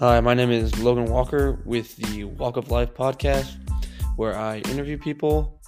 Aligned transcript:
Hi, 0.00 0.20
my 0.20 0.32
name 0.32 0.52
is 0.52 0.78
Logan 0.78 1.06
Walker 1.06 1.58
with 1.64 1.96
the 1.96 2.22
Walk 2.22 2.56
of 2.56 2.70
Life 2.70 2.94
podcast, 2.94 3.56
where 4.14 4.38
I 4.38 4.58
interview 4.58 4.96
people, 4.96 5.60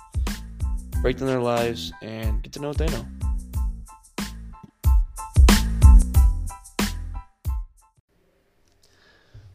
break 1.03 1.17
down 1.17 1.27
their 1.27 1.41
lives, 1.41 1.93
and 2.01 2.41
get 2.41 2.53
to 2.53 2.61
know 2.61 2.69
what 2.69 2.79
they 2.79 2.87
know. 2.87 3.05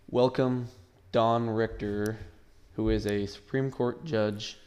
Welcome, 0.09 0.67
Don 1.13 1.49
Richter, 1.49 2.17
who 2.73 2.89
is 2.89 3.07
a 3.07 3.27
Supreme 3.27 3.71
Court 3.71 4.03
judge 4.03 4.57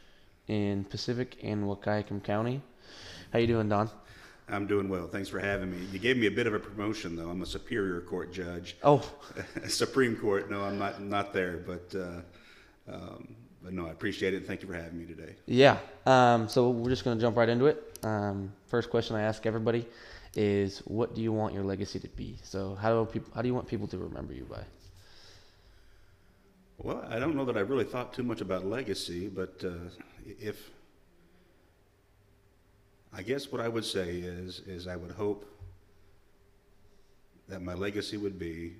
in 0.46 0.84
Pacific 0.84 1.36
and 1.43 1.64
Wahkiakum 1.64 2.25
County. 2.25 2.62
How 3.30 3.40
you 3.40 3.46
doing, 3.46 3.68
Don? 3.68 3.90
I'm 4.51 4.66
doing 4.66 4.88
well. 4.88 5.07
Thanks 5.07 5.29
for 5.29 5.38
having 5.38 5.70
me. 5.70 5.87
You 5.93 5.98
gave 5.98 6.16
me 6.16 6.27
a 6.27 6.30
bit 6.30 6.47
of 6.47 6.55
a 6.55 6.59
promotion, 6.59 7.16
though. 7.16 7.29
I'm 7.29 7.43
a 7.43 7.47
Superior 7.47 8.01
Court 8.01 8.33
judge. 8.33 8.77
Oh, 8.83 9.02
Supreme 9.69 10.16
Court. 10.16 10.51
No, 10.51 10.62
I'm 10.62 10.79
not 10.79 11.02
not 11.02 11.33
there, 11.33 11.59
but 11.59 11.95
uh, 11.95 12.93
um, 12.93 13.34
but 13.62 13.73
no, 13.73 13.87
I 13.87 13.91
appreciate 13.91 14.34
it. 14.34 14.47
Thank 14.47 14.62
you 14.62 14.69
for 14.69 14.74
having 14.74 14.98
me 14.98 15.05
today. 15.05 15.34
Yeah. 15.47 15.79
Um, 16.07 16.48
so 16.48 16.71
we're 16.71 16.91
just 16.91 17.05
going 17.05 17.16
to 17.16 17.21
jump 17.21 17.37
right 17.37 17.48
into 17.48 17.66
it. 17.66 17.98
Um, 18.02 18.52
first 18.69 18.91
question 18.91 19.16
I 19.16 19.23
ask 19.23 19.45
everybody 19.47 19.87
is, 20.34 20.79
what 20.80 21.15
do 21.15 21.21
you 21.21 21.33
want 21.33 21.55
your 21.55 21.65
legacy 21.65 21.99
to 21.99 22.09
be? 22.09 22.38
So 22.43 22.77
how 22.77 23.05
do 23.05 23.10
people, 23.10 23.33
how 23.35 23.43
do 23.43 23.49
you 23.49 23.55
want 23.55 23.66
people 23.66 23.87
to 23.88 23.99
remember 23.99 24.33
you 24.33 24.45
by? 24.45 24.62
Well, 26.79 27.05
I 27.10 27.19
don't 27.19 27.35
know 27.35 27.45
that 27.45 27.57
I 27.57 27.60
really 27.60 27.85
thought 27.85 28.15
too 28.15 28.23
much 28.23 28.41
about 28.41 28.65
legacy, 28.65 29.29
but 29.29 29.62
uh, 29.65 29.91
if 30.24 30.71
I 33.12 33.22
guess 33.22 33.50
what 33.50 33.60
I 33.60 33.68
would 33.68 33.84
say 33.84 34.16
is 34.18 34.60
is 34.60 34.86
I 34.86 34.96
would 34.96 35.12
hope 35.12 35.44
that 37.48 37.62
my 37.62 37.74
legacy 37.74 38.16
would 38.16 38.38
be 38.38 38.74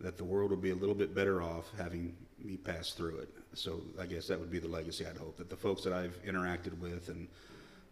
that 0.00 0.16
the 0.16 0.24
world 0.24 0.50
would 0.50 0.62
be 0.62 0.70
a 0.70 0.74
little 0.74 0.94
bit 0.94 1.14
better 1.14 1.42
off 1.42 1.70
having 1.78 2.14
me 2.42 2.56
pass 2.56 2.92
through 2.92 3.18
it. 3.18 3.28
So 3.54 3.80
I 4.00 4.06
guess 4.06 4.26
that 4.28 4.38
would 4.38 4.50
be 4.50 4.58
the 4.58 4.68
legacy 4.68 5.06
I'd 5.06 5.16
hope 5.16 5.36
that 5.38 5.48
the 5.48 5.56
folks 5.56 5.82
that 5.84 5.92
I've 5.92 6.18
interacted 6.24 6.78
with 6.78 7.08
and 7.08 7.28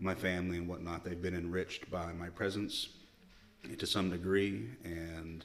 my 0.01 0.14
family 0.14 0.59
and 0.59 0.69
whatnot, 0.69 1.05
they've 1.05 1.20
been 1.20 1.34
enriched 1.34 1.91
by 1.91 2.12
my 2.12 2.29
presence 2.29 2.89
to 3.79 3.86
some 3.86 4.11
degree, 4.11 4.69
and 4.84 5.45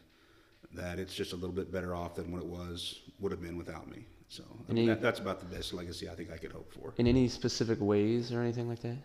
that 0.73 0.99
it's 0.99 1.15
just 1.15 1.31
a 1.31 1.35
little 1.35 1.55
bit 1.55 1.71
better 1.71 1.95
off 1.95 2.15
than 2.15 2.31
what 2.31 2.41
it 2.41 2.47
was 2.47 3.01
would 3.19 3.31
have 3.31 3.41
been 3.41 3.57
without 3.57 3.89
me. 3.89 4.05
So 4.27 4.43
I 4.69 4.73
mean, 4.73 4.83
Any- 4.83 4.87
that, 4.87 5.01
that's 5.01 5.19
about 5.19 5.39
the 5.39 5.45
best 5.55 5.73
legacy 5.73 6.09
I 6.09 6.15
think 6.15 6.31
I 6.31 6.37
could 6.37 6.51
hope 6.51 6.71
for. 6.73 6.93
In 6.97 7.07
any 7.07 7.27
specific 7.29 7.79
ways 7.79 8.33
or 8.33 8.41
anything 8.41 8.67
like 8.67 8.81
that? 8.81 8.97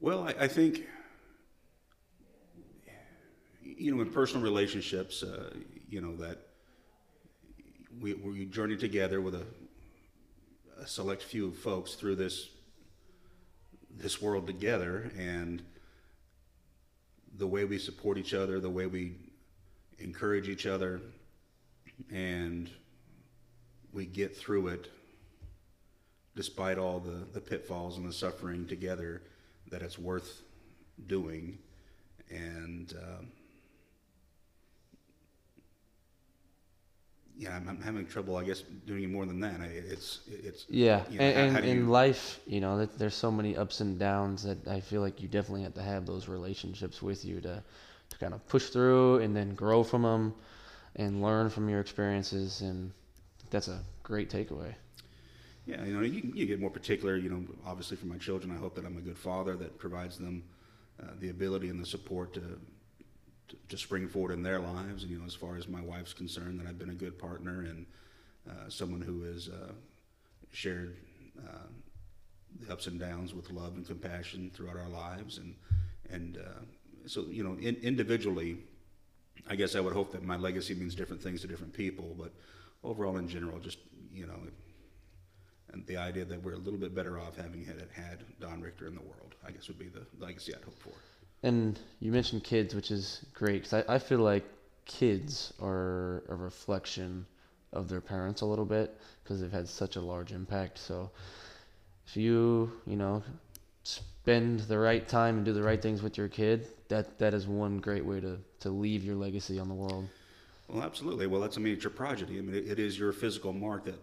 Well, 0.00 0.28
I, 0.28 0.34
I 0.44 0.48
think, 0.48 0.82
you 3.62 3.94
know, 3.94 4.02
in 4.02 4.10
personal 4.10 4.42
relationships, 4.42 5.22
uh, 5.22 5.50
you 5.88 6.00
know, 6.00 6.16
that 6.16 6.38
we, 8.00 8.14
we 8.14 8.44
journey 8.46 8.76
together 8.76 9.20
with 9.20 9.34
a, 9.34 9.44
a 10.80 10.86
select 10.86 11.22
few 11.22 11.52
folks 11.52 11.94
through 11.94 12.16
this, 12.16 12.48
this 13.96 14.20
world 14.20 14.46
together 14.46 15.10
and 15.16 15.62
the 17.38 17.46
way 17.46 17.64
we 17.64 17.78
support 17.78 18.18
each 18.18 18.34
other, 18.34 18.60
the 18.60 18.70
way 18.70 18.86
we 18.86 19.12
encourage 19.98 20.48
each 20.48 20.66
other, 20.66 21.00
and 22.12 22.68
we 23.92 24.06
get 24.06 24.36
through 24.36 24.68
it 24.68 24.90
despite 26.34 26.78
all 26.78 26.98
the, 26.98 27.26
the 27.32 27.40
pitfalls 27.40 27.96
and 27.96 28.08
the 28.08 28.12
suffering 28.12 28.66
together, 28.66 29.22
that 29.74 29.82
it's 29.82 29.98
worth 29.98 30.42
doing. 31.08 31.58
And 32.30 32.94
um, 33.02 33.26
yeah, 37.36 37.56
I'm, 37.56 37.68
I'm 37.68 37.80
having 37.82 38.06
trouble, 38.06 38.36
I 38.36 38.44
guess, 38.44 38.60
doing 38.86 39.10
more 39.10 39.26
than 39.26 39.40
that. 39.40 39.60
I, 39.60 39.64
it's 39.64 40.20
it's 40.28 40.64
Yeah, 40.68 41.02
you 41.10 41.18
know, 41.18 41.24
and, 41.24 41.34
how- 41.36 41.42
and 41.42 41.52
how 41.56 41.60
do 41.60 41.66
in 41.68 41.76
you- 41.78 41.86
life, 41.86 42.38
you 42.46 42.60
know, 42.60 42.86
there's 42.86 43.14
so 43.16 43.32
many 43.32 43.56
ups 43.56 43.80
and 43.80 43.98
downs 43.98 44.44
that 44.44 44.68
I 44.68 44.78
feel 44.80 45.00
like 45.00 45.20
you 45.20 45.26
definitely 45.28 45.62
have 45.64 45.74
to 45.74 45.82
have 45.82 46.06
those 46.06 46.28
relationships 46.28 47.02
with 47.02 47.24
you 47.24 47.40
to, 47.40 47.62
to 48.10 48.18
kind 48.18 48.32
of 48.34 48.46
push 48.48 48.66
through 48.70 49.18
and 49.18 49.34
then 49.34 49.54
grow 49.56 49.82
from 49.82 50.02
them 50.02 50.34
and 50.94 51.20
learn 51.20 51.50
from 51.50 51.68
your 51.68 51.80
experiences. 51.80 52.60
And 52.60 52.92
that's 53.50 53.66
a 53.66 53.80
great 54.04 54.30
takeaway. 54.30 54.74
Yeah, 55.66 55.82
you 55.84 55.94
know, 55.94 56.02
you, 56.02 56.32
you 56.34 56.46
get 56.46 56.60
more 56.60 56.70
particular. 56.70 57.16
You 57.16 57.30
know, 57.30 57.44
obviously 57.66 57.96
for 57.96 58.06
my 58.06 58.18
children, 58.18 58.54
I 58.54 58.58
hope 58.58 58.74
that 58.74 58.84
I'm 58.84 58.98
a 58.98 59.00
good 59.00 59.18
father 59.18 59.56
that 59.56 59.78
provides 59.78 60.18
them 60.18 60.44
uh, 61.02 61.12
the 61.20 61.30
ability 61.30 61.68
and 61.68 61.80
the 61.80 61.86
support 61.86 62.34
to, 62.34 62.40
to 62.40 63.56
to 63.68 63.76
spring 63.78 64.08
forward 64.08 64.32
in 64.32 64.42
their 64.42 64.58
lives. 64.60 65.02
And 65.02 65.12
you 65.12 65.18
know, 65.18 65.24
as 65.24 65.34
far 65.34 65.56
as 65.56 65.68
my 65.68 65.80
wife's 65.80 66.12
concerned, 66.12 66.60
that 66.60 66.66
I've 66.66 66.78
been 66.78 66.90
a 66.90 66.94
good 66.94 67.18
partner 67.18 67.62
and 67.62 67.86
uh, 68.48 68.68
someone 68.68 69.00
who 69.00 69.22
has 69.24 69.48
uh, 69.48 69.72
shared 70.52 70.96
uh, 71.38 71.68
the 72.60 72.72
ups 72.72 72.86
and 72.86 73.00
downs 73.00 73.34
with 73.34 73.50
love 73.50 73.76
and 73.76 73.86
compassion 73.86 74.50
throughout 74.54 74.76
our 74.76 74.88
lives. 74.88 75.38
And 75.38 75.54
and 76.10 76.38
uh, 76.38 76.62
so 77.06 77.24
you 77.28 77.42
know, 77.42 77.56
in, 77.60 77.76
individually, 77.76 78.58
I 79.48 79.56
guess 79.56 79.74
I 79.74 79.80
would 79.80 79.92
hope 79.94 80.12
that 80.12 80.22
my 80.22 80.36
legacy 80.36 80.74
means 80.74 80.94
different 80.94 81.22
things 81.22 81.40
to 81.42 81.46
different 81.46 81.72
people, 81.72 82.14
but 82.18 82.32
overall, 82.82 83.16
in 83.18 83.28
general, 83.28 83.58
just 83.58 83.78
you 84.12 84.26
know, 84.26 84.38
and 85.72 85.86
the 85.86 85.96
idea 85.96 86.24
that 86.24 86.42
we're 86.42 86.54
a 86.54 86.58
little 86.58 86.78
bit 86.78 86.94
better 86.94 87.18
off 87.18 87.36
having 87.36 87.64
had 87.64 87.86
had 87.92 88.24
Don 88.40 88.60
Richter 88.60 88.86
in 88.86 88.94
the 88.94 89.00
world, 89.00 89.34
I 89.46 89.50
guess, 89.50 89.68
would 89.68 89.78
be 89.78 89.88
the 89.88 90.06
legacy 90.18 90.54
I'd 90.54 90.62
hope 90.62 90.78
for. 90.78 90.92
And 91.42 91.78
you 92.00 92.12
mentioned 92.12 92.44
kids, 92.44 92.74
which 92.74 92.90
is 92.90 93.24
great 93.34 93.64
because 93.64 93.84
I, 93.86 93.94
I 93.94 93.98
feel 93.98 94.20
like 94.20 94.44
kids 94.86 95.52
are 95.60 96.22
a 96.28 96.34
reflection 96.34 97.26
of 97.72 97.88
their 97.88 98.00
parents 98.00 98.40
a 98.42 98.46
little 98.46 98.64
bit 98.64 98.98
because 99.22 99.40
they've 99.40 99.52
had 99.52 99.68
such 99.68 99.96
a 99.96 100.00
large 100.00 100.32
impact. 100.32 100.78
So 100.78 101.10
if 102.06 102.16
you, 102.16 102.72
you 102.86 102.96
know, 102.96 103.22
spend 103.82 104.60
the 104.60 104.78
right 104.78 105.06
time 105.06 105.36
and 105.36 105.44
do 105.44 105.52
the 105.52 105.62
right 105.62 105.82
things 105.82 106.02
with 106.02 106.16
your 106.16 106.28
kid, 106.28 106.68
that 106.88 107.18
that 107.18 107.34
is 107.34 107.46
one 107.46 107.78
great 107.78 108.04
way 108.04 108.20
to, 108.20 108.38
to 108.60 108.70
leave 108.70 109.04
your 109.04 109.16
legacy 109.16 109.58
on 109.58 109.68
the 109.68 109.74
world. 109.74 110.08
Well, 110.68 110.82
absolutely. 110.82 111.26
Well, 111.26 111.40
that's 111.40 111.58
I 111.58 111.60
mean, 111.60 111.74
it's 111.74 111.84
your 111.84 111.90
progeny. 111.90 112.38
I 112.38 112.40
mean, 112.40 112.54
it, 112.54 112.68
it 112.68 112.78
is 112.78 112.98
your 112.98 113.12
physical 113.12 113.52
mark 113.52 113.84
that 113.84 113.98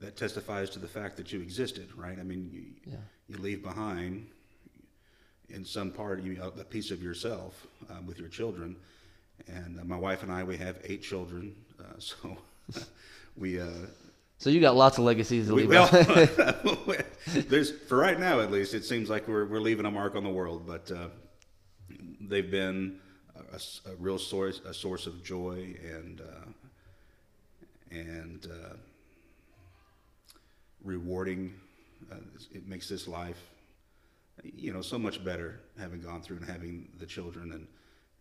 that 0.00 0.16
testifies 0.16 0.70
to 0.70 0.78
the 0.78 0.88
fact 0.88 1.16
that 1.18 1.32
you 1.32 1.40
existed, 1.40 1.88
right? 1.96 2.18
I 2.18 2.22
mean, 2.22 2.50
you, 2.52 2.62
Yeah. 2.92 2.98
you 3.28 3.36
leave 3.38 3.62
behind 3.62 4.26
in 5.50 5.64
some 5.64 5.90
part 5.90 6.22
you, 6.22 6.40
a 6.42 6.64
piece 6.64 6.90
of 6.90 7.02
yourself 7.02 7.66
uh, 7.90 7.94
with 8.06 8.18
your 8.18 8.28
children. 8.28 8.76
And 9.46 9.78
uh, 9.78 9.84
my 9.84 9.96
wife 9.96 10.22
and 10.22 10.32
I, 10.32 10.44
we 10.44 10.56
have 10.58 10.78
eight 10.84 11.02
children, 11.02 11.54
uh, 11.78 11.84
so 11.98 12.36
we. 13.36 13.60
Uh, 13.60 13.68
So 14.38 14.48
you 14.48 14.60
got 14.60 14.74
lots 14.74 14.96
of 14.98 15.04
legacies 15.04 15.48
to 15.48 15.54
we, 15.54 15.62
leave. 15.66 15.70
well, 15.70 15.90
behind. 15.90 17.04
there's 17.48 17.70
for 17.70 17.98
right 17.98 18.18
now 18.18 18.40
at 18.40 18.50
least. 18.50 18.72
It 18.74 18.84
seems 18.84 19.10
like 19.10 19.28
we're 19.28 19.44
we're 19.44 19.60
leaving 19.60 19.84
a 19.86 19.90
mark 19.90 20.14
on 20.16 20.24
the 20.24 20.30
world, 20.30 20.66
but 20.66 20.90
uh, 20.90 21.08
they've 22.20 22.50
been 22.50 22.98
a 23.36 23.94
real 23.98 24.18
source 24.18 24.60
a 24.66 24.72
source 24.72 25.06
of 25.06 25.22
joy 25.22 25.74
and 25.96 26.20
uh, 26.20 26.48
and 27.90 28.46
uh, 28.46 28.74
rewarding. 30.84 31.54
Uh, 32.10 32.16
it 32.52 32.66
makes 32.66 32.88
this 32.88 33.06
life, 33.06 33.40
you 34.42 34.72
know, 34.72 34.82
so 34.82 34.98
much 34.98 35.22
better 35.22 35.60
having 35.78 36.00
gone 36.00 36.22
through 36.22 36.38
and 36.38 36.46
having 36.46 36.88
the 36.98 37.06
children 37.06 37.52
and 37.52 37.66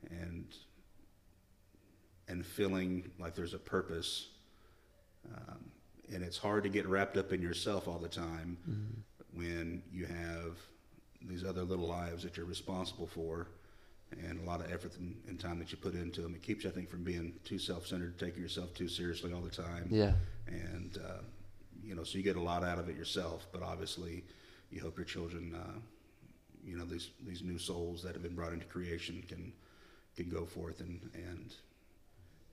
and 0.09 0.45
and 2.27 2.45
feeling 2.45 3.09
like 3.19 3.35
there's 3.35 3.53
a 3.53 3.59
purpose. 3.59 4.27
Um, 5.35 5.71
and 6.13 6.23
it's 6.23 6.37
hard 6.37 6.63
to 6.63 6.69
get 6.69 6.87
wrapped 6.87 7.17
up 7.17 7.33
in 7.33 7.41
yourself 7.41 7.87
all 7.87 7.99
the 7.99 8.07
time 8.09 8.57
when 9.33 9.83
you 9.91 10.05
have 10.05 10.57
these 11.21 11.43
other 11.43 11.63
little 11.63 11.87
lives 11.87 12.23
that 12.23 12.37
you're 12.37 12.45
responsible 12.45 13.07
for 13.07 13.47
and 14.25 14.39
a 14.39 14.43
lot 14.43 14.59
of 14.59 14.71
effort 14.71 14.95
and, 14.97 15.15
and 15.27 15.39
time 15.39 15.59
that 15.59 15.71
you 15.71 15.77
put 15.77 15.93
into 15.93 16.21
them. 16.21 16.33
It 16.33 16.41
keeps 16.41 16.63
you, 16.63 16.69
I 16.69 16.73
think, 16.73 16.89
from 16.89 17.03
being 17.03 17.33
too 17.43 17.59
self-centered, 17.59 18.17
taking 18.17 18.41
yourself 18.41 18.73
too 18.73 18.87
seriously 18.87 19.33
all 19.33 19.41
the 19.41 19.49
time. 19.49 19.87
yeah. 19.91 20.13
And, 20.47 20.97
uh, 20.97 21.21
you 21.89 21.95
know, 21.95 22.03
so 22.03 22.19
you 22.19 22.23
get 22.23 22.35
a 22.35 22.41
lot 22.41 22.63
out 22.63 22.77
of 22.77 22.87
it 22.87 22.95
yourself, 22.95 23.47
but 23.51 23.63
obviously 23.63 24.23
you 24.71 24.79
hope 24.79 24.95
your 24.95 25.05
children, 25.05 25.55
uh, 25.55 25.79
you 26.63 26.77
know, 26.77 26.85
these, 26.85 27.09
these 27.25 27.41
new 27.41 27.57
souls 27.57 28.03
that 28.03 28.13
have 28.13 28.21
been 28.21 28.35
brought 28.35 28.53
into 28.53 28.65
creation 28.67 29.23
can, 29.27 29.51
can 30.15 30.29
go 30.29 30.45
forth 30.45 30.81
and, 30.81 31.01
and, 31.15 31.55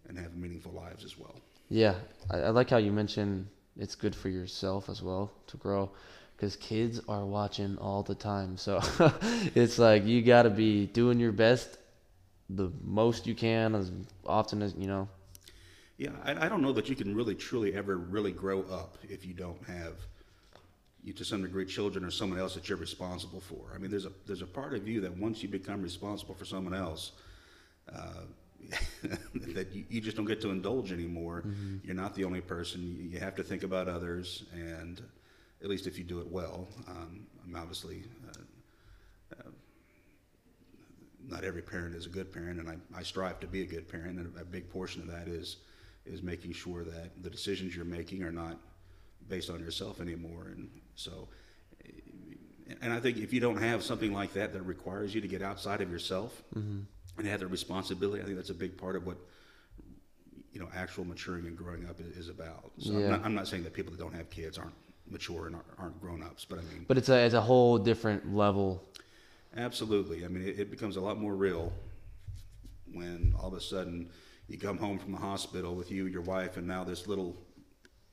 and 0.09 0.19
have 0.19 0.35
meaningful 0.37 0.73
lives 0.73 1.05
as 1.05 1.19
well. 1.19 1.35
Yeah, 1.69 1.97
I, 2.31 2.39
I 2.39 2.49
like 2.49 2.71
how 2.71 2.79
you 2.79 2.93
mentioned 2.93 3.47
it's 3.79 3.95
good 3.95 4.15
for 4.15 4.31
yourself 4.31 4.89
as 4.89 5.03
well 5.03 5.31
to 5.49 5.59
grow, 5.59 5.91
because 6.35 6.57
kids 6.57 7.03
are 7.07 7.27
watching 7.27 7.77
all 7.77 8.03
the 8.03 8.15
time. 8.15 8.57
So 8.57 8.81
it's 9.55 9.79
like 9.79 10.07
you 10.07 10.23
got 10.23 10.45
to 10.45 10.51
be 10.51 10.87
doing 10.87 11.21
your 11.21 11.33
best, 11.33 11.77
the 12.49 12.73
most 12.83 13.27
you 13.27 13.35
can, 13.35 13.75
as 13.75 13.93
often 14.25 14.63
as 14.63 14.75
you 14.79 14.87
know. 14.87 15.09
Yeah, 15.99 16.11
I, 16.25 16.47
I 16.47 16.49
don't 16.49 16.63
know 16.63 16.73
that 16.73 16.89
you 16.89 16.97
can 16.97 17.15
really 17.15 17.35
truly 17.35 17.75
ever 17.75 17.97
really 17.97 18.33
grow 18.33 18.63
up 18.63 18.99
if 19.09 19.25
you 19.25 19.33
don't 19.33 19.63
have 19.67 19.95
you 21.03 21.13
to 21.13 21.25
some 21.25 21.43
degree 21.43 21.65
children 21.65 22.05
or 22.05 22.11
someone 22.11 22.39
else 22.39 22.55
that 22.55 22.69
you're 22.69 22.79
responsible 22.79 23.41
for. 23.41 23.73
I 23.75 23.79
mean, 23.79 23.91
there's 23.91 24.07
a 24.07 24.13
there's 24.27 24.43
a 24.43 24.47
part 24.47 24.75
of 24.75 24.87
you 24.89 25.01
that 25.03 25.17
once 25.17 25.43
you 25.43 25.49
become 25.49 25.81
responsible 25.81 26.35
for 26.35 26.45
someone 26.45 26.75
else, 26.75 27.13
uh, 27.95 28.25
that 29.55 29.69
you, 29.73 29.85
you 29.89 30.01
just 30.01 30.17
don't 30.17 30.27
get 30.27 30.41
to 30.41 30.51
indulge 30.51 30.93
anymore. 30.93 31.45
You're 31.85 31.95
not 31.95 32.15
the 32.15 32.25
only 32.25 32.41
person. 32.41 32.83
You, 32.83 33.11
you 33.11 33.21
have 33.21 33.37
to 33.37 33.45
think 33.45 33.63
about 33.63 33.89
others, 33.89 34.45
and 34.53 35.01
at 35.63 35.69
least 35.71 35.87
if 35.87 35.97
you 35.97 36.05
do 36.05 36.21
it 36.21 36.31
well. 36.31 36.67
Um, 36.89 37.27
I'm 37.45 37.55
obviously 37.55 38.03
uh, 38.29 39.39
uh, 39.39 39.51
not 41.29 41.45
every 41.45 41.63
parent 41.63 41.95
is 41.95 42.07
a 42.07 42.11
good 42.11 42.33
parent, 42.33 42.59
and 42.59 42.69
I, 42.69 42.77
I 42.99 43.03
strive 43.03 43.41
to 43.41 43.47
be 43.47 43.63
a 43.63 43.67
good 43.67 43.89
parent. 43.89 44.19
And 44.19 44.37
a, 44.37 44.41
a 44.43 44.45
big 44.45 44.69
portion 44.69 45.03
of 45.03 45.09
that 45.09 45.29
is 45.29 45.59
is 46.07 46.23
making 46.23 46.53
sure 46.53 46.85
that 46.85 47.23
the 47.23 47.31
decisions 47.31 47.75
you're 47.75 47.85
making 47.85 48.23
are 48.23 48.33
not 48.33 48.59
based 49.29 49.51
on 49.51 49.61
yourself 49.61 50.01
anymore. 50.01 50.49
And 50.55 50.71
so, 50.95 51.29
and 52.81 52.93
I 52.93 53.01
think 53.01 53.19
if 53.19 53.33
you 53.33 53.41
don't 53.41 53.59
have 53.59 53.83
something 53.83 54.13
like 54.13 54.33
that 54.35 54.53
that 54.53 54.63
requires 54.63 55.15
you 55.15 55.21
to 55.21 55.29
get 55.29 55.43
outside 55.43 55.81
of 55.81 55.91
yourself 55.91 56.43
mm-hmm. 56.55 56.81
and 57.19 57.27
have 57.27 57.41
the 57.41 57.47
responsibility, 57.47 58.23
I 58.23 58.25
think 58.25 58.37
that's 58.37 58.51
a 58.51 58.55
big 58.55 58.77
part 58.77 58.97
of 58.97 59.07
what 59.07 59.17
you 60.53 60.61
know 60.61 60.69
actual 60.75 61.05
maturing 61.05 61.47
and 61.47 61.57
growing 61.57 61.87
up 61.89 61.97
is, 62.01 62.29
about. 62.29 62.71
So 62.79 62.93
I'm, 62.93 63.01
Yeah. 63.01 63.09
not, 63.11 63.25
I'm 63.25 63.35
not 63.35 63.47
saying 63.47 63.65
that 63.65 63.75
people 63.75 63.93
that 63.93 64.01
don't 64.01 64.15
have 64.15 64.31
kids 64.31 64.59
aren't 64.59 64.75
mature 65.11 65.47
and 65.47 65.55
aren't, 65.55 65.67
aren't 65.79 66.01
grown 66.01 66.23
ups, 66.23 66.45
but 66.45 66.59
I 66.59 66.63
mean, 66.63 66.87
But 66.89 66.99
it's 66.99 67.09
a 67.09 67.25
it's 67.25 67.35
a 67.35 67.41
whole 67.41 67.79
different 67.79 68.35
level. 68.35 68.83
Absolutely. 69.57 70.25
I 70.25 70.29
mean, 70.29 70.47
it, 70.47 70.59
it 70.61 70.71
becomes 70.71 70.97
a 70.97 71.01
lot 71.01 71.19
more 71.19 71.35
real 71.35 71.73
when 72.93 73.35
all 73.39 73.49
of 73.49 73.55
a 73.55 73.61
sudden 73.61 74.11
you 74.49 74.59
come 74.59 74.79
home 74.79 74.99
from 74.99 75.13
the 75.13 75.19
hospital 75.19 75.75
with 75.75 75.91
you, 75.91 76.07
your 76.07 76.23
wife, 76.23 76.57
and 76.57 76.67
now 76.67 76.85
this 76.85 77.07
little 77.07 77.37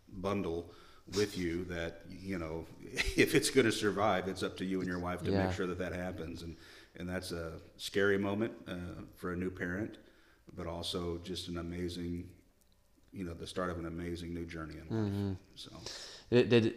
bundle 0.09 0.71
with 1.15 1.37
you 1.37 1.65
that, 1.65 2.01
you 2.09 2.37
know, 2.37 2.65
if 3.15 3.35
it's 3.35 3.49
going 3.49 3.65
to 3.65 3.71
survive, 3.71 4.27
it's 4.27 4.43
up 4.43 4.57
to 4.57 4.65
you 4.65 4.79
and 4.79 4.87
your 4.87 4.99
wife 4.99 5.21
to 5.23 5.31
Yeah. 5.31 5.45
make 5.45 5.51
sure 5.53 5.67
that 5.67 5.77
that 5.79 5.93
happens. 5.93 6.41
And, 6.43 6.55
and 6.95 7.09
that's 7.09 7.31
a 7.31 7.53
scary 7.77 8.17
moment 8.17 8.53
uh, 8.67 8.73
for 9.15 9.33
a 9.33 9.35
new 9.35 9.49
parent, 9.49 9.97
but 10.55 10.67
also 10.67 11.19
just 11.23 11.49
an 11.49 11.57
amazing, 11.57 12.29
you 13.11 13.23
know, 13.25 13.33
the 13.33 13.47
start 13.47 13.69
of 13.69 13.77
an 13.77 13.85
amazing 13.85 14.33
new 14.33 14.45
journey 14.45 14.75
in 14.75 14.95
life. 14.95 15.37
So. 15.55 15.71
Did, 16.29 16.49
did 16.49 16.75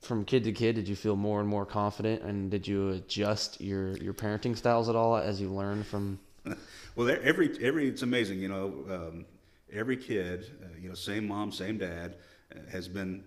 from 0.00 0.24
kid 0.26 0.44
to 0.44 0.52
kid, 0.52 0.74
did 0.74 0.86
you 0.88 0.96
feel 0.96 1.16
more 1.16 1.40
and 1.40 1.48
more 1.48 1.64
confident, 1.64 2.22
and 2.22 2.50
did 2.50 2.68
you 2.68 2.90
adjust 2.90 3.60
your 3.60 3.96
your 3.96 4.12
parenting 4.12 4.54
styles 4.56 4.90
at 4.90 4.96
all 4.96 5.16
as 5.16 5.40
you 5.40 5.48
learned 5.48 5.86
from? 5.86 6.18
Well, 6.96 7.10
every 7.10 7.50
every 7.60 7.88
it's 7.88 8.02
amazing, 8.02 8.38
you 8.38 8.48
know. 8.48 8.84
Um, 8.88 9.26
every 9.72 9.96
kid, 9.96 10.48
uh, 10.62 10.68
you 10.80 10.88
know, 10.88 10.94
same 10.94 11.26
mom, 11.26 11.50
same 11.50 11.76
dad, 11.76 12.14
uh, 12.54 12.60
has 12.70 12.86
been, 12.86 13.24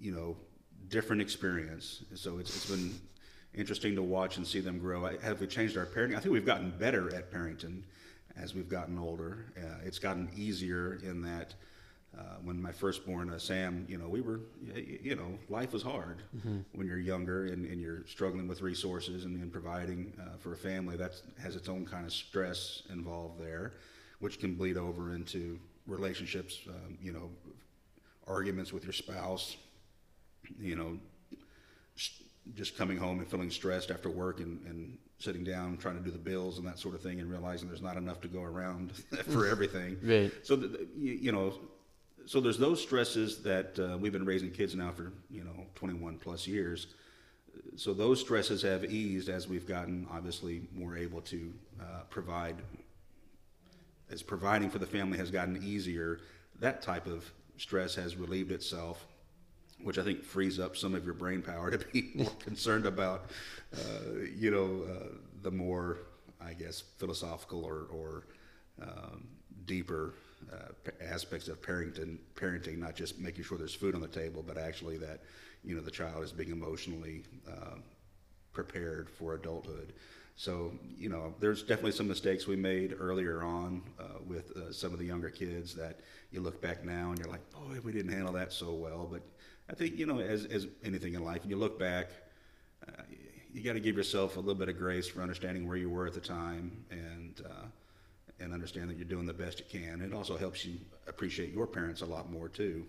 you 0.00 0.12
know, 0.12 0.36
different 0.88 1.20
experience. 1.20 2.04
So 2.14 2.38
it's 2.38 2.54
it's 2.54 2.70
been 2.70 2.94
interesting 3.52 3.96
to 3.96 4.02
watch 4.02 4.36
and 4.36 4.46
see 4.46 4.60
them 4.60 4.78
grow. 4.78 5.06
I, 5.06 5.16
have 5.22 5.40
we 5.40 5.48
changed 5.48 5.76
our 5.76 5.86
parenting? 5.86 6.16
I 6.16 6.20
think 6.20 6.32
we've 6.32 6.46
gotten 6.46 6.70
better 6.78 7.12
at 7.14 7.32
parenting 7.32 7.82
as 8.36 8.54
we've 8.54 8.68
gotten 8.68 8.96
older. 8.96 9.52
Uh, 9.58 9.84
it's 9.84 9.98
gotten 9.98 10.30
easier 10.36 11.00
in 11.02 11.22
that. 11.22 11.54
Uh, 12.18 12.22
when 12.42 12.60
my 12.60 12.72
firstborn 12.72 13.30
uh, 13.30 13.38
Sam, 13.38 13.86
you 13.88 13.96
know, 13.96 14.08
we 14.08 14.20
were, 14.20 14.40
you 15.02 15.14
know, 15.14 15.38
life 15.48 15.72
was 15.72 15.82
hard 15.82 16.22
when 16.72 16.86
you're 16.88 16.98
younger 16.98 17.46
and, 17.46 17.64
and 17.64 17.80
you're 17.80 18.04
struggling 18.06 18.48
with 18.48 18.62
resources 18.62 19.24
and, 19.24 19.40
and 19.40 19.52
providing 19.52 20.12
uh, 20.20 20.36
for 20.38 20.52
a 20.52 20.56
family. 20.56 20.96
That 20.96 21.12
has 21.40 21.54
its 21.54 21.68
own 21.68 21.86
kind 21.86 22.04
of 22.04 22.12
stress 22.12 22.82
involved 22.90 23.40
there, 23.40 23.74
which 24.18 24.40
can 24.40 24.54
bleed 24.56 24.76
over 24.76 25.14
into 25.14 25.60
relationships. 25.86 26.58
Um, 26.68 26.98
you 27.00 27.12
know, 27.12 27.30
arguments 28.26 28.72
with 28.72 28.82
your 28.84 28.92
spouse. 28.92 29.56
You 30.58 30.74
know, 30.74 30.98
just 32.54 32.76
coming 32.76 32.96
home 32.96 33.20
and 33.20 33.28
feeling 33.30 33.50
stressed 33.50 33.90
after 33.92 34.10
work 34.10 34.40
and, 34.40 34.58
and 34.66 34.98
sitting 35.18 35.44
down 35.44 35.76
trying 35.76 35.96
to 35.96 36.02
do 36.02 36.10
the 36.10 36.18
bills 36.18 36.58
and 36.58 36.66
that 36.66 36.78
sort 36.78 36.94
of 36.94 37.02
thing 37.02 37.20
and 37.20 37.30
realizing 37.30 37.68
there's 37.68 37.82
not 37.82 37.96
enough 37.96 38.20
to 38.22 38.28
go 38.28 38.42
around 38.42 38.92
for 39.28 39.46
everything. 39.46 39.96
Right. 40.02 40.32
So, 40.42 40.56
the, 40.56 40.66
the- 40.68 40.88
you, 40.98 41.12
you 41.12 41.32
know, 41.32 41.52
so 42.30 42.38
there's 42.38 42.58
those 42.58 42.80
stresses 42.80 43.38
that 43.38 43.76
uh, 43.76 43.98
we've 43.98 44.12
been 44.12 44.24
raising 44.24 44.52
kids 44.52 44.76
now 44.76 44.92
for, 44.92 45.12
you 45.32 45.42
know, 45.42 45.66
21 45.74 46.16
plus 46.18 46.46
years. 46.46 46.86
So 47.74 47.92
those 47.92 48.20
stresses 48.20 48.62
have 48.62 48.84
eased 48.84 49.28
as 49.28 49.48
we've 49.48 49.66
gotten 49.66 50.06
obviously 50.08 50.62
more 50.72 50.96
able 50.96 51.22
to 51.22 51.52
uh, 51.80 52.02
provide. 52.08 52.54
As 54.12 54.22
providing 54.22 54.70
for 54.70 54.78
the 54.78 54.86
family 54.86 55.18
has 55.18 55.32
gotten 55.32 55.60
easier, 55.60 56.20
that 56.60 56.82
type 56.82 57.08
of 57.08 57.28
stress 57.56 57.96
has 57.96 58.14
relieved 58.14 58.52
itself 58.52 59.04
which 59.82 59.98
I 59.98 60.04
think 60.04 60.22
frees 60.22 60.60
up 60.60 60.76
some 60.76 60.94
of 60.94 61.04
your 61.04 61.14
brain 61.14 61.42
power 61.42 61.72
to 61.72 61.78
be 61.78 62.12
more 62.14 62.30
concerned 62.38 62.86
about, 62.86 63.30
uh, 63.74 64.20
you 64.36 64.52
know, 64.52 64.82
uh, 64.88 65.14
the 65.42 65.50
more, 65.50 65.98
I 66.40 66.52
guess, 66.52 66.82
philosophical 66.98 67.64
or, 67.64 67.86
or 67.90 68.26
um, 68.80 69.26
deeper 69.64 70.12
aspects 71.00 71.48
of 71.48 71.60
parenting, 71.62 72.18
parenting, 72.34 72.78
not 72.78 72.94
just 72.94 73.18
making 73.18 73.44
sure 73.44 73.58
there's 73.58 73.74
food 73.74 73.94
on 73.94 74.00
the 74.00 74.08
table, 74.08 74.44
but 74.46 74.56
actually 74.58 74.96
that, 74.98 75.20
you 75.64 75.74
know, 75.74 75.82
the 75.82 75.90
child 75.90 76.22
is 76.24 76.32
being 76.32 76.50
emotionally 76.50 77.22
uh, 77.48 77.76
prepared 78.52 79.08
for 79.08 79.34
adulthood. 79.34 79.92
So, 80.36 80.72
you 80.96 81.10
know, 81.10 81.34
there's 81.38 81.62
definitely 81.62 81.92
some 81.92 82.08
mistakes 82.08 82.46
we 82.46 82.56
made 82.56 82.96
earlier 82.98 83.42
on 83.42 83.82
uh, 83.98 84.04
with 84.26 84.56
uh, 84.56 84.72
some 84.72 84.92
of 84.92 84.98
the 84.98 85.04
younger 85.04 85.28
kids 85.28 85.74
that 85.74 86.00
you 86.32 86.40
look 86.40 86.62
back 86.62 86.84
now 86.84 87.10
and 87.10 87.18
you're 87.18 87.28
like, 87.28 87.50
boy, 87.50 87.78
we 87.84 87.92
didn't 87.92 88.12
handle 88.12 88.32
that 88.32 88.52
so 88.52 88.72
well. 88.72 89.06
But 89.10 89.22
I 89.68 89.74
think, 89.74 89.98
you 89.98 90.06
know, 90.06 90.18
as, 90.18 90.46
as 90.46 90.66
anything 90.82 91.14
in 91.14 91.24
life, 91.24 91.42
when 91.42 91.50
you 91.50 91.56
look 91.56 91.78
back, 91.78 92.08
uh, 92.88 93.02
you 93.52 93.62
got 93.62 93.74
to 93.74 93.80
give 93.80 93.96
yourself 93.96 94.36
a 94.36 94.40
little 94.40 94.54
bit 94.54 94.68
of 94.68 94.78
grace 94.78 95.06
for 95.06 95.20
understanding 95.20 95.68
where 95.68 95.76
you 95.76 95.90
were 95.90 96.06
at 96.06 96.14
the 96.14 96.20
time 96.20 96.84
and, 96.90 97.42
uh, 97.44 97.66
and 98.40 98.52
understand 98.52 98.88
that 98.90 98.96
you're 98.96 99.04
doing 99.04 99.26
the 99.26 99.32
best 99.32 99.60
you 99.60 99.80
can. 99.80 100.00
It 100.00 100.12
also 100.12 100.36
helps 100.36 100.64
you 100.64 100.78
appreciate 101.06 101.52
your 101.52 101.66
parents 101.66 102.00
a 102.02 102.06
lot 102.06 102.30
more, 102.30 102.48
too 102.48 102.86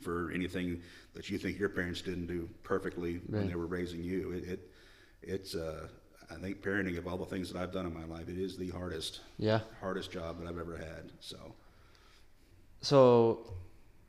for 0.00 0.32
anything 0.32 0.82
that 1.14 1.30
you 1.30 1.38
think 1.38 1.58
your 1.58 1.68
parents 1.68 2.02
didn't 2.02 2.26
do 2.26 2.48
perfectly 2.64 3.20
when 3.28 3.46
they 3.46 3.54
were 3.54 3.66
raising 3.66 4.02
you. 4.02 4.32
It, 4.32 4.48
it 4.48 4.70
it's 5.22 5.54
uh, 5.54 5.86
I 6.30 6.34
think 6.34 6.60
parenting 6.62 6.98
of 6.98 7.06
all 7.06 7.16
the 7.16 7.26
things 7.26 7.52
that 7.52 7.60
I've 7.60 7.72
done 7.72 7.86
in 7.86 7.94
my 7.94 8.04
life, 8.04 8.28
it 8.28 8.38
is 8.38 8.56
the 8.56 8.70
hardest 8.70 9.20
Yeah. 9.38 9.60
hardest 9.80 10.10
job 10.10 10.40
that 10.40 10.48
I've 10.48 10.58
ever 10.58 10.76
had. 10.76 11.12
So 11.20 11.36
So, 12.80 13.54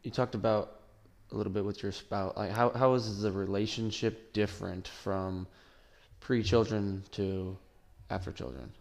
you 0.03 0.11
talked 0.11 0.35
about 0.35 0.79
a 1.31 1.35
little 1.35 1.53
bit 1.53 1.63
with 1.63 1.83
your 1.83 1.91
spouse. 1.91 2.35
Like, 2.35 2.51
how 2.51 2.71
how 2.71 2.93
is 2.95 3.21
the 3.21 3.31
relationship 3.31 4.33
different 4.33 4.87
from 4.87 5.47
pre-children 6.19 7.03
to 7.11 7.57
after 8.09 8.31
children? 8.31 8.71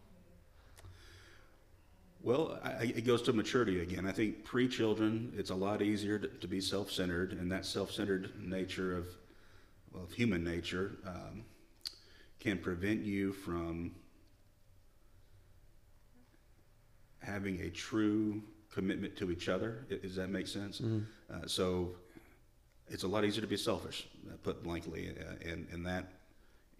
Well, 2.23 2.59
I, 2.63 2.85
it 2.85 3.05
goes 3.05 3.23
to 3.23 3.33
maturity 3.33 3.81
again. 3.81 4.07
I 4.07 4.13
think 4.13 4.45
pre-children, 4.45 5.33
it's 5.37 5.51
a 5.51 5.55
lot 5.55 5.83
easier 5.83 6.19
to, 6.21 6.29
to 6.29 6.47
be 6.47 6.61
self-centered, 6.61 7.33
and 7.33 7.51
that 7.51 7.67
self-centered 7.67 8.31
nature 8.41 8.97
of, 8.97 9.07
well, 9.93 10.05
of 10.05 10.13
human 10.13 10.45
nature, 10.45 10.93
um, 11.05 11.45
can 12.39 12.59
prevent 12.59 13.03
you 13.03 13.33
from 13.33 13.93
having 17.21 17.61
a 17.63 17.71
true 17.71 18.43
commitment 18.73 19.17
to 19.17 19.31
each 19.33 19.49
other. 19.49 19.85
Does 20.03 20.15
that 20.17 20.31
make 20.31 20.47
sense? 20.47 20.81
Uh, 21.33 21.47
so, 21.47 21.91
it's 22.89 23.05
a 23.05 23.09
lot 23.09 23.25
easier 23.25 23.41
to 23.41 23.49
be 23.49 23.57
selfish, 23.57 24.07
uh, 24.29 24.37
put 24.43 24.63
blankly, 24.63 25.15
uh, 25.19 25.49
and 25.49 25.67
and 25.73 25.87
that 25.87 26.13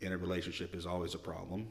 in 0.01 0.13
a 0.13 0.19
relationship 0.19 0.75
is 0.75 0.85
always 0.85 1.15
a 1.15 1.19
problem. 1.19 1.69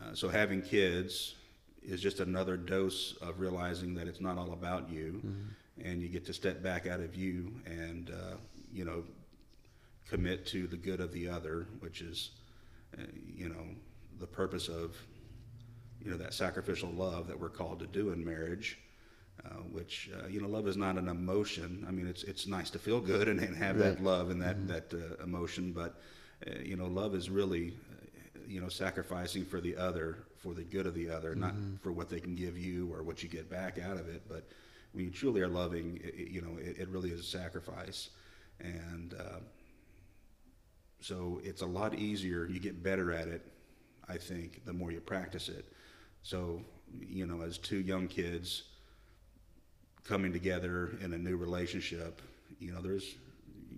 Uh, 0.00 0.14
so 0.14 0.28
having 0.28 0.62
kids 0.62 1.34
is 1.82 2.00
just 2.00 2.20
another 2.20 2.56
dose 2.56 3.14
of 3.22 3.40
realizing 3.40 3.94
that 3.94 4.06
it's 4.08 4.20
not 4.20 4.36
all 4.38 4.52
about 4.52 4.90
you, 4.90 5.20
and 5.84 6.02
you 6.02 6.08
get 6.08 6.24
to 6.26 6.32
step 6.32 6.62
back 6.62 6.86
out 6.86 7.00
of 7.00 7.14
you 7.14 7.52
and 7.66 8.10
uh, 8.10 8.36
you 8.72 8.84
know 8.84 9.04
commit 10.08 10.46
to 10.46 10.66
the 10.66 10.76
good 10.76 11.00
of 11.00 11.12
the 11.12 11.28
other, 11.28 11.66
which 11.80 12.00
is 12.00 12.30
uh, 12.98 13.02
you 13.34 13.48
know 13.48 13.64
the 14.18 14.26
purpose 14.26 14.68
of 14.68 14.96
you 16.02 16.10
know 16.10 16.16
that 16.16 16.34
sacrificial 16.34 16.90
love 16.90 17.26
that 17.28 17.38
we're 17.38 17.48
called 17.48 17.78
to 17.80 17.86
do 17.86 18.10
in 18.10 18.24
marriage. 18.24 18.78
Uh, 19.44 19.50
which 19.70 20.10
uh, 20.18 20.26
you 20.26 20.40
know, 20.40 20.48
love 20.48 20.66
is 20.66 20.76
not 20.76 20.98
an 20.98 21.06
emotion. 21.08 21.84
I 21.86 21.92
mean, 21.92 22.08
it's 22.08 22.24
it's 22.24 22.48
nice 22.48 22.70
to 22.70 22.78
feel 22.80 23.00
good 23.00 23.28
and, 23.28 23.38
and 23.38 23.56
have 23.56 23.78
that 23.78 24.02
love 24.02 24.30
and 24.30 24.42
that 24.42 24.66
that 24.66 24.92
uh, 24.92 25.22
emotion, 25.22 25.70
but 25.72 26.00
uh, 26.44 26.58
you 26.60 26.74
know, 26.76 26.86
love 26.86 27.14
is 27.14 27.30
really 27.30 27.76
you 28.48 28.60
know 28.60 28.68
sacrificing 28.68 29.44
for 29.44 29.60
the 29.60 29.76
other, 29.76 30.18
for 30.38 30.54
the 30.54 30.62
good 30.64 30.86
of 30.86 30.94
the 30.94 31.08
other, 31.10 31.34
not 31.34 31.52
for 31.82 31.92
what 31.92 32.08
they 32.08 32.18
can 32.20 32.34
give 32.34 32.56
you 32.58 32.92
or 32.92 33.02
what 33.02 33.22
you 33.22 33.28
get 33.28 33.48
back 33.50 33.78
out 33.78 33.96
of 33.98 34.08
it. 34.08 34.22
But 34.28 34.48
when 34.92 35.04
you 35.04 35.10
truly 35.10 35.40
are 35.42 35.48
loving, 35.48 36.00
it, 36.02 36.14
it- 36.14 36.28
you 36.30 36.40
know, 36.40 36.56
it, 36.58 36.78
it 36.78 36.88
really 36.88 37.10
is 37.10 37.20
a 37.20 37.24
sacrifice, 37.24 38.10
and 38.60 39.14
uh, 39.14 39.40
so 41.00 41.40
it's 41.44 41.62
a 41.62 41.66
lot 41.66 41.94
easier. 41.94 42.46
You 42.46 42.58
get 42.58 42.82
better 42.82 43.12
at 43.12 43.28
it, 43.28 43.42
I 44.08 44.16
think, 44.16 44.64
the 44.64 44.72
more 44.72 44.90
you 44.90 45.00
practice 45.00 45.48
it. 45.48 45.64
So 46.22 46.62
you 47.06 47.26
know, 47.26 47.42
as 47.42 47.58
two 47.58 47.78
young 47.80 48.08
kids 48.08 48.62
coming 50.04 50.32
together 50.32 50.96
in 51.02 51.12
a 51.12 51.18
new 51.18 51.36
relationship, 51.36 52.22
you 52.58 52.72
know, 52.72 52.80
there's 52.80 53.14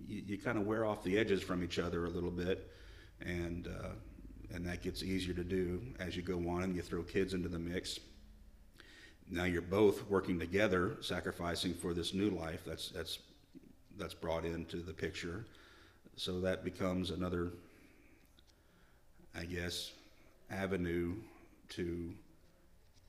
you, 0.07 0.23
you 0.25 0.37
kind 0.37 0.57
of 0.57 0.65
wear 0.65 0.85
off 0.85 1.03
the 1.03 1.17
edges 1.17 1.43
from 1.43 1.61
each 1.63 1.77
other 1.77 2.05
a 2.05 2.09
little 2.09 2.31
bit, 2.31 2.71
and 3.19 3.67
uh, 3.67 3.89
and 4.53 4.65
that 4.65 4.81
gets 4.81 5.03
easier 5.03 5.33
to 5.33 5.43
do 5.43 5.81
as 5.99 6.15
you 6.15 6.21
go 6.21 6.37
on 6.49 6.63
and 6.63 6.75
you 6.75 6.81
throw 6.81 7.03
kids 7.03 7.33
into 7.33 7.49
the 7.49 7.59
mix. 7.59 7.99
now 9.29 9.45
you're 9.45 9.61
both 9.61 10.09
working 10.09 10.37
together, 10.39 10.97
sacrificing 11.01 11.73
for 11.73 11.93
this 11.93 12.13
new 12.13 12.29
life 12.31 12.61
that's 12.65 12.89
that's 12.89 13.19
that's 13.97 14.13
brought 14.13 14.45
into 14.45 14.77
the 14.77 14.93
picture. 14.93 15.45
So 16.15 16.39
that 16.41 16.63
becomes 16.63 17.11
another, 17.11 17.51
I 19.35 19.45
guess, 19.45 19.91
avenue 20.49 21.15
to 21.69 22.13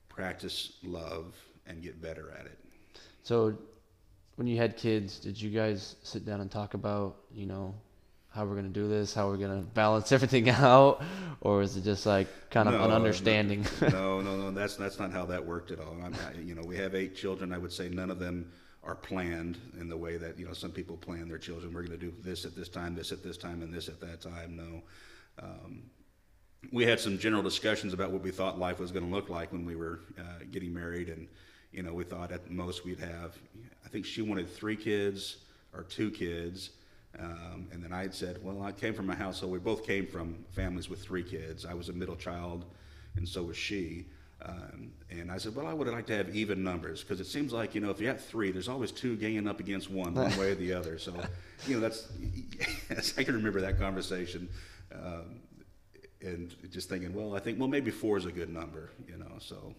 practice 0.09 0.75
love 0.83 1.35
and 1.67 1.83
get 1.83 2.01
better 2.01 2.33
at 2.39 2.47
it. 2.47 2.59
So, 3.23 3.57
when 4.37 4.47
you 4.47 4.57
had 4.57 4.77
kids, 4.77 5.19
did 5.19 5.41
you 5.41 5.51
guys 5.51 5.97
sit 6.03 6.25
down 6.25 6.41
and 6.41 6.51
talk 6.51 6.75
about, 6.75 7.17
you 7.33 7.47
know, 7.47 7.75
how 8.35 8.45
we're 8.45 8.55
gonna 8.57 8.69
do 8.69 8.89
this, 8.89 9.13
how 9.15 9.29
we're 9.29 9.37
gonna 9.37 9.63
balance 9.75 10.13
everything 10.17 10.49
out, 10.49 11.03
or 11.41 11.63
is 11.63 11.77
it 11.77 11.85
just 11.85 12.07
like 12.07 12.29
kind 12.51 12.69
of 12.69 12.75
No, 12.75 12.85
an 12.85 12.91
understanding? 12.93 13.67
no, 13.81 14.21
no, 14.23 14.37
no. 14.37 14.51
That's 14.51 14.77
that's 14.77 14.99
not 14.99 15.13
how 15.13 15.27
that 15.27 15.45
worked 15.45 15.71
at 15.71 15.81
all. 15.81 15.97
I'm, 16.03 16.15
I, 16.15 16.41
you 16.41 16.55
know, 16.55 16.63
we 16.63 16.77
have 16.79 16.95
eight 16.95 17.15
children. 17.15 17.53
I 17.53 17.59
would 17.59 17.73
say 17.73 17.89
none 17.89 18.11
of 18.11 18.19
them 18.19 18.51
are 18.85 18.95
planned 18.97 19.59
in 19.79 19.89
the 19.89 19.97
way 19.97 20.17
that 20.17 20.39
you 20.39 20.47
know 20.47 20.53
some 20.55 20.71
people 20.71 20.97
plan 20.97 21.29
their 21.29 21.39
children. 21.39 21.73
We're 21.73 21.83
going 21.85 21.99
to 21.99 22.05
do 22.07 22.13
this 22.23 22.45
at 22.45 22.57
this 22.57 22.69
time, 22.69 22.95
this 22.95 23.13
at 23.13 23.23
this 23.23 23.37
time, 23.37 23.63
and 23.63 23.73
this 23.73 23.89
at 23.89 24.01
that 24.01 24.21
time. 24.21 24.57
No. 24.57 24.83
Um, 25.45 25.83
we 26.73 26.85
had 26.85 27.01
some 27.01 27.19
general 27.19 27.43
discussions 27.43 27.93
about 27.93 28.13
what 28.13 28.23
we 28.23 28.31
thought 28.31 28.59
life 28.59 28.79
was 28.79 28.93
going 28.93 29.05
to 29.05 29.13
look 29.13 29.29
like 29.29 29.53
when 29.53 29.65
we 29.67 29.75
were 29.77 30.01
uh, 30.19 30.45
getting 30.51 30.73
married, 30.73 31.09
and 31.09 31.27
you 31.73 31.83
know, 31.83 31.93
we 31.93 32.05
thought 32.05 32.33
at 32.33 32.51
most 32.51 32.85
we'd 32.85 33.01
have. 33.01 33.37
I 33.85 33.89
think 33.89 34.05
she 34.07 34.23
wanted 34.23 34.49
three 34.49 34.77
kids 34.77 35.39
or 35.75 35.83
two 35.83 36.11
kids. 36.11 36.71
Um, 37.19 37.69
and 37.73 37.83
then 37.83 37.93
I 37.93 38.03
had 38.03 38.15
said, 38.15 38.43
well, 38.43 38.63
I 38.63 38.73
came 38.73 38.95
from 38.95 39.11
a 39.11 39.15
household. 39.15 39.53
We 39.53 39.59
both 39.59 39.85
came 39.87 40.07
from 40.07 40.45
families 40.51 40.89
with 40.89 41.03
three 41.03 41.23
kids. 41.23 41.67
I 41.67 41.75
was 41.75 41.89
a 41.89 41.93
middle 41.93 42.17
child, 42.17 42.65
and 43.17 43.29
so 43.29 43.43
was 43.43 43.57
she. 43.57 44.07
Um, 44.45 44.91
and 45.11 45.31
I 45.31 45.37
said, 45.37 45.55
well, 45.55 45.67
I 45.67 45.73
would 45.73 45.87
like 45.89 46.07
to 46.07 46.17
have 46.17 46.35
even 46.35 46.65
numbers 46.65 47.03
because 47.03 47.21
it 47.21 47.27
seems 47.27 47.53
like 47.53 47.75
you 47.75 47.81
know 47.81 47.91
if 47.91 48.01
you 48.01 48.09
have 48.09 48.21
three, 48.21 48.51
there's 48.51 48.69
always 48.69 48.91
two 48.91 49.17
ganging 49.17 49.47
up 49.47 49.61
against 49.61 49.91
one, 49.91 50.15
one 50.15 50.37
way 50.37 50.51
or 50.51 50.55
the 50.55 50.73
other. 50.73 50.99
So, 50.99 51.15
you 51.67 51.75
know, 51.75 51.81
that's 51.81 52.09
yes, 52.91 53.15
I 53.17 53.23
can 53.23 53.35
remember 53.35 53.61
that 53.61 53.79
conversation, 53.79 54.49
um, 54.93 55.41
and 56.21 56.55
just 56.73 56.89
thinking, 56.89 57.15
well, 57.15 57.37
I 57.37 57.41
think 57.41 57.59
well 57.59 57.69
maybe 57.69 57.91
four 57.93 58.17
is 58.17 58.27
a 58.27 58.33
good 58.33 58.53
number, 58.53 58.91
you 59.07 59.17
know. 59.17 59.33
So, 59.39 59.75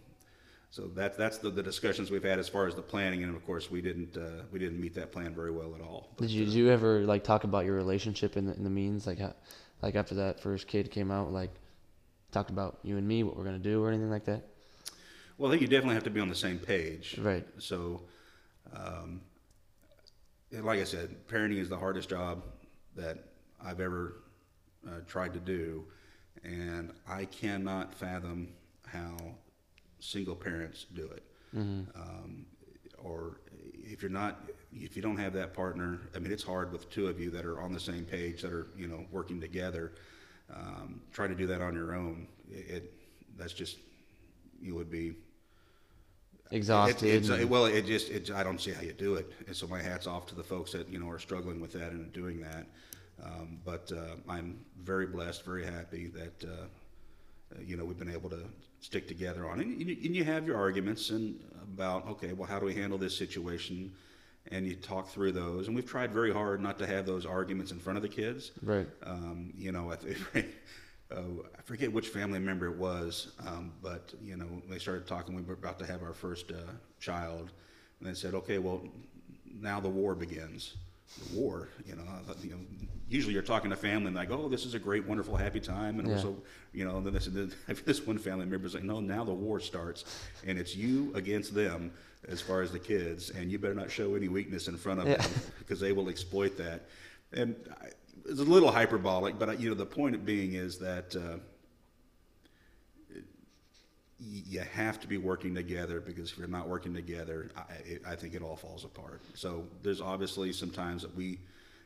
so 0.74 0.88
that 0.96 1.20
that's 1.20 1.38
the, 1.38 1.51
the 1.51 1.62
discussions 1.62 2.10
we've 2.10 2.24
had 2.24 2.39
as 2.39 2.50
far 2.50 2.65
as 2.65 2.74
the 2.74 2.82
planning, 2.82 3.22
and 3.22 3.36
of 3.36 3.46
course 3.46 3.70
we 3.70 3.80
didn't 3.80 4.18
uh, 4.18 4.42
we 4.51 4.58
didn't 4.58 4.82
meet 4.82 4.96
that 4.96 5.12
plan 5.12 5.36
very 5.36 5.51
well 5.51 5.75
at 5.75 5.82
all. 5.82 6.10
Did 6.18 6.32
you 6.32 6.46
did 6.46 6.53
you 6.56 6.72
ever 6.72 7.01
like 7.01 7.24
talk 7.24 7.44
about 7.44 7.65
your 7.65 7.75
relationship 7.75 8.38
in 8.38 8.48
the, 8.48 8.56
in 8.56 8.63
the 8.63 8.72
means 8.72 9.06
like 9.06 9.20
how, 9.20 9.36
like 9.84 9.94
after 9.94 10.15
that 10.15 10.39
first 10.39 10.65
kid 10.65 10.89
came 10.89 11.12
out 11.12 11.32
like 11.32 11.51
talked 12.32 12.50
about 12.50 12.80
you 12.82 12.98
and 12.98 13.08
me 13.08 13.22
what 13.22 13.38
we're 13.38 13.44
gonna 13.44 13.60
do 13.60 13.84
or 13.84 13.89
anything 13.89 14.10
like 14.10 14.25
that? 14.25 14.42
Well, 15.38 15.51
I 15.51 15.53
think 15.53 15.62
you 15.62 15.68
definitely 15.68 15.94
have 15.94 16.06
to 16.06 16.10
be 16.10 16.20
on 16.20 16.30
the 16.30 16.34
same 16.34 16.58
page. 16.58 17.20
Right. 17.20 17.46
So, 17.60 18.01
um, 18.75 19.22
like 20.51 20.80
I 20.80 20.86
said, 20.86 21.27
parenting 21.27 21.60
is 21.60 21.70
the 21.70 21.77
hardest 21.77 22.10
job 22.10 22.46
that 22.96 23.20
I've 23.63 23.80
ever 23.80 24.24
uh, 24.88 25.01
tried 25.06 25.34
to 25.34 25.39
do, 25.39 25.86
and 26.44 26.92
I 27.08 27.25
cannot 27.25 27.94
fathom 27.94 28.48
how 28.88 29.36
single 30.03 30.36
parents 30.36 30.86
do 30.93 31.05
it. 31.05 31.24
Um, 31.95 32.45
or 33.03 33.38
if 33.74 34.01
you're 34.01 34.12
not, 34.12 34.41
if 34.74 34.95
you 34.95 35.01
don't 35.01 35.17
have 35.17 35.33
that 35.33 35.53
partner, 35.53 36.00
I 36.15 36.19
mean, 36.19 36.31
it's 36.31 36.43
hard 36.43 36.72
with 36.72 36.89
two 36.89 37.07
of 37.07 37.19
you 37.19 37.29
that 37.31 37.45
are 37.45 37.60
on 37.62 37.74
the 37.74 37.79
same 37.79 38.05
page 38.05 38.41
that 38.41 38.51
are 38.51 38.67
you 38.75 38.88
know 38.88 39.05
working 39.12 39.39
together. 39.39 39.93
Um, 40.53 41.01
try 41.12 41.27
to 41.27 41.36
do 41.36 41.48
that 41.48 41.62
on 41.62 41.74
your 41.74 41.93
own. 41.95 42.27
It, 42.50 42.75
it 42.75 42.93
that's 43.38 43.53
just 43.53 43.77
you 44.62 44.75
would 44.75 44.89
be 44.89 45.13
Exhausted. 46.51 47.07
it, 47.07 47.29
it's, 47.29 47.45
well, 47.45 47.65
it 47.65 47.86
just, 47.86 48.10
it, 48.10 48.29
I 48.29 48.43
don't 48.43 48.62
see 48.62 48.72
how 48.72 48.81
you 48.81 48.93
do 48.93 49.15
it. 49.15 49.31
And 49.48 49.55
so 49.55 49.65
my 49.65 49.81
hat's 49.81 50.05
off 50.05 50.27
to 50.27 50.36
the 50.36 50.43
folks 50.43 50.72
that, 50.74 50.88
you 50.88 51.00
know, 51.00 51.10
are 51.10 51.17
struggling 51.17 51.60
with 51.60 51.74
that 51.74 51.91
and 51.93 52.13
doing 52.13 52.41
that. 52.41 52.67
Um, 53.24 53.60
but, 53.65 53.91
uh, 53.91 54.15
I'm 54.29 54.60
very 54.83 55.07
blessed, 55.07 55.43
very 55.45 55.65
happy 55.65 56.07
that, 56.10 56.43
uh, 56.43 56.65
you 57.65 57.75
know, 57.75 57.86
we've 57.86 57.98
been 57.98 58.12
able 58.12 58.29
to 58.29 58.43
stick 58.84 59.08
together 59.08 59.50
on 59.50 59.60
it. 59.60 59.68
And 59.68 59.82
you, 59.82 59.98
and 60.04 60.16
you 60.16 60.24
have 60.25 60.46
your 60.46 60.58
arguments 60.58 61.10
and 61.10 61.40
about, 61.62 62.08
okay, 62.08 62.34
well, 62.34 62.48
how 62.48 62.60
do 62.60 62.66
we 62.66 62.75
handle 62.75 62.98
this 62.98 63.18
situation? 63.18 63.94
And 64.52 64.68
you 64.68 64.75
talk 64.75 65.08
through 65.08 65.32
those. 65.32 65.68
And 65.68 65.75
we've 65.75 65.90
tried 65.90 66.12
very 66.12 66.34
hard 66.34 66.60
not 66.62 66.78
to 66.80 66.86
have 66.86 67.06
those 67.06 67.25
arguments 67.25 67.72
in 67.72 67.80
front 67.80 67.96
of 67.96 68.04
the 68.04 68.10
kids. 68.10 68.52
right. 68.62 68.88
Um, 69.04 69.54
you 69.58 69.72
know, 69.72 69.92
I, 69.92 69.96
th- 69.96 70.18
uh, 70.36 71.16
I 71.58 71.62
forget 71.63 71.92
which 71.92 72.10
family 72.10 72.40
member 72.40 72.68
it 72.68 72.75
was, 72.75 73.32
um, 73.48 73.72
but 73.82 74.13
you 74.22 74.36
know, 74.36 74.62
they 74.70 74.80
started 74.80 75.08
talking. 75.08 75.34
We 75.34 75.44
were 75.44 75.54
about 75.54 75.80
to 75.80 75.86
have 75.86 76.04
our 76.04 76.13
first 76.13 76.52
uh, 76.52 76.56
child, 77.00 77.52
and 78.00 78.10
they 78.10 78.13
said, 78.13 78.34
"Okay, 78.34 78.58
well, 78.58 78.84
now 79.62 79.80
the 79.80 79.90
war 79.90 80.13
begins." 80.13 80.75
The 81.30 81.40
war, 81.40 81.70
you 81.86 81.96
know, 81.96 82.04
you 82.44 82.50
know. 82.52 82.58
Usually, 83.13 83.36
you're 83.36 83.43
talking 83.43 83.70
to 83.70 83.75
family 83.75 84.08
and 84.08 84.15
like, 84.15 84.32
"Oh, 84.32 84.50
this 84.50 84.65
is 84.65 84.74
a 84.74 84.79
great, 84.79 85.05
wonderful, 85.05 85.38
happy 85.38 85.60
time," 85.60 86.00
and 86.00 86.08
Yeah. 86.08 86.15
also, 86.15 86.36
you 86.74 86.84
know, 86.84 86.98
and 86.98 87.05
then 87.05 87.13
this, 87.13 87.27
then 87.27 87.53
this 87.86 88.03
one 88.08 88.17
family 88.17 88.48
member 88.48 88.65
is 88.65 88.74
like, 88.74 88.84
"No, 88.84 89.00
now 89.00 89.24
the 89.24 89.32
war 89.32 89.60
starts, 89.60 90.03
and 90.48 90.58
it's 90.58 90.75
you 90.75 91.12
against 91.15 91.53
them." 91.53 91.91
As 92.29 92.39
far 92.39 92.62
as 92.62 92.72
the 92.72 92.79
kids, 92.79 93.32
and 93.32 93.51
you 93.51 93.60
better 93.60 93.74
not 93.75 93.91
show 93.91 94.15
any 94.15 94.29
weakness 94.29 94.70
in 94.70 94.77
front 94.77 95.01
of 95.01 95.08
Yeah. 95.10 95.17
them 95.17 95.32
because 95.60 95.82
they 95.82 95.91
will 95.91 96.08
exploit 96.08 96.58
that. 96.58 96.84
And 97.34 97.53
I, 97.82 97.88
it's 98.25 98.39
a 98.39 98.43
little 98.43 98.72
hyperbolic, 98.72 99.38
but 99.38 99.50
uh, 99.50 99.51
you 99.51 99.67
know 99.67 99.75
the 99.75 99.86
point 99.86 100.15
of 100.15 100.25
being 100.25 100.53
is 100.53 100.79
that 100.79 101.13
uh, 101.17 101.38
you 104.20 104.62
have 104.62 105.01
to 105.01 105.08
be 105.08 105.17
working 105.17 105.53
together 105.53 106.00
because 106.00 106.32
if 106.32 106.38
you're 106.38 106.48
not 106.48 106.70
working 106.70 106.93
together, 106.93 107.51
I, 107.58 108.13
I 108.13 108.15
think 108.15 108.34
it 108.36 108.41
all 108.41 108.55
falls 108.55 108.86
apart. 108.86 109.22
So 109.36 109.67
there's 109.84 110.00
obviously 110.00 110.53
some 110.53 110.70
times 110.72 111.01
that 111.01 111.13
we 111.13 111.39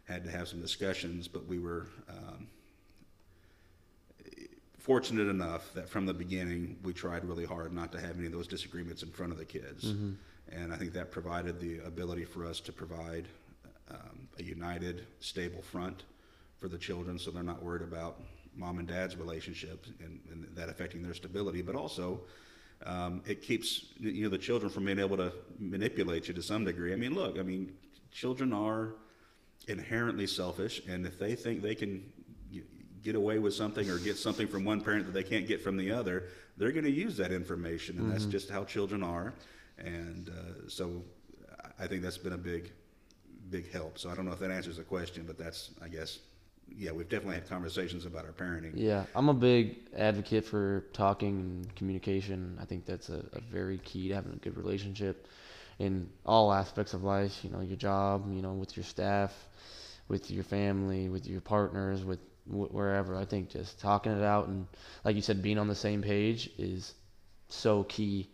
had 0.08 0.24
to 0.24 0.32
have 0.32 0.48
some 0.48 0.62
discussions, 0.62 1.28
but 1.28 1.46
we 1.48 1.60
were 1.60 1.88
um, 2.10 2.48
fortunate 4.80 5.28
enough 5.28 5.74
that 5.74 5.90
from 5.90 6.06
the 6.06 6.14
beginning 6.14 6.78
we 6.84 6.94
tried 6.94 7.26
really 7.26 7.46
hard 7.46 7.74
not 7.74 7.92
to 7.92 8.00
have 8.00 8.18
any 8.18 8.26
of 8.28 8.32
those 8.32 8.48
disagreements 8.48 9.04
in 9.04 9.10
front 9.12 9.32
of 9.32 9.38
the 9.38 9.46
kids, 9.46 9.94
and 10.50 10.72
I 10.74 10.78
think 10.78 10.94
that 10.94 11.12
provided 11.12 11.60
the 11.60 11.80
ability 11.80 12.24
for 12.24 12.46
us 12.46 12.60
to 12.62 12.72
provide 12.72 13.28
um, 13.92 14.28
a 14.40 14.44
united, 14.44 15.06
stable 15.20 15.62
front 15.62 16.04
for 16.58 16.70
the 16.70 16.78
children, 16.78 17.20
so 17.20 17.32
they're 17.32 17.44
not 17.44 17.62
worried 17.62 17.82
about 17.82 18.22
mom 18.56 18.80
and 18.80 18.88
dad's 18.88 19.16
relationship 19.18 19.86
and, 20.00 20.20
and 20.32 20.48
that 20.56 20.70
affecting 20.70 21.04
their 21.04 21.14
stability, 21.14 21.62
but 21.62 21.76
also. 21.76 22.22
Um, 22.86 23.24
it 23.26 23.42
keeps 23.42 23.86
you 24.00 24.22
know 24.22 24.30
the 24.30 24.38
children 24.38 24.70
from 24.70 24.86
being 24.86 25.00
able 25.00 25.18
to 25.18 25.34
manipulate 25.58 26.28
you 26.28 26.36
to 26.36 26.44
some 26.44 26.64
degree. 26.64 26.94
I 26.94 26.96
mean, 26.96 27.16
look, 27.16 27.40
I 27.40 27.42
mean, 27.42 27.74
children 28.12 28.54
are 28.54 28.94
inherently 29.68 30.28
selfish, 30.28 30.82
and 30.88 31.06
if 31.06 31.18
they 31.20 31.36
think 31.36 31.62
they 31.62 31.76
can 31.76 32.04
get 33.04 33.16
away 33.16 33.40
with 33.40 33.54
something 33.54 33.90
or 33.90 33.98
get 34.00 34.18
something 34.18 34.48
from 34.48 34.66
one 34.66 34.82
parent 34.82 35.06
that 35.06 35.14
they 35.14 35.24
can't 35.24 35.48
get 35.48 35.62
from 35.62 35.78
the 35.78 35.92
other, 35.92 36.24
they're 36.58 36.72
going 36.72 36.84
to 36.86 36.92
use 36.92 37.16
that 37.18 37.32
information, 37.32 37.98
and 38.00 38.12
that's 38.12 38.26
just 38.26 38.50
how 38.50 38.64
children 38.64 39.04
are. 39.04 39.34
And 39.78 40.30
uh, 40.30 40.68
so, 40.70 41.04
I- 41.80 41.84
I 41.84 41.88
think 41.88 42.02
that's 42.02 42.18
been 42.18 42.34
a 42.34 42.38
big, 42.38 42.72
big 43.52 43.72
help. 43.72 44.00
So 44.00 44.10
I 44.10 44.16
don't 44.16 44.26
know 44.26 44.32
if 44.34 44.40
that 44.40 44.52
answers 44.52 44.78
the 44.78 44.84
question, 44.84 45.24
but 45.28 45.38
that's, 45.38 45.70
I 45.82 45.88
guess, 45.88 46.20
yeah, 46.76 46.92
we've 46.92 47.08
definitely 47.08 47.36
had 47.36 47.48
conversations 47.48 48.06
about 48.06 48.26
our 48.26 48.32
parenting. 48.34 48.72
Yeah, 48.74 49.06
I'm 49.16 49.30
a 49.30 49.34
big 49.34 49.78
advocate 49.96 50.44
for 50.44 50.86
talking 50.92 51.40
and 51.40 51.76
communication. 51.76 52.58
I 52.60 52.66
think 52.66 52.86
that's 52.86 53.10
a, 53.10 53.24
a 53.34 53.40
very 53.42 53.78
key 53.78 54.08
to 54.10 54.16
having 54.16 54.34
a 54.34 54.38
good 54.38 54.58
relationship 54.58 55.28
in 55.80 56.10
all 56.26 56.52
aspects 56.54 56.94
of 56.94 57.04
life. 57.04 57.44
You 57.44 57.50
know, 57.52 57.62
your 57.62 57.78
job, 57.78 58.32
you 58.34 58.42
know, 58.42 58.54
with 58.54 58.76
your 58.78 58.84
staff, 58.84 59.34
with 60.08 60.32
your 60.32 60.44
family, 60.44 61.10
with 61.10 61.28
your 61.28 61.42
partners, 61.42 62.04
with 62.04 62.20
wh- 62.46 62.74
wherever. 62.74 63.16
I 63.16 63.26
think 63.26 63.50
just 63.50 63.80
talking 63.80 64.12
it 64.12 64.24
out 64.24 64.48
and, 64.48 64.68
like 65.04 65.16
you 65.16 65.22
said, 65.22 65.42
being 65.42 65.58
on 65.58 65.68
the 65.68 65.76
same 65.76 66.02
page 66.02 66.50
is 66.58 66.94
so 67.50 67.84
key 67.84 68.30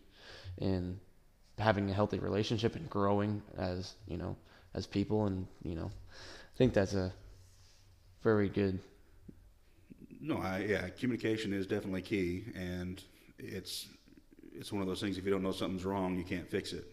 in 0.58 1.00
having 1.58 1.90
a 1.90 1.94
healthy 1.94 2.20
relationship 2.20 2.76
and 2.76 2.90
growing 2.90 3.42
as 3.58 3.94
you 4.08 4.18
know 4.18 4.36
as 4.74 4.86
people. 4.88 5.26
And 5.26 5.48
you 5.64 5.76
know, 5.76 5.92
I 5.92 6.58
think 6.58 6.74
that's 6.74 6.94
a 6.94 7.14
very 8.24 8.50
good. 8.50 8.80
No, 10.22 10.38
I, 10.38 10.60
yeah, 10.60 10.90
communication 10.90 11.54
is 11.54 11.68
definitely 11.68 12.02
key, 12.02 12.46
and 12.56 13.04
it's 13.38 13.88
it's 14.54 14.72
one 14.72 14.82
of 14.82 14.88
those 14.88 15.02
things. 15.02 15.18
If 15.18 15.26
you 15.26 15.32
don't 15.32 15.44
know 15.44 15.52
something's 15.52 15.86
wrong, 15.86 16.18
you 16.18 16.24
can't 16.24 16.50
fix 16.50 16.74
it. 16.74 16.93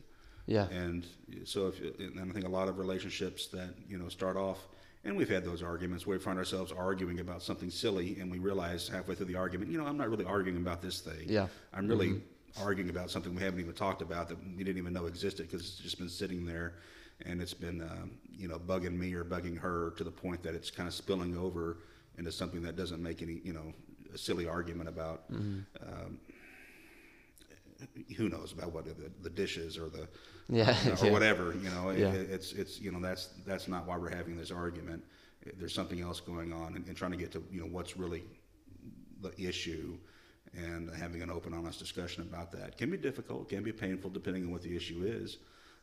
Yeah. 0.51 0.67
And 0.69 1.07
so, 1.45 1.69
if 1.69 1.81
and 2.01 2.21
I 2.21 2.33
think 2.33 2.45
a 2.45 2.49
lot 2.49 2.67
of 2.69 2.79
relationships 2.79 3.47
that 3.49 3.73
you 3.89 3.97
know 3.97 4.09
start 4.09 4.37
off, 4.37 4.59
and 5.05 5.17
we've 5.17 5.29
had 5.29 5.45
those 5.45 5.63
arguments 5.63 6.09
where 6.09 6.19
we 6.19 6.23
find 6.23 6.39
ourselves 6.39 6.73
arguing 6.73 7.21
about 7.21 7.41
something 7.41 7.71
silly, 7.71 8.19
and 8.19 8.29
we 8.29 8.41
realize 8.41 8.89
halfway 8.89 9.15
through 9.15 9.27
the 9.27 9.37
argument, 9.37 9.71
you 9.71 9.79
know, 9.79 9.87
I'm 9.87 9.97
not 9.97 10.11
really 10.11 10.25
arguing 10.25 10.59
about 10.59 10.83
this 10.83 11.01
thing. 11.01 11.27
Yeah. 11.27 11.47
I'm 11.73 11.87
really 11.87 12.21
arguing 12.61 12.91
about 12.91 13.13
something 13.13 13.33
we 13.33 13.43
haven't 13.43 13.61
even 13.61 13.75
talked 13.75 14.03
about 14.03 14.29
that 14.29 14.39
we 14.57 14.65
didn't 14.65 14.79
even 14.79 14.93
know 14.93 15.07
existed 15.07 15.49
because 15.49 15.61
it's 15.61 15.79
just 15.79 15.99
been 15.99 16.09
sitting 16.09 16.45
there, 16.45 16.75
and 17.25 17.41
it's 17.41 17.55
been 17.55 17.81
um, 17.83 18.11
you 18.37 18.49
know 18.49 18.59
bugging 18.59 18.99
me 18.99 19.15
or 19.15 19.25
bugging 19.25 19.57
her 19.57 19.93
to 19.99 20.03
the 20.03 20.11
point 20.11 20.43
that 20.43 20.57
it's 20.57 20.69
kind 20.69 20.89
of 20.89 20.95
spilling 20.95 21.37
over 21.39 21.77
into 22.19 22.33
something 22.33 22.61
that 22.63 22.75
doesn't 22.75 23.01
make 23.01 23.23
any 23.23 23.41
you 23.45 23.53
know 23.53 23.73
a 24.13 24.19
silly 24.19 24.49
argument 24.49 24.89
about. 24.89 25.23
Um, 25.81 26.19
who 28.17 28.29
knows 28.29 28.53
about 28.53 28.73
what 28.73 28.85
the, 28.85 29.11
the 29.23 29.31
dishes 29.31 29.79
or 29.79 29.89
the 29.89 30.09
Yeah, 30.49 30.77
or 31.01 31.07
yeah. 31.07 31.13
whatever. 31.13 31.55
You 31.63 31.71
know, 31.71 31.91
Yeah. 31.91 32.13
it, 32.13 32.31
it's 32.31 32.53
it's 32.53 32.81
you 32.81 32.91
know 32.93 33.01
that's 33.01 33.29
that's 33.47 33.69
not 33.69 33.87
why 33.87 33.97
we're 33.97 34.15
having 34.15 34.37
this 34.37 34.51
argument. 34.51 35.05
There's 35.59 35.75
something 35.75 36.01
else 36.01 36.21
going 36.21 36.53
on, 36.53 36.77
and, 36.77 36.87
and 36.87 36.97
trying 36.97 37.13
to 37.13 37.17
get 37.17 37.33
to 37.33 37.43
you 37.51 37.61
know 37.61 37.67
what's 37.67 37.97
really 37.97 38.23
the 39.23 39.33
issue, 39.41 39.97
and 40.55 40.91
having 40.95 41.23
an 41.23 41.31
open, 41.31 41.53
honest 41.55 41.79
discussion 41.79 42.23
about 42.23 42.51
that 42.53 42.77
can 42.79 42.91
be 42.91 42.97
difficult, 42.97 43.49
can 43.49 43.63
be 43.63 43.73
painful, 43.73 44.11
depending 44.11 44.45
on 44.45 44.51
what 44.53 44.63
the 44.63 44.75
issue 44.77 45.03
is. 45.05 45.39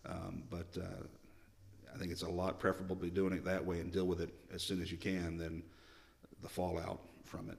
Um, 0.05 0.43
but 0.49 0.77
uh, 0.79 1.03
I 1.93 1.97
think 1.97 2.11
it's 2.11 2.21
a 2.23 2.29
lot 2.29 2.59
preferable 2.59 2.95
to 2.95 3.01
be 3.01 3.09
doing 3.09 3.33
it 3.33 3.43
that 3.45 3.65
way 3.65 3.79
and 3.79 3.91
deal 3.91 4.05
with 4.05 4.21
it 4.21 4.29
as 4.53 4.61
soon 4.63 4.81
as 4.81 4.91
you 4.91 4.97
can 4.97 5.37
than 5.37 5.63
the 6.41 6.49
fallout 6.49 6.99
from 7.23 7.49
it, 7.49 7.57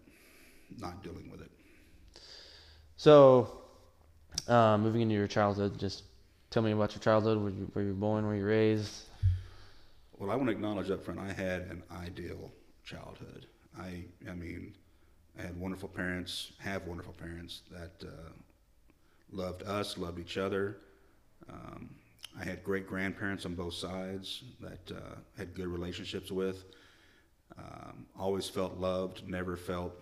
not 0.79 1.03
dealing 1.03 1.31
with 1.31 1.41
it. 1.41 1.51
So, 2.97 3.61
uh, 4.49 4.79
moving 4.79 5.03
into 5.03 5.15
your 5.15 5.27
childhood, 5.27 5.79
just 5.79 6.05
tell 6.51 6.63
me 6.63 6.73
about 6.73 6.93
your 6.93 7.01
childhood. 7.01 7.39
Where 7.39 7.51
you, 7.51 7.71
where 7.73 7.85
you 7.85 7.91
were 7.91 7.97
born? 7.97 8.27
Where 8.27 8.37
you 8.37 8.47
raised? 8.47 9.05
Well, 10.19 10.31
I 10.31 10.35
want 10.35 10.49
to 10.49 10.53
acknowledge 10.53 10.91
up 10.91 11.05
front, 11.05 11.21
I 11.21 11.33
had 11.33 11.63
an 11.63 11.83
ideal 11.93 12.51
childhood. 12.85 13.47
I, 13.79 14.05
I 14.29 14.35
mean, 14.35 14.75
I 15.39 15.43
had 15.43 15.59
wonderful 15.59 15.89
parents, 15.89 16.53
have 16.59 16.87
wonderful 16.87 17.13
parents 17.13 17.63
that 17.71 18.05
uh, 18.05 18.31
loved 19.31 19.63
us, 19.63 19.97
loved 19.97 20.19
each 20.19 20.37
other. 20.37 20.79
Um, 21.49 21.91
I 22.39 22.45
had 22.45 22.65
great 22.65 22.87
grandparents 22.87 23.47
on 23.47 23.55
both 23.55 23.75
sides 23.75 24.43
that 24.61 24.91
uh, 24.91 25.17
had 25.37 25.55
good 25.55 25.69
relationships 25.69 26.33
with. 26.33 26.65
Um, 27.57 28.07
always 28.19 28.49
felt 28.49 28.79
loved, 28.79 29.29
never 29.29 29.57
felt 29.57 29.93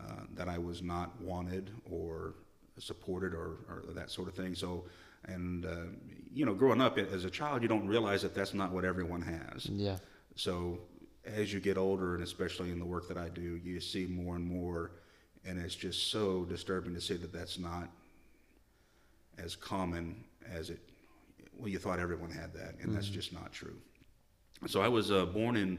uh, 0.00 0.22
that 0.34 0.48
I 0.48 0.58
was 0.58 0.82
not 0.82 1.20
wanted 1.20 1.70
or 1.90 2.34
supported 2.78 3.34
or, 3.34 3.56
or 3.68 3.92
that 3.94 4.10
sort 4.10 4.28
of 4.28 4.34
thing. 4.34 4.54
So, 4.54 4.84
and 5.24 5.64
uh, 5.64 5.86
you 6.32 6.44
know, 6.44 6.54
growing 6.54 6.80
up 6.80 6.98
as 6.98 7.24
a 7.24 7.30
child, 7.30 7.62
you 7.62 7.68
don't 7.68 7.86
realize 7.86 8.22
that 8.22 8.34
that's 8.34 8.54
not 8.54 8.72
what 8.72 8.84
everyone 8.84 9.22
has. 9.22 9.66
Yeah. 9.66 9.96
So, 10.34 10.78
as 11.24 11.52
you 11.52 11.60
get 11.60 11.76
older, 11.76 12.14
and 12.14 12.22
especially 12.22 12.70
in 12.70 12.78
the 12.78 12.84
work 12.84 13.08
that 13.08 13.16
I 13.16 13.28
do, 13.28 13.60
you 13.64 13.80
see 13.80 14.06
more 14.06 14.36
and 14.36 14.44
more, 14.44 14.92
and 15.44 15.58
it's 15.58 15.74
just 15.74 16.10
so 16.10 16.44
disturbing 16.44 16.94
to 16.94 17.00
see 17.00 17.16
that 17.16 17.32
that's 17.32 17.58
not 17.58 17.88
as 19.38 19.56
common 19.56 20.24
as 20.52 20.70
it. 20.70 20.80
Well, 21.58 21.68
you 21.68 21.78
thought 21.78 21.98
everyone 21.98 22.30
had 22.30 22.52
that, 22.52 22.74
and 22.82 22.94
that's 22.94 23.08
just 23.08 23.32
not 23.32 23.52
true. 23.52 23.76
So, 24.66 24.82
I 24.82 24.88
was 24.88 25.10
uh, 25.10 25.24
born 25.26 25.56
in 25.56 25.78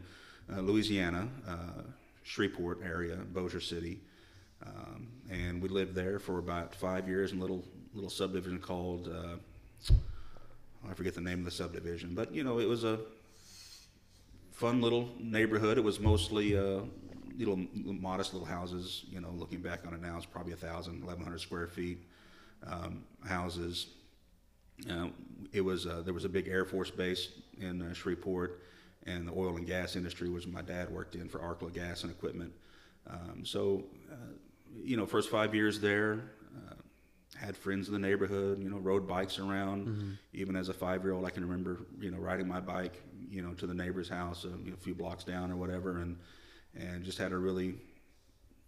uh, 0.52 0.62
Louisiana, 0.62 1.30
uh, 1.48 1.84
Shreveport 2.24 2.80
area, 2.84 3.16
Bossier 3.16 3.62
City, 3.62 4.00
um, 4.66 5.08
and 5.30 5.62
we 5.62 5.70
lived 5.70 5.96
there 5.96 6.20
for 6.20 6.40
about 6.40 6.74
five 6.76 7.08
years 7.08 7.32
in 7.32 7.38
a 7.38 7.42
little 7.42 7.64
little 7.94 8.10
subdivision 8.10 8.60
called. 8.60 9.08
Uh, 9.08 9.94
I 10.90 10.94
forget 10.94 11.16
the 11.16 11.22
name 11.22 11.40
of 11.40 11.46
the 11.46 11.52
subdivision, 11.52 12.16
but 12.16 12.34
you 12.34 12.44
know, 12.44 12.60
it 12.60 12.68
was 12.68 12.84
a 12.84 13.00
fun 14.52 14.82
little 14.82 15.10
neighborhood. 15.20 15.78
It 15.78 15.84
was 15.84 16.00
mostly 16.00 16.58
uh, 16.58 16.82
little 17.38 17.60
modest 17.84 18.34
little 18.34 18.48
houses. 18.48 19.06
You 19.10 19.22
know, 19.22 19.32
looking 19.32 19.60
back 19.60 19.86
on 19.86 19.94
it 19.94 20.02
now, 20.02 20.18
it's 20.18 20.26
probably 20.26 20.54
a 20.54 20.58
thousand, 20.58 21.04
eleven 21.04 21.24
hundred 21.24 21.40
square 21.40 21.68
feet 21.68 22.00
um, 22.66 23.04
houses. 23.26 23.88
Uh, 24.90 25.08
it 25.54 25.62
was 25.62 25.88
uh, 25.88 26.02
there 26.06 26.14
was 26.14 26.26
a 26.26 26.30
big 26.30 26.48
Air 26.48 26.66
Force 26.66 26.92
base 26.92 27.30
in 27.60 27.82
uh, 27.82 27.94
Shreveport, 27.94 28.62
and 29.06 29.28
the 29.28 29.32
oil 29.34 29.56
and 29.58 29.66
gas 29.66 29.96
industry 29.96 30.30
was 30.30 30.48
my 30.48 30.62
dad 30.62 30.90
worked 30.90 31.16
in 31.16 31.28
for 31.28 31.40
Arkla 31.40 31.74
Gas 31.74 32.04
and 32.04 32.12
Equipment. 32.12 32.54
Um, 33.10 33.46
so, 33.46 33.86
uh, 34.12 34.16
you 34.76 34.98
know, 34.98 35.06
first 35.06 35.30
five 35.30 35.54
years 35.54 35.80
there, 35.80 36.22
uh, 36.56 36.76
had 37.38 37.56
friends 37.56 37.88
in 37.88 37.94
the 37.94 38.00
neighborhood. 38.00 38.62
You 38.62 38.70
know, 38.70 38.78
rode 38.78 39.08
bikes 39.08 39.40
around. 39.40 40.18
Even 40.34 40.56
as 40.56 40.70
a 40.70 40.74
five-year-old, 40.74 41.26
I 41.26 41.30
can 41.30 41.44
remember 41.48 41.80
you 42.00 42.12
know 42.12 42.18
riding 42.18 42.48
my 42.48 42.60
bike, 42.60 43.02
you 43.30 43.42
know, 43.42 43.54
to 43.54 43.68
the 43.68 43.74
neighbor's 43.74 44.10
house 44.10 44.46
a, 44.46 44.50
you 44.50 44.72
know, 44.72 44.74
a 44.74 44.78
few 44.78 44.96
blocks 44.96 45.24
down 45.24 45.52
or 45.52 45.56
whatever, 45.56 46.00
and 46.00 46.18
and 46.76 47.04
just 47.04 47.18
had 47.18 47.32
a 47.32 47.38
really, 47.38 47.76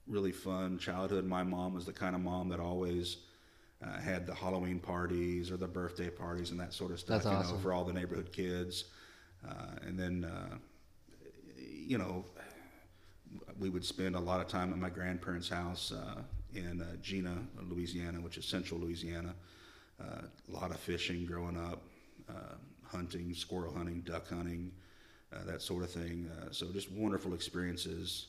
really 0.07 0.31
fun 0.31 0.77
childhood. 0.77 1.25
My 1.25 1.43
mom 1.43 1.73
was 1.73 1.85
the 1.85 1.93
kind 1.93 2.15
of 2.15 2.21
mom 2.21 2.49
that 2.49 2.59
always. 2.59 3.17
Uh, 3.81 3.97
had 3.97 4.27
the 4.27 4.35
Halloween 4.35 4.77
parties 4.77 5.49
or 5.49 5.55
the 5.55 5.65
birthday 5.65 6.09
parties 6.09 6.51
and 6.51 6.59
that 6.59 6.73
sort 6.73 6.91
of 6.91 6.99
stuff, 6.99 7.23
That's 7.23 7.47
you 7.47 7.53
know, 7.53 7.61
for 7.61 7.71
all 7.71 7.85
the 7.85 7.93
neighborhood 7.93 8.29
kids. 8.33 8.83
Uh, 9.47 9.87
and 9.87 9.97
then, 9.97 10.25
uh, 10.25 10.57
you 11.57 11.97
know, 11.97 12.25
we 13.59 13.69
would 13.69 13.85
spend 13.85 14.15
a 14.15 14.19
lot 14.19 14.39
of 14.39 14.47
time 14.47 14.71
at 14.71 14.77
my 14.77 14.89
grandparents' 14.89 15.49
house 15.49 15.91
uh, 15.91 16.21
in 16.53 16.81
uh, 16.81 16.95
Jena, 17.01 17.37
Louisiana, 17.69 18.19
which 18.19 18.37
is 18.37 18.45
central 18.45 18.79
Louisiana. 18.79 19.35
Uh, 20.01 20.21
a 20.47 20.51
lot 20.51 20.71
of 20.71 20.79
fishing 20.79 21.25
growing 21.25 21.57
up, 21.57 21.81
uh, 22.29 22.55
hunting, 22.85 23.33
squirrel 23.33 23.73
hunting, 23.73 24.01
duck 24.01 24.29
hunting, 24.29 24.71
uh, 25.33 25.43
that 25.45 25.61
sort 25.61 25.83
of 25.83 25.91
thing. 25.91 26.29
Uh, 26.41 26.47
so 26.51 26.67
just 26.71 26.91
wonderful 26.91 27.33
experiences. 27.33 28.27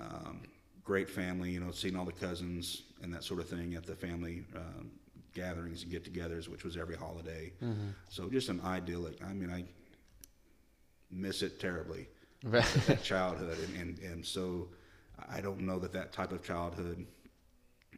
Um, 0.00 0.42
great 0.84 1.10
family, 1.10 1.50
you 1.50 1.60
know, 1.60 1.70
seeing 1.70 1.96
all 1.96 2.04
the 2.04 2.12
cousins 2.12 2.82
and 3.02 3.12
that 3.12 3.24
sort 3.24 3.40
of 3.40 3.48
thing 3.48 3.74
at 3.74 3.84
the 3.84 3.94
family 3.94 4.44
um, 4.56 4.90
gatherings 5.34 5.82
and 5.82 5.90
get-togethers, 5.90 6.48
which 6.48 6.64
was 6.64 6.76
every 6.76 6.96
holiday. 6.96 7.52
So 8.08 8.28
just 8.28 8.48
an 8.48 8.60
idyllic. 8.64 9.22
I 9.24 9.32
mean, 9.32 9.50
I 9.50 9.64
miss 11.10 11.42
it 11.42 11.60
terribly 11.60 12.06
Right. 12.44 12.64
that 12.86 13.02
childhood, 13.02 13.56
and, 13.58 13.80
and, 13.80 13.98
and 14.00 14.26
so 14.26 14.68
I 15.30 15.40
don't 15.40 15.60
know 15.60 15.78
that 15.78 15.92
that 15.92 16.12
type 16.12 16.32
of 16.32 16.42
childhood, 16.42 17.06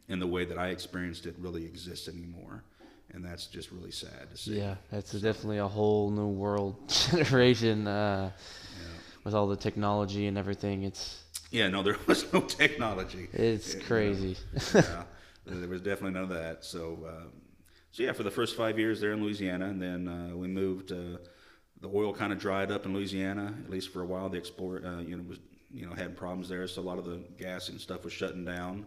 in 0.07 0.19
the 0.19 0.27
way 0.27 0.45
that 0.45 0.57
I 0.57 0.67
experienced 0.69 1.25
it, 1.25 1.35
really 1.39 1.65
exists 1.65 2.07
anymore, 2.07 2.63
and 3.11 3.25
that's 3.25 3.47
just 3.47 3.71
really 3.71 3.91
sad 3.91 4.29
to 4.31 4.37
see. 4.37 4.57
Yeah, 4.57 4.75
it's 4.91 5.11
definitely 5.13 5.57
a 5.57 5.67
whole 5.67 6.11
new 6.11 6.27
world 6.27 6.75
generation 7.11 7.87
uh, 7.87 8.31
Yeah. 8.79 8.85
with 9.23 9.33
all 9.33 9.47
the 9.47 9.55
technology 9.55 10.27
and 10.27 10.37
everything. 10.37 10.83
It's 10.83 11.23
Yeah, 11.51 11.69
no, 11.69 11.81
there 11.81 11.97
was 12.07 12.31
no 12.33 12.41
technology. 12.41 13.29
it's 13.33 13.73
you 13.73 13.79
know, 13.79 13.85
crazy. 13.87 14.37
yeah, 14.75 15.03
there 15.45 15.67
was 15.69 15.81
definitely 15.81 16.11
none 16.11 16.23
of 16.23 16.29
that. 16.29 16.63
So, 16.63 16.99
um, 17.07 17.31
so 17.91 18.03
yeah, 18.03 18.11
for 18.11 18.23
the 18.23 18.31
first 18.31 18.55
five 18.55 18.77
years 18.77 18.99
there 19.01 19.13
in 19.13 19.23
Louisiana, 19.23 19.65
and 19.65 19.81
then 19.81 20.07
uh, 20.07 20.35
we 20.35 20.47
moved. 20.47 20.91
Uh, 20.91 21.17
the 21.81 21.89
oil 21.93 22.13
kind 22.13 22.31
of 22.31 22.39
dried 22.39 22.71
up 22.71 22.85
in 22.85 22.93
Louisiana, 22.93 23.53
at 23.63 23.69
least 23.69 23.91
for 23.91 24.01
a 24.01 24.05
while. 24.05 24.29
The 24.29 24.37
export, 24.37 24.85
uh, 24.85 24.97
you 24.97 25.17
know, 25.17 25.23
was 25.27 25.39
you 25.71 25.85
know 25.85 25.93
had 25.93 26.15
problems 26.15 26.49
there, 26.49 26.67
so 26.67 26.81
a 26.81 26.83
lot 26.83 26.97
of 26.97 27.05
the 27.05 27.21
gas 27.37 27.69
and 27.69 27.79
stuff 27.79 28.03
was 28.03 28.13
shutting 28.13 28.45
down. 28.45 28.85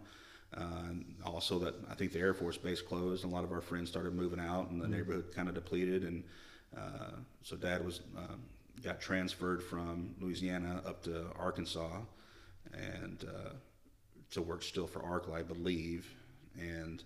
Uh, 0.57 0.61
and 0.89 1.15
also, 1.23 1.59
that 1.59 1.75
I 1.89 1.93
think 1.93 2.11
the 2.11 2.19
Air 2.19 2.33
Force 2.33 2.57
Base 2.57 2.81
closed, 2.81 3.23
and 3.23 3.31
a 3.31 3.35
lot 3.35 3.43
of 3.43 3.51
our 3.51 3.61
friends 3.61 3.89
started 3.89 4.15
moving 4.15 4.39
out, 4.39 4.69
and 4.71 4.81
the 4.81 4.87
neighborhood 4.87 5.31
kind 5.35 5.47
of 5.47 5.53
depleted. 5.53 6.03
And 6.03 6.23
uh, 6.75 7.11
so, 7.43 7.55
Dad 7.55 7.85
was 7.85 8.01
uh, 8.17 8.35
got 8.83 8.99
transferred 8.99 9.61
from 9.61 10.15
Louisiana 10.19 10.81
up 10.85 11.03
to 11.03 11.27
Arkansas, 11.37 11.99
and 12.73 13.25
uh, 13.27 13.49
to 14.31 14.41
work 14.41 14.63
still 14.63 14.87
for 14.87 14.99
Arkla, 15.01 15.39
I 15.39 15.43
believe. 15.43 16.11
And 16.59 17.03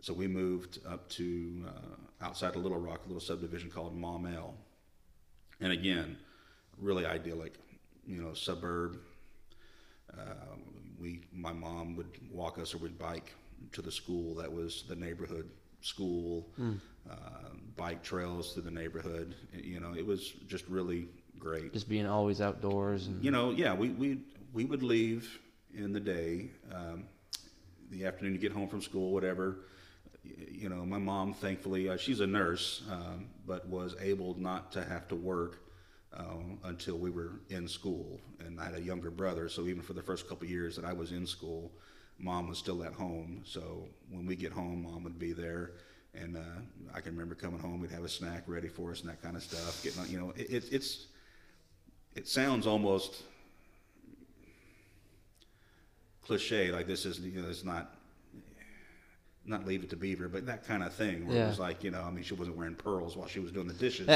so 0.00 0.12
we 0.12 0.26
moved 0.26 0.78
up 0.88 1.08
to 1.10 1.64
uh, 1.66 2.24
outside 2.24 2.54
of 2.56 2.62
Little 2.62 2.78
Rock, 2.78 3.02
a 3.04 3.08
little 3.08 3.20
subdivision 3.20 3.70
called 3.70 3.98
Maumelle. 3.98 4.54
And 5.60 5.72
again, 5.72 6.16
really 6.78 7.06
idyllic, 7.06 7.54
you 8.06 8.20
know, 8.22 8.34
suburb. 8.34 8.98
Uh, 10.12 10.22
we, 11.00 11.20
my 11.32 11.52
mom 11.52 11.96
would 11.96 12.08
walk 12.32 12.58
us 12.58 12.74
or 12.74 12.78
we'd 12.78 12.98
bike 12.98 13.32
to 13.72 13.82
the 13.82 13.92
school 13.92 14.34
that 14.36 14.52
was 14.52 14.84
the 14.88 14.96
neighborhood 14.96 15.48
school, 15.80 16.48
uh, 17.10 17.14
bike 17.76 18.02
trails 18.02 18.52
through 18.52 18.62
the 18.62 18.70
neighborhood. 18.70 19.34
You 19.52 19.80
know, 19.80 19.94
it 19.94 20.06
was 20.06 20.32
just 20.48 20.66
really 20.68 21.08
great 21.38 21.72
Just 21.72 21.88
being 21.88 22.06
always 22.06 22.40
outdoors 22.40 23.06
and 23.08 23.22
you 23.22 23.30
know, 23.30 23.50
yeah, 23.50 23.74
we 23.74 23.90
we 23.90 24.20
we 24.52 24.64
would 24.64 24.82
leave 24.82 25.38
in 25.74 25.92
the 25.92 26.00
day, 26.00 26.50
um, 26.72 27.04
the 27.90 28.06
afternoon 28.06 28.32
to 28.32 28.38
get 28.38 28.52
home 28.52 28.68
from 28.68 28.80
school, 28.80 29.12
whatever. 29.12 29.58
You 30.50 30.68
know, 30.68 30.84
my 30.86 30.98
mom, 30.98 31.34
thankfully, 31.34 31.88
uh, 31.88 31.96
she's 31.96 32.20
a 32.20 32.26
nurse, 32.26 32.82
um, 32.90 33.26
but 33.46 33.68
was 33.68 33.94
able 34.00 34.34
not 34.38 34.72
to 34.72 34.84
have 34.84 35.08
to 35.08 35.14
work 35.14 35.58
um, 36.16 36.58
until 36.64 36.96
we 36.96 37.10
were 37.10 37.40
in 37.50 37.68
school. 37.68 38.20
And 38.40 38.60
I 38.60 38.64
had 38.64 38.74
a 38.74 38.80
younger 38.80 39.10
brother, 39.10 39.48
so 39.48 39.66
even 39.66 39.82
for 39.82 39.92
the 39.92 40.02
first 40.02 40.28
couple 40.28 40.46
years 40.46 40.76
that 40.76 40.84
I 40.84 40.92
was 40.92 41.12
in 41.12 41.26
school, 41.26 41.72
mom 42.18 42.48
was 42.48 42.58
still 42.58 42.82
at 42.84 42.92
home. 42.92 43.42
So 43.44 43.88
when 44.10 44.26
we 44.26 44.36
get 44.36 44.52
home, 44.52 44.84
mom 44.84 45.04
would 45.04 45.18
be 45.18 45.32
there. 45.32 45.72
And 46.14 46.36
uh, 46.36 46.94
I 46.94 47.00
can 47.00 47.12
remember 47.12 47.34
coming 47.34 47.60
home, 47.60 47.80
we'd 47.80 47.90
have 47.90 48.04
a 48.04 48.08
snack 48.08 48.44
ready 48.46 48.68
for 48.68 48.90
us 48.90 49.02
and 49.02 49.10
that 49.10 49.22
kind 49.22 49.36
of 49.36 49.42
stuff. 49.42 49.82
Getting, 49.82 50.10
you 50.10 50.18
know, 50.18 50.32
it, 50.36 50.48
it, 50.48 50.64
it's 50.72 51.06
it 52.14 52.26
sounds 52.26 52.66
almost 52.66 53.22
cliche, 56.22 56.72
like 56.72 56.86
this 56.86 57.04
is 57.04 57.20
you 57.20 57.42
know 57.42 57.48
it's 57.48 57.64
not 57.64 57.95
not 59.46 59.66
leave 59.66 59.82
it 59.82 59.90
to 59.90 59.96
Beaver, 59.96 60.28
but 60.28 60.46
that 60.46 60.66
kind 60.66 60.82
of 60.82 60.92
thing 60.92 61.26
where 61.26 61.44
it 61.44 61.48
was 61.48 61.58
like 61.58 61.84
you 61.84 61.90
know 61.90 62.02
I 62.02 62.10
mean 62.10 62.24
she 62.24 62.34
wasn't 62.34 62.56
wearing 62.56 62.74
pearls 62.74 63.16
while 63.16 63.28
she 63.28 63.40
was 63.40 63.52
doing 63.52 63.66
the 63.68 63.74
dishes, 63.74 64.08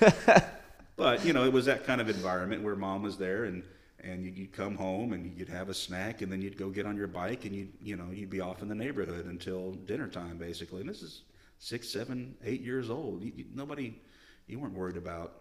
but 0.96 1.24
you 1.24 1.32
know 1.32 1.44
it 1.44 1.52
was 1.52 1.66
that 1.66 1.84
kind 1.84 2.00
of 2.00 2.08
environment 2.08 2.62
where 2.62 2.76
mom 2.76 3.02
was 3.02 3.16
there 3.18 3.44
and 3.44 3.62
and 4.00 4.24
you'd, 4.24 4.38
you'd 4.38 4.52
come 4.52 4.76
home 4.76 5.12
and 5.12 5.36
you'd 5.36 5.48
have 5.48 5.68
a 5.68 5.74
snack, 5.74 6.22
and 6.22 6.30
then 6.30 6.40
you'd 6.40 6.56
go 6.56 6.70
get 6.70 6.86
on 6.86 6.96
your 6.96 7.08
bike, 7.08 7.44
and 7.44 7.54
you 7.54 7.68
you 7.82 7.96
know 7.96 8.10
you'd 8.12 8.30
be 8.30 8.40
off 8.40 8.62
in 8.62 8.68
the 8.68 8.74
neighborhood 8.74 9.26
until 9.26 9.72
dinner 9.72 10.06
time, 10.08 10.38
basically. 10.38 10.80
And 10.80 10.88
this 10.88 11.02
is 11.02 11.22
six, 11.58 11.88
seven, 11.88 12.36
eight 12.44 12.60
years 12.60 12.90
old. 12.90 13.22
You, 13.24 13.32
you, 13.34 13.44
nobody, 13.54 14.00
you 14.46 14.60
weren't 14.60 14.74
worried 14.74 14.96
about 14.96 15.32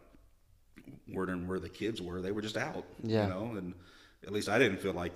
wondering 1.08 1.48
where 1.48 1.60
the 1.60 1.70
kids 1.70 2.02
were. 2.02 2.20
They 2.22 2.32
were 2.32 2.42
just 2.42 2.58
out, 2.58 2.84
Yeah. 3.04 3.24
you 3.24 3.30
know. 3.30 3.56
And 3.58 3.76
at 4.26 4.32
least 4.34 4.50
I 4.50 4.58
didn't 4.58 4.80
feel 4.80 4.94
like 4.94 5.14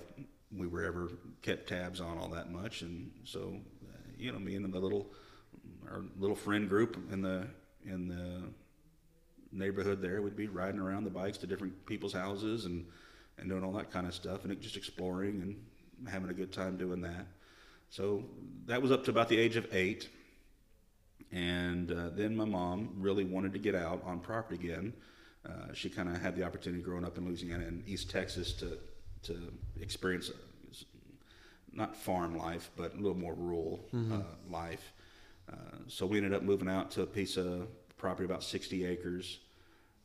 we 0.56 0.68
were 0.68 0.84
ever 0.84 1.10
kept 1.42 1.68
tabs 1.68 2.00
on 2.00 2.18
all 2.18 2.28
that 2.28 2.52
much. 2.52 2.82
And 2.82 3.10
so, 3.24 3.56
you 4.22 4.32
know, 4.32 4.38
me 4.38 4.54
and 4.54 4.72
the 4.72 4.78
little 4.78 5.12
our 5.90 6.02
little 6.18 6.36
friend 6.36 6.68
group 6.68 6.96
in 7.12 7.22
the 7.22 7.46
in 7.84 8.08
the 8.08 8.42
neighborhood 9.50 10.00
there 10.00 10.22
would 10.22 10.36
be 10.36 10.46
riding 10.46 10.80
around 10.80 11.04
the 11.04 11.10
bikes 11.10 11.36
to 11.38 11.46
different 11.46 11.84
people's 11.86 12.12
houses 12.12 12.64
and 12.64 12.86
and 13.38 13.48
doing 13.48 13.64
all 13.64 13.72
that 13.72 13.90
kind 13.90 14.06
of 14.06 14.14
stuff 14.14 14.44
and 14.44 14.60
just 14.60 14.76
exploring 14.76 15.42
and 15.42 16.08
having 16.08 16.30
a 16.30 16.34
good 16.34 16.52
time 16.52 16.76
doing 16.76 17.00
that. 17.00 17.26
So 17.90 18.24
that 18.66 18.80
was 18.80 18.90
up 18.90 19.04
to 19.04 19.10
about 19.10 19.28
the 19.28 19.38
age 19.38 19.56
of 19.56 19.66
eight. 19.74 20.08
And 21.30 21.90
uh, 21.90 22.10
then 22.10 22.36
my 22.36 22.44
mom 22.44 22.90
really 22.98 23.24
wanted 23.24 23.52
to 23.54 23.58
get 23.58 23.74
out 23.74 24.02
on 24.04 24.20
property 24.20 24.64
again. 24.64 24.92
Uh, 25.46 25.72
she 25.72 25.88
kind 25.88 26.08
of 26.08 26.20
had 26.20 26.36
the 26.36 26.44
opportunity 26.44 26.82
growing 26.82 27.04
up 27.04 27.18
in 27.18 27.26
Louisiana 27.26 27.66
and 27.66 27.86
East 27.88 28.10
Texas 28.10 28.52
to 28.54 28.78
to 29.22 29.52
experience 29.80 30.30
not 31.72 31.96
farm 31.96 32.36
life, 32.36 32.70
but 32.76 32.94
a 32.94 32.96
little 32.96 33.16
more 33.16 33.34
rural 33.34 33.84
uh, 33.94 34.22
life. 34.50 34.92
Uh, 35.50 35.56
so 35.88 36.06
we 36.06 36.18
ended 36.18 36.34
up 36.34 36.42
moving 36.42 36.68
out 36.68 36.90
to 36.92 37.02
a 37.02 37.06
piece 37.06 37.36
of 37.36 37.66
property 37.96 38.24
about 38.24 38.42
60 38.42 38.84
acres, 38.84 39.40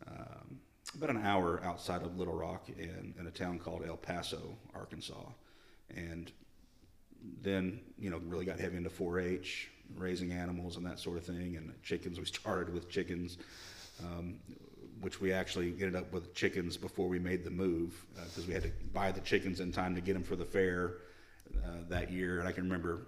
um, 0.08 0.60
about 0.95 1.10
an 1.10 1.21
hour 1.23 1.62
outside 1.63 2.01
of 2.01 2.17
Little 2.17 2.34
Rock 2.34 2.69
in, 2.69 3.13
in 3.19 3.27
a 3.27 3.32
town 3.32 3.60
called 3.60 3.84
El 3.86 3.97
Paso, 3.97 4.58
Arkansas. 4.73 5.30
And 5.95 6.32
then, 7.41 7.80
you 7.99 8.10
know, 8.10 8.19
really 8.27 8.45
got 8.45 8.60
heavy 8.60 8.77
into 8.77 8.89
4-H, 8.89 9.69
raising 9.97 10.32
animals 10.32 10.77
and 10.77 10.86
that 10.86 10.99
sort 10.99 11.17
of 11.17 11.25
thing, 11.25 11.58
and 11.58 11.73
chickens. 11.84 12.19
We 12.19 12.25
started 12.43 12.73
with 12.73 12.89
chickens, 12.89 13.38
um, 14.03 14.36
which 15.01 15.19
we 15.21 15.32
actually 15.32 15.71
ended 15.73 15.95
up 15.95 16.12
with 16.12 16.34
chickens 16.34 16.77
before 16.77 17.08
we 17.08 17.19
made 17.19 17.43
the 17.43 17.51
move 17.51 18.06
because 18.15 18.47
we 18.47 18.53
had 18.53 18.63
to 18.63 18.71
buy 18.93 19.12
the 19.12 19.21
chickens 19.21 19.60
in 19.60 19.71
time 19.71 19.95
to 19.95 20.01
get 20.01 20.13
them 20.13 20.23
for 20.23 20.36
the 20.36 20.45
fair 20.45 20.93
uh, 21.65 21.69
that 21.89 22.12
year. 22.12 22.39
And 22.39 22.47
I 22.47 22.51
can 22.51 22.63
remember 22.63 23.07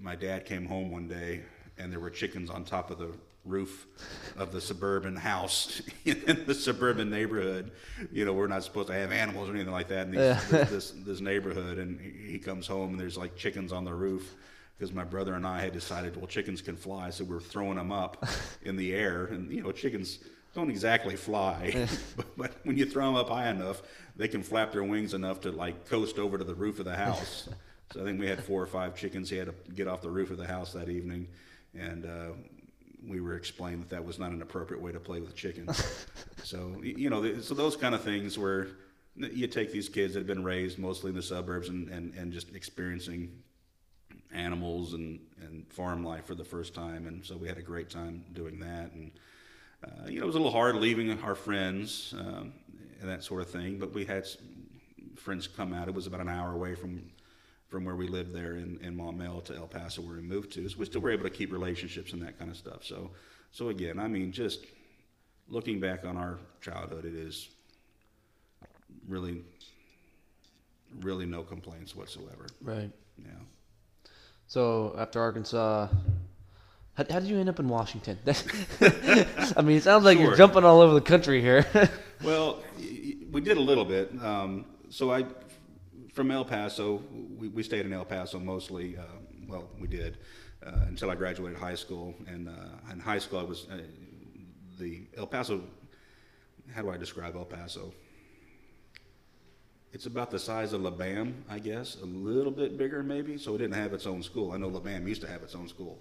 my 0.00 0.14
dad 0.14 0.44
came 0.46 0.66
home 0.66 0.90
one 0.90 1.08
day 1.08 1.42
and 1.78 1.90
there 1.92 2.00
were 2.00 2.10
chickens 2.10 2.50
on 2.50 2.64
top 2.64 2.90
of 2.90 2.98
the 2.98 3.10
roof 3.44 3.86
of 4.38 4.52
the 4.52 4.60
suburban 4.60 5.16
house 5.16 5.82
in 6.04 6.44
the 6.46 6.54
suburban 6.54 7.10
neighborhood. 7.10 7.72
You 8.12 8.24
know, 8.24 8.32
we're 8.32 8.46
not 8.46 8.64
supposed 8.64 8.88
to 8.88 8.94
have 8.94 9.12
animals 9.12 9.48
or 9.48 9.54
anything 9.54 9.72
like 9.72 9.88
that 9.88 10.06
in 10.06 10.12
these, 10.12 10.20
Yeah. 10.20 10.40
this, 10.50 10.70
this 10.70 10.90
this 11.04 11.20
neighborhood. 11.20 11.78
And 11.78 12.00
he 12.00 12.32
he 12.32 12.38
comes 12.38 12.66
home 12.66 12.90
and 12.90 13.00
there's 13.00 13.18
like 13.18 13.36
chickens 13.36 13.72
on 13.72 13.84
the 13.84 13.92
roof 13.94 14.34
because 14.78 14.92
my 14.92 15.04
brother 15.04 15.34
and 15.34 15.46
I 15.46 15.60
had 15.60 15.72
decided, 15.72 16.16
well, 16.16 16.26
chickens 16.26 16.60
can 16.60 16.76
fly, 16.76 17.10
so 17.10 17.22
we're 17.24 17.38
throwing 17.40 17.76
them 17.76 17.92
up 17.92 18.24
in 18.62 18.76
the 18.76 18.94
air. 18.94 19.26
And 19.26 19.50
you 19.52 19.62
know, 19.62 19.72
chickens 19.72 20.20
don't 20.54 20.70
exactly 20.70 21.16
fly, 21.16 21.86
but, 22.16 22.26
but 22.36 22.52
when 22.62 22.76
you 22.78 22.86
throw 22.86 23.06
them 23.06 23.16
up 23.16 23.28
high 23.28 23.48
enough, 23.50 23.82
they 24.16 24.28
can 24.28 24.42
flap 24.42 24.72
their 24.72 24.84
wings 24.84 25.14
enough 25.14 25.40
to 25.42 25.50
like 25.52 25.88
coast 25.88 26.18
over 26.18 26.38
to 26.38 26.44
the 26.44 26.54
roof 26.54 26.78
of 26.78 26.84
the 26.84 26.96
house. 26.96 27.48
So 27.92 28.00
I 28.00 28.04
think 28.04 28.18
we 28.18 28.26
had 28.26 28.42
four 28.42 28.62
or 28.62 28.66
five 28.66 28.96
chickens. 28.96 29.30
He 29.30 29.36
had 29.36 29.46
to 29.46 29.72
get 29.72 29.86
off 29.86 30.00
the 30.00 30.10
roof 30.10 30.30
of 30.30 30.38
the 30.38 30.46
house 30.46 30.72
that 30.72 30.88
evening, 30.88 31.28
and 31.74 32.06
uh, 32.06 32.32
we 33.06 33.20
were 33.20 33.36
explained 33.36 33.82
that 33.82 33.90
that 33.90 34.04
was 34.04 34.18
not 34.18 34.32
an 34.32 34.42
appropriate 34.42 34.82
way 34.82 34.90
to 34.90 34.98
play 34.98 35.20
with 35.20 35.36
chickens. 35.36 36.06
so 36.42 36.74
you 36.82 37.10
know, 37.10 37.40
so 37.40 37.54
those 37.54 37.76
kind 37.76 37.94
of 37.94 38.02
things 38.02 38.38
where 38.38 38.68
you 39.16 39.46
take 39.46 39.70
these 39.70 39.88
kids 39.88 40.14
that 40.14 40.20
have 40.20 40.26
been 40.26 40.42
raised 40.42 40.78
mostly 40.78 41.10
in 41.10 41.14
the 41.14 41.22
suburbs 41.22 41.68
and, 41.68 41.88
and, 41.88 42.14
and 42.14 42.32
just 42.32 42.52
experiencing 42.54 43.30
animals 44.32 44.94
and, 44.94 45.20
and 45.40 45.70
farm 45.72 46.04
life 46.04 46.24
for 46.24 46.34
the 46.34 46.44
first 46.44 46.74
time, 46.74 47.06
and 47.06 47.24
so 47.24 47.36
we 47.36 47.46
had 47.46 47.58
a 47.58 47.62
great 47.62 47.90
time 47.90 48.24
doing 48.32 48.58
that. 48.58 48.90
And 48.92 49.12
uh, 49.84 50.08
you 50.08 50.18
know, 50.18 50.24
it 50.24 50.26
was 50.26 50.34
a 50.34 50.38
little 50.38 50.52
hard 50.52 50.76
leaving 50.76 51.16
our 51.22 51.34
friends 51.34 52.14
um, 52.18 52.52
and 53.04 53.12
that 53.12 53.22
sort 53.22 53.42
of 53.42 53.50
thing, 53.50 53.78
but 53.78 53.92
we 53.92 54.06
had 54.06 54.26
friends 55.16 55.46
come 55.46 55.74
out. 55.74 55.88
It 55.88 55.94
was 55.94 56.06
about 56.06 56.20
an 56.20 56.28
hour 56.30 56.52
away 56.52 56.74
from 56.74 57.02
from 57.68 57.84
where 57.84 57.96
we 57.96 58.06
lived 58.08 58.32
there 58.32 58.54
in, 58.54 58.78
in 58.82 58.96
Maumelle 58.96 59.44
to 59.44 59.54
El 59.54 59.66
Paso, 59.66 60.00
where 60.00 60.16
we 60.16 60.22
moved 60.22 60.52
to. 60.52 60.66
So 60.68 60.78
we 60.78 60.86
still 60.86 61.00
were 61.00 61.10
able 61.10 61.24
to 61.24 61.30
keep 61.30 61.52
relationships 61.52 62.12
and 62.12 62.22
that 62.22 62.38
kind 62.38 62.50
of 62.50 62.56
stuff. 62.56 62.84
So, 62.84 63.10
so 63.50 63.68
again, 63.68 63.98
I 63.98 64.06
mean, 64.06 64.30
just 64.32 64.60
looking 65.48 65.80
back 65.80 66.04
on 66.04 66.16
our 66.16 66.38
childhood, 66.60 67.04
it 67.04 67.14
is 67.14 67.48
really, 69.08 69.42
really 71.00 71.26
no 71.26 71.42
complaints 71.42 71.96
whatsoever. 71.96 72.46
Right. 72.62 72.90
Yeah. 73.18 73.30
So 74.46 74.94
after 74.96 75.20
Arkansas, 75.20 75.88
how, 76.94 77.04
how 77.10 77.18
did 77.18 77.24
you 77.28 77.38
end 77.38 77.48
up 77.48 77.58
in 77.58 77.68
Washington? 77.68 78.18
I 78.80 79.62
mean, 79.62 79.78
it 79.78 79.82
sounds 79.82 80.04
like 80.04 80.16
Sure. 80.16 80.28
you're 80.28 80.36
jumping 80.36 80.64
all 80.64 80.80
over 80.80 80.94
the 80.94 81.00
country 81.00 81.40
here. 81.40 81.66
Well, 82.22 82.62
we 83.32 83.40
did 83.40 83.56
a 83.56 83.60
little 83.60 83.84
bit. 83.84 84.12
Um, 84.22 84.66
so 84.88 85.10
I, 85.10 85.26
from 86.12 86.30
El 86.30 86.44
Paso, 86.44 87.02
we, 87.36 87.48
we 87.48 87.62
stayed 87.62 87.84
in 87.84 87.92
El 87.92 88.04
Paso 88.04 88.38
mostly. 88.38 88.96
Uh, 88.96 89.02
well, 89.48 89.68
we 89.78 89.88
did 89.88 90.18
uh, 90.64 90.70
until 90.86 91.10
I 91.10 91.16
graduated 91.16 91.58
high 91.58 91.74
school. 91.74 92.14
And 92.26 92.48
uh, 92.48 92.92
in 92.92 93.00
high 93.00 93.18
school, 93.18 93.40
I 93.40 93.42
was 93.42 93.66
uh, 93.70 93.78
the 94.78 95.02
El 95.16 95.26
Paso. 95.26 95.62
How 96.74 96.82
do 96.82 96.90
I 96.90 96.96
describe 96.96 97.36
El 97.36 97.44
Paso? 97.44 97.92
It's 99.92 100.06
about 100.06 100.30
the 100.30 100.38
size 100.38 100.72
of 100.72 100.80
Lebam, 100.80 101.34
I 101.48 101.58
guess, 101.58 102.00
a 102.00 102.04
little 102.04 102.50
bit 102.50 102.76
bigger 102.76 103.02
maybe. 103.02 103.38
So 103.38 103.54
it 103.54 103.58
didn't 103.58 103.74
have 103.74 103.92
its 103.92 104.06
own 104.06 104.22
school. 104.22 104.52
I 104.52 104.56
know 104.56 104.70
Lebam 104.70 105.06
used 105.06 105.20
to 105.22 105.28
have 105.28 105.42
its 105.42 105.54
own 105.54 105.68
school, 105.68 106.00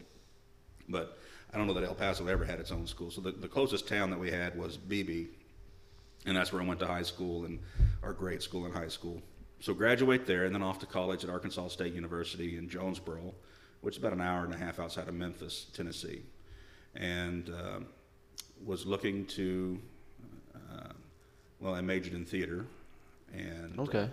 but 0.89 1.17
I 1.53 1.57
don't 1.57 1.67
know 1.67 1.73
that 1.73 1.83
El 1.83 1.93
Paso 1.93 2.25
ever 2.27 2.45
had 2.45 2.59
its 2.59 2.71
own 2.71 2.87
school. 2.87 3.11
So 3.11 3.21
the, 3.21 3.31
the 3.31 3.47
closest 3.47 3.87
town 3.87 4.09
that 4.09 4.19
we 4.19 4.31
had 4.31 4.57
was 4.57 4.77
Beebe, 4.77 5.27
and 6.25 6.35
that's 6.35 6.51
where 6.53 6.61
I 6.61 6.65
went 6.65 6.79
to 6.81 6.87
high 6.87 7.03
school 7.03 7.45
and 7.45 7.59
our 8.01 8.13
grade 8.13 8.41
school 8.41 8.65
and 8.65 8.73
high 8.73 8.87
school. 8.87 9.21
So 9.59 9.73
graduate 9.73 10.25
there, 10.25 10.45
and 10.45 10.53
then 10.53 10.61
off 10.61 10.79
to 10.79 10.85
college 10.85 11.23
at 11.23 11.29
Arkansas 11.29 11.69
State 11.69 11.93
University 11.93 12.57
in 12.57 12.67
Jonesboro, 12.67 13.33
which 13.81 13.95
is 13.95 13.99
about 13.99 14.13
an 14.13 14.21
hour 14.21 14.43
and 14.43 14.53
a 14.53 14.57
half 14.57 14.79
outside 14.79 15.07
of 15.07 15.13
Memphis, 15.13 15.67
Tennessee, 15.73 16.21
and 16.95 17.49
uh, 17.49 17.79
was 18.65 18.85
looking 18.85 19.25
to. 19.27 19.79
Uh, 20.53 20.89
well, 21.59 21.75
I 21.75 21.81
majored 21.81 22.13
in 22.13 22.25
theater, 22.25 22.65
and 23.33 23.79
uh, 23.79 23.83
okay. 23.83 24.09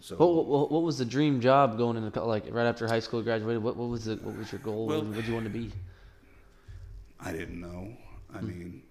so 0.00 0.16
What, 0.16 0.46
what, 0.46 0.70
what 0.70 0.82
was 0.82 0.98
the 0.98 1.06
dream 1.06 1.40
job 1.40 1.78
going 1.78 1.96
into 1.96 2.22
like 2.22 2.44
right 2.50 2.66
after 2.66 2.86
high 2.86 3.00
school 3.00 3.22
graduated? 3.22 3.62
What, 3.62 3.76
what 3.76 3.88
was 3.88 4.04
the 4.04 4.16
what 4.16 4.36
was 4.36 4.52
your 4.52 4.60
goal? 4.60 4.86
Well- 4.86 5.02
what 5.02 5.14
did 5.14 5.26
you 5.26 5.32
want 5.34 5.46
to 5.46 5.50
be? 5.50 5.72
I 7.18 7.32
didn't 7.32 7.58
know. 7.60 7.96
I 8.34 8.42
mean, 8.42 8.82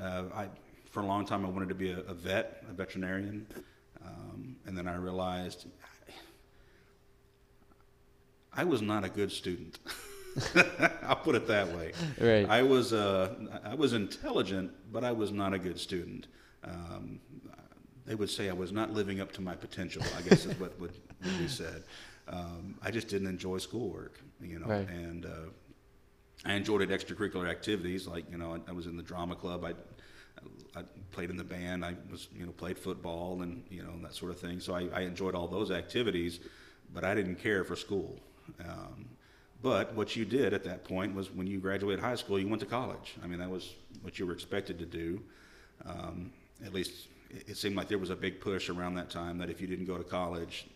uh, 0.00 0.24
I 0.34 0.46
for 0.90 1.00
a 1.00 1.06
long 1.06 1.24
time 1.26 1.44
I 1.44 1.48
wanted 1.48 1.68
to 1.68 1.74
be 1.74 1.90
a, 1.90 1.98
a 2.00 2.14
vet, 2.14 2.64
a 2.68 2.72
veterinarian, 2.72 3.46
um, 4.04 4.56
and 4.66 4.76
then 4.76 4.88
I 4.88 4.96
realized 4.96 5.66
I 8.52 8.64
was 8.64 8.82
not 8.82 9.04
a 9.04 9.08
good 9.08 9.30
student. 9.30 9.78
I'll 11.02 11.16
put 11.16 11.34
it 11.34 11.46
that 11.48 11.68
way. 11.76 11.92
Right. 12.20 12.48
I 12.48 12.62
was 12.62 12.92
uh, 12.92 13.34
I 13.64 13.74
was 13.74 13.92
intelligent, 13.92 14.72
but 14.92 15.04
I 15.04 15.12
was 15.12 15.30
not 15.30 15.52
a 15.52 15.58
good 15.58 15.78
student. 15.78 16.26
Um, 16.64 17.20
they 18.06 18.14
would 18.14 18.30
say 18.30 18.48
I 18.48 18.54
was 18.54 18.72
not 18.72 18.92
living 18.92 19.20
up 19.20 19.32
to 19.32 19.42
my 19.42 19.54
potential. 19.54 20.02
I 20.16 20.22
guess 20.22 20.46
is 20.46 20.58
what 20.58 20.78
would, 20.80 20.92
be 21.38 21.48
said. 21.48 21.82
Um, 22.28 22.76
I 22.82 22.90
just 22.90 23.08
didn't 23.08 23.28
enjoy 23.28 23.58
schoolwork, 23.58 24.20
you 24.40 24.58
know, 24.58 24.66
Right. 24.66 24.88
and 24.88 25.26
uh, 25.26 25.28
I 26.44 26.54
enjoyed 26.54 26.82
it 26.82 26.90
extracurricular 26.90 27.48
activities 27.48 28.06
like 28.06 28.24
you 28.30 28.38
know 28.38 28.54
I, 28.54 28.70
I 28.70 28.72
was 28.72 28.86
in 28.86 28.96
the 28.96 29.02
drama 29.02 29.34
club. 29.34 29.64
I 29.64 29.74
I 30.76 30.82
played 31.12 31.30
in 31.30 31.36
the 31.36 31.44
band. 31.44 31.84
I 31.84 31.94
was 32.10 32.28
you 32.36 32.46
know 32.46 32.52
played 32.52 32.78
football 32.78 33.42
and 33.42 33.64
you 33.70 33.82
know 33.82 33.92
that 34.02 34.14
sort 34.14 34.30
of 34.30 34.38
thing. 34.38 34.60
So 34.60 34.74
I, 34.74 34.88
I 34.94 35.00
enjoyed 35.02 35.34
all 35.34 35.48
those 35.48 35.70
activities, 35.70 36.40
but 36.94 37.04
I 37.04 37.14
didn't 37.14 37.36
care 37.36 37.64
for 37.64 37.76
school. 37.76 38.18
Um, 38.64 39.08
but 39.60 39.94
what 39.94 40.14
you 40.14 40.24
did 40.24 40.54
at 40.54 40.62
that 40.64 40.84
point 40.84 41.14
was 41.14 41.32
when 41.32 41.46
you 41.46 41.58
graduated 41.58 42.02
high 42.02 42.14
school, 42.14 42.38
you 42.38 42.48
went 42.48 42.60
to 42.60 42.66
college. 42.66 43.16
I 43.22 43.26
mean 43.26 43.38
that 43.38 43.50
was 43.50 43.74
what 44.02 44.18
you 44.18 44.26
were 44.26 44.32
expected 44.32 44.78
to 44.78 44.86
do. 44.86 45.20
Um, 45.86 46.32
at 46.64 46.72
least 46.72 47.08
it, 47.30 47.50
it 47.50 47.56
seemed 47.56 47.76
like 47.76 47.88
there 47.88 47.98
was 47.98 48.10
a 48.10 48.16
big 48.16 48.40
push 48.40 48.68
around 48.68 48.94
that 48.94 49.10
time 49.10 49.38
that 49.38 49.50
if 49.50 49.60
you 49.60 49.66
didn't 49.66 49.86
go 49.86 49.98
to 49.98 50.04
college, 50.04 50.66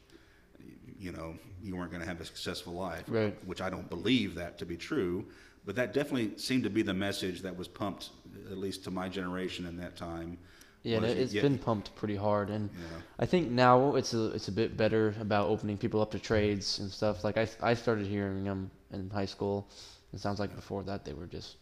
you 0.99 1.13
know, 1.13 1.35
you 1.63 1.77
weren't 1.77 1.91
going 1.91 2.03
to 2.03 2.09
have 2.09 2.21
a 2.21 2.25
successful 2.25 2.73
life. 2.73 3.05
Right. 3.09 3.37
Which 3.47 3.61
I 3.61 3.71
don't 3.71 3.89
believe 3.89 4.35
that 4.37 4.59
to 4.59 4.67
be 4.67 4.77
true, 4.77 5.25
but 5.65 5.77
that 5.77 5.93
definitely 5.93 6.37
seemed 6.37 6.65
to 6.65 6.71
be 6.71 6.83
the 6.83 6.95
message 6.95 7.43
that 7.43 7.57
was 7.57 7.69
pumped, 7.69 8.11
at 8.51 8.59
least 8.59 8.85
to 8.85 8.91
my 8.91 9.09
generation 9.09 9.67
in 9.67 9.77
that 9.79 9.97
time. 9.97 10.39
Yeah, 10.83 10.99
was 10.99 11.13
it, 11.13 11.19
it's 11.19 11.33
yeah, 11.33 11.43
been 11.43 11.59
pumped 11.59 11.95
pretty 11.95 12.17
hard, 12.17 12.51
and 12.51 12.69
Yeah. 12.73 12.99
I 13.21 13.27
think 13.27 13.51
now 13.51 13.95
it's 13.95 14.15
a 14.15 14.33
it's 14.33 14.49
a 14.49 14.53
bit 14.53 14.77
better 14.77 15.15
about 15.21 15.49
opening 15.49 15.79
people 15.79 16.01
up 16.01 16.11
to 16.11 16.19
trades 16.19 16.81
and 16.81 16.91
stuff. 16.91 17.23
Like 17.23 17.37
I 17.39 17.49
I 17.63 17.75
started 17.75 18.07
hearing 18.07 18.45
them 18.45 18.71
in 18.93 19.09
high 19.11 19.27
school. 19.27 19.69
It 20.13 20.21
sounds 20.21 20.41
like 20.41 20.55
before 20.57 20.83
that 20.85 21.05
they 21.05 21.13
were 21.13 21.27
just 21.27 21.57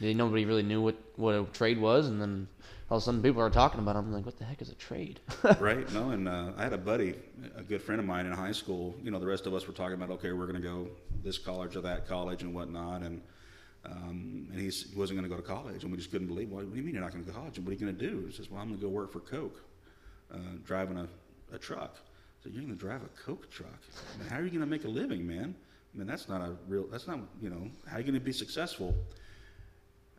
they 0.00 0.12
nobody 0.12 0.44
really 0.44 0.62
knew 0.62 0.82
what 0.82 0.96
what 1.16 1.34
a 1.34 1.44
trade 1.52 1.78
was, 1.80 2.08
and 2.08 2.20
then 2.20 2.46
all 2.94 2.98
of 2.98 3.02
a 3.02 3.06
sudden 3.06 3.22
people 3.22 3.42
are 3.42 3.50
talking 3.50 3.80
about. 3.80 3.96
It. 3.96 3.98
I'm 3.98 4.12
like, 4.12 4.24
what 4.24 4.38
the 4.38 4.44
heck 4.44 4.62
is 4.62 4.68
a 4.68 4.74
trade? 4.76 5.18
right? 5.58 5.92
No, 5.92 6.10
and 6.10 6.28
uh, 6.28 6.52
I 6.56 6.62
had 6.62 6.72
a 6.72 6.78
buddy, 6.78 7.16
a 7.56 7.62
good 7.64 7.82
friend 7.82 7.98
of 7.98 8.06
mine 8.06 8.24
in 8.24 8.30
high 8.30 8.52
school. 8.52 8.94
You 9.02 9.10
know, 9.10 9.18
the 9.18 9.26
rest 9.26 9.48
of 9.48 9.54
us 9.54 9.66
were 9.66 9.72
talking 9.72 9.94
about, 9.94 10.10
okay, 10.10 10.30
we're 10.30 10.46
going 10.46 10.62
to 10.62 10.68
go 10.68 10.86
this 11.24 11.36
college 11.36 11.74
or 11.74 11.80
that 11.80 12.06
college 12.06 12.44
and 12.44 12.54
whatnot, 12.54 13.02
and 13.02 13.20
um, 13.84 14.46
and 14.52 14.60
he 14.60 14.66
wasn't 14.96 15.18
going 15.18 15.24
to 15.24 15.28
go 15.28 15.34
to 15.34 15.42
college, 15.42 15.82
and 15.82 15.90
we 15.90 15.98
just 15.98 16.12
couldn't 16.12 16.28
believe. 16.28 16.50
Well, 16.50 16.62
what 16.62 16.70
do 16.70 16.78
you 16.78 16.84
mean 16.84 16.94
you're 16.94 17.02
not 17.02 17.10
going 17.10 17.24
to 17.24 17.26
go 17.26 17.34
to 17.34 17.38
college? 17.40 17.58
And 17.58 17.66
what 17.66 17.72
are 17.72 17.74
you 17.74 17.84
going 17.84 17.96
to 17.96 18.10
do? 18.10 18.26
He 18.26 18.32
says, 18.32 18.48
well, 18.48 18.60
I'm 18.60 18.68
going 18.68 18.78
to 18.78 18.86
go 18.86 18.92
work 18.92 19.10
for 19.10 19.18
Coke, 19.18 19.60
uh, 20.32 20.38
driving 20.64 20.96
a, 20.96 21.08
a 21.52 21.58
truck. 21.58 21.96
So 22.44 22.48
you're 22.48 22.62
going 22.62 22.72
to 22.72 22.78
drive 22.78 23.02
a 23.02 23.08
Coke 23.20 23.50
truck? 23.50 23.80
I 24.14 24.18
mean, 24.20 24.28
how 24.28 24.36
are 24.36 24.44
you 24.44 24.50
going 24.50 24.60
to 24.60 24.66
make 24.66 24.84
a 24.84 24.88
living, 24.88 25.26
man? 25.26 25.52
I 25.92 25.98
mean, 25.98 26.06
that's 26.06 26.28
not 26.28 26.42
a 26.42 26.54
real. 26.68 26.86
That's 26.92 27.08
not 27.08 27.18
you 27.42 27.50
know 27.50 27.68
how 27.88 27.96
are 27.96 27.98
you 27.98 28.04
going 28.04 28.14
to 28.14 28.24
be 28.24 28.32
successful? 28.32 28.94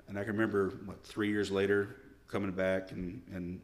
And 0.10 0.20
I 0.20 0.26
can 0.26 0.34
remember 0.34 0.72
what 0.84 1.06
three 1.06 1.30
years 1.30 1.52
later 1.52 1.96
coming 2.28 2.52
back 2.52 2.92
and 2.92 3.22
and 3.34 3.60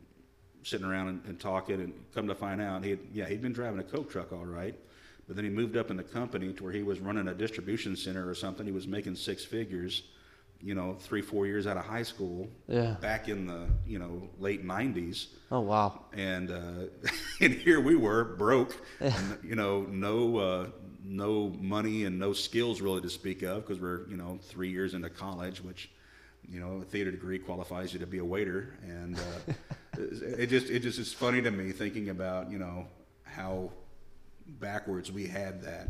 sitting 0.63 0.86
around 0.86 1.08
and, 1.08 1.26
and 1.26 1.39
talking 1.39 1.82
and 1.82 1.93
come 2.13 2.28
to 2.28 2.36
find 2.36 2.62
out 2.62 2.84
he 2.84 2.91
had, 2.91 3.00
yeah 3.12 3.28
he'd 3.28 3.41
been 3.41 3.54
driving 3.54 3.80
a 3.80 3.84
Coke 3.84 4.12
truck 4.12 4.32
all 4.32 4.45
right, 4.45 4.76
but 5.28 5.36
then 5.36 5.45
he 5.45 5.52
moved 5.52 5.78
up 5.78 5.89
in 5.89 5.97
the 5.97 6.04
company 6.04 6.54
to 6.54 6.63
where 6.63 6.74
he 6.74 6.84
was 6.84 7.00
running 7.00 7.28
a 7.28 7.34
distribution 7.34 7.95
center 7.95 8.28
or 8.30 8.36
something. 8.36 8.65
He 8.65 8.71
was 8.71 8.88
making 8.88 9.15
six 9.15 9.43
figures, 9.43 10.04
you 10.62 10.76
know, 10.76 10.95
three 11.00 11.21
four 11.21 11.47
years 11.47 11.67
out 11.67 11.78
of 11.78 11.86
high 11.86 12.04
school. 12.04 12.47
Yeah. 12.67 12.95
Back 13.02 13.30
in 13.30 13.47
the 13.47 13.67
you 13.88 14.00
know 14.00 14.30
late 14.39 14.65
'90s. 14.65 15.28
Oh 15.52 15.62
wow. 15.62 16.06
And 16.13 16.52
uh, 16.52 16.88
and 17.41 17.54
here 17.54 17.80
we 17.80 17.95
were 17.95 18.24
broke, 18.24 18.76
and, 19.00 19.38
you 19.43 19.56
know, 19.56 19.82
no. 19.89 20.38
Uh, 20.38 20.67
no 21.04 21.50
money 21.60 22.06
and 22.06 22.19
no 22.19 22.32
skills 22.34 22.82
really 22.82 23.02
to 23.02 23.10
speak 23.10 23.41
of 23.41 23.65
because 23.65 23.82
we're 23.82 24.08
you 24.08 24.17
know 24.17 24.39
three 24.43 24.69
years 24.69 24.93
into 24.93 25.10
college, 25.10 25.63
which 25.63 25.89
you 26.49 26.60
know 26.60 26.82
a 26.82 26.86
theater 26.86 27.12
degree 27.12 27.39
qualifies 27.39 27.93
you 27.93 27.99
to 27.99 28.08
be 28.08 28.19
a 28.19 28.25
waiter, 28.25 28.73
and 28.84 29.17
uh, 29.17 29.54
it 29.97 30.47
just 30.47 30.69
it 30.69 30.80
just 30.80 30.99
is 30.99 31.13
funny 31.13 31.41
to 31.41 31.51
me 31.51 31.71
thinking 31.71 32.10
about 32.10 32.51
you 32.51 32.60
know 32.60 32.88
how 33.23 33.71
backwards 34.60 35.12
we 35.12 35.27
had 35.27 35.62
that 35.62 35.88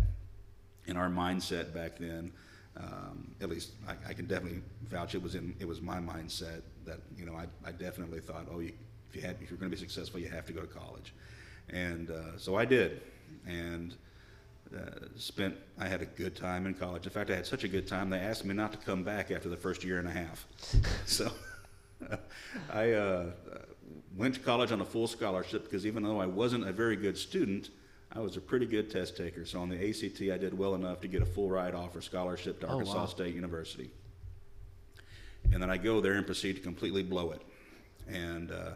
in 0.85 0.97
our 0.97 1.09
mindset 1.09 1.73
back 1.73 1.97
then. 1.97 2.31
Um, 2.77 3.35
at 3.41 3.49
least 3.49 3.71
I, 3.85 4.11
I, 4.11 4.13
can 4.13 4.27
definitely 4.27 4.61
vouch 4.87 5.13
it 5.13 5.21
was 5.21 5.35
in 5.35 5.53
it 5.59 5.67
was 5.67 5.81
my 5.81 5.97
mindset 5.97 6.61
that 6.85 7.01
you 7.17 7.25
know 7.25 7.35
I, 7.35 7.47
I 7.67 7.73
definitely 7.73 8.21
thought 8.21 8.47
oh 8.49 8.59
you, 8.59 8.71
if 9.09 9.15
you 9.17 9.21
had 9.21 9.35
if 9.41 9.49
you're 9.49 9.59
going 9.59 9.69
to 9.69 9.75
be 9.75 9.79
successful 9.79 10.21
you 10.21 10.29
have 10.29 10.45
to 10.45 10.53
go 10.53 10.61
to 10.61 10.67
college, 10.67 11.13
and 11.69 12.09
uh, 12.09 12.37
so 12.37 12.55
I 12.55 12.63
did, 12.63 13.01
and 13.45 13.93
uh, 14.75 15.07
spent 15.17 15.55
I 15.79 15.87
had 15.87 16.01
a 16.01 16.05
good 16.05 16.35
time 16.35 16.65
in 16.65 16.73
college. 16.73 17.05
In 17.05 17.11
fact, 17.11 17.29
I 17.29 17.35
had 17.35 17.45
such 17.45 17.63
a 17.63 17.67
good 17.67 17.87
time 17.87 18.09
they 18.09 18.19
asked 18.19 18.45
me 18.45 18.53
not 18.53 18.71
to 18.71 18.77
come 18.77 19.03
back 19.03 19.31
after 19.31 19.49
the 19.49 19.57
first 19.57 19.83
year 19.83 19.99
and 19.99 20.07
a 20.07 20.11
half. 20.11 20.45
so 21.05 21.31
I 22.73 22.91
uh, 22.91 23.25
went 24.15 24.35
to 24.35 24.39
college 24.39 24.71
on 24.71 24.81
a 24.81 24.85
full 24.85 25.07
scholarship 25.07 25.65
because 25.65 25.85
even 25.85 26.03
though 26.03 26.19
I 26.19 26.25
wasn't 26.25 26.67
a 26.67 26.71
very 26.71 26.95
good 26.95 27.17
student, 27.17 27.69
I 28.13 28.19
was 28.19 28.37
a 28.37 28.41
pretty 28.41 28.65
good 28.65 28.89
test 28.91 29.15
taker. 29.15 29.45
So 29.45 29.61
on 29.61 29.69
the 29.69 29.89
ACT, 29.89 30.21
I 30.21 30.37
did 30.37 30.57
well 30.57 30.75
enough 30.75 31.01
to 31.01 31.07
get 31.07 31.21
a 31.21 31.25
full 31.25 31.49
ride 31.49 31.73
offer 31.73 32.01
scholarship 32.01 32.59
to 32.61 32.67
Arkansas 32.67 32.93
oh, 32.93 32.97
wow. 32.97 33.05
State 33.05 33.35
University. 33.35 33.89
And 35.53 35.61
then 35.61 35.69
I 35.69 35.77
go 35.77 36.01
there 36.01 36.13
and 36.13 36.25
proceed 36.25 36.57
to 36.57 36.61
completely 36.61 37.03
blow 37.03 37.31
it. 37.31 37.41
And 38.07 38.51
uh, 38.51 38.71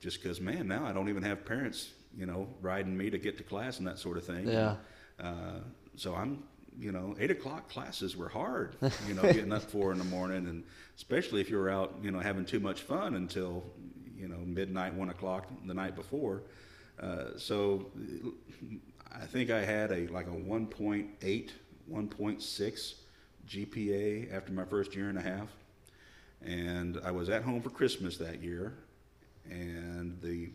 just 0.00 0.22
because, 0.22 0.40
man, 0.40 0.66
now 0.66 0.86
I 0.86 0.92
don't 0.92 1.08
even 1.08 1.22
have 1.22 1.44
parents, 1.44 1.90
you 2.16 2.26
know, 2.26 2.48
riding 2.60 2.96
me 2.96 3.10
to 3.10 3.18
get 3.18 3.36
to 3.38 3.44
class 3.44 3.78
and 3.78 3.86
that 3.86 3.98
sort 3.98 4.16
of 4.16 4.24
thing. 4.24 4.48
Yeah. 4.48 4.76
Uh, 5.20 5.60
so 5.96 6.14
I'm, 6.14 6.42
you 6.78 6.92
know, 6.92 7.14
eight 7.18 7.30
o'clock 7.30 7.68
classes 7.68 8.16
were 8.16 8.28
hard, 8.28 8.76
you 9.08 9.14
know, 9.14 9.22
getting 9.22 9.52
up 9.52 9.62
four 9.62 9.92
in 9.92 9.98
the 9.98 10.04
morning, 10.04 10.46
and 10.46 10.64
especially 10.96 11.40
if 11.40 11.50
you 11.50 11.58
were 11.58 11.70
out, 11.70 11.94
you 12.02 12.10
know, 12.10 12.20
having 12.20 12.44
too 12.44 12.60
much 12.60 12.82
fun 12.82 13.14
until, 13.14 13.64
you 14.16 14.28
know, 14.28 14.38
midnight, 14.38 14.94
one 14.94 15.10
o'clock 15.10 15.46
the 15.66 15.74
night 15.74 15.94
before. 15.94 16.42
Uh, 17.00 17.36
so 17.36 17.86
I 19.12 19.26
think 19.26 19.50
I 19.50 19.64
had 19.64 19.90
a 19.90 20.06
like 20.08 20.26
a 20.26 20.30
1.8, 20.30 21.50
1.6 21.90 22.94
GPA 23.48 24.34
after 24.34 24.52
my 24.52 24.64
first 24.64 24.94
year 24.94 25.08
and 25.08 25.18
a 25.18 25.22
half, 25.22 25.48
and 26.42 27.00
I 27.04 27.10
was 27.10 27.28
at 27.28 27.42
home 27.42 27.60
for 27.60 27.70
Christmas 27.70 28.16
that 28.18 28.42
year, 28.42 28.74
and 29.50 30.20
the 30.22 30.50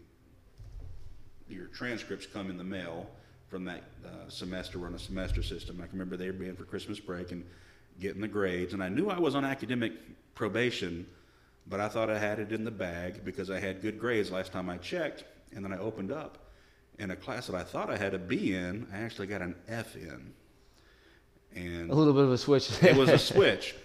your 1.47 1.67
transcripts 1.67 2.25
come 2.25 2.49
in 2.49 2.58
the 2.58 2.63
mail 2.63 3.08
from 3.47 3.65
that 3.65 3.84
uh, 4.05 4.29
semester. 4.29 4.79
We're 4.79 4.88
on 4.88 4.95
a 4.95 4.99
semester 4.99 5.43
system. 5.43 5.79
I 5.81 5.88
can 5.88 5.93
remember 5.93 6.17
they 6.17 6.27
were 6.27 6.34
being 6.34 6.55
for 6.55 6.65
Christmas 6.65 6.99
break 6.99 7.31
and 7.31 7.45
getting 7.99 8.21
the 8.21 8.27
grades. 8.27 8.73
And 8.73 8.84
I 8.84 8.89
knew 8.89 9.10
I 9.10 9.19
was 9.19 9.36
on 9.36 9.45
academic 9.45 9.93
probation, 10.36 11.05
but 11.67 11.79
I 11.79 11.88
thought 11.88 12.10
I 12.10 12.17
had 12.17 12.39
it 12.39 12.51
in 12.51 12.63
the 12.63 12.71
bag 12.71 13.23
because 13.23 13.49
I 13.49 13.60
had 13.60 13.81
good 13.81 13.99
grades 13.99 14.31
last 14.31 14.51
time 14.51 14.69
I 14.69 14.77
checked. 14.77 15.23
And 15.53 15.63
then 15.63 15.71
I 15.71 15.77
opened 15.77 16.12
up. 16.12 16.39
In 16.97 17.12
a 17.12 17.15
class 17.15 17.47
that 17.47 17.55
I 17.58 17.63
thought 17.63 17.89
I 17.89 17.97
had 17.97 18.13
a 18.13 18.17
B 18.17 18.53
in, 18.53 18.88
I 18.93 18.99
actually 18.99 19.27
got 19.27 19.41
an 19.41 19.53
F 19.67 19.97
in. 19.97 20.34
And 21.53 21.91
a 21.91 21.93
little 21.93 22.13
bit 22.13 22.23
of 22.23 22.31
a 22.31 22.38
switch. 22.38 22.71
it 22.81 22.95
was 22.95 23.10
a 23.10 23.17
switch 23.17 23.75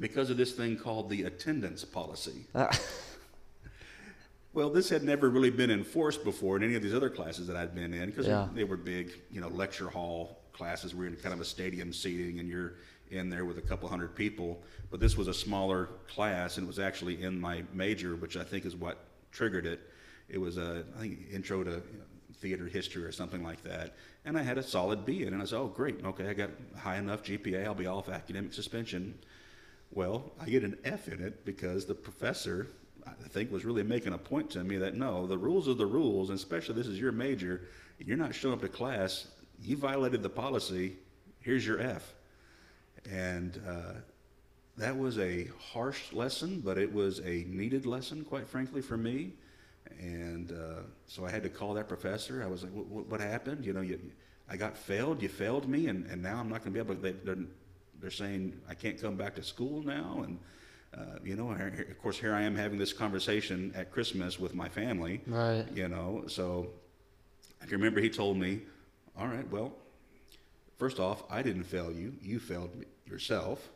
because 0.00 0.30
of 0.30 0.38
this 0.38 0.52
thing 0.52 0.78
called 0.78 1.10
the 1.10 1.24
attendance 1.24 1.84
policy. 1.84 2.46
Uh. 2.54 2.74
Well, 4.54 4.68
this 4.68 4.90
had 4.90 5.02
never 5.02 5.30
really 5.30 5.50
been 5.50 5.70
enforced 5.70 6.24
before 6.24 6.56
in 6.56 6.62
any 6.62 6.74
of 6.74 6.82
these 6.82 6.94
other 6.94 7.08
classes 7.08 7.46
that 7.46 7.56
I'd 7.56 7.74
been 7.74 7.94
in 7.94 8.10
because 8.10 8.26
yeah. 8.26 8.48
they 8.54 8.64
were 8.64 8.76
big, 8.76 9.12
you 9.30 9.40
know, 9.40 9.48
lecture 9.48 9.88
hall 9.88 10.42
classes. 10.52 10.94
We're 10.94 11.06
in 11.06 11.16
kind 11.16 11.32
of 11.32 11.40
a 11.40 11.44
stadium 11.44 11.92
seating, 11.92 12.38
and 12.38 12.48
you're 12.48 12.74
in 13.10 13.30
there 13.30 13.46
with 13.46 13.56
a 13.58 13.62
couple 13.62 13.88
hundred 13.88 14.14
people. 14.14 14.62
But 14.90 15.00
this 15.00 15.16
was 15.16 15.28
a 15.28 15.34
smaller 15.34 15.86
class, 16.06 16.58
and 16.58 16.64
it 16.64 16.66
was 16.66 16.78
actually 16.78 17.22
in 17.22 17.40
my 17.40 17.64
major, 17.72 18.14
which 18.16 18.36
I 18.36 18.44
think 18.44 18.66
is 18.66 18.76
what 18.76 18.98
triggered 19.30 19.64
it. 19.64 19.80
It 20.28 20.38
was 20.38 20.58
a, 20.58 20.84
I 20.96 21.00
think, 21.00 21.18
intro 21.32 21.64
to 21.64 21.82
theater 22.34 22.66
history 22.66 23.04
or 23.04 23.12
something 23.12 23.42
like 23.42 23.62
that. 23.62 23.94
And 24.24 24.36
I 24.36 24.42
had 24.42 24.58
a 24.58 24.62
solid 24.62 25.06
B 25.06 25.22
in 25.22 25.28
it. 25.28 25.32
And 25.32 25.40
I 25.42 25.44
said, 25.46 25.58
oh, 25.58 25.68
great. 25.68 26.04
Okay, 26.04 26.28
I 26.28 26.34
got 26.34 26.50
high 26.76 26.96
enough 26.96 27.22
GPA. 27.22 27.64
I'll 27.64 27.74
be 27.74 27.86
off 27.86 28.08
academic 28.08 28.52
suspension. 28.52 29.18
Well, 29.92 30.32
I 30.40 30.46
get 30.46 30.64
an 30.64 30.76
F 30.84 31.08
in 31.08 31.22
it 31.22 31.44
because 31.44 31.86
the 31.86 31.94
professor 31.94 32.66
I 33.06 33.28
think 33.28 33.50
was 33.50 33.64
really 33.64 33.82
making 33.82 34.12
a 34.12 34.18
point 34.18 34.50
to 34.50 34.64
me 34.64 34.76
that 34.78 34.94
no, 34.94 35.26
the 35.26 35.38
rules 35.38 35.68
are 35.68 35.74
the 35.74 35.86
rules, 35.86 36.30
and 36.30 36.38
especially 36.38 36.74
this 36.74 36.86
is 36.86 36.98
your 36.98 37.12
major. 37.12 37.62
You're 37.98 38.16
not 38.16 38.34
showing 38.34 38.54
up 38.54 38.60
to 38.62 38.68
class. 38.68 39.28
You 39.62 39.76
violated 39.76 40.22
the 40.22 40.28
policy. 40.28 40.96
Here's 41.40 41.66
your 41.66 41.80
F. 41.80 42.14
And 43.10 43.60
uh, 43.68 43.94
that 44.76 44.96
was 44.96 45.18
a 45.18 45.48
harsh 45.72 46.12
lesson, 46.12 46.60
but 46.60 46.78
it 46.78 46.92
was 46.92 47.20
a 47.20 47.44
needed 47.48 47.86
lesson, 47.86 48.24
quite 48.24 48.48
frankly, 48.48 48.80
for 48.80 48.96
me. 48.96 49.32
And 50.00 50.52
uh, 50.52 50.82
so 51.06 51.24
I 51.24 51.30
had 51.30 51.42
to 51.42 51.48
call 51.48 51.74
that 51.74 51.88
professor. 51.88 52.42
I 52.42 52.46
was 52.46 52.62
like, 52.62 52.72
"What, 52.72 53.20
happened? 53.20 53.66
You 53.66 53.72
know, 53.72 53.80
you, 53.80 54.00
I 54.48 54.56
got 54.56 54.76
failed. 54.76 55.22
You 55.22 55.28
failed 55.28 55.68
me, 55.68 55.88
and, 55.88 56.06
and 56.06 56.22
now 56.22 56.38
I'm 56.38 56.48
not 56.48 56.64
going 56.64 56.72
to 56.74 56.84
be 56.84 56.90
able 56.90 56.94
to." 56.94 57.00
They, 57.00 57.12
they're, 57.12 57.44
they're 58.00 58.10
saying 58.10 58.58
I 58.68 58.74
can't 58.74 59.00
come 59.00 59.16
back 59.16 59.34
to 59.36 59.42
school 59.42 59.82
now, 59.82 60.22
and 60.24 60.38
uh, 60.96 61.18
you 61.24 61.36
know, 61.36 61.50
of 61.50 62.02
course, 62.02 62.18
here 62.18 62.34
I 62.34 62.42
am 62.42 62.54
having 62.54 62.78
this 62.78 62.92
conversation 62.92 63.72
at 63.74 63.90
Christmas 63.90 64.38
with 64.38 64.54
my 64.54 64.68
family. 64.68 65.22
Right. 65.26 65.64
You 65.74 65.88
know, 65.88 66.24
so 66.26 66.68
I 67.62 67.64
can 67.64 67.78
remember 67.78 68.00
he 68.00 68.10
told 68.10 68.36
me, 68.36 68.60
all 69.16 69.26
right, 69.26 69.48
well, 69.50 69.72
first 70.78 70.98
off, 71.00 71.22
I 71.30 71.42
didn't 71.42 71.64
fail 71.64 71.90
you. 71.90 72.14
You 72.20 72.38
failed 72.38 72.70
yourself. 73.06 73.70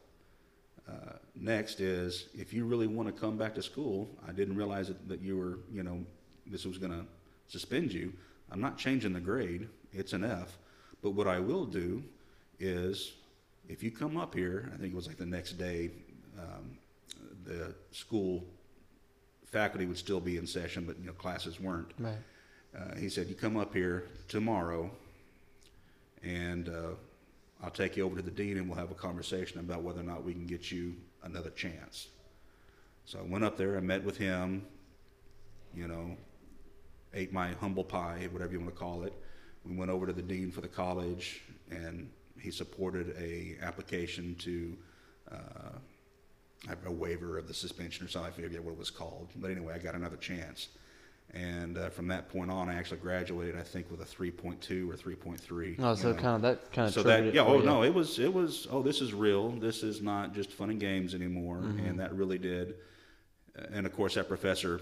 Uh, 0.89 1.15
next 1.35 1.81
is 1.81 2.27
if 2.35 2.53
you 2.53 2.65
really 2.65 2.87
want 2.87 3.09
to 3.09 3.19
come 3.19 3.37
back 3.37 3.55
to 3.55 3.63
school, 3.63 4.09
I 4.29 4.33
didn't 4.33 4.57
realize 4.57 4.89
that, 4.89 5.09
that 5.09 5.21
you 5.21 5.37
were, 5.37 5.59
you 5.73 5.83
know, 5.83 6.05
this 6.47 6.65
was 6.65 6.79
going 6.79 6.93
to 6.93 7.05
suspend 7.49 7.93
you. 7.93 8.13
I'm 8.51 8.61
not 8.61 8.79
changing 8.79 9.13
the 9.13 9.21
grade. 9.21 9.69
It's 9.93 10.13
an 10.13 10.23
F. 10.23 10.59
But 11.03 11.11
what 11.11 11.27
I 11.27 11.41
will 11.41 11.65
do 11.65 12.03
is 12.61 13.15
if 13.69 13.83
you 13.83 13.91
come 13.91 14.17
up 14.17 14.35
here, 14.35 14.71
I 14.73 14.77
think 14.77 14.93
it 14.93 14.97
was 14.97 15.07
like 15.07 15.17
the 15.17 15.27
next 15.27 15.53
day, 15.53 15.91
um, 16.39 16.79
the 17.45 17.75
school 17.92 18.45
faculty 19.47 19.87
would 19.87 19.99
still 19.99 20.21
be 20.21 20.37
in 20.37 20.47
session, 20.47 20.85
but 20.85 20.99
you 20.99 21.07
know 21.07 21.12
classes 21.12 21.61
weren't. 21.61 21.92
Right. 21.99 22.19
Uh, 22.77 22.95
he 22.97 23.09
said, 23.09 23.29
"You 23.29 23.35
come 23.35 23.57
up 23.57 23.73
here 23.73 24.09
tomorrow, 24.29 24.90
and 26.23 26.69
uh, 26.69 26.95
I'll 27.62 27.71
take 27.71 27.97
you 27.97 28.05
over 28.05 28.16
to 28.16 28.23
the 28.23 28.31
dean, 28.31 28.59
and 28.59 28.69
we'll 28.69 28.79
have 28.79 28.90
a 28.90 28.95
conversation 28.95 29.61
about 29.61 29.83
whether 29.83 30.01
or 30.01 30.05
not 30.05 30.25
we 30.25 30.33
can 30.33 30.47
get 30.47 30.71
you 30.71 30.95
another 31.23 31.51
chance." 31.51 32.09
So 33.05 33.21
I 33.21 33.23
went 33.23 33.45
up 33.45 33.57
there. 33.57 33.77
I 33.77 33.81
met 33.81 34.05
with 34.05 34.16
him. 34.16 34.66
You 35.75 35.88
know, 35.88 36.16
ate 37.14 37.33
my 37.33 37.53
humble 37.53 37.85
pie, 37.85 38.29
whatever 38.33 38.53
you 38.53 38.61
want 38.61 38.75
to 38.75 38.79
call 38.79 39.05
it. 39.05 39.12
We 39.64 39.75
went 39.75 39.90
over 39.90 40.07
to 40.07 40.12
the 40.12 40.23
dean 40.23 40.51
for 40.51 40.61
the 40.61 40.69
college, 40.69 41.42
and 41.71 42.11
he 42.40 42.51
supported 42.51 43.14
a 43.19 43.57
application 43.64 44.35
to. 44.40 44.77
Uh, 45.31 45.79
a 46.85 46.90
waiver 46.90 47.38
of 47.38 47.49
the 47.49 47.55
suspension 47.55 48.05
or 48.05 48.09
something. 48.09 48.33
I 48.33 48.35
forget 48.35 48.62
what 48.62 48.73
it 48.73 48.79
was 48.79 48.90
called. 48.90 49.29
But 49.37 49.51
anyway, 49.51 49.75
I 49.75 49.79
got 49.79 49.95
another 49.95 50.16
chance. 50.16 50.69
And 51.35 51.77
uh, 51.77 51.90
from 51.90 52.09
that 52.09 52.29
point 52.29 52.51
on, 52.51 52.69
I 52.69 52.75
actually 52.75 52.99
graduated, 52.99 53.57
I 53.57 53.62
think, 53.62 53.90
with 53.90 54.01
a 54.01 54.05
3.2 54.05 54.88
or 54.88 54.95
3.3. 54.95 55.77
Oh, 55.81 55.95
so 55.95 56.12
know. 56.12 56.14
kind 56.16 56.37
of 56.37 56.42
that 56.42 56.73
kind 56.73 56.88
of. 56.88 56.95
So 56.95 57.03
that 57.03 57.35
yeah, 57.35 57.42
oh 57.42 57.59
you. 57.59 57.64
no, 57.64 57.83
it 57.83 57.92
was 57.92 58.19
it 58.19 58.33
was 58.33 58.69
oh 58.71 58.81
this 58.81 59.01
is 59.01 59.12
real. 59.12 59.51
This 59.51 59.83
is 59.83 60.01
not 60.01 60.35
just 60.35 60.53
fun 60.53 60.71
and 60.71 60.81
games 60.81 61.14
anymore, 61.14 61.57
mm-hmm. 61.57 61.85
and 61.85 62.01
that 62.01 62.14
really 62.14 62.38
did 62.38 62.77
and 63.73 63.87
of 63.87 63.95
course 63.95 64.14
that 64.14 64.29
professor 64.29 64.81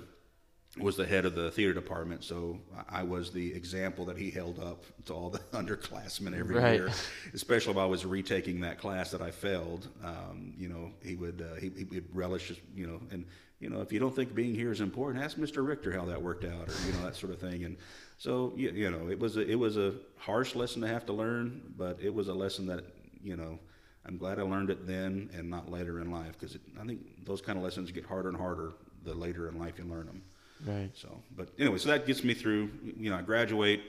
was 0.78 0.96
the 0.96 1.06
head 1.06 1.24
of 1.24 1.34
the 1.34 1.50
theater 1.50 1.72
department, 1.72 2.24
so 2.24 2.58
I 2.88 3.02
was 3.04 3.30
the 3.32 3.52
example 3.54 4.04
that 4.06 4.16
he 4.16 4.30
held 4.30 4.58
up 4.58 4.84
to 5.06 5.12
all 5.12 5.30
the 5.30 5.38
underclassmen 5.52 6.37
every 6.38 6.56
Right. 6.56 6.74
year, 6.80 6.90
especially 7.32 7.72
if 7.72 7.78
I 7.78 7.87
was 7.87 8.04
retaking 8.04 8.60
that 8.62 8.78
class 8.78 9.10
that 9.12 9.22
I 9.22 9.30
failed. 9.30 9.88
Um, 10.04 10.52
you 10.58 10.68
know, 10.68 10.90
he 11.02 11.14
would 11.14 11.42
uh, 11.48 11.54
he, 11.60 11.70
he 11.76 11.84
would 11.84 12.14
relish, 12.14 12.52
you 12.74 12.87
know, 12.87 13.00
and 13.10 13.24
you 13.60 13.70
know, 13.70 13.80
if 13.80 13.92
you 13.92 14.00
don't 14.00 14.14
think 14.14 14.34
being 14.34 14.54
here 14.54 14.72
is 14.72 14.80
important, 14.80 15.22
ask 15.24 15.37
Mr. 15.37 15.66
Richter 15.66 15.92
how 15.92 16.04
that 16.06 16.20
worked 16.20 16.44
out, 16.44 16.68
or 16.68 16.74
you 16.87 16.92
know 16.94 17.04
that 17.04 17.14
sort 17.16 17.32
of 17.32 17.38
thing. 17.38 17.64
And 17.64 17.76
so 18.18 18.52
you, 18.56 18.70
you 18.70 18.90
know, 18.90 19.08
it 19.08 19.18
was 19.18 19.37
a, 19.37 19.48
it 19.48 19.54
was 19.58 19.76
a 19.76 19.94
harsh 20.18 20.54
lesson 20.56 20.82
to 20.82 20.88
have 20.88 21.06
to 21.06 21.12
learn, 21.12 21.72
but 21.78 21.98
it 22.02 22.12
was 22.12 22.28
a 22.28 22.34
lesson 22.34 22.66
that 22.66 22.84
you 23.22 23.37
know. 23.37 23.58
I'm 24.06 24.18
glad 24.18 24.38
I 24.38 24.42
learned 24.42 24.68
it 24.68 24.87
then 24.87 25.30
and 25.34 25.48
not 25.48 25.70
later 25.72 25.98
in 25.98 26.10
life 26.10 26.37
because 26.38 26.58
I 26.78 26.84
think 26.84 27.24
those 27.24 27.40
kind 27.40 27.56
of 27.56 27.64
lessons 27.64 27.90
get 27.90 28.04
harder 28.04 28.28
and 28.28 28.37
harder 28.37 28.74
the 29.02 29.14
later 29.14 29.48
in 29.48 29.58
life 29.58 29.78
you 29.78 29.84
learn 29.84 30.04
them. 30.04 30.20
Right. 30.66 30.90
So, 30.94 31.22
but 31.36 31.48
anyway, 31.58 31.78
so 31.78 31.88
that 31.90 32.06
gets 32.06 32.24
me 32.24 32.34
through. 32.34 32.70
You 32.96 33.10
know, 33.10 33.16
I 33.16 33.22
graduate. 33.22 33.82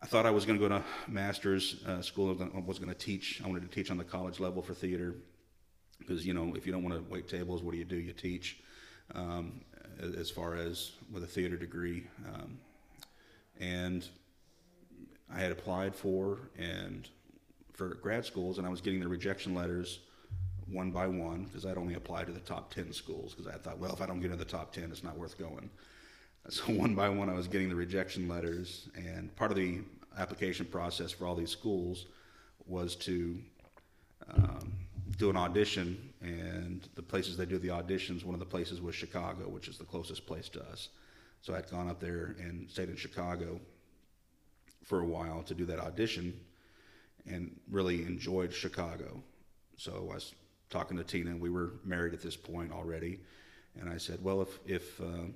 I 0.00 0.06
thought 0.06 0.26
I 0.26 0.30
was 0.30 0.44
going 0.44 0.58
to 0.58 0.68
go 0.68 0.68
to 0.68 0.84
master's 1.08 1.82
uh, 1.86 2.02
school. 2.02 2.36
I 2.40 2.58
was 2.60 2.78
going 2.78 2.92
to 2.92 2.98
teach. 2.98 3.40
I 3.44 3.48
wanted 3.48 3.62
to 3.62 3.74
teach 3.74 3.90
on 3.90 3.96
the 3.96 4.04
college 4.04 4.40
level 4.40 4.62
for 4.62 4.74
theater 4.74 5.14
because 5.98 6.24
you 6.24 6.34
know 6.34 6.54
if 6.56 6.66
you 6.66 6.72
don't 6.72 6.84
want 6.84 6.94
to 6.94 7.12
wait 7.12 7.28
tables, 7.28 7.62
what 7.62 7.72
do 7.72 7.78
you 7.78 7.84
do? 7.84 7.96
You 7.96 8.12
teach. 8.12 8.58
Um, 9.14 9.60
as 10.16 10.30
far 10.30 10.54
as 10.54 10.92
with 11.12 11.24
a 11.24 11.26
theater 11.26 11.56
degree, 11.56 12.06
um, 12.26 12.58
and 13.58 14.06
I 15.34 15.40
had 15.40 15.50
applied 15.50 15.94
for 15.94 16.38
and 16.56 17.08
for 17.72 17.94
grad 17.94 18.24
schools, 18.24 18.58
and 18.58 18.66
I 18.66 18.70
was 18.70 18.80
getting 18.80 19.00
the 19.00 19.08
rejection 19.08 19.54
letters 19.54 20.00
one 20.70 20.90
by 20.90 21.06
one 21.06 21.44
because 21.44 21.64
I'd 21.64 21.78
only 21.78 21.94
applied 21.94 22.26
to 22.26 22.32
the 22.32 22.40
top 22.40 22.72
10 22.72 22.92
schools 22.92 23.34
because 23.34 23.52
I 23.52 23.58
thought, 23.58 23.78
well, 23.78 23.92
if 23.92 24.00
I 24.00 24.06
don't 24.06 24.20
get 24.20 24.30
in 24.30 24.38
the 24.38 24.44
top 24.44 24.72
10, 24.72 24.90
it's 24.90 25.04
not 25.04 25.16
worth 25.16 25.38
going. 25.38 25.70
So 26.50 26.72
one 26.72 26.94
by 26.94 27.10
one, 27.10 27.28
I 27.28 27.34
was 27.34 27.46
getting 27.46 27.68
the 27.68 27.74
rejection 27.74 28.26
letters, 28.26 28.88
and 28.94 29.34
part 29.36 29.50
of 29.50 29.56
the 29.58 29.80
application 30.16 30.64
process 30.64 31.12
for 31.12 31.26
all 31.26 31.34
these 31.34 31.50
schools 31.50 32.06
was 32.66 32.96
to 32.96 33.38
um, 34.34 34.72
do 35.18 35.28
an 35.28 35.36
audition, 35.36 36.10
and 36.22 36.88
the 36.94 37.02
places 37.02 37.36
they 37.36 37.44
do 37.44 37.58
the 37.58 37.68
auditions, 37.68 38.24
one 38.24 38.34
of 38.34 38.40
the 38.40 38.46
places 38.46 38.80
was 38.80 38.94
Chicago, 38.94 39.46
which 39.48 39.68
is 39.68 39.76
the 39.76 39.84
closest 39.84 40.26
place 40.26 40.48
to 40.50 40.62
us. 40.70 40.88
So 41.42 41.54
I'd 41.54 41.70
gone 41.70 41.90
up 41.90 42.00
there 42.00 42.36
and 42.38 42.70
stayed 42.70 42.88
in 42.88 42.96
Chicago 42.96 43.60
for 44.84 45.00
a 45.00 45.04
while 45.04 45.42
to 45.42 45.54
do 45.54 45.66
that 45.66 45.80
audition, 45.80 46.32
and 47.26 47.54
really 47.70 48.04
enjoyed 48.04 48.54
Chicago. 48.54 49.22
So 49.76 50.10
I 50.14 50.18
talking 50.70 50.96
to 50.96 51.04
Tina. 51.04 51.36
We 51.36 51.50
were 51.50 51.72
married 51.84 52.14
at 52.14 52.22
this 52.22 52.36
point 52.36 52.72
already, 52.72 53.20
and 53.78 53.88
I 53.88 53.98
said, 53.98 54.22
"Well, 54.22 54.42
if 54.42 54.58
if 54.66 55.00
uh, 55.00 55.26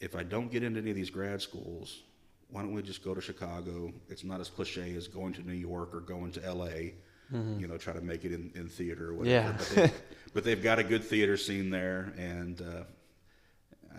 if 0.00 0.14
I 0.16 0.22
don't 0.22 0.50
get 0.50 0.62
into 0.62 0.80
any 0.80 0.90
of 0.90 0.96
these 0.96 1.10
grad 1.10 1.40
schools, 1.40 2.02
why 2.50 2.62
don't 2.62 2.72
we 2.74 2.82
just 2.82 3.02
go 3.04 3.14
to 3.14 3.20
Chicago? 3.20 3.92
It's 4.08 4.24
not 4.24 4.40
as 4.40 4.48
cliche 4.48 4.94
as 4.96 5.08
going 5.08 5.32
to 5.34 5.42
New 5.42 5.54
York 5.54 5.94
or 5.94 6.00
going 6.00 6.32
to 6.32 6.44
L.A. 6.44 6.94
You 7.60 7.66
know, 7.66 7.78
try 7.78 7.94
to 7.94 8.02
make 8.02 8.24
it 8.24 8.32
in, 8.32 8.52
in 8.54 8.68
theater 8.68 9.10
or 9.10 9.14
whatever. 9.14 9.56
Yeah. 9.76 9.86
But, 10.34 10.44
they, 10.44 10.54
they've 10.54 10.62
got 10.62 10.78
a 10.78 10.84
good 10.84 11.02
theater 11.02 11.36
scene 11.38 11.70
there, 11.70 12.12
and 12.18 12.60
uh, 12.60 12.64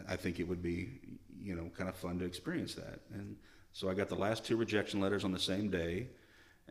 I- 0.09 0.13
I 0.13 0.15
think 0.15 0.39
it 0.39 0.47
would 0.47 0.61
be, 0.61 0.99
you 1.41 1.55
know, 1.55 1.69
kind 1.75 1.89
of 1.89 1.95
fun 1.95 2.19
to 2.19 2.25
experience 2.25 2.75
that. 2.75 2.99
And 3.13 3.35
so 3.73 3.89
I 3.89 3.93
got 3.95 4.09
the 4.09 4.15
last 4.15 4.45
two 4.45 4.55
rejection 4.57 4.99
letters 5.01 5.23
on 5.23 5.31
the 5.31 5.39
same 5.39 5.69
day, 5.71 6.07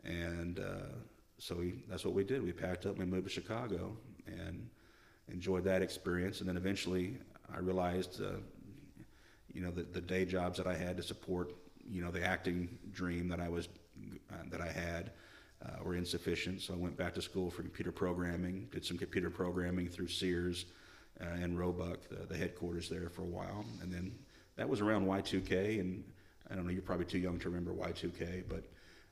and 0.05 0.57
uh, 0.59 0.95
so 1.37 1.55
we, 1.55 1.73
that's 1.89 2.05
what 2.05 2.13
we 2.13 2.23
did. 2.23 2.43
We 2.43 2.51
packed 2.51 2.85
up 2.85 2.97
and 2.97 2.99
we 2.99 3.05
moved 3.05 3.27
to 3.27 3.33
Chicago 3.33 3.95
and 4.27 4.67
enjoyed 5.31 5.63
that 5.65 5.81
experience. 5.81 6.39
And 6.39 6.49
then 6.49 6.57
eventually, 6.57 7.17
I 7.53 7.59
realized, 7.59 8.21
uh, 8.21 8.37
you 9.53 9.61
know, 9.61 9.71
the, 9.71 9.83
the 9.83 10.01
day 10.01 10.25
jobs 10.25 10.57
that 10.57 10.67
I 10.67 10.75
had 10.75 10.97
to 10.97 11.03
support, 11.03 11.53
you 11.89 12.03
know, 12.03 12.11
the 12.11 12.23
acting 12.23 12.77
dream 12.91 13.27
that 13.29 13.39
I 13.39 13.49
was 13.49 13.67
uh, 14.31 14.35
that 14.49 14.61
I 14.61 14.71
had. 14.71 15.11
Uh, 15.65 15.83
were 15.83 15.95
insufficient, 15.95 16.61
so 16.61 16.73
I 16.73 16.77
went 16.77 16.95
back 16.95 17.13
to 17.15 17.21
school 17.21 17.49
for 17.49 17.63
computer 17.63 17.91
programming. 17.91 18.67
Did 18.71 18.85
some 18.85 18.97
computer 18.99 19.31
programming 19.31 19.87
through 19.87 20.09
Sears 20.09 20.65
uh, 21.19 21.41
and 21.41 21.57
Roebuck, 21.57 22.07
the, 22.09 22.27
the 22.27 22.37
headquarters 22.37 22.87
there, 22.87 23.09
for 23.09 23.23
a 23.23 23.25
while, 23.25 23.65
and 23.81 23.91
then 23.91 24.13
that 24.57 24.69
was 24.69 24.81
around 24.81 25.07
Y2K. 25.07 25.79
And 25.79 26.03
I 26.51 26.55
don't 26.55 26.65
know, 26.65 26.71
you're 26.71 26.83
probably 26.83 27.05
too 27.05 27.17
young 27.17 27.39
to 27.39 27.49
remember 27.49 27.73
Y2K, 27.73 28.43
but 28.47 28.65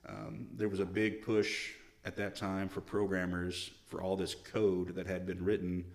um, 0.08 0.48
there 0.54 0.70
was 0.70 0.80
a 0.80 0.86
big 0.86 1.24
push 1.24 1.72
at 2.06 2.16
that 2.18 2.36
time 2.36 2.68
for 2.70 2.82
programmers 2.82 3.72
for 3.88 4.02
all 4.02 4.16
this 4.16 4.36
code 4.36 4.96
that 4.96 5.08
had 5.08 5.26
been 5.26 5.44
written. 5.44 5.86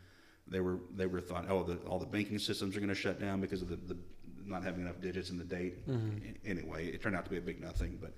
They 0.47 0.61
were 0.61 0.79
they 0.97 1.07
were 1.07 1.21
thought, 1.21 1.47
oh, 1.51 1.63
the, 1.63 1.77
all 1.89 1.99
the 1.99 2.07
banking 2.07 2.39
systems 2.39 2.77
are 2.77 2.81
going 2.81 2.89
to 2.89 2.95
shut 2.95 3.21
down 3.21 3.41
because 3.41 3.61
of 3.63 3.69
the, 3.69 3.77
the 3.77 3.97
not 4.47 4.63
having 4.65 4.81
enough 4.83 5.01
digits 5.01 5.29
in 5.31 5.37
the 5.39 5.45
date. 5.45 5.75
A- 5.89 6.49
Anyway, 6.49 6.87
it 6.87 7.03
turned 7.03 7.15
out 7.17 7.25
to 7.25 7.31
be 7.31 7.37
a 7.37 7.41
big 7.41 7.61
nothing, 7.61 7.99
but. 8.01 8.13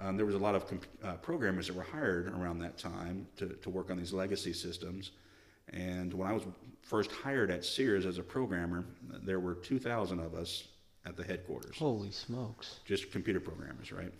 Um, 0.00 0.16
there 0.16 0.26
was 0.26 0.36
a 0.36 0.38
lot 0.38 0.54
of 0.54 0.68
comp- 0.68 0.86
uh, 1.02 1.14
programmers 1.14 1.66
that 1.66 1.74
were 1.74 1.82
hired 1.82 2.28
around 2.28 2.60
that 2.60 2.78
time 2.78 3.26
to, 3.36 3.48
to 3.48 3.68
work 3.68 3.90
on 3.90 3.96
these 3.96 4.12
legacy 4.12 4.52
systems. 4.52 5.10
And 5.72 6.14
when 6.14 6.28
I 6.28 6.32
was 6.32 6.44
first 6.82 7.10
hired 7.10 7.50
at 7.50 7.64
Sears 7.64 8.06
as 8.06 8.18
a 8.18 8.22
programmer, 8.22 8.84
there 9.24 9.40
were 9.40 9.56
2,000 9.56 10.20
of 10.20 10.34
us 10.36 10.68
at 11.04 11.16
the 11.16 11.24
headquarters 11.24 11.76
Holy 11.78 12.12
smokes. 12.12 12.78
just 12.84 13.10
computer 13.10 13.40
programmers, 13.40 13.90
right? 13.90 14.12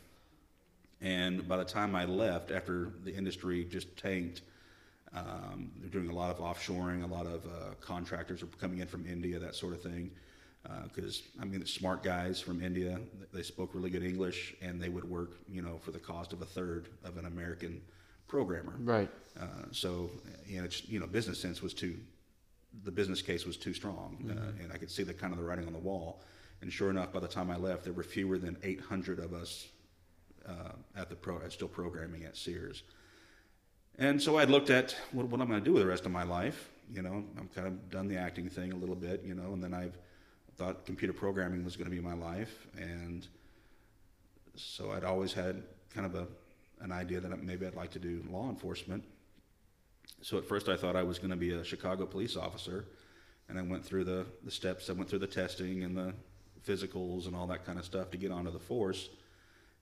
And 1.01 1.47
by 1.49 1.57
the 1.57 1.65
time 1.65 1.95
I 1.95 2.05
left, 2.05 2.51
after 2.51 2.91
the 3.05 3.15
industry 3.15 3.65
just 3.65 3.97
tanked, 3.97 4.43
um, 5.15 5.71
they're 5.79 5.91
doing 5.91 6.11
a 6.11 6.15
lot 6.15 6.31
of 6.31 6.39
offshoring, 6.39 7.05
a 7.05 7.07
lot 7.07 7.27
of 7.27 7.45
uh, 7.47 7.75
contractors 7.81 8.43
are 8.43 8.47
coming 8.47 8.81
in 8.81 8.89
from 8.89 9.07
India, 9.07 9.39
that 9.39 9.55
sort 9.55 9.75
of 9.75 9.83
thing. 9.83 10.11
Because 10.85 11.23
I 11.41 11.47
mean, 11.47 11.61
the 11.61 11.67
smart 11.67 12.03
guys 12.03 12.41
from 12.41 12.63
India, 12.63 13.01
they 13.33 13.43
spoke 13.43 13.71
really 13.75 13.89
good 13.89 14.03
English, 14.03 14.55
and 14.61 14.79
they 14.81 14.91
would 14.91 15.09
work, 15.09 15.39
you 15.49 15.63
know, 15.63 15.79
for 15.79 15.93
the 15.93 15.99
cost 15.99 16.35
of 16.35 16.43
a 16.43 16.45
third 16.45 16.89
of 17.05 17.17
an 17.17 17.25
American 17.25 17.81
programmer. 18.27 18.75
Right. 18.81 19.09
Uh, 19.41 19.47
so, 19.73 20.11
and 20.53 20.67
it's 20.67 20.87
you 20.87 21.01
know, 21.01 21.07
business 21.07 21.41
sense 21.41 21.63
was 21.63 21.73
too, 21.73 21.97
the 22.85 22.91
business 22.91 23.23
case 23.23 23.47
was 23.47 23.57
too 23.57 23.73
strong, 23.73 24.31
uh, 24.31 24.63
and 24.63 24.71
I 24.71 24.77
could 24.77 24.91
see 24.91 25.05
the 25.05 25.15
kind 25.15 25.33
of 25.33 25.39
the 25.39 25.45
writing 25.45 25.67
on 25.67 25.73
the 25.73 25.79
wall. 25.79 26.21
And 26.61 26.71
sure 26.71 26.91
enough, 26.91 27.13
by 27.13 27.21
the 27.21 27.29
time 27.29 27.51
I 27.51 27.57
left, 27.57 27.85
there 27.85 27.93
were 27.95 28.03
fewer 28.03 28.37
than 28.37 28.59
800 28.63 29.21
of 29.21 29.33
us 29.33 29.69
uh, 30.49 30.73
at 30.97 31.09
the 31.09 31.15
pro, 31.15 31.47
still 31.49 31.69
programming 31.69 32.25
at 32.25 32.37
Sears. 32.37 32.83
And 33.99 34.23
so 34.23 34.39
I'd 34.39 34.51
looked 34.51 34.71
at 34.71 34.97
what, 35.13 35.27
what 35.27 35.41
I'm 35.41 35.49
going 35.49 35.61
to 35.61 35.65
do 35.65 35.73
with 35.73 35.83
the 35.83 35.89
rest 35.89 36.07
of 36.07 36.13
my 36.13 36.23
life. 36.23 36.71
You 36.93 37.03
know, 37.03 37.25
I'm 37.39 37.49
kind 37.55 37.67
of 37.67 37.91
done 37.91 38.09
the 38.09 38.17
acting 38.17 38.49
thing 38.49 38.73
a 38.73 38.77
little 38.77 38.95
bit, 38.95 39.23
you 39.25 39.35
know, 39.35 39.53
and 39.53 39.63
then 39.63 39.75
I've 39.75 39.99
thought 40.57 40.85
computer 40.85 41.13
programming 41.13 41.65
was 41.65 41.77
going 41.77 41.89
to 41.89 41.95
be 41.95 42.01
my 42.01 42.15
life, 42.15 42.67
and 42.77 43.27
so 44.57 44.91
I'd 44.91 45.05
always 45.05 45.33
had 45.33 45.63
kind 45.95 46.05
of 46.05 46.17
a 46.17 46.27
an 46.81 46.93
idea 46.93 47.21
that 47.21 47.43
maybe 47.43 47.67
I'd 47.67 47.75
like 47.75 47.91
to 47.93 47.99
do 47.99 48.25
law 48.31 48.49
enforcement. 48.49 49.05
So 50.23 50.39
at 50.39 50.45
first 50.45 50.69
I 50.69 50.77
thought 50.77 50.97
I 50.97 51.03
was 51.03 51.19
going 51.19 51.31
to 51.31 51.37
be 51.37 51.53
a 51.53 51.65
Chicago 51.65 52.07
police 52.07 52.37
officer, 52.37 52.85
and 53.49 53.59
I 53.59 53.63
went 53.63 53.85
through 53.85 54.05
the, 54.05 54.27
the 54.45 54.51
steps. 54.51 54.91
I 54.91 54.93
went 54.93 55.09
through 55.09 55.21
the 55.21 55.27
testing 55.27 55.83
and 55.85 55.97
the 55.97 56.15
physicals 56.67 57.27
and 57.27 57.35
all 57.35 57.47
that 57.49 57.65
kind 57.65 57.79
of 57.79 57.85
stuff 57.85 58.11
to 58.11 58.17
get 58.17 58.31
onto 58.31 58.51
the 58.51 58.59
force. 58.59 59.09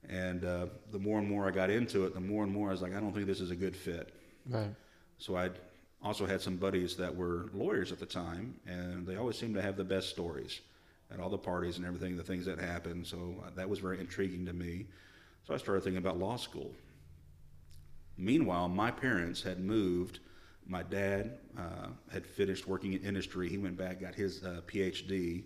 And 0.08 0.44
uh, 0.44 0.66
the 0.92 0.98
more 0.98 1.18
and 1.18 1.28
more 1.28 1.48
I 1.48 1.50
got 1.50 1.70
into 1.70 2.04
it, 2.04 2.14
the 2.14 2.20
more 2.20 2.44
and 2.44 2.52
more 2.52 2.68
I 2.68 2.72
was 2.72 2.82
like, 2.82 2.94
I 2.94 3.00
don't 3.00 3.12
think 3.12 3.26
this 3.26 3.40
is 3.40 3.50
a 3.50 3.56
good 3.56 3.76
fit. 3.76 4.14
Right. 4.48 4.70
So 5.18 5.36
I'd 5.36 5.58
also 6.02 6.26
had 6.26 6.40
some 6.40 6.56
buddies 6.56 6.96
that 6.96 7.14
were 7.14 7.50
lawyers 7.52 7.90
at 7.90 7.98
the 7.98 8.06
time, 8.06 8.54
and 8.66 9.06
they 9.06 9.16
always 9.16 9.36
seemed 9.36 9.54
to 9.54 9.62
have 9.62 9.76
the 9.76 9.84
best 9.84 10.10
stories 10.10 10.60
at 11.10 11.20
all 11.20 11.28
the 11.28 11.38
parties 11.38 11.76
and 11.78 11.86
everything, 11.86 12.16
the 12.16 12.22
things 12.22 12.46
that 12.46 12.60
happened. 12.60 13.06
So 13.06 13.42
uh, 13.44 13.50
that 13.56 13.68
was 13.68 13.78
very 13.78 13.98
intriguing 13.98 14.46
to 14.46 14.52
me. 14.52 14.86
So 15.46 15.54
I 15.54 15.56
started 15.56 15.82
thinking 15.82 15.98
about 15.98 16.18
law 16.18 16.36
school. 16.36 16.70
Meanwhile, 18.18 18.68
my 18.68 18.90
parents 18.90 19.42
had 19.42 19.60
moved. 19.60 20.20
My 20.66 20.82
dad 20.82 21.38
uh, 21.56 21.88
had 22.12 22.26
finished 22.26 22.66
working 22.66 22.94
in 22.94 23.02
industry. 23.02 23.48
He 23.48 23.58
went 23.58 23.76
back, 23.76 24.00
got 24.00 24.14
his 24.14 24.42
uh, 24.42 24.62
PhD, 24.66 25.44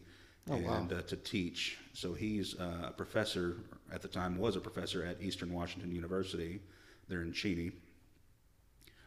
Oh, 0.49 0.57
wow. 0.57 0.78
and 0.78 0.93
uh, 0.93 1.03
to 1.03 1.16
teach. 1.16 1.78
So 1.93 2.14
he's 2.14 2.59
uh, 2.59 2.86
a 2.88 2.93
professor 2.93 3.57
at 3.93 4.03
the 4.03 4.09
time, 4.09 4.38
was 4.38 4.57
a 4.57 4.61
professor 4.61 5.05
at 5.05 5.20
Eastern 5.20 5.53
Washington 5.53 5.93
University, 5.93 6.61
there 7.09 7.22
in 7.22 7.32
Cheney. 7.32 7.72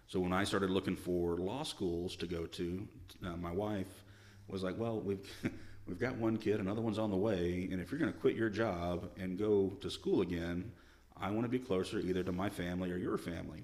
So 0.08 0.20
when 0.20 0.34
I 0.34 0.44
started 0.44 0.70
looking 0.70 0.96
for 0.96 1.38
law 1.38 1.64
schools 1.64 2.16
to 2.18 2.28
go 2.28 2.46
to, 2.46 2.88
uh, 3.26 3.36
my 3.38 3.52
wife 3.52 4.04
was 4.48 4.64
like, 4.64 4.78
"Well, 4.78 5.00
we've 5.00 5.28
we've 5.88 6.00
got 6.00 6.16
one 6.18 6.38
kid, 6.38 6.60
another 6.60 6.82
one's 6.82 7.00
on 7.00 7.10
the 7.10 7.18
way, 7.18 7.68
and 7.72 7.82
if 7.82 7.92
you're 7.92 8.00
going 8.00 8.14
to 8.14 8.20
quit 8.20 8.36
your 8.36 8.50
job 8.50 9.10
and 9.18 9.38
go 9.38 9.70
to 9.82 9.90
school 9.90 10.22
again, 10.22 10.72
I 11.18 11.32
want 11.32 11.46
to 11.46 11.50
be 11.50 11.60
closer 11.60 12.00
either 12.00 12.24
to 12.24 12.32
my 12.32 12.50
family 12.50 12.92
or 12.92 12.98
your 12.98 13.18
family 13.18 13.64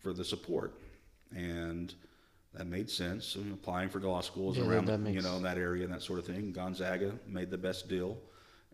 for 0.00 0.12
the 0.12 0.24
support." 0.24 0.78
And 1.34 1.94
that 2.54 2.66
made 2.66 2.90
sense. 2.90 3.26
So 3.26 3.40
applying 3.52 3.88
for 3.88 4.00
law 4.00 4.20
schools 4.20 4.58
Yeah, 4.58 4.64
around 4.64 4.86
that 4.86 5.00
you 5.00 5.22
know 5.22 5.38
that 5.40 5.58
area 5.58 5.84
and 5.84 5.92
that 5.92 6.02
sort 6.02 6.18
of 6.18 6.26
thing. 6.26 6.52
Gonzaga 6.52 7.12
made 7.26 7.50
the 7.50 7.58
best 7.58 7.88
deal 7.88 8.18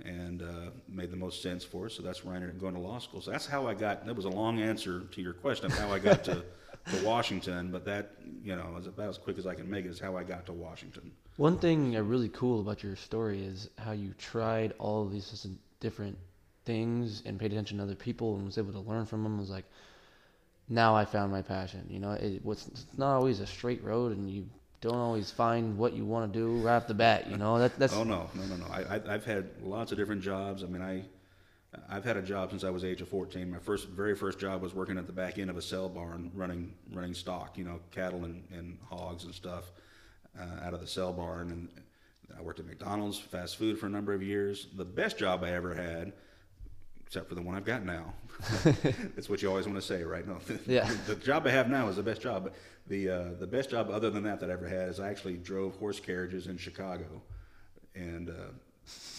and 0.04 0.42
uh, 0.42 0.70
made 0.88 1.10
the 1.10 1.16
most 1.16 1.42
sense 1.42 1.64
for 1.64 1.86
us. 1.86 1.94
So 1.94 2.02
that's 2.02 2.24
where 2.24 2.34
I 2.34 2.36
ended 2.36 2.50
up 2.50 2.60
going 2.60 2.74
to 2.74 2.80
law 2.80 2.98
school. 2.98 3.20
So 3.20 3.30
that's 3.30 3.46
how 3.46 3.66
I 3.66 3.74
got. 3.74 4.06
That 4.06 4.16
was 4.16 4.24
a 4.24 4.30
long 4.30 4.60
answer 4.60 5.00
to 5.00 5.22
your 5.22 5.32
question 5.32 5.66
of 5.66 5.78
how 5.78 5.92
I 5.92 5.98
got 5.98 6.24
to 6.24 6.44
to 6.92 7.04
Washington, 7.04 7.70
but 7.70 7.84
that 7.84 8.12
you 8.42 8.54
know 8.54 8.76
is 8.78 8.86
about 8.86 9.08
as 9.08 9.18
quick 9.18 9.38
as 9.38 9.46
I 9.46 9.54
can 9.54 9.68
make 9.68 9.84
it. 9.84 9.88
Is 9.88 10.00
how 10.00 10.16
I 10.16 10.24
got 10.24 10.46
to 10.46 10.52
Washington. 10.52 11.12
One 11.36 11.58
thing 11.58 11.92
really 11.92 12.30
cool 12.30 12.60
about 12.60 12.82
your 12.82 12.96
story 12.96 13.44
is 13.44 13.68
how 13.76 13.92
you 13.92 14.14
tried 14.16 14.72
all 14.78 15.06
these 15.06 15.46
different 15.80 16.16
things 16.64 17.22
and 17.24 17.38
paid 17.38 17.52
attention 17.52 17.78
to 17.78 17.82
other 17.82 17.94
people 17.94 18.36
and 18.36 18.44
was 18.44 18.58
able 18.58 18.72
to 18.72 18.80
learn 18.80 19.06
from 19.06 19.22
them. 19.22 19.36
It 19.36 19.40
was 19.40 19.50
like, 19.50 19.64
now 20.68 20.94
I 20.96 21.04
found 21.04 21.32
my 21.32 21.42
passion. 21.42 21.86
You 21.88 22.00
know, 22.00 22.12
it 22.12 22.42
it's 22.44 22.86
not 22.96 23.14
always 23.14 23.40
a 23.40 23.46
straight 23.46 23.82
road, 23.84 24.16
and 24.16 24.30
you 24.30 24.46
don't 24.80 24.96
always 24.96 25.30
find 25.30 25.76
what 25.78 25.94
you 25.94 26.04
want 26.04 26.32
to 26.32 26.38
do 26.38 26.58
right 26.58 26.76
off 26.76 26.86
the 26.86 26.94
bat. 26.94 27.28
You 27.30 27.36
know, 27.36 27.58
that, 27.58 27.78
that's 27.78 27.94
Oh 27.94 28.04
no, 28.04 28.28
no, 28.34 28.44
no, 28.44 28.56
no. 28.56 28.66
I, 28.66 29.14
I've 29.14 29.24
had 29.24 29.48
lots 29.62 29.92
of 29.92 29.98
different 29.98 30.22
jobs. 30.22 30.62
I 30.62 30.66
mean, 30.66 30.82
I, 30.82 31.02
I've 31.88 32.04
had 32.04 32.16
a 32.16 32.22
job 32.22 32.50
since 32.50 32.64
I 32.64 32.70
was 32.70 32.84
age 32.84 33.00
of 33.00 33.08
14. 33.08 33.50
My 33.50 33.58
first, 33.58 33.88
very 33.88 34.14
first 34.14 34.38
job 34.38 34.62
was 34.62 34.74
working 34.74 34.98
at 34.98 35.06
the 35.06 35.12
back 35.12 35.38
end 35.38 35.50
of 35.50 35.56
a 35.56 35.62
cell 35.62 35.88
barn, 35.88 36.30
running, 36.34 36.74
running 36.92 37.14
stock. 37.14 37.56
You 37.56 37.64
know, 37.64 37.80
cattle 37.90 38.24
and, 38.24 38.44
and 38.52 38.78
hogs 38.88 39.24
and 39.24 39.34
stuff 39.34 39.70
uh, 40.38 40.64
out 40.64 40.74
of 40.74 40.80
the 40.80 40.86
cell 40.86 41.12
barn. 41.12 41.50
And 41.50 41.68
I 42.36 42.42
worked 42.42 42.60
at 42.60 42.66
McDonald's 42.66 43.18
fast 43.18 43.56
food 43.56 43.78
for 43.78 43.86
a 43.86 43.90
number 43.90 44.12
of 44.12 44.22
years. 44.22 44.66
The 44.76 44.84
best 44.84 45.18
job 45.18 45.42
I 45.42 45.50
ever 45.52 45.74
had, 45.74 46.12
except 47.06 47.28
for 47.28 47.34
the 47.34 47.42
one 47.42 47.54
I've 47.54 47.64
got 47.64 47.84
now. 47.84 48.14
That's 49.14 49.28
what 49.30 49.40
you 49.42 49.48
always 49.48 49.66
want 49.66 49.78
to 49.78 49.82
say, 49.86 50.02
right? 50.02 50.26
No, 50.26 50.38
Yeah. 50.66 50.90
the 51.06 51.14
job 51.14 51.46
I 51.46 51.50
have 51.50 51.68
now 51.70 51.88
is 51.88 51.96
the 51.96 52.02
best 52.02 52.20
job. 52.20 52.44
But 52.44 52.54
the 52.88 53.08
uh, 53.08 53.28
the 53.38 53.46
best 53.46 53.70
job 53.70 53.90
other 53.90 54.10
than 54.10 54.22
that 54.24 54.40
that 54.40 54.50
I 54.50 54.52
ever 54.52 54.68
had 54.68 54.88
is 54.88 55.00
I 55.00 55.08
actually 55.08 55.34
drove 55.38 55.76
horse 55.76 55.98
carriages 56.00 56.46
in 56.46 56.56
Chicago, 56.58 57.22
and 57.94 58.28
uh, 58.28 58.32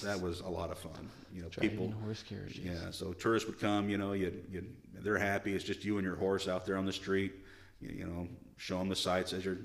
that 0.03 0.21
was 0.21 0.41
a 0.41 0.47
lot 0.49 0.69
of 0.71 0.77
fun. 0.77 1.09
You 1.33 1.43
know, 1.43 1.49
driving 1.49 1.69
people. 1.71 1.91
horse 2.03 2.23
carriages. 2.23 2.59
Yeah, 2.59 2.91
so 2.91 3.13
tourists 3.13 3.47
would 3.49 3.59
come. 3.59 3.89
You 3.89 3.97
know, 3.97 4.13
you 4.13 4.31
you 4.51 4.65
they're 5.01 5.17
happy. 5.17 5.53
It's 5.55 5.63
just 5.63 5.83
you 5.83 5.97
and 5.97 6.05
your 6.05 6.15
horse 6.15 6.47
out 6.47 6.65
there 6.65 6.77
on 6.77 6.85
the 6.85 6.93
street. 6.93 7.33
You, 7.81 7.89
you 7.89 8.05
know, 8.05 8.27
show 8.57 8.77
them 8.79 8.89
the 8.89 8.95
sights 8.95 9.33
as 9.33 9.43
you're 9.45 9.57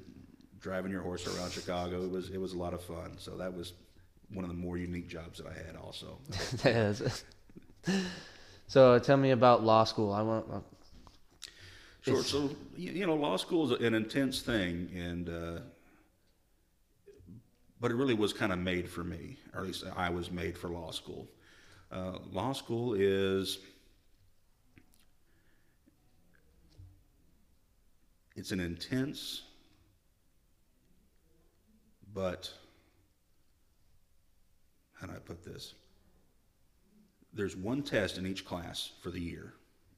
driving 0.61 0.91
your 0.93 1.03
horse 1.03 1.27
around 1.27 1.51
Chicago. 1.53 2.03
It 2.05 2.11
was 2.11 2.31
it 2.31 2.39
was 2.41 2.55
a 2.55 2.59
lot 2.59 2.73
of 2.75 2.83
fun. 2.83 3.13
So 3.19 3.37
that 3.37 3.53
was 3.55 3.75
one 4.33 4.45
of 4.45 4.51
the 4.51 4.57
more 4.57 4.79
unique 4.79 5.09
jobs 5.09 5.39
that 5.39 5.47
I 5.47 5.53
had. 5.53 5.77
Also. 5.77 6.19
so 8.67 8.99
tell 8.99 9.17
me 9.17 9.31
about 9.31 9.63
law 9.65 9.85
school. 9.85 10.13
I 10.13 10.23
want. 10.23 10.47
uh, 10.53 10.61
Sure. 12.03 12.23
So 12.23 12.51
you 12.77 12.93
you 12.93 13.07
know, 13.07 13.15
law 13.15 13.37
school 13.37 13.73
is 13.73 13.81
an 13.81 13.95
intense 13.95 14.43
thing, 14.43 14.91
and 14.97 15.29
uh, 15.29 15.61
but 17.81 17.93
it 17.93 17.95
really 17.95 18.15
was 18.15 18.33
kind 18.33 18.53
of 18.53 18.59
made 18.59 18.89
for 18.89 19.05
me, 19.05 19.37
or 19.55 19.61
at 19.61 19.67
least 19.67 19.85
I 19.97 20.11
was 20.11 20.31
made 20.31 20.59
for 20.59 20.69
law 20.69 20.91
school. 20.91 21.29
Uh, 21.93 22.19
law 22.33 22.53
school 22.53 22.95
is 22.95 23.59
it's 28.35 28.51
an 28.51 28.61
intense, 28.61 29.43
but 32.13 32.53
how 35.01 35.07
do 35.07 35.13
I 35.13 35.19
put 35.19 35.45
this? 35.45 35.75
There's 37.33 37.57
one 37.57 37.83
test 37.83 38.19
in 38.19 38.27
each 38.27 38.45
class 38.45 38.93
for 39.03 39.11
the 39.11 39.21
year, 39.21 39.55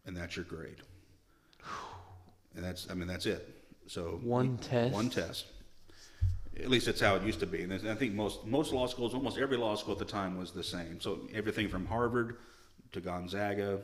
and 0.06 0.16
that's 0.16 0.36
your 0.36 0.44
grade. 0.44 0.76
And 2.54 2.64
that's, 2.64 2.88
I 2.90 2.94
mean, 2.94 3.08
that's 3.08 3.26
it. 3.26 3.64
So 3.86 4.20
One 4.22 4.58
test? 4.58 4.94
One 4.94 5.10
test. 5.10 5.46
At 6.58 6.70
least 6.70 6.86
that's 6.86 7.00
how 7.00 7.16
it 7.16 7.22
used 7.24 7.40
to 7.40 7.46
be. 7.46 7.62
And 7.62 7.72
I 7.72 7.94
think 7.96 8.14
most 8.14 8.46
most 8.46 8.72
law 8.72 8.86
schools, 8.86 9.12
almost 9.12 9.38
every 9.38 9.56
law 9.56 9.74
school 9.74 9.92
at 9.92 9.98
the 9.98 10.04
time, 10.04 10.38
was 10.38 10.52
the 10.52 10.62
same. 10.62 11.00
So 11.00 11.18
everything 11.34 11.68
from 11.68 11.84
Harvard 11.84 12.36
to 12.92 13.00
Gonzaga, 13.00 13.80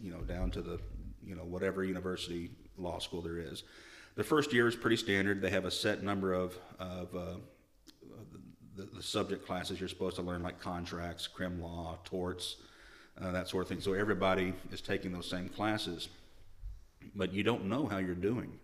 you 0.00 0.12
know, 0.12 0.20
down 0.20 0.52
to 0.52 0.62
the, 0.62 0.78
you 1.26 1.34
know, 1.34 1.42
whatever 1.42 1.82
university 1.82 2.52
law 2.78 3.00
school 3.00 3.20
there 3.20 3.38
is. 3.38 3.64
The 4.14 4.22
first 4.22 4.52
year 4.52 4.68
is 4.68 4.76
pretty 4.76 4.96
standard. 4.96 5.42
They 5.42 5.50
have 5.50 5.64
a 5.64 5.72
set 5.72 6.04
number 6.04 6.34
of 6.34 6.56
of 6.78 7.16
uh, 7.16 7.34
the, 8.76 8.84
the 8.84 9.02
subject 9.02 9.44
classes 9.44 9.80
you're 9.80 9.88
supposed 9.88 10.16
to 10.16 10.22
learn, 10.22 10.42
like 10.42 10.60
contracts, 10.60 11.26
crim 11.26 11.60
law, 11.60 11.98
torts, 12.04 12.56
uh, 13.20 13.30
that 13.32 13.48
sort 13.48 13.62
of 13.62 13.68
thing. 13.68 13.80
So 13.80 13.92
everybody 13.94 14.54
is 14.72 14.80
taking 14.80 15.12
those 15.12 15.28
same 15.28 15.48
classes, 15.48 16.08
but 17.14 17.32
you 17.32 17.42
don't 17.42 17.66
know 17.66 17.86
how 17.86 17.98
you're 17.98 18.14
doing, 18.14 18.58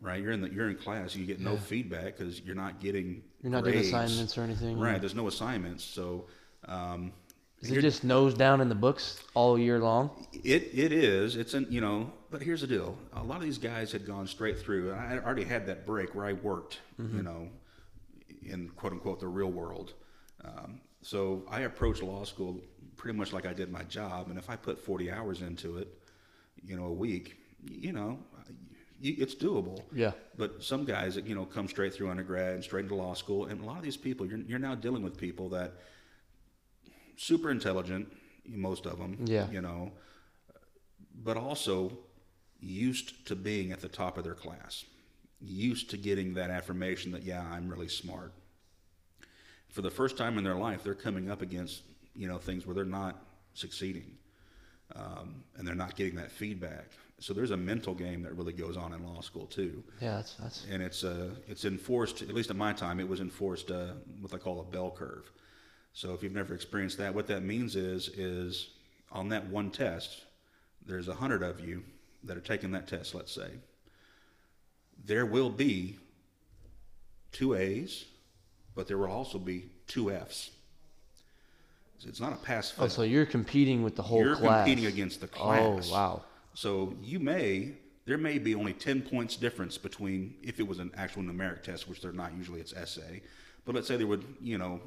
right? 0.00 0.20
You're 0.22 0.32
in 0.32 0.40
the 0.40 0.50
you're 0.50 0.68
in 0.68 0.76
class, 0.76 1.14
you 1.14 1.24
get 1.26 1.40
no 1.40 1.52
Yeah. 1.52 1.58
feedback 1.60 2.16
because 2.16 2.40
you're 2.40 2.56
not 2.56 2.80
getting 2.80 3.22
You're 3.42 3.52
not 3.52 3.62
doing 3.64 3.74
grades. 3.76 3.88
assignments 3.88 4.36
or 4.38 4.42
anything. 4.42 4.78
right? 4.78 5.00
There's 5.00 5.14
no 5.14 5.28
assignments, 5.28 5.84
so. 5.84 6.26
Um, 6.66 7.12
Is 7.60 7.70
it 7.72 7.80
just 7.82 8.04
nose 8.04 8.34
down 8.34 8.60
in 8.60 8.68
the 8.68 8.74
books 8.74 9.22
all 9.34 9.58
year 9.58 9.78
long? 9.80 10.10
it 10.44 10.70
it 10.74 10.92
is. 10.92 11.36
It's 11.36 11.54
an 11.54 11.66
you 11.70 11.80
know, 11.80 12.12
but 12.30 12.42
here's 12.42 12.60
the 12.62 12.66
deal. 12.66 12.96
A 13.12 13.22
lot 13.22 13.36
of 13.36 13.42
these 13.42 13.58
guys 13.58 13.92
had 13.92 14.04
gone 14.06 14.26
straight 14.26 14.58
through. 14.58 14.90
and 14.92 15.00
I 15.00 15.18
already 15.24 15.44
had 15.44 15.66
that 15.66 15.86
break 15.86 16.14
where 16.16 16.26
I 16.26 16.32
worked, 16.34 16.80
you 16.98 17.22
know, 17.22 17.48
in 18.42 18.68
quote 18.70 18.92
unquote 18.92 19.20
the 19.20 19.28
real 19.28 19.50
world. 19.50 19.94
Um, 20.44 20.80
so 21.02 21.44
I 21.48 21.60
approached 21.60 22.02
law 22.02 22.24
school 22.24 22.60
pretty 22.98 23.16
much 23.16 23.32
like 23.32 23.46
I 23.46 23.54
did 23.54 23.72
my 23.72 23.84
job, 23.84 24.28
and 24.28 24.38
if 24.38 24.50
I 24.50 24.56
put 24.56 24.78
40 24.78 25.10
hours 25.10 25.40
into 25.40 25.78
it, 25.78 25.88
you 26.62 26.76
know, 26.76 26.86
a 26.86 26.92
week, 26.92 27.38
you 27.64 27.92
know, 27.92 28.18
it's 29.00 29.34
doable. 29.34 29.80
Yeah. 29.94 30.12
But 30.36 30.62
some 30.62 30.84
guys 30.84 31.14
that 31.14 31.26
you 31.26 31.34
know 31.34 31.44
come 31.44 31.68
straight 31.68 31.94
through 31.94 32.10
undergrad 32.10 32.54
and 32.54 32.64
straight 32.64 32.82
into 32.82 32.96
law 32.96 33.14
school, 33.14 33.46
and 33.46 33.62
a 33.62 33.64
lot 33.64 33.78
of 33.78 33.84
these 33.84 33.96
people, 33.96 34.26
you're 34.26 34.40
you're 34.40 34.58
now 34.58 34.74
dealing 34.74 35.02
with 35.02 35.16
people 35.16 35.48
that 35.50 35.74
super 37.16 37.50
intelligent, 37.50 38.12
most 38.46 38.86
of 38.86 38.98
them. 38.98 39.24
Yeah. 39.24 39.48
You 39.50 39.62
know, 39.62 39.92
but 41.14 41.36
also 41.36 41.96
used 42.60 43.26
to 43.28 43.36
being 43.36 43.70
at 43.72 43.80
the 43.80 43.88
top 43.88 44.18
of 44.18 44.24
their 44.24 44.34
class, 44.34 44.84
used 45.40 45.90
to 45.90 45.96
getting 45.96 46.34
that 46.34 46.50
affirmation 46.50 47.12
that 47.12 47.22
yeah, 47.22 47.44
I'm 47.48 47.68
really 47.68 47.88
smart. 47.88 48.32
For 49.70 49.82
the 49.82 49.90
first 49.90 50.16
time 50.16 50.38
in 50.38 50.44
their 50.44 50.56
life, 50.56 50.82
they're 50.82 50.94
coming 50.94 51.30
up 51.30 51.40
against 51.40 51.82
you 52.18 52.28
know 52.28 52.38
things 52.38 52.66
where 52.66 52.74
they're 52.74 52.84
not 52.84 53.22
succeeding, 53.54 54.18
um, 54.94 55.42
and 55.56 55.66
they're 55.66 55.74
not 55.74 55.96
getting 55.96 56.16
that 56.16 56.30
feedback. 56.30 56.90
So 57.20 57.32
there's 57.32 57.50
a 57.50 57.56
mental 57.56 57.94
game 57.94 58.22
that 58.22 58.36
really 58.36 58.52
goes 58.52 58.76
on 58.76 58.92
in 58.92 59.04
law 59.04 59.20
school 59.22 59.46
too 59.46 59.82
Yeah, 60.00 60.16
that's 60.16 60.34
that's 60.34 60.66
and 60.70 60.82
it's 60.82 61.04
uh, 61.04 61.30
it's 61.46 61.64
enforced. 61.64 62.22
At 62.22 62.34
least 62.34 62.50
at 62.50 62.56
my 62.56 62.72
time, 62.72 63.00
it 63.00 63.08
was 63.08 63.20
enforced 63.20 63.70
uh, 63.70 63.92
what 64.20 64.32
they 64.32 64.38
call 64.38 64.60
a 64.60 64.64
bell 64.64 64.90
curve. 64.90 65.30
So 65.92 66.12
if 66.14 66.22
you've 66.22 66.34
never 66.34 66.54
experienced 66.54 66.98
that, 66.98 67.14
what 67.14 67.26
that 67.28 67.42
means 67.42 67.76
is 67.76 68.08
is 68.08 68.70
on 69.10 69.28
that 69.30 69.46
one 69.46 69.70
test, 69.70 70.24
there's 70.84 71.08
a 71.08 71.14
hundred 71.14 71.42
of 71.42 71.60
you 71.60 71.82
that 72.24 72.36
are 72.36 72.42
taking 72.42 72.72
that 72.72 72.88
test. 72.88 73.14
Let's 73.14 73.32
say 73.32 73.50
there 75.04 75.26
will 75.26 75.50
be 75.50 75.98
two 77.32 77.54
A's, 77.54 78.04
but 78.74 78.86
there 78.86 78.98
will 78.98 79.10
also 79.10 79.38
be 79.38 79.70
two 79.86 80.10
F's. 80.10 80.50
It's 82.06 82.20
not 82.20 82.32
a 82.32 82.36
pass 82.36 82.70
fail. 82.70 82.84
Oh, 82.84 82.88
so 82.88 83.02
you're 83.02 83.26
competing 83.26 83.82
with 83.82 83.96
the 83.96 84.02
whole 84.02 84.22
class? 84.22 84.26
You're 84.26 84.36
class. 84.36 84.66
competing 84.66 84.86
against 84.86 85.20
the 85.20 85.28
oh, 85.34 85.44
class. 85.44 85.88
Oh, 85.90 85.92
wow. 85.92 86.24
So 86.54 86.94
you 87.02 87.18
may 87.18 87.74
there 88.06 88.18
may 88.18 88.38
be 88.38 88.54
only 88.54 88.72
ten 88.72 89.02
points 89.02 89.36
difference 89.36 89.76
between 89.76 90.34
if 90.42 90.58
it 90.60 90.66
was 90.66 90.78
an 90.78 90.90
actual 90.96 91.22
numeric 91.22 91.62
test, 91.62 91.88
which 91.88 92.00
they're 92.00 92.12
not 92.12 92.34
usually 92.36 92.60
it's 92.60 92.72
essay. 92.72 93.22
But 93.64 93.74
let's 93.74 93.86
say 93.86 93.96
there 93.96 94.06
would 94.06 94.24
you 94.40 94.58
know 94.58 94.80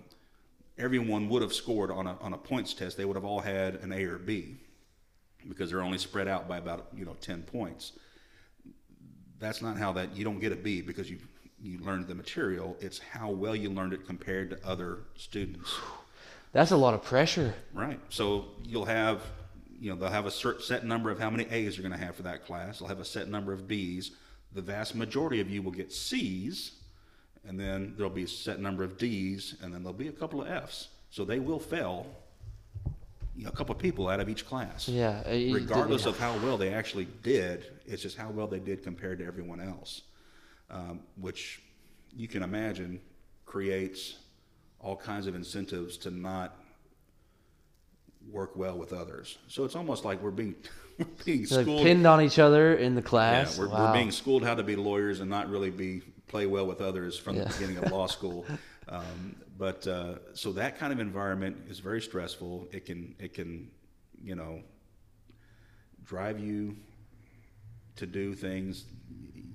everyone 0.78 1.30
would 1.30 1.42
have 1.42 1.54
scored 1.54 1.92
on 1.92 2.08
a 2.08 2.18
on 2.20 2.34
a 2.34 2.38
points 2.38 2.74
test. 2.74 2.98
They 2.98 3.06
would 3.06 3.16
have 3.16 3.26
all 3.26 3.40
had 3.40 3.76
an 3.76 3.92
A 3.92 4.04
or 4.06 4.18
B 4.18 4.58
because 5.48 5.70
they're 5.70 5.82
only 5.82 5.98
spread 5.98 6.28
out 6.28 6.48
by 6.48 6.58
about 6.58 6.88
you 6.96 7.06
know 7.06 7.16
ten 7.22 7.44
points. 7.44 7.94
That's 9.40 9.62
not 9.62 9.78
how 9.78 9.92
that 9.94 10.16
you 10.16 10.24
don't 10.24 10.40
get 10.40 10.52
a 10.52 10.56
B 10.56 10.82
because 10.82 11.10
you 11.10 11.20
you 11.62 11.78
learned 11.80 12.08
the 12.08 12.16
material. 12.16 12.76
It's 12.80 13.00
how 13.00 13.30
well 13.30 13.56
you 13.56 13.70
learned 13.70 13.94
it 13.94 14.08
compared 14.08 14.50
to 14.50 14.68
other 14.68 15.00
students. 15.16 15.72
That's 16.52 16.72
a 16.72 16.78
lot 16.78 16.94
of 16.94 17.04
pressure. 17.04 17.54
Right. 17.74 18.00
So 18.10 18.46
you'll 18.64 18.86
have, 18.86 19.22
you 19.80 19.90
know, 19.90 19.96
they'll 19.96 20.10
have 20.10 20.26
a 20.26 20.30
cert, 20.30 20.62
set 20.62 20.86
number 20.86 21.10
of 21.10 21.20
how 21.20 21.30
many 21.30 21.46
A's 21.50 21.78
you're 21.78 21.88
going 21.88 21.98
to 21.98 22.06
have 22.06 22.16
for 22.16 22.24
that 22.24 22.46
class. 22.46 22.80
They'll 22.80 22.90
have 22.90 23.00
a 23.00 23.06
set 23.06 23.30
number 23.30 23.54
of 23.54 23.68
B's. 23.68 24.12
The 24.54 24.62
vast 24.62 24.96
majority 24.96 25.40
of 25.40 25.50
you 25.50 25.62
will 25.62 25.72
get 25.72 25.94
C's, 25.94 26.74
and 27.48 27.58
then 27.58 27.94
there'll 27.96 28.12
be 28.12 28.24
a 28.24 28.28
set 28.28 28.60
number 28.60 28.84
of 28.84 28.98
D's, 28.98 29.56
and 29.62 29.74
then 29.74 29.82
there'll 29.84 29.98
be 29.98 30.10
a 30.10 30.14
couple 30.14 30.42
of 30.42 30.50
F's. 30.50 30.90
So 31.10 31.24
they 31.24 31.40
will 31.40 31.60
fail 31.60 32.06
you 33.36 33.46
know, 33.46 33.50
a 33.50 33.56
couple 33.56 33.74
of 33.74 33.82
people 33.82 34.10
out 34.10 34.20
of 34.20 34.28
each 34.28 34.46
class. 34.46 34.90
Yeah. 34.90 35.24
uh, 35.26 35.54
Regardless 35.54 36.04
yeah. 36.04 36.10
of 36.10 36.20
how 36.20 36.38
well 36.40 36.58
they 36.58 36.74
actually 36.74 37.08
did, 37.24 37.66
it's 37.86 38.02
just 38.02 38.18
how 38.18 38.30
well 38.30 38.48
they 38.48 38.60
did 38.60 38.84
compared 38.84 39.20
to 39.20 39.26
everyone 39.26 39.62
else, 39.62 40.02
um, 40.70 41.00
which 41.20 41.62
you 42.16 42.28
can 42.28 42.44
imagine 42.44 43.00
creates 43.46 44.16
all 44.84 44.96
kinds 44.96 45.28
of 45.28 45.36
incentives 45.36 45.98
to 45.98 46.12
not 46.12 46.56
work 48.32 48.56
well 48.56 48.78
with 48.78 48.94
others. 48.94 49.38
So 49.48 49.64
it's 49.64 49.76
almost 49.76 50.06
like 50.06 50.22
we're 50.22 50.32
being 50.32 50.56
we're 50.98 51.06
being 51.26 51.44
They're, 51.46 51.60
like, 51.60 51.66
schooled. 51.66 51.84
pinned 51.84 52.06
on 52.06 52.22
each 52.22 52.40
other 52.40 52.76
in 52.76 52.96
the 52.96 53.02
yeah, 53.02 53.08
class. 53.08 53.58
we're, 53.58 53.68
wow. 53.70 53.88
we're 53.88 53.94
being 53.94 54.12
schooled 54.12 54.44
how 54.44 54.56
to 54.56 54.64
be 54.64 54.76
lawyers 54.76 55.20
and 55.20 55.30
not 55.30 55.50
really 55.50 55.70
be 55.70 56.02
play 56.28 56.46
well 56.46 56.66
with 56.68 56.82
others 56.82 57.18
from 57.18 57.36
Yeah. 57.36 57.46
the 57.46 57.54
beginning 57.54 57.78
of 57.84 57.92
law 57.92 58.08
school. 58.18 58.46
Um, 58.88 59.36
but 59.58 59.86
uh, 59.88 60.16
so 60.34 60.52
that 60.54 60.78
kind 60.80 60.92
of 60.94 61.00
environment 61.00 61.58
is 61.70 61.80
very 61.80 62.02
stressful. 62.02 62.68
It 62.72 62.86
can 62.86 63.16
it 63.20 63.34
can 63.34 63.70
you 64.24 64.36
know 64.36 64.62
drive 66.04 66.40
you 66.40 66.76
to 67.98 68.06
do 68.06 68.34
things. 68.34 68.86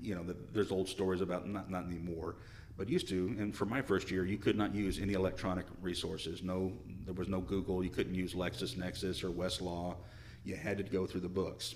You 0.01 0.15
know, 0.15 0.23
the, 0.23 0.37
there's 0.53 0.71
old 0.71 0.89
stories 0.89 1.21
about 1.21 1.49
not 1.49 1.71
not 1.71 1.85
anymore, 1.85 2.37
but 2.77 2.89
used 2.89 3.09
to. 3.09 3.35
And 3.39 3.55
for 3.55 3.65
my 3.65 3.83
first 3.83 4.11
year, 4.11 4.25
you 4.25 4.39
could 4.39 4.57
not 4.57 4.75
use 4.75 4.99
any 4.99 5.15
electronic 5.15 5.67
resources. 5.81 6.43
No, 6.43 6.73
there 7.05 7.15
was 7.15 7.29
no 7.29 7.41
Google. 7.41 7.83
You 7.83 7.91
couldn't 7.91 8.15
use 8.15 8.35
LexisNexis 8.35 9.25
or 9.25 9.31
Westlaw. 9.31 9.97
You 10.45 10.57
had 10.57 10.79
to 10.79 10.85
go 10.85 11.07
through 11.07 11.23
the 11.23 11.29
books, 11.29 11.75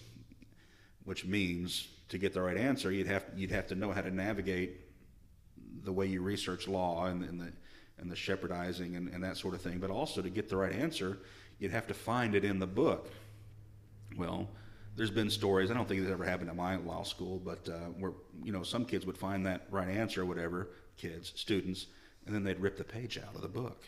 which 1.04 1.24
means 1.24 1.88
to 2.10 2.18
get 2.18 2.34
the 2.34 2.42
right 2.42 2.56
answer, 2.56 2.92
you'd 2.92 3.06
have 3.06 3.24
you'd 3.36 3.52
have 3.52 3.68
to 3.68 3.74
know 3.74 3.92
how 3.92 4.02
to 4.02 4.10
navigate 4.10 4.80
the 5.84 5.92
way 5.92 6.06
you 6.06 6.20
research 6.20 6.68
law 6.68 7.06
and, 7.06 7.24
and 7.24 7.40
the 7.40 7.52
and 7.98 8.10
the 8.10 8.16
shepardizing 8.16 8.96
and, 8.96 9.08
and 9.08 9.22
that 9.22 9.36
sort 9.36 9.54
of 9.54 9.62
thing. 9.62 9.78
But 9.78 9.90
also 9.90 10.20
to 10.20 10.30
get 10.30 10.48
the 10.48 10.56
right 10.56 10.72
answer, 10.72 11.18
you'd 11.58 11.70
have 11.70 11.86
to 11.86 11.94
find 11.94 12.34
it 12.34 12.44
in 12.44 12.58
the 12.58 12.66
book. 12.66 13.10
Well, 14.16 14.48
there's 14.96 15.10
been 15.10 15.30
stories. 15.30 15.70
I 15.70 15.74
don't 15.74 15.88
think 15.88 16.00
it's 16.00 16.10
ever 16.10 16.24
happened 16.24 16.50
at 16.50 16.56
my 16.56 16.76
law 16.76 17.02
school, 17.02 17.38
but 17.38 17.68
uh, 17.68 17.88
where 17.98 18.12
you 18.42 18.52
know 18.52 18.62
some 18.62 18.84
kids 18.84 19.06
would 19.06 19.18
find 19.18 19.46
that 19.46 19.66
right 19.70 19.88
answer 19.88 20.22
or 20.22 20.26
whatever, 20.26 20.68
kids, 20.96 21.32
students, 21.36 21.86
and 22.26 22.34
then 22.34 22.44
they'd 22.44 22.60
rip 22.60 22.76
the 22.76 22.84
page 22.84 23.18
out 23.18 23.34
of 23.34 23.42
the 23.42 23.48
book. 23.48 23.84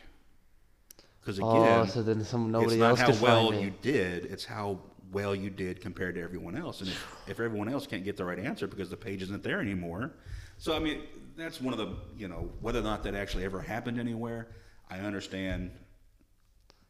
Because 1.21 1.39
again, 1.39 1.49
oh, 1.51 1.87
so 1.87 2.03
then 2.03 2.25
some 2.25 2.47
it's 2.47 2.53
nobody 2.53 2.77
not 2.79 2.99
else 2.99 3.19
how 3.19 3.25
well 3.25 3.55
you 3.55 3.73
did; 3.83 4.27
it's 4.27 4.45
how 4.45 4.79
well 5.13 5.35
you 5.35 5.51
did 5.51 5.81
compared 5.81 6.15
to 6.17 6.23
everyone 6.23 6.57
else. 6.57 6.81
And 6.81 6.89
if, 6.89 7.17
if 7.29 7.41
everyone 7.41 7.69
else 7.69 7.87
can't 7.87 8.05
get 8.05 8.17
the 8.17 8.25
right 8.25 8.39
answer 8.39 8.67
because 8.67 8.91
the 8.91 8.97
page 8.97 9.23
isn't 9.23 9.43
there 9.43 9.61
anymore, 9.61 10.13
so 10.59 10.75
I 10.75 10.79
mean, 10.79 11.03
that's 11.37 11.61
one 11.61 11.75
of 11.75 11.79
the 11.79 11.97
you 12.17 12.29
know 12.29 12.51
whether 12.61 12.79
or 12.81 12.83
not 12.83 13.03
that 13.05 13.15
actually 13.15 13.45
ever 13.45 13.61
happened 13.61 13.99
anywhere. 13.99 14.49
I 14.91 14.99
understand 14.99 15.71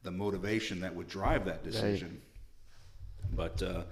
the 0.03 0.11
motivation 0.11 0.81
that 0.81 0.95
would 0.95 1.09
drive 1.09 1.45
that 1.45 1.63
decision, 1.65 2.21
but 3.31 3.63
uh, 3.63 3.83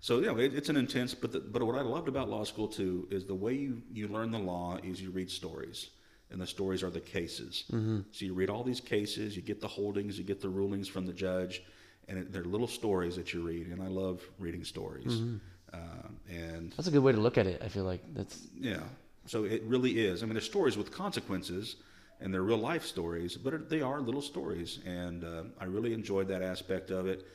so 0.00 0.20
yeah, 0.20 0.36
it, 0.36 0.54
it's 0.54 0.68
an 0.68 0.76
intense. 0.76 1.14
But 1.14 1.32
the, 1.32 1.40
but 1.40 1.62
what 1.62 1.76
I 1.76 1.82
loved 1.82 2.08
about 2.08 2.28
law 2.28 2.44
school 2.44 2.68
too 2.68 3.08
is 3.10 3.24
the 3.24 3.34
way 3.34 3.54
you 3.54 3.82
you 3.92 4.08
learn 4.08 4.30
the 4.30 4.38
law 4.38 4.78
is 4.82 5.00
you 5.00 5.10
read 5.10 5.30
stories. 5.30 5.90
And 6.28 6.40
the 6.40 6.46
stories 6.46 6.82
are 6.82 6.90
the 6.90 6.98
cases. 6.98 7.66
Mm-hmm. 7.70 8.00
So 8.10 8.24
you 8.24 8.34
read 8.34 8.50
all 8.50 8.64
these 8.64 8.80
cases, 8.80 9.36
you 9.36 9.42
get 9.42 9.60
the 9.60 9.68
holdings, 9.68 10.18
you 10.18 10.24
get 10.24 10.40
the 10.40 10.48
rulings 10.48 10.88
from 10.88 11.06
the 11.06 11.12
judge, 11.12 11.62
and 12.08 12.18
it, 12.18 12.32
they're 12.32 12.44
little 12.44 12.66
stories 12.66 13.14
that 13.14 13.32
you 13.32 13.42
read. 13.42 13.68
And 13.68 13.80
I 13.80 13.86
love 13.86 14.22
reading 14.40 14.64
stories. 14.64 15.06
Mm-hmm. 15.06 15.36
Uh, 15.72 16.08
and 16.28 16.72
That's 16.76 16.88
a 16.88 16.90
good 16.90 17.02
way 17.02 17.12
to 17.12 17.20
look 17.20 17.38
at 17.38 17.46
it. 17.46 17.62
I 17.64 17.68
feel 17.68 17.84
like 17.84 18.02
that's 18.14 18.48
yeah, 18.58 18.80
so 19.26 19.44
it 19.44 19.62
really 19.64 20.04
is. 20.04 20.22
I 20.22 20.26
mean, 20.26 20.34
they're 20.34 20.42
stories 20.42 20.76
with 20.76 20.90
consequences, 20.90 21.76
and 22.20 22.32
they're 22.32 22.42
real 22.42 22.58
life 22.58 22.84
stories, 22.84 23.36
but 23.36 23.68
they 23.68 23.82
are 23.82 24.00
little 24.00 24.22
stories, 24.22 24.78
and 24.86 25.24
uh, 25.24 25.42
I 25.60 25.64
really 25.64 25.92
enjoyed 25.92 26.28
that 26.28 26.42
aspect 26.42 26.90
of 26.90 27.06
it. 27.06 27.26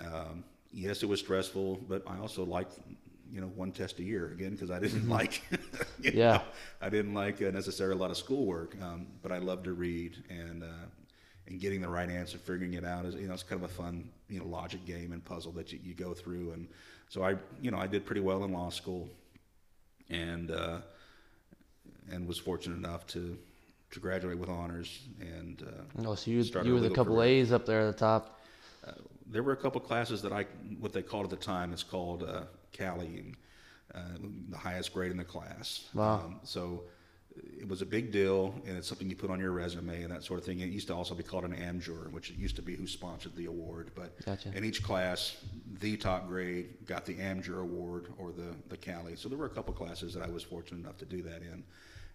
Um, 0.00 0.44
yes, 0.78 1.02
it 1.02 1.06
was 1.06 1.20
stressful, 1.20 1.76
but 1.88 2.02
I 2.06 2.18
also 2.18 2.44
liked, 2.44 2.78
you 3.30 3.40
know, 3.40 3.48
one 3.48 3.72
test 3.72 3.98
a 3.98 4.02
year 4.02 4.26
again 4.32 4.52
because 4.52 4.70
I 4.70 4.78
didn't 4.78 5.08
like, 5.08 5.42
you 6.00 6.12
Yeah. 6.12 6.32
know, 6.32 6.42
I 6.80 6.88
didn't 6.88 7.14
like 7.14 7.42
uh, 7.42 7.50
necessarily 7.50 7.96
a 7.98 8.00
lot 8.00 8.10
of 8.10 8.16
schoolwork, 8.16 8.76
um, 8.82 9.06
but 9.22 9.32
I 9.32 9.38
love 9.38 9.62
to 9.64 9.72
read 9.72 10.16
and. 10.30 10.62
Uh, 10.62 10.86
and 11.50 11.58
getting 11.58 11.80
the 11.80 11.88
right 11.88 12.10
answer, 12.10 12.36
figuring 12.36 12.74
it 12.74 12.84
out 12.84 13.06
is, 13.06 13.14
you 13.14 13.26
know, 13.26 13.32
it's 13.32 13.42
kind 13.42 13.64
of 13.64 13.70
a 13.70 13.72
fun, 13.72 14.10
you 14.28 14.38
know, 14.38 14.44
logic 14.44 14.84
game 14.84 15.12
and 15.12 15.24
puzzle 15.24 15.50
that 15.52 15.72
you, 15.72 15.78
you 15.82 15.94
go 15.94 16.12
through. 16.12 16.50
And 16.52 16.68
so 17.08 17.22
I, 17.24 17.36
you 17.62 17.70
know, 17.70 17.78
I 17.78 17.86
did 17.86 18.04
pretty 18.04 18.20
well 18.20 18.44
in 18.44 18.52
law 18.52 18.68
school, 18.68 19.08
and 20.10 20.50
uh, 20.50 20.80
and 22.10 22.26
was 22.26 22.38
fortunate 22.38 22.76
enough 22.76 23.06
to 23.08 23.38
to 23.92 24.00
graduate 24.00 24.38
with 24.38 24.50
honors. 24.50 25.00
And 25.20 25.62
uh, 25.62 26.08
oh, 26.08 26.14
so 26.14 26.30
you 26.30 26.42
you 26.62 26.76
a 26.76 26.80
were 26.80 26.80
the 26.80 26.90
couple 26.90 27.16
career. 27.16 27.40
A's 27.40 27.52
up 27.52 27.64
there 27.66 27.80
at 27.80 27.92
the 27.92 27.98
top. 27.98 28.37
There 29.30 29.42
were 29.42 29.52
a 29.52 29.56
couple 29.56 29.80
classes 29.80 30.22
that 30.22 30.32
I, 30.32 30.46
what 30.80 30.92
they 30.92 31.02
called 31.02 31.24
at 31.24 31.30
the 31.30 31.36
time, 31.36 31.72
it's 31.72 31.82
called 31.82 32.22
uh, 32.22 32.42
CALI, 32.72 33.34
uh, 33.94 34.00
the 34.48 34.56
highest 34.56 34.92
grade 34.92 35.10
in 35.10 35.16
the 35.16 35.24
class. 35.24 35.88
Wow. 35.94 36.14
Um, 36.14 36.40
so 36.44 36.84
it 37.58 37.68
was 37.68 37.82
a 37.82 37.86
big 37.86 38.10
deal, 38.10 38.54
and 38.66 38.76
it's 38.76 38.88
something 38.88 39.08
you 39.08 39.16
put 39.16 39.30
on 39.30 39.38
your 39.38 39.52
resume 39.52 40.02
and 40.02 40.12
that 40.12 40.24
sort 40.24 40.40
of 40.40 40.46
thing. 40.46 40.60
It 40.60 40.70
used 40.70 40.88
to 40.88 40.94
also 40.94 41.14
be 41.14 41.22
called 41.22 41.44
an 41.44 41.54
AmJur, 41.54 42.10
which 42.10 42.30
it 42.30 42.36
used 42.36 42.56
to 42.56 42.62
be 42.62 42.74
who 42.74 42.86
sponsored 42.86 43.36
the 43.36 43.46
award. 43.46 43.90
But 43.94 44.24
Gotcha. 44.24 44.50
in 44.54 44.64
each 44.64 44.82
class, 44.82 45.36
the 45.80 45.96
top 45.96 46.26
grade 46.26 46.86
got 46.86 47.04
the 47.04 47.14
AmJur 47.14 47.60
award 47.60 48.08
or 48.18 48.32
the 48.32 48.54
the 48.68 48.76
CALI. 48.76 49.16
So 49.16 49.28
there 49.28 49.38
were 49.38 49.46
a 49.46 49.50
couple 49.50 49.74
classes 49.74 50.14
that 50.14 50.22
I 50.22 50.28
was 50.28 50.42
fortunate 50.42 50.80
enough 50.80 50.98
to 50.98 51.04
do 51.04 51.22
that 51.22 51.42
in, 51.42 51.64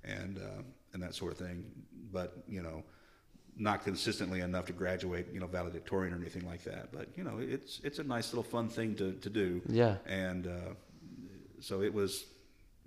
and 0.04 0.38
uh, 0.38 0.64
and 0.94 1.02
that 1.02 1.16
sort 1.16 1.32
of 1.32 1.38
thing. 1.38 1.66
But 2.12 2.44
you 2.48 2.62
know, 2.62 2.84
not 3.58 3.84
consistently 3.84 4.42
enough 4.42 4.66
to 4.66 4.74
graduate, 4.74 5.28
you 5.34 5.40
know, 5.40 5.48
valedictorian 5.48 6.14
or 6.14 6.18
anything 6.18 6.46
like 6.46 6.64
that. 6.64 6.92
But 6.92 7.08
you 7.16 7.24
know, 7.24 7.38
it's 7.40 7.80
it's 7.84 8.00
a 8.00 8.04
nice 8.04 8.34
little 8.34 8.44
fun 8.44 8.70
thing 8.70 8.96
to, 8.96 9.14
to 9.14 9.30
do. 9.30 9.62
Yeah. 9.68 9.98
And 10.06 10.48
uh, 10.48 10.74
so 11.60 11.82
it 11.82 11.94
was, 11.94 12.26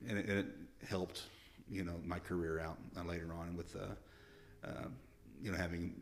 and 0.08 0.18
it, 0.18 0.28
and 0.28 0.38
it 0.40 0.46
helped, 0.88 1.22
you 1.70 1.84
know, 1.84 1.94
my 2.04 2.18
career 2.18 2.60
out 2.60 2.78
uh, 2.96 3.04
later 3.04 3.28
on 3.32 3.56
with, 3.56 3.74
uh, 3.76 4.66
uh, 4.66 4.88
you 5.42 5.50
know, 5.50 5.56
having 5.56 5.94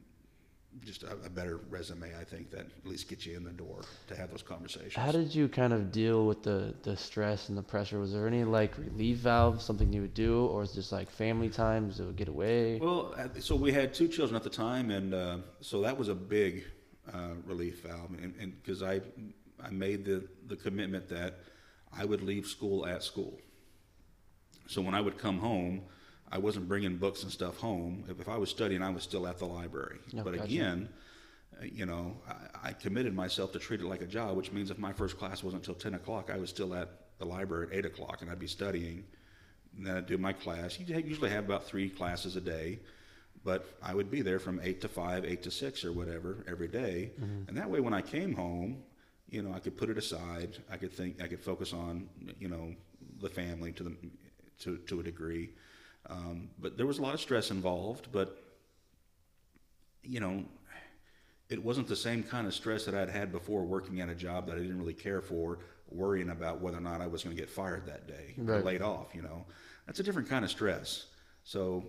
just 0.82 1.02
a, 1.02 1.12
a 1.24 1.30
better 1.30 1.60
resume. 1.70 2.12
I 2.18 2.24
think 2.24 2.50
that 2.50 2.60
at 2.60 2.86
least 2.86 3.08
gets 3.08 3.26
you 3.26 3.36
in 3.36 3.44
the 3.44 3.50
door 3.50 3.82
to 4.08 4.16
have 4.16 4.30
those 4.30 4.42
conversations. 4.42 4.94
How 4.94 5.12
did 5.12 5.34
you 5.34 5.48
kind 5.48 5.72
of 5.72 5.92
deal 5.92 6.26
with 6.26 6.42
the 6.42 6.74
the 6.82 6.96
stress 6.96 7.48
and 7.48 7.56
the 7.56 7.62
pressure? 7.62 7.98
Was 7.98 8.12
there 8.12 8.26
any 8.26 8.44
like 8.44 8.76
relief 8.78 9.18
valve, 9.18 9.62
something 9.62 9.92
you 9.92 10.02
would 10.02 10.14
do, 10.14 10.46
or 10.46 10.62
is 10.62 10.72
it 10.72 10.74
just 10.74 10.92
like 10.92 11.10
family 11.10 11.48
times 11.48 11.98
to 11.98 12.12
get 12.12 12.28
away? 12.28 12.78
Well, 12.80 13.14
so 13.40 13.56
we 13.56 13.72
had 13.72 13.94
two 13.94 14.08
children 14.08 14.36
at 14.36 14.42
the 14.42 14.50
time, 14.50 14.90
and 14.90 15.14
uh, 15.14 15.38
so 15.60 15.80
that 15.82 15.96
was 15.96 16.08
a 16.08 16.14
big 16.14 16.64
uh, 17.12 17.34
relief 17.46 17.82
valve, 17.82 18.10
and 18.20 18.54
because 18.62 18.82
I 18.82 19.00
I 19.62 19.70
made 19.70 20.04
the 20.04 20.26
the 20.46 20.56
commitment 20.56 21.08
that 21.08 21.40
I 21.96 22.04
would 22.04 22.22
leave 22.22 22.46
school 22.46 22.86
at 22.86 23.02
school. 23.02 23.38
So 24.66 24.80
when 24.80 24.94
I 24.94 25.00
would 25.00 25.18
come 25.18 25.38
home, 25.38 25.82
I 26.35 26.39
wasn't 26.39 26.66
bringing 26.66 26.97
books 26.97 27.22
and 27.22 27.30
stuff 27.30 27.59
home. 27.59 28.03
If, 28.09 28.20
if 28.20 28.28
I 28.28 28.37
was 28.37 28.51
studying, 28.51 28.82
I 28.82 28.91
was 28.91 29.05
still 29.05 29.28
at 29.28 29.39
the 29.39 29.45
library. 29.45 29.99
Oh, 30.18 30.24
but 30.24 30.35
gotcha. 30.35 30.43
again, 30.43 30.89
uh, 31.61 31.64
you 31.64 31.87
know, 31.87 32.16
I, 32.28 32.70
I 32.70 32.72
committed 32.72 33.14
myself 33.14 33.53
to 33.53 33.61
treat 33.61 33.80
it 33.80 33.87
like 33.87 34.03
a 34.03 34.07
job, 34.07 34.37
which 34.37 34.51
means 34.51 34.72
if 34.72 34.78
my 34.78 34.93
first 34.93 35.16
class 35.16 35.45
wasn't 35.45 35.62
until 35.62 35.76
ten 35.76 35.95
o'clock, 35.95 36.30
I 36.35 36.39
was 36.39 36.51
still 36.51 36.74
at 36.74 36.89
the 37.18 37.24
library 37.24 37.68
at 37.68 37.78
eight 37.78 37.87
o'clock, 37.87 38.20
and 38.20 38.28
I'd 38.28 38.41
be 38.41 38.49
studying. 38.49 39.05
And 39.76 39.87
then 39.87 39.97
I'd 39.97 40.07
do 40.07 40.18
my 40.18 40.32
class. 40.32 40.76
You 40.80 40.97
usually 40.99 41.30
have 41.30 41.45
about 41.45 41.64
three 41.64 41.89
classes 41.89 42.35
a 42.35 42.41
day, 42.41 42.80
but 43.45 43.64
I 43.80 43.95
would 43.95 44.11
be 44.11 44.20
there 44.20 44.41
from 44.41 44.61
eight 44.64 44.80
to 44.80 44.89
five, 44.89 45.24
eight 45.24 45.45
to 45.45 45.53
six, 45.53 45.85
or 45.85 45.93
whatever 45.93 46.45
every 46.49 46.68
day. 46.68 47.12
And 47.47 47.57
that 47.57 47.70
way, 47.70 47.78
when 47.78 47.95
I 47.95 48.01
came 48.03 48.35
home, 48.35 48.82
you 49.30 49.43
know, 49.43 49.53
I 49.53 49.61
could 49.61 49.76
put 49.76 49.89
it 49.89 49.99
aside. 49.99 50.59
I 50.68 50.78
could 50.78 50.93
think. 50.93 51.22
I 51.22 51.28
could 51.28 51.41
focus 51.41 51.72
on, 51.72 52.09
you 52.41 52.49
know, 52.49 52.74
the 53.20 53.28
family 53.28 53.70
to 53.72 53.85
the 53.85 53.97
to 54.62 54.78
to 54.78 54.99
a 54.99 55.03
degree. 55.05 55.51
Um, 56.09 56.50
but 56.59 56.76
there 56.76 56.86
was 56.86 56.98
a 56.98 57.02
lot 57.02 57.14
of 57.14 57.20
stress 57.20 57.50
involved. 57.50 58.09
But 58.12 58.42
you 60.02 60.20
know, 60.20 60.44
it 61.48 61.62
wasn't 61.62 61.88
the 61.88 61.96
same 61.96 62.22
kind 62.22 62.46
of 62.46 62.55
stress 62.55 62.84
that 62.84 62.94
I'd 62.94 63.11
had 63.11 63.32
before 63.32 63.64
working 63.64 64.00
at 64.00 64.09
a 64.09 64.14
job 64.14 64.46
that 64.46 64.57
I 64.57 64.61
didn't 64.61 64.78
really 64.78 64.94
care 64.94 65.20
for, 65.20 65.59
worrying 65.90 66.30
about 66.30 66.61
whether 66.61 66.78
or 66.78 66.80
not 66.80 67.00
I 67.00 67.07
was 67.07 67.22
going 67.22 67.36
to 67.36 67.40
get 67.40 67.50
fired 67.50 67.86
that 67.86 68.07
day 68.07 68.34
or 68.38 68.61
laid 68.64 68.82
off. 68.82 69.14
You 69.14 69.22
know, 69.22 69.44
that's 69.86 70.00
a 70.00 70.02
different 70.02 70.28
kind 70.28 70.44
of 70.44 70.50
stress. 70.50 71.07
So, 71.44 71.84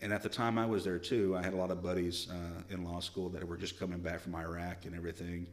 and 0.00 0.12
at 0.12 0.22
the 0.22 0.28
time 0.28 0.58
I 0.58 0.66
was 0.66 0.84
there 0.84 0.98
too, 0.98 1.36
I 1.36 1.42
had 1.42 1.54
a 1.54 1.56
lot 1.56 1.70
of 1.70 1.82
buddies 1.82 2.28
uh, 2.30 2.62
in 2.72 2.84
law 2.84 3.00
school 3.00 3.28
that 3.30 3.46
were 3.46 3.56
just 3.56 3.78
coming 3.78 3.98
back 4.00 4.20
from 4.20 4.34
Iraq 4.34 4.84
and 4.84 4.94
everything, 4.94 5.46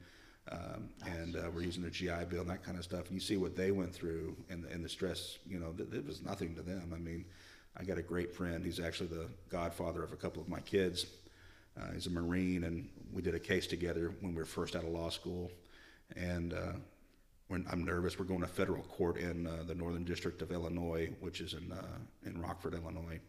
um, 0.52 0.90
and 1.06 1.36
uh, 1.36 1.50
were 1.52 1.62
using 1.62 1.82
their 1.82 1.92
GI 1.92 2.26
Bill 2.30 2.42
and 2.42 2.50
that 2.50 2.64
kind 2.64 2.78
of 2.78 2.84
stuff. 2.84 3.06
And 3.08 3.14
you 3.16 3.20
see 3.20 3.38
what 3.38 3.56
they 3.56 3.72
went 3.72 3.94
through 3.94 4.36
and, 4.50 4.64
the- 4.64 4.70
and 4.70 4.84
the 4.84 4.90
stress. 4.90 5.38
You 5.48 5.60
know, 5.60 5.72
th- 5.72 5.90
it 5.92 6.06
was 6.06 6.22
nothing 6.22 6.56
to 6.56 6.62
them. 6.62 6.92
I 6.94 7.00
mean, 7.00 7.26
I 7.78 7.84
got 7.84 7.98
a 7.98 8.04
great 8.04 8.34
friend. 8.34 8.64
He's 8.64 8.80
actually 8.80 9.08
the 9.08 9.28
godfather 9.50 10.04
of 10.04 10.14
a 10.14 10.16
couple 10.16 10.42
of 10.42 10.48
my 10.50 10.60
kids. 10.62 11.06
Uh, 11.80 11.92
he's 11.94 12.08
a 12.08 12.10
Marine, 12.10 12.64
and 12.64 12.88
we 13.12 13.22
did 13.22 13.36
a 13.36 13.40
case 13.40 13.68
together 13.68 14.14
when 14.22 14.34
we 14.34 14.40
were 14.40 14.46
first 14.46 14.76
out 14.76 14.84
of 14.84 14.90
law 14.90 15.10
school. 15.10 15.52
And 16.16 16.54
uh, 16.54 16.74
when 17.48 17.66
I'm 17.70 17.84
nervous, 17.84 18.18
we're 18.18 18.26
going 18.26 18.42
to 18.42 18.48
federal 18.48 18.84
court 18.84 19.18
in 19.18 19.48
uh, 19.48 19.64
the 19.68 19.76
Northern 19.76 20.06
District 20.06 20.42
of 20.42 20.52
Illinois, 20.52 21.10
which 21.20 21.42
is 21.42 21.54
in 21.54 21.72
uh, 21.72 21.82
in 22.26 22.40
Rockford, 22.42 22.76
Illinois. 22.76 23.20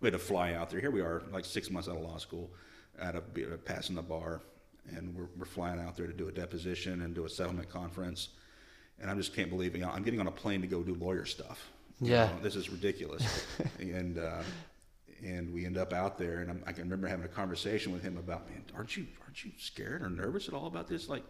We 0.00 0.06
had 0.06 0.12
to 0.12 0.18
fly 0.18 0.54
out 0.54 0.70
there. 0.70 0.80
Here 0.80 0.90
we 0.90 1.00
are, 1.00 1.22
like 1.32 1.44
six 1.44 1.70
months 1.70 1.88
out 1.88 1.96
of 1.96 2.02
law 2.02 2.18
school, 2.18 2.50
at 2.98 3.14
a 3.16 3.18
uh, 3.18 3.56
passing 3.64 3.96
the 3.96 4.02
bar, 4.02 4.40
and 4.94 5.14
we're, 5.14 5.28
we're 5.36 5.44
flying 5.44 5.80
out 5.80 5.96
there 5.96 6.06
to 6.06 6.12
do 6.12 6.28
a 6.28 6.32
deposition 6.32 7.02
and 7.02 7.14
do 7.14 7.24
a 7.24 7.28
settlement 7.28 7.68
conference. 7.68 8.28
And 9.00 9.10
I 9.10 9.14
just 9.14 9.34
can't 9.34 9.50
believe 9.50 9.74
it. 9.74 9.78
You 9.78 9.84
know, 9.84 9.90
I'm 9.90 10.02
getting 10.02 10.20
on 10.20 10.26
a 10.26 10.30
plane 10.32 10.60
to 10.62 10.66
go 10.66 10.82
do 10.82 10.94
lawyer 10.94 11.24
stuff. 11.26 11.70
You 12.00 12.12
Yeah. 12.12 12.26
know, 12.26 12.40
this 12.42 12.56
is 12.56 12.70
ridiculous. 12.70 13.46
and 13.78 14.18
uh, 14.18 14.42
and 15.24 15.52
we 15.52 15.64
end 15.64 15.78
up 15.78 15.92
out 15.94 16.18
there, 16.18 16.40
and 16.40 16.50
I'm, 16.50 16.62
I 16.66 16.72
can 16.72 16.82
remember 16.84 17.08
having 17.08 17.24
a 17.24 17.28
conversation 17.28 17.90
with 17.92 18.02
him 18.02 18.18
about, 18.18 18.48
man, 18.50 18.62
aren't 18.74 18.96
you 18.96 19.06
aren't 19.22 19.44
you 19.44 19.50
scared 19.58 20.02
or 20.02 20.10
nervous 20.10 20.46
at 20.48 20.54
all 20.54 20.66
about 20.66 20.88
this? 20.88 21.08
Like, 21.08 21.22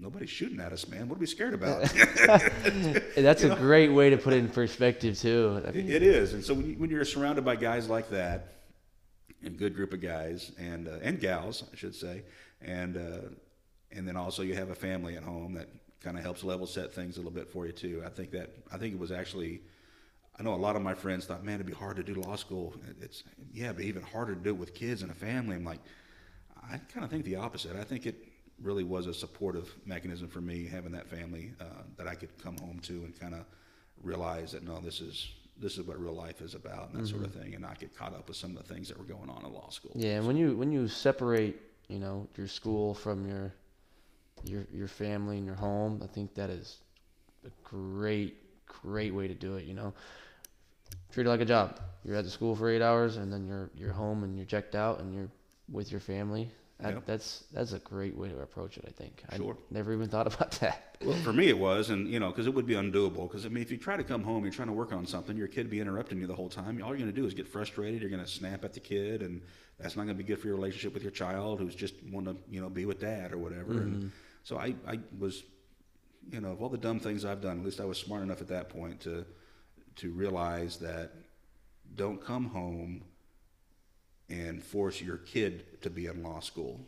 nobody's 0.00 0.30
shooting 0.30 0.60
at 0.60 0.72
us, 0.72 0.88
man. 0.88 1.08
What 1.08 1.16
are 1.16 1.20
we 1.20 1.26
scared 1.26 1.52
about? 1.54 1.82
That's 3.16 3.42
a 3.44 3.54
great 3.56 3.88
way 3.90 4.08
to 4.10 4.16
put 4.16 4.32
it 4.32 4.38
in 4.38 4.48
perspective 4.48 5.18
too. 5.18 5.62
I 5.66 5.70
mean, 5.72 5.88
It 5.90 6.02
is, 6.02 6.32
and 6.32 6.42
so 6.44 6.54
when, 6.54 6.66
you, 6.70 6.74
when 6.78 6.90
you're 6.90 7.04
surrounded 7.04 7.44
by 7.44 7.56
guys 7.56 7.88
like 7.88 8.08
that, 8.10 8.54
and 9.42 9.56
good 9.56 9.74
group 9.76 9.92
of 9.92 10.00
guys 10.00 10.50
and 10.58 10.88
uh, 10.88 10.98
and 11.02 11.20
gals, 11.20 11.64
I 11.72 11.76
should 11.76 11.94
say, 11.94 12.22
and 12.60 12.96
uh, 12.96 13.28
and 13.92 14.06
then 14.06 14.16
also 14.16 14.42
you 14.42 14.54
have 14.54 14.70
a 14.70 14.74
family 14.74 15.16
at 15.16 15.22
home 15.22 15.54
that 15.54 15.68
kind 16.00 16.16
of 16.16 16.22
helps 16.22 16.44
level 16.44 16.66
set 16.66 16.92
things 16.92 17.16
a 17.16 17.20
little 17.20 17.32
bit 17.32 17.50
for 17.50 17.66
you 17.66 17.72
too. 17.72 18.02
I 18.04 18.08
think 18.08 18.30
that 18.32 18.50
I 18.72 18.78
think 18.78 18.94
it 18.94 19.00
was 19.00 19.12
actually. 19.12 19.62
I 20.40 20.44
know 20.44 20.54
a 20.54 20.56
lot 20.56 20.76
of 20.76 20.82
my 20.82 20.94
friends 20.94 21.26
thought, 21.26 21.42
man, 21.42 21.56
it'd 21.56 21.66
be 21.66 21.72
hard 21.72 21.96
to 21.96 22.04
do 22.04 22.14
law 22.14 22.36
school. 22.36 22.72
It's 23.00 23.24
yeah, 23.52 23.72
but 23.72 23.82
even 23.82 24.02
harder 24.02 24.34
to 24.36 24.40
do 24.40 24.50
it 24.50 24.56
with 24.56 24.72
kids 24.72 25.02
and 25.02 25.10
a 25.10 25.14
family. 25.14 25.56
I'm 25.56 25.64
like, 25.64 25.80
I 26.70 26.78
kind 26.92 27.04
of 27.04 27.10
think 27.10 27.24
the 27.24 27.36
opposite. 27.36 27.74
I 27.74 27.82
think 27.82 28.06
it 28.06 28.28
really 28.62 28.84
was 28.84 29.06
a 29.06 29.14
supportive 29.14 29.72
mechanism 29.84 30.28
for 30.28 30.40
me 30.40 30.66
having 30.66 30.92
that 30.92 31.08
family 31.08 31.52
uh, 31.60 31.64
that 31.96 32.06
I 32.06 32.14
could 32.14 32.36
come 32.42 32.56
home 32.58 32.78
to 32.84 32.92
and 33.04 33.18
kind 33.18 33.34
of 33.34 33.44
realize 34.02 34.52
that 34.52 34.64
no, 34.64 34.80
this 34.80 35.00
is 35.00 35.28
this 35.60 35.76
is 35.76 35.86
what 35.86 36.00
real 36.00 36.12
life 36.14 36.40
is 36.40 36.54
about 36.54 36.90
and 36.92 37.02
that 37.02 37.08
sort 37.08 37.24
of 37.24 37.34
thing, 37.34 37.54
and 37.54 37.62
not 37.62 37.80
get 37.80 37.96
caught 37.96 38.14
up 38.14 38.28
with 38.28 38.36
some 38.36 38.56
of 38.56 38.66
the 38.66 38.74
things 38.74 38.88
that 38.88 38.96
were 38.96 39.04
going 39.04 39.28
on 39.28 39.44
in 39.44 39.52
law 39.52 39.68
school. 39.70 39.90
Yeah, 39.94 40.18
and 40.18 40.26
when 40.26 40.36
you 40.36 40.56
when 40.56 40.70
you 40.70 40.86
separate, 40.88 41.60
you 41.88 41.98
know, 41.98 42.28
your 42.36 42.46
school 42.46 42.94
from 42.94 43.26
your 43.28 43.52
your 44.44 44.66
your 44.72 44.88
family 44.88 45.36
and 45.38 45.46
your 45.46 45.54
home, 45.56 46.00
I 46.02 46.06
think 46.06 46.34
that 46.34 46.50
is 46.50 46.78
a 47.44 47.50
great 47.64 48.36
great 48.66 49.14
way 49.14 49.28
to 49.28 49.34
do 49.34 49.56
it. 49.56 49.64
You 49.64 49.74
know, 49.74 49.94
treat 51.12 51.26
it 51.26 51.30
like 51.30 51.40
a 51.40 51.44
job. 51.46 51.80
You're 52.04 52.16
at 52.16 52.24
the 52.24 52.30
school 52.30 52.54
for 52.54 52.70
eight 52.70 52.82
hours, 52.82 53.16
and 53.16 53.32
then 53.32 53.46
you're 53.46 53.70
you're 53.74 53.92
home 53.92 54.24
and 54.24 54.36
you're 54.36 54.46
checked 54.46 54.74
out, 54.74 55.00
and 55.00 55.14
you're 55.14 55.30
with 55.70 55.90
your 55.90 56.00
family. 56.00 56.50
That, 56.80 56.94
Yep. 56.94 57.06
That's 57.06 57.44
that's 57.52 57.72
a 57.72 57.80
great 57.80 58.16
way 58.16 58.28
to 58.28 58.40
approach 58.40 58.78
it. 58.78 58.84
I 58.86 58.92
think. 58.92 59.22
Sure. 59.34 59.56
I 59.58 59.74
never 59.74 59.92
even 59.92 60.08
thought 60.08 60.26
about 60.32 60.52
that. 60.60 60.96
Well, 61.04 61.16
for 61.22 61.32
me 61.32 61.48
it 61.48 61.58
was, 61.58 61.90
and 61.90 62.08
you 62.08 62.20
know, 62.20 62.28
because 62.28 62.46
it 62.46 62.54
would 62.54 62.66
be 62.66 62.74
undoable. 62.74 63.28
Because 63.28 63.44
I 63.44 63.48
mean, 63.48 63.62
if 63.62 63.70
you 63.70 63.76
try 63.76 63.96
to 63.96 64.04
come 64.04 64.22
home, 64.22 64.44
you're 64.44 64.52
trying 64.52 64.68
to 64.68 64.74
work 64.74 64.92
on 64.92 65.04
something, 65.04 65.36
your 65.36 65.48
kid 65.48 65.70
be 65.70 65.80
interrupting 65.80 66.20
you 66.20 66.28
the 66.28 66.34
whole 66.36 66.48
time. 66.48 66.80
All 66.82 66.90
you're 66.90 66.98
going 66.98 67.10
to 67.10 67.20
do 67.20 67.26
is 67.26 67.34
get 67.34 67.48
frustrated. 67.48 68.00
You're 68.00 68.10
going 68.10 68.24
to 68.24 68.30
snap 68.30 68.64
at 68.64 68.74
the 68.74 68.80
kid, 68.80 69.22
and 69.22 69.42
that's 69.78 69.96
not 69.96 70.04
going 70.04 70.16
to 70.16 70.22
be 70.22 70.26
good 70.26 70.40
for 70.40 70.46
your 70.46 70.56
relationship 70.56 70.94
with 70.94 71.02
your 71.02 71.12
child, 71.12 71.60
who's 71.60 71.74
just 71.74 71.94
want 72.12 72.26
to, 72.26 72.36
you 72.50 72.60
know, 72.60 72.68
be 72.68 72.84
with 72.84 73.00
dad 73.00 73.32
or 73.32 73.38
whatever. 73.38 73.72
And 73.72 73.96
mm-hmm. 73.96 74.08
so 74.44 74.58
I, 74.58 74.74
I 74.86 75.00
was, 75.18 75.44
you 76.30 76.40
know, 76.40 76.50
of 76.50 76.62
all 76.62 76.68
the 76.68 76.78
dumb 76.78 77.00
things 77.00 77.24
I've 77.24 77.40
done, 77.40 77.58
at 77.58 77.64
least 77.64 77.80
I 77.80 77.84
was 77.84 77.98
smart 77.98 78.22
enough 78.22 78.40
at 78.40 78.48
that 78.48 78.68
point 78.68 79.00
to, 79.00 79.24
to 79.96 80.12
realize 80.12 80.78
that 80.78 81.12
don't 81.94 82.24
come 82.24 82.46
home 82.46 83.02
and 84.28 84.62
force 84.62 85.00
your 85.00 85.16
kid 85.18 85.80
to 85.82 85.90
be 85.90 86.06
in 86.06 86.22
law 86.22 86.40
school. 86.40 86.80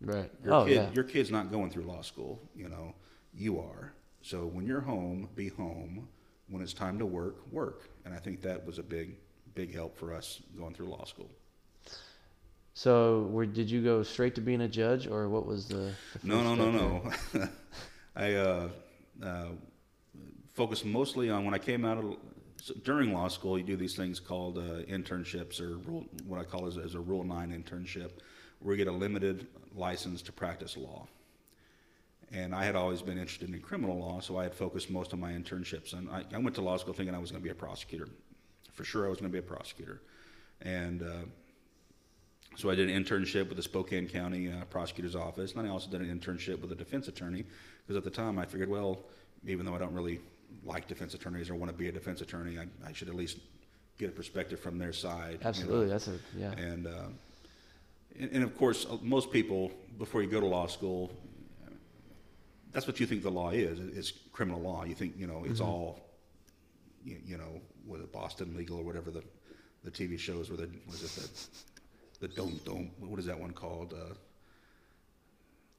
Right. 0.00 0.30
Your 0.44 0.54
oh 0.54 0.64
kid, 0.66 0.74
yeah. 0.74 0.90
your 0.92 1.04
kid's 1.04 1.30
not 1.30 1.50
going 1.50 1.70
through 1.70 1.84
law 1.84 2.02
school. 2.02 2.40
You 2.54 2.68
know, 2.68 2.94
you 3.34 3.60
are. 3.60 3.92
So 4.22 4.46
when 4.46 4.66
you're 4.66 4.80
home, 4.80 5.28
be 5.34 5.48
home. 5.48 6.08
When 6.48 6.62
it's 6.62 6.74
time 6.74 6.98
to 6.98 7.06
work, 7.06 7.36
work. 7.50 7.88
And 8.04 8.12
I 8.12 8.18
think 8.18 8.42
that 8.42 8.66
was 8.66 8.78
a 8.78 8.82
big, 8.82 9.16
big 9.54 9.74
help 9.74 9.96
for 9.96 10.12
us 10.12 10.42
going 10.58 10.74
through 10.74 10.88
law 10.88 11.04
school. 11.04 11.30
So, 12.74 13.22
where 13.30 13.46
did 13.46 13.70
you 13.70 13.82
go 13.82 14.02
straight 14.02 14.34
to 14.36 14.40
being 14.40 14.62
a 14.62 14.68
judge, 14.68 15.06
or 15.06 15.28
what 15.28 15.46
was 15.46 15.68
the? 15.68 15.74
the 15.74 15.94
No, 16.22 16.36
first 16.36 16.58
no, 16.58 16.70
no, 16.70 17.02
no. 17.34 17.48
I 18.16 18.34
uh, 18.34 18.68
uh, 19.22 19.44
focused 20.54 20.84
mostly 20.84 21.28
on 21.28 21.44
when 21.44 21.52
I 21.52 21.58
came 21.58 21.84
out 21.84 21.98
of 21.98 22.16
so 22.62 22.74
during 22.84 23.12
law 23.12 23.26
school. 23.26 23.58
You 23.58 23.64
do 23.64 23.76
these 23.76 23.96
things 23.96 24.20
called 24.20 24.56
uh, 24.56 24.84
internships, 24.88 25.60
or 25.60 25.78
rule, 25.78 26.06
what 26.28 26.38
I 26.38 26.44
call 26.44 26.66
as, 26.66 26.76
a 26.76 27.00
Rule 27.00 27.24
Nine 27.24 27.50
internship, 27.50 28.12
where 28.60 28.76
you 28.76 28.84
get 28.84 28.92
a 28.92 28.96
limited 28.96 29.48
license 29.74 30.22
to 30.22 30.32
practice 30.32 30.76
law. 30.76 31.08
And 32.30 32.54
I 32.54 32.64
had 32.64 32.76
always 32.76 33.02
been 33.02 33.18
interested 33.18 33.52
in 33.52 33.60
criminal 33.60 33.98
law, 33.98 34.20
so 34.20 34.38
I 34.38 34.44
had 34.44 34.54
focused 34.54 34.90
most 34.90 35.12
of 35.12 35.18
my 35.18 35.32
internships. 35.32 35.92
And 35.92 36.08
I, 36.08 36.22
I 36.32 36.38
went 36.38 36.54
to 36.54 36.62
law 36.62 36.76
school 36.76 36.94
thinking 36.94 37.16
I 37.16 37.18
was 37.18 37.32
going 37.32 37.42
to 37.42 37.44
be 37.44 37.50
a 37.50 37.54
prosecutor. 37.54 38.06
For 38.72 38.84
sure, 38.84 39.06
I 39.06 39.08
was 39.08 39.18
going 39.18 39.30
to 39.30 39.32
be 39.32 39.44
a 39.44 39.50
prosecutor. 39.50 40.00
And 40.60 41.02
uh, 41.02 41.26
so 42.56 42.70
I 42.70 42.76
did 42.76 42.88
an 42.88 43.04
internship 43.04 43.48
with 43.48 43.56
the 43.56 43.62
Spokane 43.62 44.06
County 44.06 44.52
uh, 44.52 44.64
Prosecutor's 44.66 45.16
Office, 45.16 45.52
and 45.52 45.66
I 45.66 45.70
also 45.70 45.90
did 45.90 46.00
an 46.00 46.16
internship 46.16 46.60
with 46.60 46.70
a 46.70 46.76
defense 46.76 47.08
attorney 47.08 47.44
because 47.82 47.96
at 47.96 48.04
the 48.04 48.10
time 48.10 48.38
I 48.38 48.46
figured, 48.46 48.68
well, 48.68 49.00
even 49.44 49.66
though 49.66 49.74
I 49.74 49.78
don't 49.78 49.92
really 49.92 50.20
like 50.64 50.88
defense 50.88 51.14
attorneys 51.14 51.50
or 51.50 51.54
want 51.54 51.70
to 51.70 51.76
be 51.76 51.88
a 51.88 51.92
defense 51.92 52.20
attorney, 52.20 52.58
I, 52.58 52.66
I 52.88 52.92
should 52.92 53.08
at 53.08 53.14
least 53.14 53.38
get 53.98 54.08
a 54.10 54.12
perspective 54.12 54.60
from 54.60 54.78
their 54.78 54.92
side. 54.92 55.32
you 55.32 55.38
know. 55.38 55.48
Absolutely, 55.48 55.88
that's 55.88 56.08
a 56.08 56.18
yeah. 56.36 56.52
And, 56.52 56.86
uh, 56.86 56.90
and 58.18 58.30
and 58.32 58.44
of 58.44 58.56
course, 58.56 58.86
uh, 58.88 58.96
most 59.02 59.30
people 59.30 59.72
before 59.98 60.22
you 60.22 60.28
go 60.28 60.40
to 60.40 60.46
law 60.46 60.66
school, 60.66 61.12
that's 62.72 62.86
what 62.86 63.00
you 63.00 63.06
think 63.06 63.22
the 63.22 63.30
law 63.30 63.50
is. 63.50 63.78
It's 63.96 64.12
criminal 64.32 64.60
law. 64.60 64.84
You 64.84 64.94
think 64.94 65.14
you 65.16 65.26
know 65.26 65.44
it's 65.46 65.60
all, 65.60 66.00
you, 67.04 67.18
you 67.24 67.36
know, 67.36 67.60
was 67.86 68.00
it 68.00 68.12
Boston 68.12 68.56
legal 68.56 68.78
or 68.78 68.84
whatever 68.84 69.10
the 69.10 69.22
the 69.84 69.90
TV 69.90 70.18
shows 70.18 70.48
where 70.48 70.56
the 70.56 70.68
was 70.86 71.02
it 71.02 71.38
the 72.20 72.26
the 72.26 72.34
don't 72.34 72.64
don't 72.64 72.90
what 73.00 73.18
is 73.18 73.26
that 73.26 73.38
one 73.38 73.52
called? 73.52 73.94
Uh, 73.94 74.14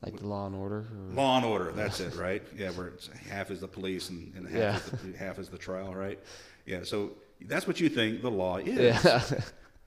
Like 0.04 0.18
the 0.20 0.28
Law 0.28 0.48
and 0.48 0.56
Order. 0.56 0.86
Or, 1.10 1.14
Law 1.14 1.38
and 1.38 1.46
Order. 1.46 1.72
That's 1.72 2.00
it, 2.00 2.16
right? 2.16 2.44
Yeah, 2.58 2.72
where 2.72 2.88
it's 2.88 3.08
half 3.30 3.52
is 3.52 3.62
the 3.62 3.68
police 3.68 4.10
and, 4.10 4.34
and 4.36 4.48
half, 4.48 4.56
Yeah. 4.58 4.76
is 4.98 5.12
the, 5.14 5.18
half 5.18 5.40
is 5.40 5.50
the 5.50 5.58
trial, 5.58 5.94
right? 5.96 6.20
Yeah. 6.66 6.84
So 6.84 7.12
that's 7.42 7.68
what 7.68 7.80
you 7.80 7.90
think 7.90 8.22
the 8.22 8.32
law 8.32 8.58
is. 8.58 9.04
yeah. 9.04 9.22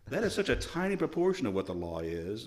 That 0.09 0.23
is 0.23 0.33
such 0.33 0.51
a 0.51 0.55
tiny 0.55 0.95
proportion 0.95 1.47
of 1.47 1.55
what 1.55 1.67
the 1.67 1.75
law 1.75 1.99
is. 1.99 2.47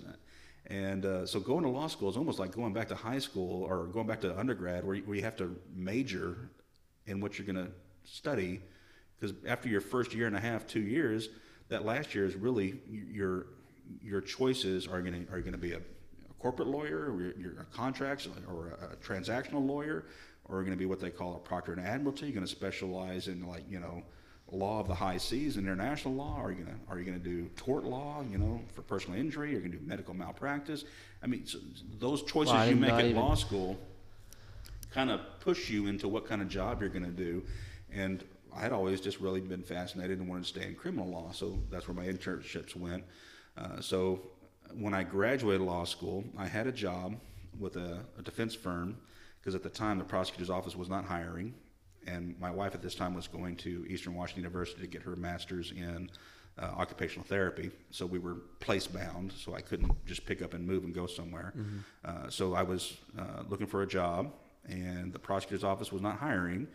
And 0.68 1.06
uh, 1.06 1.26
so 1.26 1.42
going 1.42 1.64
to 1.64 1.70
law 1.70 1.88
school 1.88 2.10
is 2.10 2.16
almost 2.16 2.40
like 2.40 2.52
going 2.54 2.72
back 2.72 2.88
to 2.88 2.96
high 2.96 3.20
school 3.20 3.64
or 3.64 3.86
going 3.88 4.08
back 4.08 4.22
to 4.22 4.40
undergrad 4.40 4.86
where 4.86 4.96
you, 4.96 5.04
where 5.04 5.18
you 5.18 5.24
have 5.24 5.36
to 5.38 5.60
major 5.76 6.50
in 7.06 7.20
what 7.20 7.38
you're 7.38 7.46
going 7.46 7.66
to 7.66 7.70
study. 8.06 8.62
Because 9.20 9.36
after 9.46 9.68
your 9.68 9.82
first 9.82 10.14
year 10.14 10.26
and 10.26 10.38
a 10.38 10.40
half, 10.40 10.68
two 10.68 10.80
years, 10.80 11.28
that 11.68 11.84
last 11.84 12.16
year 12.16 12.24
is 12.24 12.36
really 12.36 12.80
your 12.88 13.48
your 14.02 14.22
choices 14.22 14.88
are 14.88 15.02
going 15.02 15.26
to 15.26 15.34
are 15.34 15.42
going 15.42 15.52
to 15.52 15.58
be 15.58 15.74
a 15.74 15.82
corporate 16.40 16.68
lawyer, 16.68 17.12
or 17.12 17.34
you're, 17.38 17.62
a 17.62 17.66
contracts 17.76 18.28
or 18.48 18.78
a, 18.82 18.94
a 18.94 18.96
transactional 18.98 19.66
lawyer, 19.66 20.06
or 20.46 20.58
you're 20.58 20.64
going 20.64 20.76
to 20.76 20.80
be 20.80 20.86
what 20.86 21.00
they 21.00 21.10
call 21.10 21.36
a 21.36 21.40
proctor 21.40 21.74
and 21.74 21.86
admiralty. 21.86 22.26
You're 22.26 22.36
going 22.36 22.46
to 22.46 22.52
specialize 22.52 23.28
in 23.28 23.46
like 23.48 23.64
you 23.70 23.80
know 23.80 24.04
law 24.52 24.80
of 24.80 24.88
the 24.88 24.96
high 24.96 25.18
seas, 25.18 25.58
and 25.58 25.68
international 25.68 26.14
law? 26.16 26.40
Are 26.42 26.52
you 26.52 26.64
gonna 26.64 26.78
are 26.90 27.00
you 27.00 27.06
gonna 27.06 27.20
do 27.20 27.50
tort 27.56 27.84
law? 27.84 28.24
You 28.30 28.38
know, 28.38 28.62
for 28.74 28.82
personal 28.82 29.20
injury? 29.20 29.52
You're 29.52 29.62
you 29.62 29.68
gonna 29.68 29.80
do 29.80 29.88
medical 29.88 30.14
malpractice? 30.14 30.86
I 31.24 31.28
mean, 31.28 31.46
so 31.46 31.60
those 32.00 32.24
choices 32.24 32.54
Well, 32.54 32.70
you 32.70 32.76
make 32.76 32.92
at 32.92 33.06
even- 33.06 33.18
law 33.18 33.36
school 33.36 33.78
kind 34.92 35.12
of 35.12 35.22
push 35.40 35.70
you 35.70 35.88
into 35.88 36.08
what 36.08 36.26
kind 36.26 36.42
of 36.42 36.50
job 36.50 36.82
you're 36.82 36.90
gonna 36.90 37.08
do. 37.08 37.44
And 37.92 38.24
I 38.56 38.62
had 38.62 38.72
always 38.72 39.02
just 39.02 39.20
really 39.20 39.42
been 39.42 39.62
fascinated 39.62 40.20
and 40.20 40.28
wanted 40.28 40.44
to 40.44 40.50
stay 40.50 40.68
in 40.68 40.76
criminal 40.76 41.08
law, 41.08 41.32
so 41.32 41.60
that's 41.70 41.88
where 41.88 41.96
my 41.96 42.06
internships 42.06 42.76
went. 42.76 43.04
Uh, 43.56 43.80
so 43.82 44.22
when 44.74 44.94
I 44.94 45.04
graduated 45.04 45.62
law 45.62 45.84
school, 45.86 46.24
I 46.38 46.46
had 46.48 46.68
a 46.68 46.72
job 46.72 47.16
with 47.60 47.76
a, 47.76 48.00
a 48.18 48.22
defense 48.22 48.56
firm 48.56 48.98
because 49.40 49.56
at 49.56 49.64
the 49.64 49.70
time 49.70 49.98
the 49.98 50.04
prosecutor's 50.04 50.50
office 50.50 50.76
was 50.76 50.90
not 50.90 51.06
hiring, 51.06 51.54
and 52.08 52.36
my 52.40 52.52
wife 52.52 52.76
at 52.76 52.82
this 52.82 52.96
time 52.96 53.14
was 53.14 53.28
going 53.28 53.56
to 53.58 53.86
Eastern 53.90 54.14
Washington 54.16 54.44
University 54.44 54.82
to 54.82 54.88
get 54.88 55.02
her 55.04 55.16
master's 55.16 55.72
in 55.72 56.10
uh, 56.58 56.66
occupational 56.66 57.26
therapy. 57.26 57.72
So 57.92 58.06
we 58.06 58.20
were 58.20 58.36
place 58.60 58.88
bound, 58.88 59.32
so 59.32 59.56
I 59.56 59.62
couldn't 59.62 59.92
just 60.06 60.26
pick 60.26 60.42
up 60.42 60.54
and 60.54 60.66
move 60.68 60.84
and 60.84 60.94
go 60.94 61.08
somewhere. 61.08 61.54
Uh, 62.04 62.30
so 62.30 62.54
I 62.54 62.64
was 62.64 62.98
uh, 63.18 63.44
looking 63.48 63.68
for 63.68 63.82
a 63.82 63.88
job, 63.88 64.34
and 64.68 65.14
the 65.14 65.20
prosecutor's 65.20 65.64
office 65.64 65.92
was 65.92 66.02
not 66.02 66.18
hiring. 66.18 66.68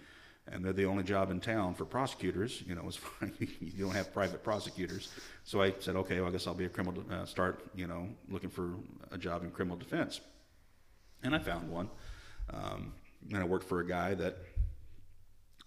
And 0.50 0.62
they're 0.64 0.74
the 0.74 0.84
only 0.84 1.04
job 1.04 1.30
in 1.30 1.40
town 1.40 1.74
for 1.74 1.84
prosecutors. 1.84 2.62
You 2.66 2.74
know, 2.74 2.84
as 2.86 2.96
far 2.96 3.30
you 3.38 3.84
don't 3.84 3.94
have 3.94 4.12
private 4.12 4.42
prosecutors. 4.42 5.10
So 5.44 5.62
I 5.62 5.74
said, 5.78 5.96
okay, 5.96 6.20
well, 6.20 6.28
I 6.28 6.32
guess 6.32 6.46
I'll 6.46 6.54
be 6.54 6.66
a 6.66 6.68
criminal. 6.68 7.02
Uh, 7.10 7.24
start, 7.24 7.64
you 7.74 7.86
know, 7.86 8.08
looking 8.28 8.50
for 8.50 8.74
a 9.10 9.18
job 9.18 9.42
in 9.42 9.50
criminal 9.50 9.76
defense. 9.76 10.20
And 11.22 11.34
I 11.34 11.38
found 11.38 11.70
one. 11.70 11.88
Um, 12.52 12.92
and 13.30 13.38
I 13.38 13.44
worked 13.44 13.66
for 13.66 13.80
a 13.80 13.86
guy 13.86 14.14
that, 14.14 14.36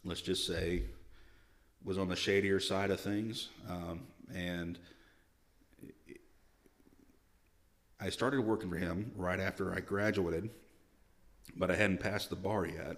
let's 0.04 0.22
just 0.22 0.46
say, 0.46 0.84
was 1.84 1.98
on 1.98 2.08
the 2.08 2.16
shadier 2.16 2.60
side 2.60 2.92
of 2.92 3.00
things. 3.00 3.50
Um, 3.68 4.02
and 4.34 4.78
I 8.00 8.10
started 8.10 8.42
working 8.42 8.70
for 8.70 8.78
him 8.78 9.12
right 9.16 9.40
after 9.40 9.74
I 9.74 9.80
graduated, 9.80 10.52
but 11.56 11.72
I 11.72 11.76
hadn't 11.76 12.00
passed 12.00 12.30
the 12.30 12.36
bar 12.36 12.68
yet. 12.68 12.98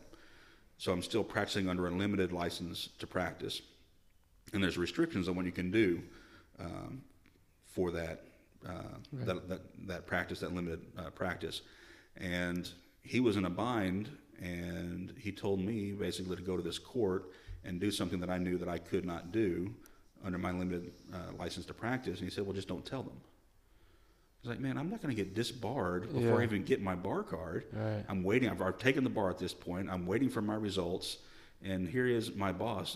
So 0.79 0.93
I'm 0.93 1.03
still 1.03 1.25
practicing 1.25 1.67
under 1.67 1.87
a 1.87 1.91
limited 1.91 2.31
license 2.31 2.87
to 2.99 3.05
practice. 3.05 3.61
And 4.53 4.63
there's 4.63 4.77
restrictions 4.77 5.27
on 5.27 5.35
what 5.35 5.45
you 5.45 5.51
can 5.51 5.71
do 5.71 6.01
um, 6.57 7.01
for 7.65 7.91
that, 7.91 8.23
uh, 8.65 8.95
that, 9.11 9.49
that, 9.49 9.61
that 9.87 10.07
practice, 10.07 10.39
that 10.39 10.55
limited 10.55 10.79
uh, 10.97 11.09
practice. 11.09 11.61
And 12.15 12.69
he 13.03 13.19
was 13.19 13.35
in 13.35 13.43
a 13.43 13.49
bind, 13.49 14.09
and 14.41 15.13
he 15.19 15.33
told 15.33 15.59
me 15.59 15.91
basically 15.91 16.37
to 16.37 16.41
go 16.41 16.55
to 16.55 16.63
this 16.63 16.79
court 16.79 17.25
and 17.65 17.81
do 17.81 17.91
something 17.91 18.21
that 18.21 18.29
I 18.29 18.37
knew 18.37 18.57
that 18.57 18.69
I 18.69 18.77
could 18.77 19.05
not 19.05 19.33
do 19.33 19.73
under 20.23 20.37
my 20.37 20.51
limited 20.51 20.93
uh, 21.13 21.33
license 21.37 21.65
to 21.65 21.73
practice. 21.73 22.19
And 22.19 22.29
he 22.29 22.33
said, 22.33 22.45
Well, 22.45 22.53
just 22.53 22.69
don't 22.69 22.85
tell 22.85 23.03
them. 23.03 23.19
I 24.43 24.47
was 24.47 24.55
like, 24.55 24.59
man, 24.61 24.77
I'm 24.77 24.89
not 24.89 25.01
going 25.01 25.13
to 25.13 25.21
get 25.21 25.35
disbarred 25.35 26.13
before 26.13 26.39
I 26.39 26.43
even 26.43 26.63
get 26.63 26.81
my 26.81 26.95
bar 26.95 27.23
card. 27.23 27.65
Right. 27.73 28.05
I'm 28.07 28.23
waiting. 28.23 28.49
I've, 28.49 28.61
I've 28.61 28.77
taken 28.77 29.03
the 29.03 29.09
bar 29.09 29.29
at 29.29 29.37
this 29.37 29.53
point. 29.53 29.89
I'm 29.89 30.05
waiting 30.05 30.29
for 30.29 30.41
my 30.41 30.55
results. 30.55 31.17
And 31.61 31.87
here 31.89 32.07
is 32.07 32.33
my 32.35 32.53
boss, 32.53 32.95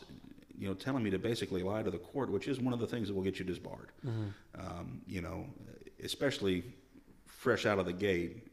you 0.58 0.70
know, 0.70 0.74
telling 0.74 1.04
me 1.04 1.10
to 1.10 1.20
basically 1.20 1.62
lie 1.62 1.84
to 1.84 1.92
the 1.92 1.98
court, 1.98 2.30
which 2.32 2.48
is 2.48 2.62
one 2.62 2.74
of 2.74 2.80
the 2.80 2.88
things 2.88 3.10
that 3.10 3.14
will 3.14 3.24
get 3.24 3.40
you 3.40 3.46
disbarred. 3.46 3.90
Um, 4.58 5.02
you 5.06 5.22
know, 5.22 5.46
especially 6.02 6.64
fresh 7.26 7.66
out 7.66 7.78
of 7.78 7.86
the 7.86 7.94
gate, 7.94 8.48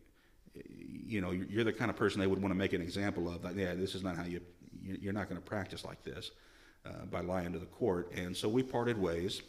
you 1.06 1.20
know, 1.20 1.30
you're, 1.30 1.62
the 1.62 1.72
kind 1.72 1.92
of 1.92 1.96
person 1.96 2.20
they 2.20 2.26
would 2.26 2.42
want 2.42 2.50
to 2.52 2.58
make 2.58 2.72
an 2.72 2.82
example 2.82 3.32
of. 3.32 3.44
Like, 3.44 3.54
yeah, 3.54 3.74
this 3.74 3.94
is 3.94 4.02
not 4.02 4.16
how 4.16 4.24
you, 4.24 4.40
you- 4.82 4.98
you're 5.00 5.12
not 5.12 5.28
going 5.28 5.40
to 5.40 5.46
practice 5.46 5.84
like 5.84 6.02
this 6.02 6.32
uh, 6.84 7.04
by 7.08 7.20
lying 7.20 7.52
to 7.52 7.60
the 7.60 7.66
court. 7.66 8.10
And 8.16 8.36
so 8.36 8.48
we 8.48 8.64
parted 8.64 8.98
ways. 8.98 9.42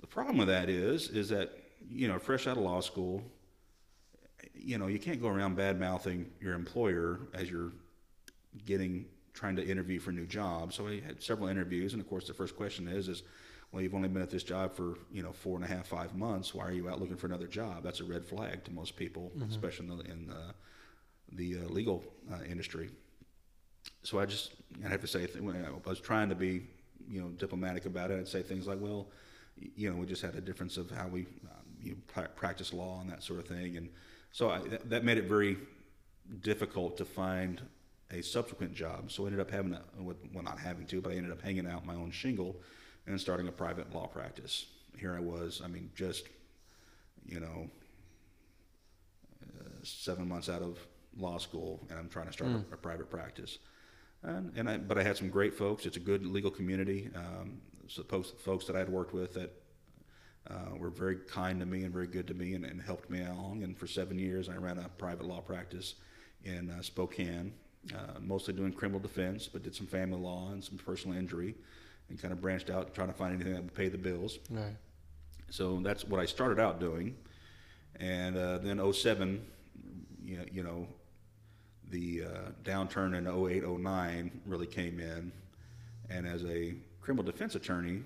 The 0.00 0.08
problem 0.08 0.38
with 0.38 0.48
that 0.48 0.68
is, 0.68 1.08
is 1.10 1.28
that, 1.28 1.56
you 1.88 2.08
know, 2.08 2.18
fresh 2.18 2.46
out 2.46 2.56
of 2.56 2.62
law 2.62 2.80
school, 2.80 3.22
you 4.54 4.78
know, 4.78 4.86
you 4.86 4.98
can't 4.98 5.20
go 5.20 5.28
around 5.28 5.56
bad 5.56 5.78
mouthing 5.78 6.30
your 6.40 6.54
employer 6.54 7.20
as 7.34 7.50
you're 7.50 7.72
getting, 8.66 9.06
trying 9.34 9.56
to 9.56 9.66
interview 9.66 9.98
for 9.98 10.10
a 10.10 10.12
new 10.12 10.26
job. 10.26 10.72
So 10.72 10.88
I 10.88 11.00
had 11.00 11.22
several 11.22 11.48
interviews. 11.48 11.92
And 11.92 12.02
of 12.02 12.08
course, 12.08 12.26
the 12.26 12.34
first 12.34 12.56
question 12.56 12.88
is, 12.88 13.08
is, 13.08 13.22
well, 13.70 13.82
you've 13.82 13.94
only 13.94 14.08
been 14.08 14.22
at 14.22 14.30
this 14.30 14.42
job 14.42 14.74
for, 14.74 14.98
you 15.12 15.22
know, 15.22 15.32
four 15.32 15.56
and 15.56 15.64
a 15.64 15.68
half, 15.68 15.88
five 15.88 16.14
months. 16.14 16.54
Why 16.54 16.64
are 16.64 16.72
you 16.72 16.88
out 16.88 17.00
looking 17.00 17.16
for 17.16 17.26
another 17.26 17.46
job? 17.46 17.82
That's 17.82 18.00
a 18.00 18.04
red 18.04 18.24
flag 18.24 18.64
to 18.64 18.72
most 18.72 18.96
people, 18.96 19.30
especially 19.50 19.88
in 19.88 19.98
the, 19.98 20.04
in 20.04 20.30
uh, 20.30 20.52
the 21.32 21.58
uh, 21.58 21.68
legal 21.68 22.02
uh, 22.32 22.42
industry. 22.48 22.90
So 24.02 24.18
I 24.18 24.26
just, 24.26 24.52
I 24.84 24.88
have 24.88 25.02
to 25.02 25.06
say, 25.06 25.26
I 25.36 25.88
was 25.88 26.00
trying 26.00 26.30
to 26.30 26.34
be, 26.34 26.66
you 27.10 27.20
know, 27.20 27.28
diplomatic 27.28 27.84
about 27.84 28.10
it. 28.10 28.18
I'd 28.18 28.28
say 28.28 28.42
things 28.42 28.66
like, 28.66 28.78
well, 28.80 29.08
you 29.76 29.90
know, 29.90 29.96
we 29.96 30.06
just 30.06 30.22
had 30.22 30.34
a 30.34 30.40
difference 30.40 30.76
of 30.78 30.90
how 30.90 31.06
we, 31.08 31.26
you 31.82 31.92
know, 31.92 32.26
practice 32.36 32.72
law 32.72 33.00
and 33.00 33.10
that 33.10 33.22
sort 33.22 33.38
of 33.38 33.46
thing. 33.46 33.76
And 33.76 33.88
so 34.32 34.50
I, 34.50 34.58
that, 34.68 34.90
that 34.90 35.04
made 35.04 35.18
it 35.18 35.24
very 35.24 35.56
difficult 36.42 36.96
to 36.98 37.04
find 37.04 37.62
a 38.10 38.22
subsequent 38.22 38.74
job. 38.74 39.10
So 39.10 39.24
I 39.24 39.26
ended 39.26 39.40
up 39.40 39.50
having, 39.50 39.74
a, 39.74 39.82
well, 40.00 40.42
not 40.42 40.58
having 40.58 40.86
to, 40.86 41.00
but 41.00 41.12
I 41.12 41.16
ended 41.16 41.32
up 41.32 41.42
hanging 41.42 41.66
out 41.66 41.84
my 41.84 41.94
own 41.94 42.10
shingle 42.10 42.56
and 43.06 43.20
starting 43.20 43.48
a 43.48 43.52
private 43.52 43.94
law 43.94 44.06
practice. 44.06 44.66
Here 44.96 45.14
I 45.14 45.20
was, 45.20 45.60
I 45.64 45.68
mean, 45.68 45.90
just, 45.94 46.26
you 47.26 47.40
know, 47.40 47.70
uh, 49.42 49.68
seven 49.82 50.28
months 50.28 50.48
out 50.48 50.62
of 50.62 50.78
law 51.16 51.38
school, 51.38 51.80
and 51.90 51.98
I'm 51.98 52.08
trying 52.08 52.26
to 52.26 52.32
start 52.32 52.50
a, 52.50 52.74
a 52.74 52.76
private 52.76 53.10
practice. 53.10 53.58
And, 54.22 54.52
and 54.56 54.68
I, 54.68 54.78
but 54.78 54.98
I 54.98 55.02
had 55.02 55.16
some 55.16 55.30
great 55.30 55.54
folks. 55.54 55.86
It's 55.86 55.96
a 55.96 56.00
good 56.00 56.26
legal 56.26 56.50
community. 56.50 57.10
Um, 57.14 57.60
so 57.86 58.02
folks, 58.02 58.32
folks 58.38 58.66
that 58.66 58.76
I 58.76 58.80
had 58.80 58.88
worked 58.88 59.14
with 59.14 59.34
that 59.34 59.57
uh, 60.50 60.76
were 60.76 60.90
very 60.90 61.16
kind 61.16 61.60
to 61.60 61.66
me 61.66 61.84
and 61.84 61.92
very 61.92 62.06
good 62.06 62.26
to 62.26 62.34
me 62.34 62.54
and, 62.54 62.64
and 62.64 62.80
helped 62.80 63.10
me 63.10 63.22
along. 63.22 63.62
And 63.62 63.76
for 63.76 63.86
seven 63.86 64.18
years, 64.18 64.48
I 64.48 64.56
ran 64.56 64.78
a 64.78 64.88
private 64.88 65.26
law 65.26 65.40
practice 65.40 65.94
in 66.44 66.70
uh, 66.70 66.82
Spokane, 66.82 67.52
uh, 67.94 68.18
mostly 68.20 68.54
doing 68.54 68.72
criminal 68.72 69.00
defense, 69.00 69.48
but 69.48 69.62
did 69.62 69.74
some 69.74 69.86
family 69.86 70.18
law 70.18 70.50
and 70.52 70.62
some 70.62 70.78
personal 70.78 71.18
injury, 71.18 71.54
and 72.08 72.20
kind 72.20 72.32
of 72.32 72.40
branched 72.40 72.70
out 72.70 72.94
trying 72.94 73.08
to 73.08 73.14
find 73.14 73.34
anything 73.34 73.52
that 73.52 73.62
would 73.62 73.74
pay 73.74 73.88
the 73.88 73.98
bills. 73.98 74.38
Right. 74.50 74.76
So 75.50 75.80
that's 75.82 76.04
what 76.04 76.20
I 76.20 76.26
started 76.26 76.60
out 76.60 76.80
doing. 76.80 77.16
And 77.96 78.36
uh, 78.36 78.58
then 78.58 78.92
07, 78.92 79.44
you 80.24 80.38
know, 80.38 80.44
you 80.50 80.62
know 80.62 80.88
the 81.90 82.24
uh, 82.24 82.50
downturn 82.64 83.16
in 83.16 83.26
08, 83.26 83.66
09 83.66 84.40
really 84.46 84.66
came 84.66 85.00
in. 85.00 85.32
And 86.10 86.26
as 86.26 86.44
a 86.44 86.74
criminal 87.00 87.24
defense 87.24 87.54
attorney, 87.54 88.02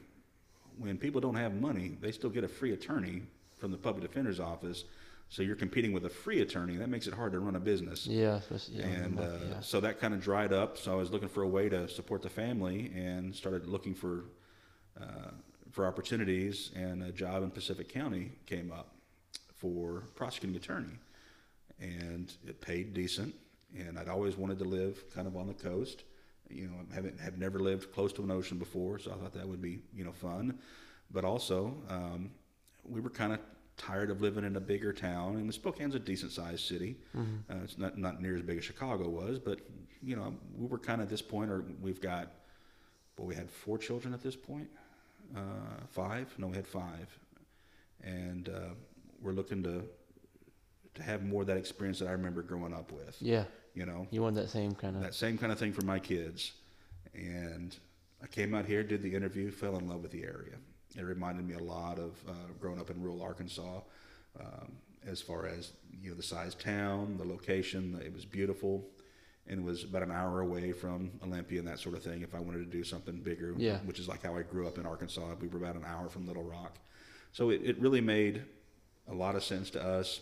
when 0.78 0.98
people 0.98 1.20
don't 1.20 1.34
have 1.36 1.54
money, 1.54 1.96
they 2.00 2.12
still 2.12 2.30
get 2.30 2.44
a 2.44 2.48
free 2.48 2.72
attorney 2.72 3.22
from 3.58 3.70
the 3.70 3.76
public 3.76 4.02
defender's 4.06 4.40
office. 4.40 4.84
So 5.28 5.42
you're 5.42 5.56
competing 5.56 5.92
with 5.92 6.04
a 6.04 6.10
free 6.10 6.40
attorney. 6.40 6.76
That 6.76 6.88
makes 6.90 7.06
it 7.06 7.14
hard 7.14 7.32
to 7.32 7.40
run 7.40 7.56
a 7.56 7.60
business. 7.60 8.06
Yeah. 8.06 8.40
yeah, 8.70 8.84
And 8.84 9.18
yeah. 9.18 9.24
uh, 9.24 9.60
so 9.62 9.80
that 9.80 9.98
kind 9.98 10.12
of 10.12 10.20
dried 10.20 10.52
up. 10.52 10.76
So 10.76 10.92
I 10.92 10.94
was 10.96 11.10
looking 11.10 11.28
for 11.28 11.42
a 11.42 11.48
way 11.48 11.68
to 11.70 11.88
support 11.88 12.20
the 12.22 12.28
family 12.28 12.92
and 12.94 13.34
started 13.34 13.66
looking 13.66 13.94
for 13.94 14.24
uh, 15.00 15.30
for 15.70 15.86
opportunities. 15.86 16.70
And 16.76 17.02
a 17.02 17.12
job 17.12 17.42
in 17.42 17.50
Pacific 17.50 17.88
County 17.88 18.32
came 18.44 18.70
up 18.70 18.94
for 19.54 20.04
prosecuting 20.14 20.56
attorney, 20.56 20.98
and 21.80 22.30
it 22.46 22.60
paid 22.60 22.92
decent. 22.92 23.34
And 23.78 23.98
I'd 23.98 24.08
always 24.08 24.36
wanted 24.36 24.58
to 24.58 24.64
live 24.64 25.02
kind 25.14 25.26
of 25.26 25.34
on 25.36 25.46
the 25.46 25.54
coast. 25.54 26.04
You 26.52 26.68
know, 26.68 26.94
haven't 26.94 27.20
have 27.20 27.38
never 27.38 27.58
lived 27.58 27.92
close 27.92 28.12
to 28.14 28.22
an 28.22 28.30
ocean 28.30 28.58
before, 28.58 28.98
so 28.98 29.12
I 29.12 29.14
thought 29.14 29.32
that 29.34 29.48
would 29.48 29.62
be 29.62 29.80
you 29.94 30.04
know 30.04 30.12
fun. 30.12 30.58
But 31.10 31.24
also, 31.24 31.74
um, 31.88 32.30
we 32.84 33.00
were 33.00 33.10
kind 33.10 33.32
of 33.32 33.40
tired 33.76 34.10
of 34.10 34.20
living 34.20 34.44
in 34.44 34.56
a 34.56 34.60
bigger 34.60 34.92
town. 34.92 35.36
And 35.36 35.52
Spokane's 35.52 35.94
a 35.94 35.98
decent 35.98 36.32
sized 36.32 36.60
city. 36.66 36.96
Uh, 37.50 37.56
it's 37.64 37.78
not 37.78 37.98
not 37.98 38.20
near 38.20 38.36
as 38.36 38.42
big 38.42 38.58
as 38.58 38.64
Chicago 38.64 39.08
was, 39.08 39.38
but 39.38 39.60
you 40.02 40.16
know, 40.16 40.34
we 40.56 40.66
were 40.66 40.78
kind 40.78 41.00
of 41.00 41.06
at 41.06 41.10
this 41.10 41.22
point, 41.22 41.50
or 41.50 41.64
we've 41.80 42.00
got, 42.00 42.32
well, 43.16 43.26
we 43.26 43.34
had 43.34 43.48
four 43.48 43.78
children 43.78 44.12
at 44.12 44.22
this 44.22 44.34
point, 44.36 44.68
uh, 45.36 45.40
five. 45.90 46.34
No, 46.38 46.48
we 46.48 46.56
had 46.56 46.66
five, 46.66 47.18
and 48.02 48.48
uh, 48.48 48.74
we're 49.22 49.32
looking 49.32 49.62
to 49.62 49.84
to 50.94 51.02
have 51.02 51.24
more 51.24 51.42
of 51.42 51.46
that 51.48 51.56
experience 51.56 51.98
that 52.00 52.08
I 52.08 52.12
remember 52.12 52.42
growing 52.42 52.74
up 52.74 52.92
with. 52.92 53.16
yeah. 53.20 53.44
You 53.74 53.86
know, 53.86 54.06
You 54.10 54.20
want 54.22 54.34
that 54.36 54.50
same 54.50 54.74
kind 54.74 54.96
of. 54.96 55.02
that 55.02 55.14
same 55.14 55.38
kind 55.38 55.50
of 55.52 55.58
thing 55.58 55.72
for 55.72 55.84
my 55.84 55.98
kids. 55.98 56.52
And 57.14 57.74
I 58.22 58.26
came 58.26 58.54
out 58.54 58.66
here, 58.66 58.82
did 58.82 59.02
the 59.02 59.14
interview, 59.14 59.50
fell 59.50 59.76
in 59.78 59.88
love 59.88 60.02
with 60.02 60.12
the 60.12 60.22
area. 60.24 60.56
It 60.96 61.02
reminded 61.02 61.46
me 61.46 61.54
a 61.54 61.62
lot 61.62 61.98
of 61.98 62.12
uh, 62.28 62.32
growing 62.60 62.78
up 62.78 62.90
in 62.90 63.00
rural 63.02 63.22
Arkansas, 63.22 63.80
um, 64.38 64.72
as 65.06 65.22
far 65.22 65.46
as 65.46 65.72
you 66.02 66.10
know 66.10 66.16
the 66.16 66.22
size 66.22 66.54
town, 66.54 67.16
the 67.16 67.24
location. 67.24 67.98
It 68.04 68.12
was 68.12 68.26
beautiful, 68.26 68.84
and 69.46 69.60
it 69.60 69.64
was 69.64 69.84
about 69.84 70.02
an 70.02 70.10
hour 70.12 70.40
away 70.42 70.72
from 70.72 71.10
Olympia 71.24 71.60
and 71.60 71.68
that 71.68 71.78
sort 71.78 71.96
of 71.96 72.02
thing. 72.02 72.20
If 72.22 72.34
I 72.34 72.40
wanted 72.40 72.58
to 72.58 72.70
do 72.70 72.84
something 72.84 73.20
bigger, 73.20 73.54
Yeah. 73.56 73.78
which 73.86 73.98
is 73.98 74.06
like 74.06 74.22
how 74.22 74.36
I 74.36 74.42
grew 74.42 74.66
up 74.68 74.76
in 74.76 74.84
Arkansas, 74.84 75.34
we 75.40 75.48
were 75.48 75.58
about 75.58 75.76
an 75.76 75.84
hour 75.86 76.10
from 76.10 76.26
Little 76.26 76.44
Rock, 76.44 76.76
so 77.32 77.48
it, 77.48 77.62
it 77.64 77.78
really 77.80 78.02
made 78.02 78.42
a 79.08 79.14
lot 79.14 79.34
of 79.34 79.42
sense 79.42 79.70
to 79.70 79.82
us. 79.82 80.20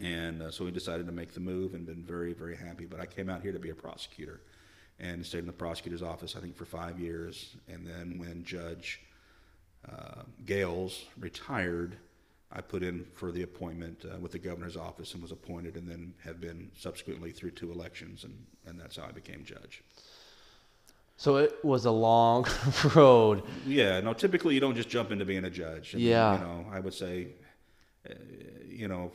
And 0.00 0.42
uh, 0.42 0.50
so 0.50 0.64
we 0.64 0.70
decided 0.70 1.06
to 1.06 1.12
make 1.12 1.32
the 1.32 1.40
move 1.40 1.74
and 1.74 1.86
been 1.86 2.02
very, 2.02 2.32
very 2.32 2.56
happy. 2.56 2.84
But 2.84 3.00
I 3.00 3.06
came 3.06 3.30
out 3.30 3.42
here 3.42 3.52
to 3.52 3.58
be 3.58 3.70
a 3.70 3.74
prosecutor 3.74 4.40
and 4.98 5.24
stayed 5.24 5.38
in 5.38 5.46
the 5.46 5.52
prosecutor's 5.52 6.02
office, 6.02 6.36
I 6.36 6.40
think, 6.40 6.56
for 6.56 6.64
five 6.64 6.98
years. 6.98 7.56
And 7.68 7.86
then 7.86 8.18
when 8.18 8.44
Judge 8.44 9.00
uh, 9.90 10.22
Gales 10.44 11.04
retired, 11.18 11.96
I 12.52 12.60
put 12.60 12.82
in 12.82 13.06
for 13.14 13.32
the 13.32 13.42
appointment 13.42 14.04
uh, 14.04 14.18
with 14.18 14.32
the 14.32 14.38
governor's 14.38 14.76
office 14.76 15.14
and 15.14 15.22
was 15.22 15.32
appointed 15.32 15.76
and 15.76 15.88
then 15.88 16.14
have 16.24 16.40
been 16.40 16.70
subsequently 16.76 17.30
through 17.30 17.52
two 17.52 17.72
elections. 17.72 18.24
And, 18.24 18.34
and 18.66 18.78
that's 18.78 18.96
how 18.96 19.04
I 19.04 19.12
became 19.12 19.44
judge. 19.44 19.82
So 21.18 21.36
it 21.36 21.64
was 21.64 21.86
a 21.86 21.90
long 21.90 22.46
road. 22.94 23.42
Yeah, 23.66 24.00
no, 24.00 24.12
typically 24.12 24.54
you 24.54 24.60
don't 24.60 24.76
just 24.76 24.90
jump 24.90 25.10
into 25.10 25.24
being 25.24 25.44
a 25.46 25.50
judge. 25.50 25.94
Mean, 25.94 26.04
Yeah. 26.04 26.34
You 26.34 26.40
know, 26.40 26.66
I 26.70 26.80
would 26.80 26.92
say, 26.92 27.28
uh, 28.08 28.14
you 28.68 28.88
know, 28.88 29.10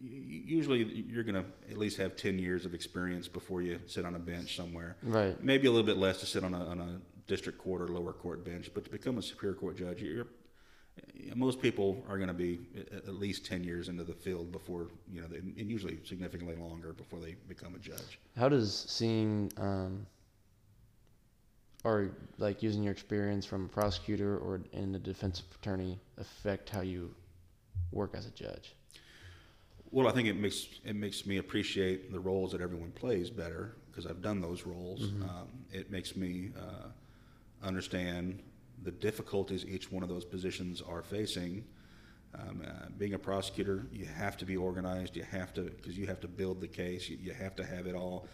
usually 0.00 0.82
you're 0.84 1.24
going 1.24 1.34
to 1.34 1.44
at 1.70 1.76
least 1.76 1.98
have 1.98 2.16
10 2.16 2.38
years 2.38 2.64
of 2.64 2.74
experience 2.74 3.28
before 3.28 3.62
you 3.62 3.78
sit 3.86 4.04
on 4.04 4.14
a 4.14 4.18
bench 4.18 4.56
somewhere. 4.56 4.96
Right. 5.02 5.42
Maybe 5.42 5.66
a 5.66 5.70
little 5.70 5.86
bit 5.86 5.98
less 5.98 6.20
to 6.20 6.26
sit 6.26 6.42
on 6.44 6.54
a, 6.54 6.64
on 6.64 6.80
a 6.80 7.00
district 7.26 7.58
court 7.58 7.82
or 7.82 7.88
lower 7.88 8.12
court 8.12 8.44
bench, 8.44 8.70
but 8.74 8.84
to 8.84 8.90
become 8.90 9.18
a 9.18 9.22
superior 9.22 9.54
court 9.54 9.76
judge, 9.76 10.02
you're, 10.02 10.26
most 11.34 11.60
people 11.60 12.04
are 12.08 12.16
going 12.16 12.28
to 12.28 12.34
be 12.34 12.60
at 12.92 13.14
least 13.14 13.46
10 13.46 13.62
years 13.62 13.88
into 13.88 14.04
the 14.04 14.12
field 14.12 14.50
before, 14.50 14.88
you 15.10 15.20
know, 15.20 15.28
they, 15.28 15.38
and 15.38 15.70
usually 15.70 15.98
significantly 16.04 16.56
longer 16.56 16.92
before 16.92 17.20
they 17.20 17.36
become 17.48 17.74
a 17.74 17.78
judge. 17.78 18.18
How 18.36 18.48
does 18.48 18.86
seeing, 18.88 19.52
um, 19.56 20.06
or 21.84 22.10
like 22.38 22.62
using 22.62 22.82
your 22.82 22.92
experience 22.92 23.46
from 23.46 23.66
a 23.66 23.68
prosecutor 23.68 24.38
or 24.38 24.60
in 24.72 24.94
a 24.94 24.98
defensive 24.98 25.46
attorney 25.60 25.98
affect 26.18 26.68
how 26.68 26.80
you 26.80 27.14
work 27.92 28.14
as 28.14 28.26
a 28.26 28.30
judge? 28.30 28.74
Well, 29.92 30.06
I 30.06 30.12
think 30.12 30.28
it 30.28 30.36
makes 30.36 30.68
it 30.84 30.94
makes 30.94 31.26
me 31.26 31.38
appreciate 31.38 32.12
the 32.12 32.20
roles 32.20 32.52
that 32.52 32.60
everyone 32.60 32.92
plays 32.92 33.28
better 33.28 33.74
because 33.90 34.06
I've 34.06 34.22
done 34.22 34.40
those 34.40 34.64
roles. 34.64 35.02
Um, 35.22 35.48
it 35.72 35.90
makes 35.90 36.14
me 36.16 36.50
uh, 36.56 36.88
understand 37.66 38.40
the 38.82 38.92
difficulties 38.92 39.64
each 39.66 39.90
one 39.90 40.02
of 40.02 40.08
those 40.08 40.24
positions 40.24 40.80
are 40.80 41.02
facing. 41.02 41.64
Um, 42.32 42.62
uh, 42.64 42.86
being 42.96 43.14
a 43.14 43.18
prosecutor, 43.18 43.86
you 43.92 44.06
have 44.06 44.36
to 44.36 44.44
be 44.44 44.56
organized. 44.56 45.16
You 45.16 45.24
have 45.24 45.52
to 45.54 45.62
because 45.62 45.98
you 45.98 46.06
have 46.06 46.20
to 46.20 46.28
build 46.28 46.60
the 46.60 46.68
case. 46.68 47.08
You, 47.08 47.18
you 47.20 47.32
have 47.32 47.56
to 47.56 47.64
have 47.64 47.86
it 47.88 47.96
all. 47.96 48.28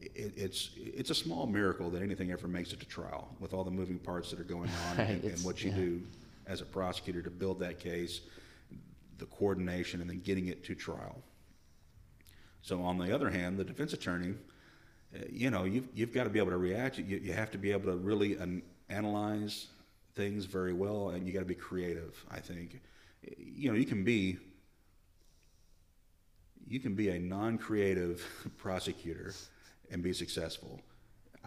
It, 0.00 0.32
it's 0.36 0.70
it's 0.76 1.10
a 1.10 1.14
small 1.14 1.46
miracle 1.46 1.88
that 1.90 2.02
anything 2.02 2.32
ever 2.32 2.48
makes 2.48 2.72
it 2.72 2.80
to 2.80 2.86
trial 2.86 3.28
with 3.38 3.54
all 3.54 3.62
the 3.62 3.70
moving 3.70 4.00
parts 4.00 4.30
that 4.30 4.40
are 4.40 4.44
going 4.44 4.70
on 4.90 4.96
Right, 4.98 5.10
and, 5.10 5.24
and 5.24 5.44
what 5.44 5.62
you 5.62 5.70
yeah. 5.70 5.76
do 5.76 6.02
as 6.48 6.60
a 6.60 6.64
prosecutor 6.64 7.22
to 7.22 7.30
build 7.30 7.60
that 7.60 7.78
case 7.78 8.22
the 9.18 9.26
coordination 9.26 10.00
and 10.00 10.10
then 10.10 10.20
getting 10.20 10.48
it 10.48 10.64
to 10.64 10.74
trial. 10.74 11.22
So 12.62 12.82
on 12.82 12.98
the 12.98 13.14
other 13.14 13.30
hand, 13.30 13.58
the 13.58 13.64
defense 13.64 13.92
attorney, 13.92 14.34
uh, 15.14 15.18
you 15.30 15.50
know, 15.50 15.64
you've, 15.64 15.88
you've 15.94 16.12
got 16.12 16.24
to 16.24 16.30
be 16.30 16.38
able 16.38 16.50
to 16.50 16.56
react. 16.56 16.98
You, 16.98 17.18
you 17.18 17.32
have 17.32 17.50
to 17.52 17.58
be 17.58 17.72
able 17.72 17.92
to 17.92 17.96
really 17.96 18.36
an, 18.36 18.62
analyze 18.88 19.68
things 20.14 20.46
very 20.46 20.72
well, 20.72 21.10
and 21.10 21.26
you 21.26 21.32
got 21.32 21.40
to 21.40 21.44
be 21.44 21.54
creative. 21.54 22.24
I 22.30 22.40
think, 22.40 22.80
you 23.38 23.70
know, 23.70 23.76
you 23.76 23.84
can 23.84 24.04
be 24.04 24.38
you 26.68 26.80
can 26.80 26.94
be 26.94 27.10
a 27.10 27.18
non-creative 27.18 28.26
prosecutor 28.56 29.32
and 29.90 30.02
be 30.02 30.12
successful. 30.12 30.80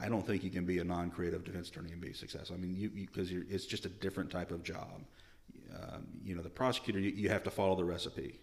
I 0.02 0.08
don't 0.08 0.26
think 0.26 0.44
you 0.44 0.50
can 0.50 0.66
be 0.66 0.80
a 0.80 0.84
non-creative 0.84 1.44
defense 1.44 1.68
attorney 1.68 1.92
and 1.92 2.00
be 2.00 2.14
successful. 2.14 2.56
I 2.56 2.60
mean, 2.60 2.76
you 2.76 2.90
because 2.90 3.32
it's 3.32 3.66
just 3.66 3.86
a 3.86 3.90
different 3.90 4.32
type 4.32 4.52
of 4.52 4.64
job. 4.64 5.02
Um, 5.76 6.08
you 6.24 6.36
know, 6.36 6.42
the 6.42 6.50
prosecutor, 6.50 7.00
you, 7.00 7.12
you 7.12 7.30
have 7.30 7.44
to 7.44 7.52
follow 7.52 7.76
the 7.76 7.84
recipe. 7.86 8.40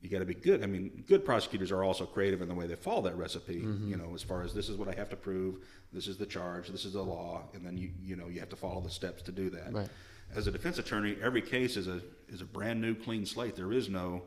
you 0.00 0.08
got 0.10 0.18
to 0.20 0.24
be 0.24 0.34
good. 0.34 0.62
I 0.62 0.66
mean, 0.66 1.04
good 1.08 1.24
prosecutors 1.24 1.70
are 1.72 1.82
also 1.84 2.04
creative 2.06 2.40
in 2.42 2.48
the 2.48 2.54
way 2.54 2.66
they 2.66 2.76
follow 2.76 3.02
that 3.02 3.16
recipe. 3.16 3.54
You 3.90 3.96
know, 3.96 4.14
as 4.14 4.22
far 4.22 4.42
as 4.42 4.54
this 4.54 4.68
is 4.68 4.76
what 4.76 4.88
I 4.88 4.94
have 4.94 5.08
to 5.10 5.16
prove, 5.16 5.56
this 5.92 6.06
is 6.06 6.16
the 6.16 6.26
charge, 6.26 6.68
this 6.68 6.84
is 6.84 6.92
the 6.94 7.02
law, 7.02 7.42
and 7.54 7.64
then 7.64 7.76
you 7.76 7.90
you 8.02 8.16
know 8.16 8.28
you 8.28 8.40
have 8.40 8.48
to 8.50 8.56
follow 8.56 8.80
the 8.80 8.90
steps 8.90 9.22
to 9.22 9.32
do 9.32 9.50
that. 9.50 9.72
Right. 9.72 9.88
As 10.34 10.46
a 10.46 10.50
defense 10.50 10.78
attorney, 10.78 11.16
every 11.22 11.42
case 11.42 11.76
is 11.76 11.88
a 11.88 12.00
is 12.28 12.40
a 12.40 12.44
brand 12.44 12.80
new, 12.80 12.94
clean 12.94 13.24
slate. 13.26 13.54
There 13.56 13.72
is 13.72 13.88
no, 13.88 14.22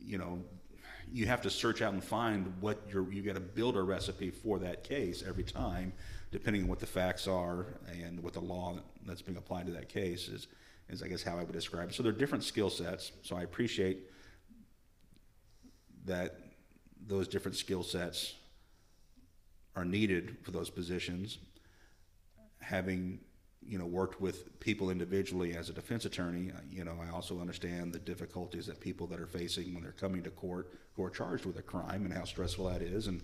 you 0.00 0.18
know, 0.18 0.40
you 1.12 1.26
have 1.26 1.42
to 1.42 1.50
search 1.50 1.80
out 1.82 1.92
and 1.92 2.02
find 2.04 2.52
what 2.60 2.80
you're. 2.90 3.10
You 3.12 3.22
got 3.22 3.34
to 3.34 3.40
build 3.40 3.76
a 3.76 3.82
recipe 3.82 4.30
for 4.30 4.58
that 4.60 4.84
case 4.84 5.22
every 5.26 5.44
time, 5.44 5.92
depending 6.32 6.62
on 6.62 6.68
what 6.68 6.80
the 6.80 6.86
facts 6.86 7.26
are 7.28 7.66
and 8.04 8.22
what 8.22 8.32
the 8.34 8.40
law 8.40 8.76
that's 9.06 9.22
being 9.22 9.38
applied 9.38 9.66
to 9.66 9.72
that 9.72 9.88
case 9.88 10.28
is. 10.28 10.48
Is 10.88 11.02
I 11.02 11.08
guess 11.08 11.22
how 11.22 11.36
I 11.36 11.42
would 11.42 11.52
describe 11.52 11.90
it. 11.90 11.94
So 11.94 12.02
they're 12.02 12.12
different 12.12 12.44
skill 12.44 12.70
sets. 12.70 13.12
So 13.22 13.36
I 13.36 13.42
appreciate 13.42 13.98
that 16.06 16.38
those 17.06 17.28
different 17.28 17.56
skill 17.56 17.82
sets 17.82 18.34
are 19.76 19.84
needed 19.84 20.38
for 20.42 20.50
those 20.50 20.70
positions. 20.70 21.38
Having 22.60 23.20
you 23.62 23.78
know 23.78 23.86
worked 23.86 24.20
with 24.20 24.58
people 24.60 24.90
individually 24.90 25.54
as 25.54 25.68
a 25.68 25.72
defense 25.72 26.04
attorney, 26.04 26.50
uh, 26.50 26.60
you 26.70 26.84
know 26.84 26.96
I 27.00 27.14
also 27.14 27.40
understand 27.40 27.92
the 27.92 27.98
difficulties 27.98 28.66
that 28.66 28.80
people 28.80 29.06
that 29.08 29.20
are 29.20 29.26
facing 29.26 29.74
when 29.74 29.82
they're 29.82 29.92
coming 29.92 30.22
to 30.22 30.30
court 30.30 30.72
who 30.94 31.04
are 31.04 31.10
charged 31.10 31.44
with 31.44 31.58
a 31.58 31.62
crime 31.62 32.04
and 32.04 32.12
how 32.12 32.24
stressful 32.24 32.66
that 32.68 32.82
is, 32.82 33.06
and 33.06 33.22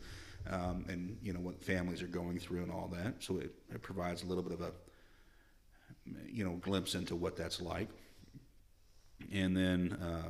um, 0.50 0.84
and 0.88 1.16
you 1.22 1.32
know 1.32 1.40
what 1.40 1.62
families 1.64 2.02
are 2.02 2.06
going 2.06 2.38
through 2.38 2.62
and 2.62 2.70
all 2.70 2.90
that. 2.92 3.22
So 3.22 3.38
it, 3.38 3.52
it 3.72 3.82
provides 3.82 4.22
a 4.22 4.26
little 4.26 4.42
bit 4.42 4.52
of 4.52 4.60
a 4.60 4.72
you 6.26 6.44
know 6.44 6.52
glimpse 6.56 6.94
into 6.94 7.16
what 7.16 7.36
that's 7.36 7.60
like, 7.60 7.88
and 9.32 9.56
then. 9.56 9.92
Uh, 9.92 10.28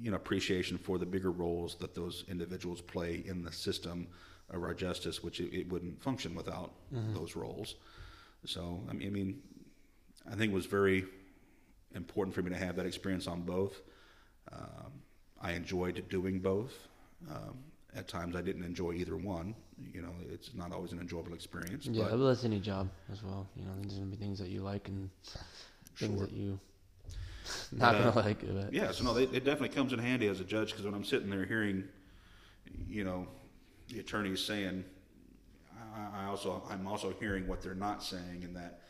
you 0.00 0.10
know 0.10 0.16
appreciation 0.16 0.78
for 0.78 0.98
the 0.98 1.06
bigger 1.06 1.30
roles 1.30 1.74
that 1.76 1.94
those 1.94 2.24
individuals 2.28 2.80
play 2.80 3.22
in 3.26 3.42
the 3.42 3.52
system 3.52 4.06
of 4.50 4.62
our 4.62 4.74
justice, 4.74 5.22
which 5.22 5.40
it, 5.40 5.54
it 5.54 5.68
wouldn't 5.70 6.00
function 6.00 6.34
without 6.34 6.72
those 7.14 7.36
roles. 7.36 7.74
So 8.44 8.80
I 8.88 8.92
mean, 8.92 9.08
I 9.08 9.10
mean, 9.10 9.42
I 10.30 10.34
think 10.34 10.52
it 10.52 10.54
was 10.54 10.66
very 10.66 11.04
important 11.94 12.34
for 12.34 12.42
me 12.42 12.50
to 12.50 12.56
have 12.56 12.76
that 12.76 12.86
experience 12.86 13.26
on 13.26 13.42
both. 13.42 13.80
Um, 14.52 14.92
I 15.40 15.52
enjoyed 15.52 16.08
doing 16.08 16.38
both. 16.38 16.72
Um, 17.30 17.58
at 17.94 18.08
times, 18.08 18.36
I 18.36 18.42
didn't 18.42 18.64
enjoy 18.64 18.92
either 18.92 19.16
one. 19.16 19.54
You 19.92 20.02
know, 20.02 20.12
it's 20.32 20.54
not 20.54 20.72
always 20.72 20.92
an 20.92 21.00
enjoyable 21.00 21.34
experience. 21.34 21.86
Yeah, 21.92 22.04
but 22.10 22.16
that's 22.16 22.44
any 22.44 22.60
job 22.60 22.88
as 23.12 23.22
well. 23.22 23.46
You 23.56 23.64
know, 23.64 23.72
there's 23.80 23.94
gonna 23.94 24.06
be 24.06 24.16
things 24.16 24.38
that 24.38 24.48
you 24.48 24.62
like 24.62 24.88
and 24.88 25.10
things 25.96 26.16
Sure. 26.16 26.26
that 26.26 26.32
you 26.32 26.58
not 27.72 27.92
But, 27.92 28.00
uh, 28.00 28.12
gonna 28.12 28.26
like. 28.26 28.40
But 28.40 28.72
Yeah, 28.72 28.90
so 28.92 29.04
no, 29.04 29.16
it, 29.16 29.30
it 29.34 29.44
definitely 29.44 29.68
comes 29.70 29.92
in 29.92 29.98
handy 29.98 30.28
as 30.28 30.40
a 30.40 30.44
judge 30.44 30.70
because 30.70 30.84
when 30.84 30.94
I'm 30.94 31.04
sitting 31.04 31.28
there 31.30 31.44
hearing, 31.44 31.84
you 32.88 33.04
know, 33.04 33.26
the 33.88 34.00
attorneys 34.00 34.40
saying, 34.42 34.84
I, 35.94 36.22
I 36.22 36.24
also 36.26 36.62
I'm 36.70 36.86
also 36.86 37.14
hearing 37.20 37.46
what 37.46 37.62
they're 37.62 37.74
not 37.74 38.02
saying, 38.02 38.42
and 38.44 38.56
that, 38.56 38.80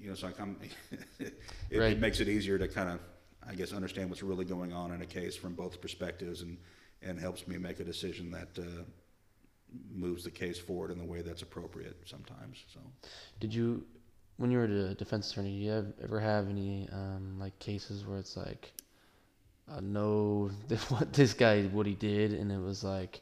you 0.00 0.08
know, 0.08 0.14
so 0.14 0.28
I 0.28 0.32
come, 0.32 0.56
it, 1.20 1.34
Right. 1.74 1.92
it 1.92 2.00
makes 2.00 2.20
it 2.20 2.28
easier 2.28 2.58
to 2.58 2.68
kind 2.68 2.88
of, 2.90 3.00
I 3.46 3.54
guess, 3.54 3.72
understand 3.72 4.08
what's 4.10 4.22
really 4.22 4.44
going 4.44 4.72
on 4.72 4.92
in 4.92 5.02
a 5.02 5.06
case 5.06 5.36
from 5.36 5.54
both 5.54 5.80
perspectives, 5.80 6.42
and 6.42 6.56
and 7.02 7.18
helps 7.18 7.48
me 7.48 7.58
make 7.58 7.80
a 7.80 7.84
decision 7.84 8.30
that 8.30 8.48
uh, 8.58 8.84
moves 9.94 10.24
the 10.24 10.30
case 10.30 10.58
forward 10.58 10.90
in 10.90 10.98
the 10.98 11.04
way 11.04 11.22
that's 11.22 11.42
appropriate 11.42 11.96
sometimes. 12.04 12.64
So. 12.72 12.80
Did 13.40 13.54
you, 13.54 13.84
when 14.36 14.50
you 14.50 14.58
were 14.58 14.64
a 14.64 14.94
defense 14.94 15.30
attorney, 15.30 15.50
do 15.50 15.64
you 15.64 15.72
ev- 15.72 15.92
ever 16.02 16.20
have 16.20 16.48
any 16.48 16.88
um, 16.92 17.38
like 17.38 17.58
cases 17.58 18.06
where 18.06 18.18
it's 18.18 18.36
like, 18.36 18.72
I 19.70 19.80
know 19.80 20.50
this, 20.68 20.90
what 20.90 21.12
this 21.12 21.34
guy 21.34 21.62
what 21.64 21.86
he 21.86 21.94
did, 21.94 22.32
and 22.32 22.50
it 22.50 22.60
was 22.60 22.84
like, 22.84 23.20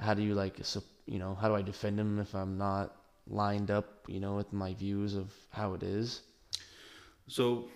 how 0.00 0.14
do 0.14 0.22
you 0.22 0.34
like, 0.34 0.60
you 1.06 1.18
know, 1.18 1.34
how 1.34 1.48
do 1.48 1.54
I 1.54 1.62
defend 1.62 1.98
him 1.98 2.18
if 2.18 2.34
I'm 2.34 2.58
not 2.58 2.94
lined 3.28 3.70
up, 3.70 4.04
you 4.08 4.20
know, 4.20 4.36
with 4.36 4.52
my 4.52 4.74
views 4.74 5.14
of 5.14 5.32
how 5.50 5.74
it 5.74 5.82
is? 5.82 6.22
So, 7.28 7.68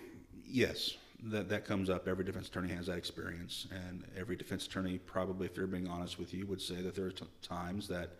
yes, 0.45 0.95
that 1.23 1.49
that 1.49 1.65
comes 1.65 1.89
up. 1.89 2.07
Every 2.07 2.23
defense 2.23 2.47
attorney 2.47 2.73
has 2.73 2.87
that 2.87 2.97
experience, 2.97 3.67
and 3.71 4.03
every 4.17 4.35
defense 4.35 4.65
attorney 4.65 4.97
probably, 4.97 5.45
if 5.45 5.53
they're 5.53 5.67
being 5.67 5.87
honest 5.87 6.17
with 6.17 6.33
you, 6.33 6.45
would 6.47 6.61
say 6.61 6.81
that 6.81 6.95
there 6.95 7.05
are 7.05 7.11
t- 7.11 7.25
times 7.41 7.87
that, 7.87 8.11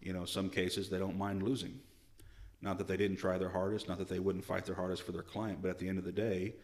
you 0.00 0.12
know, 0.12 0.24
some 0.24 0.50
cases 0.50 0.88
they 0.88 0.98
don't 0.98 1.16
mind 1.16 1.42
losing. 1.42 1.78
Not 2.60 2.78
that 2.78 2.88
they 2.88 2.96
didn't 2.96 3.18
try 3.18 3.38
their 3.38 3.50
hardest, 3.50 3.88
not 3.88 3.98
that 3.98 4.08
they 4.08 4.18
wouldn't 4.18 4.44
fight 4.44 4.64
their 4.64 4.74
hardest 4.74 5.02
for 5.02 5.12
their 5.12 5.22
client, 5.22 5.62
but 5.62 5.70
at 5.70 5.78
the 5.78 5.88
end 5.88 5.98
of 5.98 6.04
the 6.04 6.12
day, 6.12 6.54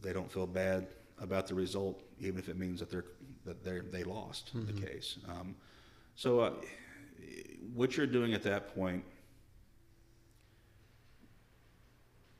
they 0.00 0.12
don't 0.12 0.30
feel 0.30 0.46
bad 0.46 0.88
about 1.20 1.46
the 1.46 1.54
result, 1.54 2.02
even 2.18 2.38
if 2.38 2.48
it 2.48 2.58
means 2.58 2.80
that 2.80 2.90
they're 2.90 3.04
that 3.44 3.62
they 3.62 3.78
they 3.78 4.04
lost 4.04 4.50
the 4.54 4.72
case. 4.72 5.18
Um, 5.28 5.54
so, 6.16 6.40
uh, 6.40 6.52
what 7.74 7.96
you're 7.96 8.06
doing 8.06 8.34
at 8.34 8.42
that 8.42 8.74
point 8.74 9.04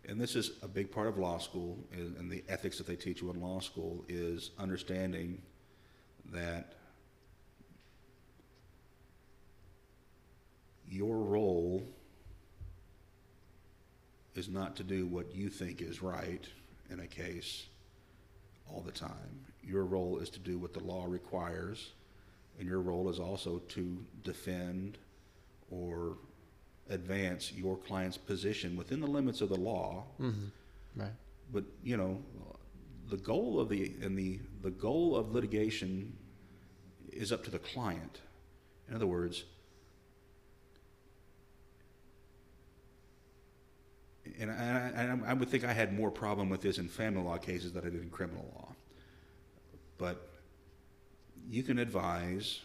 and 0.08 0.20
this 0.20 0.36
is 0.36 0.52
a 0.62 0.68
big 0.68 0.90
part 0.90 1.06
of 1.06 1.18
law 1.18 1.38
school 1.38 1.78
and 1.92 2.16
and 2.16 2.30
the 2.30 2.44
ethics 2.48 2.78
that 2.78 2.86
they 2.86 2.96
teach 2.96 3.22
you 3.22 3.30
in 3.30 3.40
law 3.40 3.60
school 3.60 4.04
is 4.08 4.50
understanding 4.58 5.40
that 6.32 6.74
your 10.88 11.18
role 11.18 11.82
is 14.34 14.48
not 14.48 14.76
to 14.76 14.82
do 14.82 15.06
what 15.06 15.34
you 15.34 15.48
think 15.48 15.80
is 15.80 16.02
right 16.02 16.48
in 16.90 17.00
a 17.00 17.06
case 17.06 17.66
all 18.70 18.80
the 18.80 18.92
time. 18.92 19.46
Your 19.62 19.84
role 19.84 20.18
is 20.18 20.30
to 20.30 20.38
do 20.38 20.58
what 20.58 20.72
the 20.72 20.82
law 20.82 21.06
requires, 21.06 21.92
and 22.58 22.68
your 22.68 22.80
role 22.80 23.08
is 23.08 23.18
also 23.18 23.58
to 23.68 24.04
defend 24.22 24.98
or 25.70 26.16
advance 26.90 27.52
your 27.52 27.76
client's 27.76 28.16
position 28.16 28.76
within 28.76 29.00
the 29.00 29.06
limits 29.06 29.40
of 29.40 29.48
the 29.48 29.56
law. 29.58 30.04
Mm-hmm. 30.20 31.00
Right. 31.00 31.12
But 31.52 31.64
you 31.82 31.96
know, 31.96 32.22
the 33.08 33.16
goal 33.16 33.60
of 33.60 33.68
the 33.68 33.92
and 34.02 34.16
the 34.18 34.40
the 34.62 34.70
goal 34.70 35.16
of 35.16 35.32
litigation 35.32 36.16
is 37.12 37.32
up 37.32 37.44
to 37.44 37.50
the 37.50 37.58
client. 37.58 38.20
In 38.88 38.94
other 38.94 39.06
words, 39.06 39.44
and 44.38 44.50
I, 44.50 44.54
and 44.54 45.24
I, 45.24 45.30
I 45.30 45.32
would 45.34 45.48
think 45.48 45.64
I 45.64 45.72
had 45.72 45.96
more 45.96 46.10
problem 46.10 46.48
with 46.48 46.60
this 46.60 46.78
in 46.78 46.88
family 46.88 47.22
law 47.22 47.38
cases 47.38 47.72
than 47.72 47.86
I 47.86 47.90
did 47.90 48.02
in 48.02 48.10
criminal 48.10 48.50
law. 48.54 48.74
But 49.98 50.28
you 51.48 51.62
can 51.62 51.78
advise, 51.78 52.60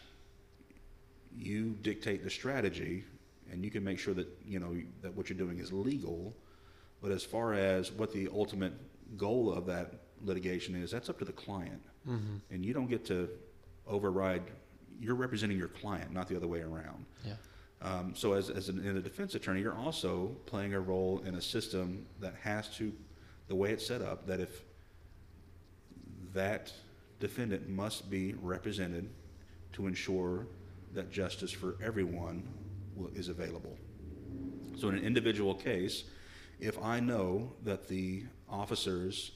you 1.36 1.76
dictate 1.80 2.24
the 2.24 2.30
strategy, 2.30 3.04
and 3.50 3.64
you 3.64 3.70
can 3.70 3.82
make 3.84 3.98
sure 3.98 4.14
that 4.14 4.28
you 4.46 4.58
know 4.60 4.76
that 5.02 5.14
what 5.14 5.28
you're 5.28 5.38
doing 5.38 5.58
is 5.58 5.72
legal. 5.72 6.34
But 7.02 7.12
as 7.12 7.24
far 7.24 7.54
as 7.54 7.90
what 7.92 8.12
the 8.12 8.28
ultimate 8.32 8.72
goal 9.16 9.52
of 9.52 9.66
that 9.66 9.94
litigation 10.22 10.74
is, 10.76 10.90
that's 10.90 11.08
up 11.08 11.18
to 11.18 11.24
the 11.24 11.32
client, 11.32 11.80
Mm-hmm. 12.08 12.36
and 12.50 12.64
you 12.64 12.72
don't 12.72 12.88
get 12.88 13.04
to 13.06 13.28
override. 13.86 14.42
You're 15.00 15.14
representing 15.14 15.58
your 15.58 15.68
client, 15.68 16.12
not 16.12 16.28
the 16.28 16.36
other 16.36 16.46
way 16.46 16.60
around. 16.60 17.04
Yeah. 17.24 17.34
Um, 17.82 18.12
so, 18.14 18.34
as, 18.34 18.50
as 18.50 18.68
an, 18.68 18.84
in 18.86 18.96
a 18.98 19.00
defense 19.00 19.34
attorney, 19.34 19.60
you're 19.62 19.76
also 19.76 20.28
playing 20.46 20.74
a 20.74 20.80
role 20.80 21.22
in 21.26 21.34
a 21.36 21.40
system 21.40 22.04
that 22.20 22.34
has 22.42 22.68
to, 22.76 22.92
the 23.48 23.54
way 23.54 23.70
it's 23.72 23.86
set 23.86 24.02
up, 24.02 24.26
that 24.26 24.40
if 24.40 24.62
that 26.34 26.72
defendant 27.18 27.68
must 27.68 28.10
be 28.10 28.34
represented 28.42 29.08
to 29.72 29.86
ensure 29.86 30.46
that 30.94 31.10
justice 31.10 31.50
for 31.50 31.76
everyone 31.82 32.42
is 33.14 33.28
available. 33.28 33.76
So, 34.76 34.88
in 34.88 34.96
an 34.96 35.04
individual 35.04 35.54
case, 35.54 36.04
if 36.60 36.78
I 36.82 37.00
know 37.00 37.52
that 37.64 37.88
the 37.88 38.24
officers 38.48 39.32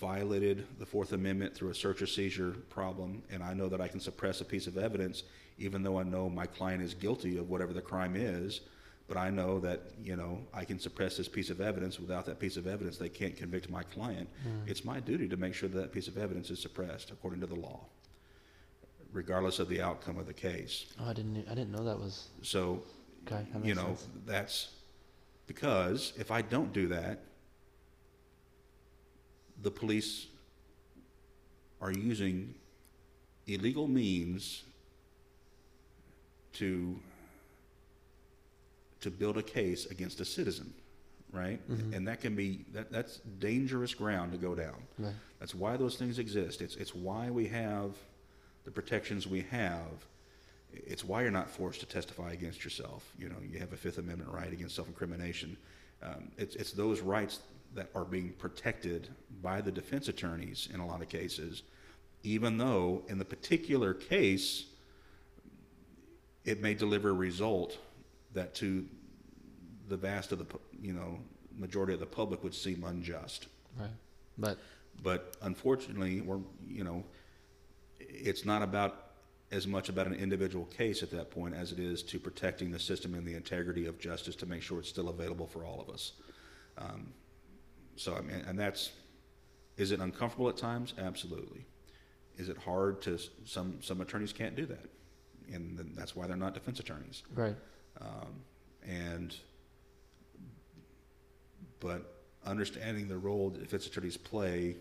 violated 0.00 0.66
the 0.78 0.86
Fourth 0.86 1.12
Amendment 1.12 1.54
through 1.54 1.70
a 1.70 1.74
search 1.74 2.02
or 2.02 2.06
seizure 2.06 2.52
problem, 2.70 3.22
and 3.30 3.42
I 3.42 3.54
know 3.54 3.68
that 3.68 3.80
I 3.80 3.88
can 3.88 4.00
suppress 4.00 4.40
a 4.40 4.44
piece 4.44 4.66
of 4.66 4.78
evidence, 4.78 5.24
even 5.58 5.82
though 5.82 5.98
I 5.98 6.02
know 6.02 6.28
my 6.28 6.46
client 6.46 6.82
is 6.82 6.94
guilty 6.94 7.38
of 7.38 7.50
whatever 7.50 7.72
the 7.72 7.80
crime 7.80 8.14
is, 8.16 8.60
but 9.08 9.16
I 9.16 9.30
know 9.30 9.58
that 9.60 9.80
you 10.02 10.16
know 10.16 10.38
I 10.54 10.64
can 10.64 10.78
suppress 10.78 11.16
this 11.16 11.28
piece 11.28 11.50
of 11.50 11.60
evidence. 11.60 11.98
Without 11.98 12.24
that 12.26 12.38
piece 12.38 12.56
of 12.56 12.66
evidence, 12.66 12.96
they 12.96 13.08
can't 13.08 13.36
convict 13.36 13.68
my 13.68 13.82
client. 13.82 14.28
Mm. 14.46 14.70
It's 14.70 14.84
my 14.84 15.00
duty 15.00 15.28
to 15.28 15.36
make 15.36 15.54
sure 15.54 15.68
that 15.68 15.78
that 15.78 15.92
piece 15.92 16.08
of 16.08 16.16
evidence 16.16 16.50
is 16.50 16.60
suppressed 16.60 17.10
according 17.10 17.40
to 17.40 17.46
the 17.46 17.54
law, 17.54 17.80
regardless 19.12 19.58
of 19.58 19.68
the 19.68 19.80
outcome 19.80 20.18
of 20.18 20.26
the 20.26 20.32
case. 20.32 20.86
Oh, 21.00 21.10
I 21.10 21.12
didn't. 21.12 21.46
I 21.50 21.54
didn't 21.54 21.72
know 21.72 21.84
that 21.84 21.98
was 21.98 22.28
So 22.42 22.82
okay. 23.26 23.46
That 23.52 23.64
you 23.64 23.74
know 23.74 23.94
sense. 23.96 24.08
that's 24.26 24.68
because 25.46 26.12
if 26.18 26.30
I 26.30 26.42
don't 26.42 26.72
do 26.72 26.88
that, 26.88 27.20
the 29.62 29.70
police 29.70 30.26
are 31.80 31.92
using 31.92 32.54
illegal 33.46 33.88
means 33.88 34.62
to 36.54 36.98
to 39.00 39.10
build 39.10 39.36
a 39.36 39.42
case 39.42 39.86
against 39.86 40.20
a 40.20 40.24
citizen, 40.24 40.72
right? 41.32 41.60
Mm-hmm. 41.68 41.92
And 41.92 42.06
that 42.06 42.20
can 42.20 42.36
be 42.36 42.64
that 42.72 42.90
that's 42.92 43.18
dangerous 43.38 43.94
ground 43.94 44.32
to 44.32 44.38
go 44.38 44.54
down. 44.54 44.76
Right. 44.98 45.12
That's 45.40 45.54
why 45.54 45.76
those 45.76 45.96
things 45.96 46.18
exist. 46.18 46.60
It's 46.62 46.76
it's 46.76 46.94
why 46.94 47.30
we 47.30 47.48
have 47.48 47.96
the 48.64 48.70
protections 48.70 49.26
we 49.26 49.42
have. 49.50 50.06
It's 50.72 51.04
why 51.04 51.22
you're 51.22 51.30
not 51.30 51.50
forced 51.50 51.80
to 51.80 51.86
testify 51.86 52.32
against 52.32 52.64
yourself. 52.64 53.12
You 53.18 53.28
know, 53.28 53.36
you 53.46 53.58
have 53.58 53.72
a 53.72 53.76
Fifth 53.76 53.98
Amendment 53.98 54.30
right 54.30 54.52
against 54.52 54.74
self-incrimination. 54.76 55.56
Um, 56.02 56.30
it's 56.38 56.56
it's 56.56 56.72
those 56.72 57.00
rights 57.00 57.40
that 57.74 57.88
are 57.94 58.04
being 58.04 58.30
protected 58.38 59.08
by 59.42 59.60
the 59.60 59.70
defense 59.70 60.08
attorneys 60.08 60.68
in 60.72 60.80
a 60.80 60.86
lot 60.86 61.00
of 61.02 61.08
cases, 61.08 61.62
even 62.22 62.58
though 62.58 63.02
in 63.08 63.18
the 63.18 63.24
particular 63.24 63.94
case 63.94 64.66
it 66.44 66.60
may 66.60 66.74
deliver 66.74 67.10
a 67.10 67.14
result 67.14 67.78
that 68.34 68.54
to 68.56 68.84
the 69.88 69.96
vast 69.96 70.32
of 70.32 70.38
the 70.38 70.46
you 70.80 70.92
know 70.92 71.18
majority 71.56 71.92
of 71.92 72.00
the 72.00 72.06
public 72.06 72.42
would 72.42 72.54
seem 72.54 72.84
unjust. 72.84 73.46
Right. 73.78 73.90
But 74.38 74.58
But 75.02 75.36
unfortunately, 75.42 76.20
we're 76.20 76.40
you 76.68 76.84
know, 76.84 77.04
it's 78.12 78.44
not 78.44 78.62
about 78.62 79.12
as 79.50 79.66
much 79.66 79.88
about 79.88 80.06
an 80.06 80.14
individual 80.14 80.64
case 80.66 81.02
at 81.02 81.10
that 81.10 81.30
point 81.30 81.54
as 81.54 81.72
it 81.72 81.78
is 81.78 82.02
to 82.02 82.18
protecting 82.18 82.70
the 82.70 82.78
system 82.78 83.14
and 83.14 83.26
the 83.26 83.34
integrity 83.34 83.86
of 83.86 83.98
justice 83.98 84.34
to 84.34 84.46
make 84.46 84.62
sure 84.62 84.78
it's 84.78 84.88
still 84.88 85.10
available 85.10 85.46
for 85.46 85.64
all 85.64 85.80
of 85.80 85.90
us. 85.90 86.12
Um, 86.78 87.12
so 87.96 88.14
I 88.14 88.22
mean, 88.22 88.42
and 88.46 88.58
that's 88.58 88.92
is 89.76 89.92
it 89.92 90.00
uncomfortable 90.00 90.48
at 90.48 90.56
times? 90.56 90.94
Absolutely. 90.98 91.66
Is 92.38 92.48
it 92.48 92.56
hard 92.56 93.02
to 93.02 93.18
some 93.44 93.82
some 93.82 94.00
attorneys 94.00 94.32
can't 94.32 94.56
do 94.56 94.64
that, 94.66 94.86
and 95.52 95.78
that's 95.94 96.16
why 96.16 96.26
they're 96.26 96.36
not 96.36 96.54
defense 96.54 96.80
attorneys. 96.80 97.22
right. 97.34 97.56
Um, 98.00 98.42
and 98.88 99.36
but 101.78 102.22
understanding 102.44 103.06
the 103.06 103.18
role 103.18 103.50
that 103.50 103.60
defense 103.60 103.86
attorneys 103.86 104.16
play 104.16 104.76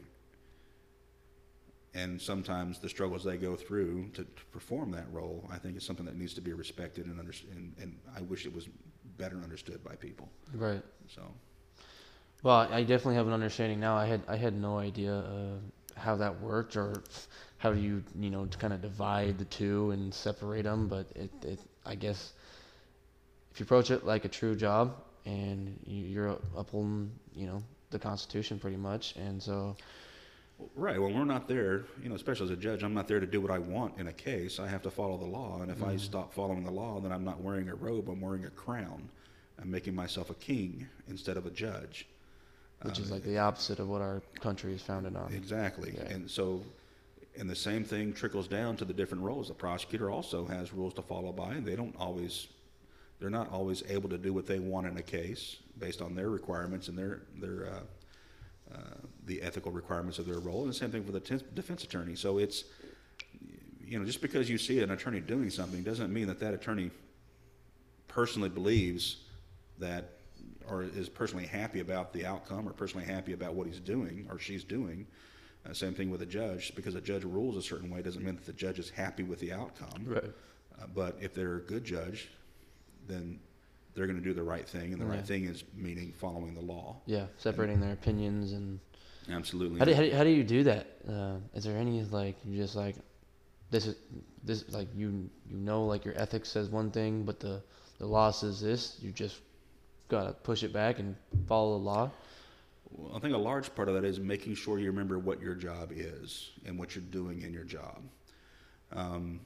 and 1.93 2.21
sometimes 2.21 2.79
the 2.79 2.89
struggles 2.89 3.23
they 3.23 3.37
go 3.37 3.55
through 3.55 4.09
to, 4.13 4.23
to 4.23 4.45
perform 4.51 4.91
that 4.91 5.05
role, 5.11 5.47
I 5.51 5.57
think 5.57 5.75
is 5.77 5.83
something 5.85 6.05
that 6.05 6.17
needs 6.17 6.33
to 6.35 6.41
be 6.41 6.53
respected 6.53 7.05
and, 7.05 7.19
under, 7.19 7.33
and, 7.51 7.73
and 7.81 7.97
I 8.15 8.21
wish 8.21 8.45
it 8.45 8.53
was 8.53 8.67
better 9.17 9.37
understood 9.37 9.83
by 9.83 9.95
people. 9.95 10.29
Right. 10.53 10.81
So, 11.13 11.21
Well, 12.43 12.55
I 12.55 12.81
definitely 12.83 13.15
have 13.15 13.27
an 13.27 13.33
understanding 13.33 13.79
now. 13.79 13.95
I 13.97 14.05
had 14.05 14.21
I 14.27 14.37
had 14.37 14.53
no 14.59 14.77
idea 14.79 15.13
uh, 15.15 15.99
how 15.99 16.15
that 16.15 16.39
worked 16.41 16.75
or 16.77 17.03
how 17.57 17.71
you 17.71 18.03
you 18.19 18.29
know 18.29 18.45
to 18.45 18.57
kind 18.57 18.73
of 18.73 18.81
divide 18.81 19.37
the 19.37 19.45
two 19.45 19.91
and 19.91 20.13
separate 20.13 20.63
them. 20.63 20.87
But 20.87 21.07
it, 21.15 21.31
it 21.43 21.59
I 21.85 21.95
guess 21.95 22.33
if 23.51 23.59
you 23.59 23.65
approach 23.65 23.91
it 23.91 24.05
like 24.05 24.25
a 24.25 24.29
true 24.29 24.55
job 24.55 24.95
and 25.25 25.77
you, 25.85 26.05
you're 26.05 26.37
upholding 26.57 27.11
you 27.35 27.47
know 27.47 27.61
the 27.91 27.99
Constitution 27.99 28.59
pretty 28.59 28.77
much, 28.77 29.15
and 29.17 29.41
so 29.43 29.75
right. 30.75 30.99
Well, 31.01 31.11
we're 31.11 31.25
not 31.25 31.47
there, 31.47 31.85
you 32.01 32.09
know, 32.09 32.15
especially 32.15 32.45
as 32.45 32.51
a 32.51 32.55
judge, 32.55 32.83
I'm 32.83 32.93
not 32.93 33.07
there 33.07 33.19
to 33.19 33.25
do 33.27 33.41
what 33.41 33.51
I 33.51 33.59
want 33.59 33.97
in 33.99 34.07
a 34.07 34.13
case. 34.13 34.59
I 34.59 34.67
have 34.67 34.81
to 34.83 34.91
follow 34.91 35.17
the 35.17 35.25
law. 35.25 35.61
And 35.61 35.71
if 35.71 35.83
I 35.83 35.97
stop 35.97 36.33
following 36.33 36.63
the 36.63 36.71
law, 36.71 36.99
then 36.99 37.11
I'm 37.11 37.23
not 37.23 37.41
wearing 37.41 37.69
a 37.69 37.75
robe, 37.75 38.09
I'm 38.09 38.21
wearing 38.21 38.45
a 38.45 38.49
crown. 38.49 39.09
I'm 39.61 39.69
making 39.69 39.93
myself 39.95 40.29
a 40.29 40.33
king 40.35 40.87
instead 41.07 41.37
of 41.37 41.45
a 41.45 41.51
judge. 41.51 42.07
which 42.81 42.99
Uh, 42.99 43.03
is 43.03 43.11
like 43.11 43.23
the 43.23 43.37
opposite 43.37 43.79
of 43.79 43.87
what 43.89 44.01
our 44.01 44.21
country 44.39 44.73
is 44.73 44.81
founded 44.81 45.15
on. 45.15 45.31
Exactly. 45.33 45.93
Yeah. 45.95 46.13
And 46.13 46.29
so, 46.29 46.61
and 47.37 47.49
the 47.49 47.55
same 47.55 47.83
thing 47.83 48.11
trickles 48.13 48.47
down 48.47 48.75
to 48.77 48.85
the 48.85 48.93
different 48.93 49.23
roles. 49.23 49.47
The 49.49 49.53
prosecutor 49.53 50.09
also 50.09 50.45
has 50.45 50.73
rules 50.73 50.93
to 50.95 51.01
follow 51.01 51.31
by, 51.31 51.53
and 51.53 51.65
they 51.65 51.75
don't 51.75 51.95
always, 51.97 52.47
they're 53.19 53.29
not 53.29 53.51
always 53.51 53.83
able 53.87 54.09
to 54.09 54.17
do 54.17 54.33
what 54.33 54.47
they 54.47 54.59
want 54.59 54.87
in 54.87 54.97
a 54.97 55.03
case 55.03 55.57
based 55.77 56.01
on 56.01 56.15
their 56.15 56.29
requirements 56.29 56.87
and 56.87 56.97
their 56.97 57.21
their 57.39 57.67
uh, 57.67 58.75
uh, 58.75 58.77
the 59.25 59.41
ethical 59.41 59.71
requirements 59.71 60.19
of 60.19 60.25
their 60.25 60.39
role. 60.39 60.61
And 60.61 60.69
the 60.69 60.73
same 60.73 60.91
thing 60.91 61.03
for 61.03 61.11
the 61.11 61.19
defense 61.19 61.83
attorney. 61.83 62.15
So 62.15 62.37
it's, 62.37 62.63
you 63.85 63.99
know, 63.99 64.05
just 64.05 64.21
because 64.21 64.49
you 64.49 64.57
see 64.57 64.79
an 64.79 64.91
attorney 64.91 65.19
doing 65.19 65.49
something 65.49 65.83
doesn't 65.83 66.11
mean 66.11 66.27
that 66.27 66.39
that 66.39 66.53
attorney 66.53 66.91
personally 68.07 68.49
believes 68.49 69.17
that 69.79 70.17
or 70.67 70.83
is 70.83 71.09
personally 71.09 71.45
happy 71.45 71.79
about 71.79 72.13
the 72.13 72.25
outcome 72.25 72.67
or 72.67 72.71
personally 72.71 73.05
happy 73.05 73.33
about 73.33 73.53
what 73.53 73.67
he's 73.67 73.79
doing 73.79 74.27
or 74.29 74.39
she's 74.39 74.63
doing. 74.63 75.05
Uh, 75.69 75.73
same 75.73 75.93
thing 75.93 76.09
with 76.09 76.21
a 76.21 76.25
judge. 76.25 76.61
Just 76.61 76.75
because 76.75 76.95
a 76.95 77.01
judge 77.01 77.23
rules 77.23 77.55
a 77.57 77.61
certain 77.61 77.89
way 77.89 78.01
doesn't 78.01 78.23
mean 78.23 78.35
that 78.35 78.45
the 78.45 78.53
judge 78.53 78.79
is 78.79 78.89
happy 78.89 79.23
with 79.23 79.39
the 79.39 79.53
outcome. 79.53 80.05
Right. 80.05 80.23
Uh, 80.23 80.87
but 80.95 81.17
if 81.21 81.33
they're 81.33 81.57
a 81.57 81.61
good 81.61 81.83
judge, 81.83 82.29
then 83.07 83.39
they're 83.93 84.07
going 84.07 84.17
to 84.17 84.23
do 84.23 84.33
the 84.33 84.41
right 84.43 84.67
thing, 84.67 84.93
and 84.93 85.01
the 85.01 85.05
Yeah. 85.05 85.11
right 85.15 85.25
thing 85.27 85.45
is 85.45 85.63
meaning 85.75 86.13
following 86.13 86.53
the 86.53 86.61
law. 86.61 87.01
Yeah, 87.05 87.25
separating 87.37 87.81
their 87.81 87.91
opinions 87.91 88.53
and 88.53 88.79
Absolutely. 89.29 89.79
How 89.79 89.85
do, 89.85 89.93
how 89.93 90.01
do, 90.01 90.11
how 90.11 90.23
do 90.23 90.29
you 90.29 90.43
do 90.43 90.63
that? 90.63 90.87
Uh, 91.07 91.35
is 91.53 91.63
there 91.63 91.77
any 91.77 92.01
like 92.03 92.37
you 92.45 92.57
just 92.57 92.75
like 92.75 92.95
this 93.69 93.85
is 93.85 93.95
this 94.43 94.69
like 94.69 94.87
you 94.95 95.29
you 95.49 95.57
know 95.57 95.85
like 95.85 96.05
your 96.05 96.17
ethics 96.17 96.49
says 96.49 96.69
one 96.69 96.91
thing, 96.91 97.23
but 97.23 97.39
the 97.39 97.61
the 97.99 98.05
law 98.05 98.31
says 98.31 98.59
this. 98.59 98.97
You 98.99 99.11
just 99.11 99.37
gotta 100.07 100.33
push 100.33 100.63
it 100.63 100.73
back 100.73 100.99
and 100.99 101.15
follow 101.47 101.77
the 101.77 101.83
law. 101.83 102.11
Well, 102.89 103.15
I 103.15 103.19
think 103.19 103.33
a 103.33 103.37
large 103.37 103.73
part 103.73 103.87
of 103.87 103.95
that 103.95 104.03
is 104.03 104.19
making 104.19 104.55
sure 104.55 104.79
you 104.79 104.87
remember 104.87 105.17
what 105.19 105.41
your 105.41 105.55
job 105.55 105.91
is 105.95 106.51
and 106.65 106.77
what 106.77 106.95
you're 106.95 107.03
doing 107.05 107.41
in 107.43 107.53
your 107.53 107.63
job. 107.63 108.01
Um, 108.91 109.39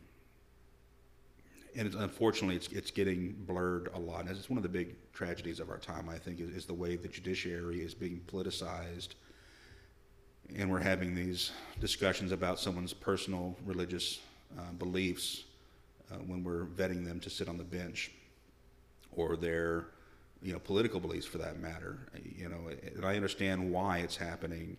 and 1.77 1.87
it's, 1.87 1.95
unfortunately, 1.95 2.55
it's, 2.55 2.67
it's 2.69 2.91
getting 2.91 3.33
blurred 3.45 3.89
a 3.93 3.99
lot. 3.99 4.21
And 4.21 4.29
it's 4.29 4.49
one 4.49 4.57
of 4.57 4.63
the 4.63 4.69
big 4.69 4.95
tragedies 5.13 5.59
of 5.59 5.69
our 5.69 5.77
time, 5.77 6.09
I 6.09 6.17
think, 6.17 6.39
is, 6.39 6.49
is 6.49 6.65
the 6.65 6.73
way 6.73 6.95
the 6.95 7.07
judiciary 7.07 7.81
is 7.81 7.93
being 7.93 8.21
politicized. 8.27 9.09
And 10.53 10.71
we're 10.71 10.79
having 10.79 11.15
these 11.15 11.51
discussions 11.79 12.31
about 12.31 12.59
someone's 12.59 12.93
personal 12.93 13.55
religious 13.65 14.19
uh, 14.57 14.71
beliefs 14.77 15.43
uh, 16.11 16.15
when 16.17 16.43
we're 16.43 16.65
vetting 16.65 17.05
them 17.05 17.19
to 17.21 17.29
sit 17.29 17.49
on 17.49 17.57
the 17.57 17.63
bench 17.63 18.11
or 19.15 19.35
their 19.35 19.87
you 20.41 20.53
know 20.53 20.59
political 20.59 20.99
beliefs 20.99 21.25
for 21.25 21.39
that 21.39 21.59
matter. 21.59 22.07
You 22.37 22.49
know 22.49 22.69
and 22.95 23.05
i 23.05 23.15
understand 23.15 23.71
why 23.71 23.99
it's 23.99 24.15
happening 24.15 24.77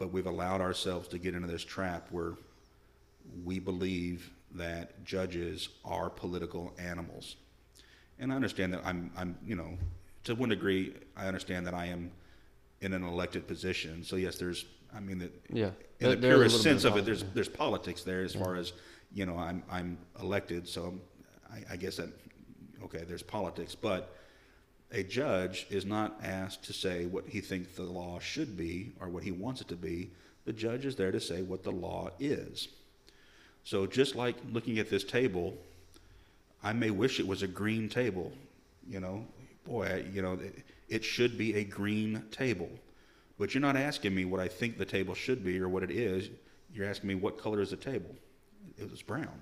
but 0.00 0.10
we've 0.10 0.26
allowed 0.26 0.62
ourselves 0.62 1.06
to 1.08 1.18
get 1.18 1.34
into 1.34 1.46
this 1.46 1.62
trap 1.62 2.08
where 2.10 2.32
we 3.44 3.58
believe 3.58 4.30
that 4.54 5.04
judges 5.04 5.68
are 5.84 6.08
political 6.08 6.72
animals. 6.78 7.36
And 8.18 8.32
i 8.32 8.36
understand 8.36 8.72
that 8.74 8.82
i'm 8.84 9.10
i'm 9.16 9.38
you 9.46 9.54
know 9.54 9.78
to 10.24 10.34
one 10.34 10.48
degree 10.48 10.94
i 11.16 11.26
understand 11.26 11.66
that 11.66 11.74
i 11.74 11.86
am 11.86 12.10
in 12.80 12.92
an 12.92 13.04
elected 13.04 13.46
position 13.46 14.02
so 14.02 14.16
yes 14.16 14.36
there's 14.36 14.64
i 14.94 15.00
mean 15.00 15.18
that 15.18 15.32
Yeah, 15.52 15.70
in 16.00 16.10
the 16.10 16.16
purest 16.16 16.62
sense 16.62 16.84
of 16.84 16.92
of 16.92 16.98
it, 16.98 17.04
there's 17.04 17.22
politics, 17.22 17.34
there's 17.34 17.48
politics 17.48 18.02
there 18.04 18.22
as 18.22 18.34
far 18.34 18.56
as 18.56 18.72
you 19.12 19.26
know. 19.26 19.36
I'm 19.36 19.62
I'm 19.70 19.98
elected, 20.20 20.66
so 20.68 20.94
I, 21.52 21.74
I 21.74 21.76
guess 21.76 21.96
that 21.96 22.08
okay. 22.84 23.04
There's 23.06 23.22
politics, 23.22 23.74
but 23.74 24.16
a 24.92 25.02
judge 25.02 25.66
is 25.70 25.84
not 25.84 26.18
asked 26.22 26.64
to 26.64 26.72
say 26.72 27.06
what 27.06 27.26
he 27.28 27.40
thinks 27.40 27.76
the 27.76 27.82
law 27.82 28.18
should 28.18 28.56
be 28.56 28.92
or 29.00 29.08
what 29.08 29.22
he 29.22 29.30
wants 29.30 29.60
it 29.60 29.68
to 29.68 29.76
be. 29.76 30.10
The 30.44 30.52
judge 30.52 30.84
is 30.86 30.96
there 30.96 31.12
to 31.12 31.20
say 31.20 31.42
what 31.42 31.62
the 31.62 31.70
law 31.70 32.10
is. 32.18 32.68
So 33.62 33.86
just 33.86 34.16
like 34.16 34.36
looking 34.52 34.78
at 34.78 34.88
this 34.90 35.04
table, 35.04 35.56
I 36.62 36.72
may 36.72 36.90
wish 36.90 37.20
it 37.20 37.26
was 37.26 37.42
a 37.42 37.46
green 37.48 37.88
table. 37.88 38.32
You 38.88 39.00
know, 39.00 39.26
boy, 39.64 39.86
I, 39.86 39.96
you 40.12 40.22
know, 40.22 40.34
it, 40.34 40.64
it 40.90 41.04
should 41.04 41.38
be 41.38 41.54
a 41.54 41.64
green 41.64 42.24
table. 42.30 42.68
But 43.38 43.54
you're 43.54 43.62
not 43.62 43.76
asking 43.76 44.14
me 44.14 44.26
what 44.26 44.40
I 44.40 44.48
think 44.48 44.76
the 44.76 44.84
table 44.84 45.14
should 45.14 45.42
be 45.42 45.58
or 45.58 45.68
what 45.68 45.82
it 45.82 45.90
is. 45.90 46.28
You're 46.74 46.86
asking 46.86 47.08
me 47.08 47.14
what 47.14 47.38
color 47.38 47.62
is 47.62 47.70
the 47.70 47.76
table. 47.76 48.14
It 48.76 48.90
was 48.90 49.00
brown. 49.00 49.40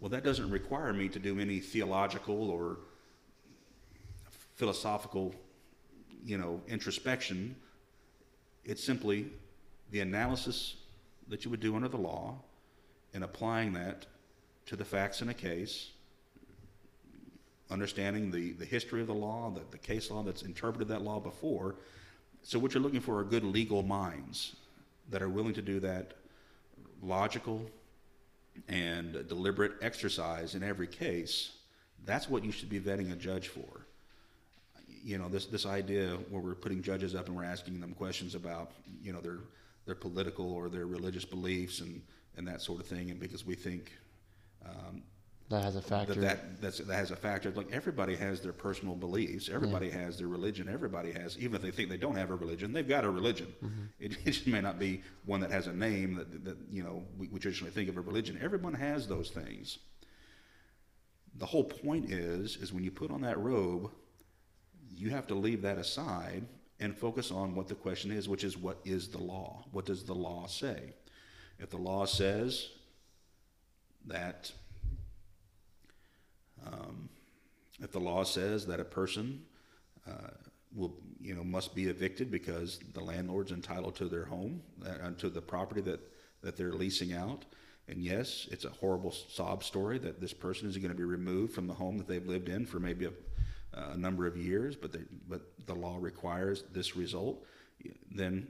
Well, 0.00 0.10
that 0.10 0.24
doesn't 0.24 0.50
require 0.50 0.92
me 0.92 1.08
to 1.08 1.18
do 1.18 1.40
any 1.40 1.60
theological 1.60 2.50
or 2.50 2.78
philosophical, 4.56 5.34
you 6.24 6.36
know, 6.36 6.60
introspection. 6.68 7.56
It's 8.64 8.84
simply 8.84 9.30
the 9.90 10.00
analysis 10.00 10.76
that 11.28 11.44
you 11.44 11.50
would 11.50 11.60
do 11.60 11.76
under 11.76 11.88
the 11.88 11.96
law 11.96 12.36
and 13.14 13.24
applying 13.24 13.72
that 13.74 14.06
to 14.66 14.76
the 14.76 14.84
facts 14.84 15.22
in 15.22 15.28
a 15.28 15.34
case, 15.34 15.90
understanding 17.70 18.30
the, 18.30 18.52
the 18.52 18.64
history 18.64 19.00
of 19.00 19.06
the 19.06 19.14
law, 19.14 19.50
the, 19.50 19.62
the 19.70 19.78
case 19.78 20.10
law 20.10 20.22
that's 20.22 20.42
interpreted 20.42 20.88
that 20.88 21.02
law 21.02 21.18
before. 21.18 21.76
So, 22.42 22.58
what 22.58 22.74
you're 22.74 22.82
looking 22.82 23.00
for 23.00 23.18
are 23.18 23.24
good 23.24 23.44
legal 23.44 23.82
minds 23.82 24.56
that 25.10 25.22
are 25.22 25.28
willing 25.28 25.54
to 25.54 25.62
do 25.62 25.80
that 25.80 26.14
logical 27.02 27.64
and 28.68 29.26
deliberate 29.28 29.72
exercise 29.82 30.54
in 30.54 30.62
every 30.62 30.86
case. 30.86 31.52
That's 32.04 32.28
what 32.28 32.44
you 32.44 32.52
should 32.52 32.68
be 32.68 32.80
vetting 32.80 33.12
a 33.12 33.16
judge 33.16 33.48
for. 33.48 33.86
You 35.02 35.18
know, 35.18 35.28
this, 35.28 35.46
this 35.46 35.66
idea 35.66 36.16
where 36.30 36.40
we're 36.40 36.54
putting 36.54 36.82
judges 36.82 37.14
up 37.14 37.26
and 37.26 37.36
we're 37.36 37.44
asking 37.44 37.80
them 37.80 37.94
questions 37.94 38.34
about, 38.34 38.72
you 39.02 39.12
know, 39.12 39.20
their, 39.20 39.38
their 39.86 39.94
political 39.94 40.52
or 40.52 40.68
their 40.68 40.86
religious 40.86 41.24
beliefs 41.24 41.80
and, 41.80 42.00
and 42.36 42.46
that 42.48 42.62
sort 42.62 42.80
of 42.80 42.86
thing, 42.86 43.10
and 43.10 43.20
because 43.20 43.44
we 43.44 43.54
think 43.54 43.92
um, 44.64 45.02
That 45.50 45.62
has 45.62 45.76
a 45.76 45.82
factor. 45.82 46.14
that, 46.14 46.60
that 46.62 46.76
that 46.86 46.94
has 46.94 47.10
a 47.10 47.16
factor. 47.16 47.50
Like 47.50 47.70
everybody 47.70 48.16
has 48.16 48.40
their 48.40 48.52
personal 48.52 48.94
beliefs. 48.94 49.50
Everybody 49.52 49.90
has 49.90 50.16
their 50.18 50.26
religion. 50.28 50.68
Everybody 50.72 51.12
has, 51.12 51.36
even 51.38 51.56
if 51.56 51.62
they 51.62 51.70
think 51.70 51.90
they 51.90 51.98
don't 51.98 52.16
have 52.16 52.30
a 52.30 52.34
religion, 52.34 52.72
they've 52.72 52.88
got 52.88 53.04
a 53.04 53.10
religion. 53.10 53.52
It, 54.00 54.12
it 54.12 54.24
just 54.24 54.46
may 54.46 54.62
not 54.62 54.78
be 54.78 55.02
one 55.26 55.40
that 55.40 55.50
has 55.50 55.66
a 55.66 55.72
name 55.72 56.14
that, 56.16 56.44
that 56.44 56.56
you 56.70 56.82
know 56.82 57.02
we, 57.18 57.28
we 57.28 57.38
traditionally 57.38 57.72
think 57.72 57.90
of 57.90 57.98
a 57.98 58.00
religion. 58.00 58.38
Everyone 58.42 58.74
has 58.74 59.06
those 59.06 59.30
things. 59.30 59.78
The 61.36 61.46
whole 61.46 61.64
point 61.64 62.10
is, 62.10 62.56
is 62.56 62.72
when 62.72 62.84
you 62.84 62.90
put 62.90 63.10
on 63.10 63.20
that 63.22 63.38
robe, 63.38 63.90
you 64.94 65.10
have 65.10 65.26
to 65.26 65.34
leave 65.34 65.62
that 65.62 65.78
aside 65.78 66.46
and 66.80 66.96
focus 66.96 67.30
on 67.30 67.54
what 67.54 67.68
the 67.68 67.74
question 67.74 68.10
is, 68.10 68.28
which 68.28 68.44
is 68.44 68.56
what 68.56 68.78
is 68.84 69.08
the 69.08 69.18
law? 69.18 69.64
What 69.72 69.84
does 69.84 70.04
the 70.04 70.14
law 70.14 70.46
say? 70.46 70.94
If 71.58 71.70
the 71.70 71.76
law 71.76 72.04
says 72.04 72.68
that 74.06 74.52
um, 76.66 77.08
if 77.80 77.92
the 77.92 78.00
law 78.00 78.24
says 78.24 78.66
that 78.66 78.80
a 78.80 78.84
person 78.84 79.42
uh, 80.08 80.30
will, 80.74 80.94
you 81.20 81.34
know, 81.34 81.44
must 81.44 81.74
be 81.74 81.86
evicted 81.86 82.30
because 82.30 82.78
the 82.92 83.00
landlord's 83.00 83.52
entitled 83.52 83.96
to 83.96 84.08
their 84.08 84.24
home, 84.24 84.62
uh, 84.86 85.10
to 85.18 85.28
the 85.28 85.40
property 85.40 85.80
that, 85.80 86.00
that 86.42 86.56
they're 86.56 86.72
leasing 86.72 87.12
out, 87.12 87.44
and 87.88 88.02
yes, 88.02 88.48
it's 88.50 88.64
a 88.64 88.70
horrible 88.70 89.12
sob 89.12 89.62
story 89.62 89.98
that 89.98 90.20
this 90.20 90.32
person 90.32 90.68
is 90.68 90.76
going 90.78 90.90
to 90.90 90.96
be 90.96 91.04
removed 91.04 91.52
from 91.52 91.66
the 91.66 91.74
home 91.74 91.98
that 91.98 92.08
they've 92.08 92.26
lived 92.26 92.48
in 92.48 92.64
for 92.64 92.80
maybe 92.80 93.04
a, 93.04 93.12
a 93.74 93.96
number 93.96 94.26
of 94.26 94.36
years, 94.36 94.74
but 94.74 94.92
they, 94.92 95.00
but 95.28 95.42
the 95.66 95.74
law 95.74 95.98
requires 96.00 96.64
this 96.72 96.96
result, 96.96 97.44
then 98.10 98.46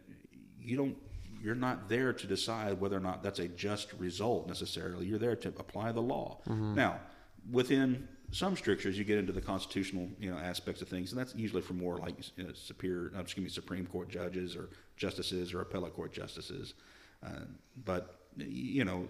you 0.61 0.77
don't 0.77 0.97
you're 1.43 1.55
not 1.55 1.91
there 1.91 2.13
to 2.13 2.27
decide 2.27 2.81
whether 2.81 2.97
or 2.97 3.01
not 3.01 3.23
that's 3.23 3.39
a 3.39 3.49
just 3.49 3.93
result 3.95 4.49
necessarily. 4.49 5.05
You're 5.05 5.19
there 5.19 5.37
to 5.37 5.49
apply 5.49 5.93
the 5.93 6.01
law. 6.01 6.39
Now, 6.75 7.01
within 7.51 8.09
some 8.31 8.57
strictures, 8.57 8.99
you 8.99 9.05
get 9.05 9.19
into 9.19 9.33
the 9.33 9.41
constitutional, 9.41 10.09
you 10.19 10.31
know, 10.31 10.39
aspects 10.39 10.83
of 10.83 10.89
things, 10.89 11.13
and 11.13 11.21
that's 11.21 11.35
usually 11.35 11.63
for 11.63 11.75
more 11.75 11.99
like 11.99 12.15
you 12.37 12.45
know, 12.45 12.53
superior, 12.53 13.13
uh, 13.17 13.21
excuse 13.21 13.45
me, 13.45 13.51
Supreme 13.51 13.87
Court 13.87 14.09
judges 14.09 14.57
or 14.57 14.71
justices 14.97 15.55
or 15.55 15.61
appellate 15.61 15.95
court 15.95 16.13
justices. 16.13 16.75
Uh, 17.25 17.45
but 17.85 18.21
you 18.37 18.85
know, 18.85 19.07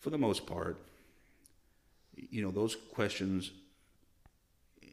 for 0.00 0.10
the 0.10 0.18
most 0.18 0.46
part, 0.46 0.78
you 2.16 2.42
know, 2.42 2.50
those 2.50 2.76
questions, 2.92 3.50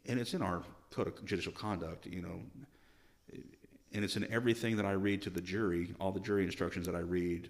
and 0.07 0.19
it's 0.19 0.33
in 0.33 0.41
our 0.41 0.63
code 0.89 1.07
of 1.07 1.25
judicial 1.25 1.53
conduct, 1.53 2.05
you 2.07 2.21
know, 2.21 2.41
and 3.93 4.03
it's 4.03 4.15
in 4.15 4.29
everything 4.31 4.77
that 4.77 4.85
I 4.85 4.91
read 4.91 5.21
to 5.23 5.29
the 5.29 5.41
jury, 5.41 5.93
all 5.99 6.11
the 6.11 6.19
jury 6.19 6.43
instructions 6.43 6.85
that 6.85 6.95
I 6.95 6.99
read 6.99 7.49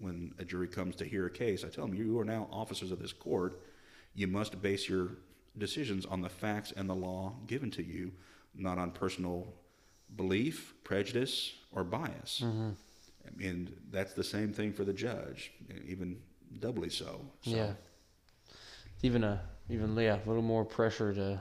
when 0.00 0.32
a 0.38 0.44
jury 0.44 0.68
comes 0.68 0.96
to 0.96 1.04
hear 1.04 1.26
a 1.26 1.30
case. 1.30 1.64
I 1.64 1.68
tell 1.68 1.86
them, 1.86 1.94
you 1.94 2.18
are 2.20 2.24
now 2.24 2.48
officers 2.52 2.92
of 2.92 3.00
this 3.00 3.12
court. 3.12 3.60
You 4.18 4.26
must 4.26 4.60
base 4.60 4.88
your 4.88 5.10
decisions 5.56 6.04
on 6.04 6.22
the 6.22 6.28
facts 6.28 6.72
and 6.76 6.90
the 6.90 6.94
law 6.94 7.34
given 7.46 7.70
to 7.70 7.84
you, 7.84 8.10
not 8.52 8.76
on 8.76 8.90
personal 8.90 9.46
belief, 10.16 10.74
prejudice, 10.82 11.52
or 11.70 11.84
bias. 11.84 12.42
And 13.40 13.72
that's 13.92 14.14
the 14.14 14.24
same 14.24 14.52
thing 14.52 14.72
for 14.72 14.82
the 14.82 14.92
judge, 14.92 15.52
even 15.86 16.18
doubly 16.58 16.90
so. 16.90 17.20
so 17.42 17.50
Yeah. 17.50 17.72
Even 19.02 19.22
a 19.22 19.40
even 19.70 19.96
yeah, 19.96 20.16
a 20.16 20.26
little 20.26 20.42
more 20.42 20.64
pressure 20.64 21.14
to 21.14 21.40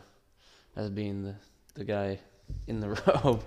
as 0.75 0.91
being 0.91 1.23
the 1.23 1.35
the 1.73 1.83
guy 1.83 2.19
in 2.67 2.79
the 2.79 2.89
robe. 3.23 3.43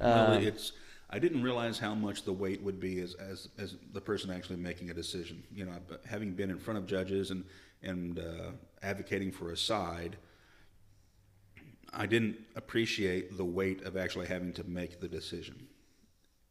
Well, 0.00 0.34
Um, 0.34 0.42
it's. 0.44 0.70
I 1.08 1.18
didn't 1.18 1.42
realize 1.42 1.78
how 1.78 1.94
much 1.94 2.24
the 2.24 2.32
weight 2.32 2.60
would 2.62 2.80
be 2.80 2.98
as, 3.00 3.14
as, 3.14 3.48
as 3.58 3.76
the 3.92 4.00
person 4.00 4.28
actually 4.28 4.56
making 4.56 4.90
a 4.90 4.94
decision. 4.94 5.42
You 5.54 5.64
know, 5.66 5.72
having 6.04 6.32
been 6.32 6.50
in 6.50 6.58
front 6.58 6.78
of 6.78 6.86
judges 6.86 7.30
and 7.30 7.44
and 7.82 8.18
uh, 8.18 8.50
advocating 8.82 9.32
for 9.32 9.50
a 9.50 9.56
side, 9.56 10.16
I 11.92 12.06
didn't 12.06 12.36
appreciate 12.56 13.36
the 13.36 13.44
weight 13.44 13.82
of 13.82 13.96
actually 13.96 14.26
having 14.26 14.52
to 14.54 14.64
make 14.64 15.00
the 15.00 15.08
decision, 15.08 15.66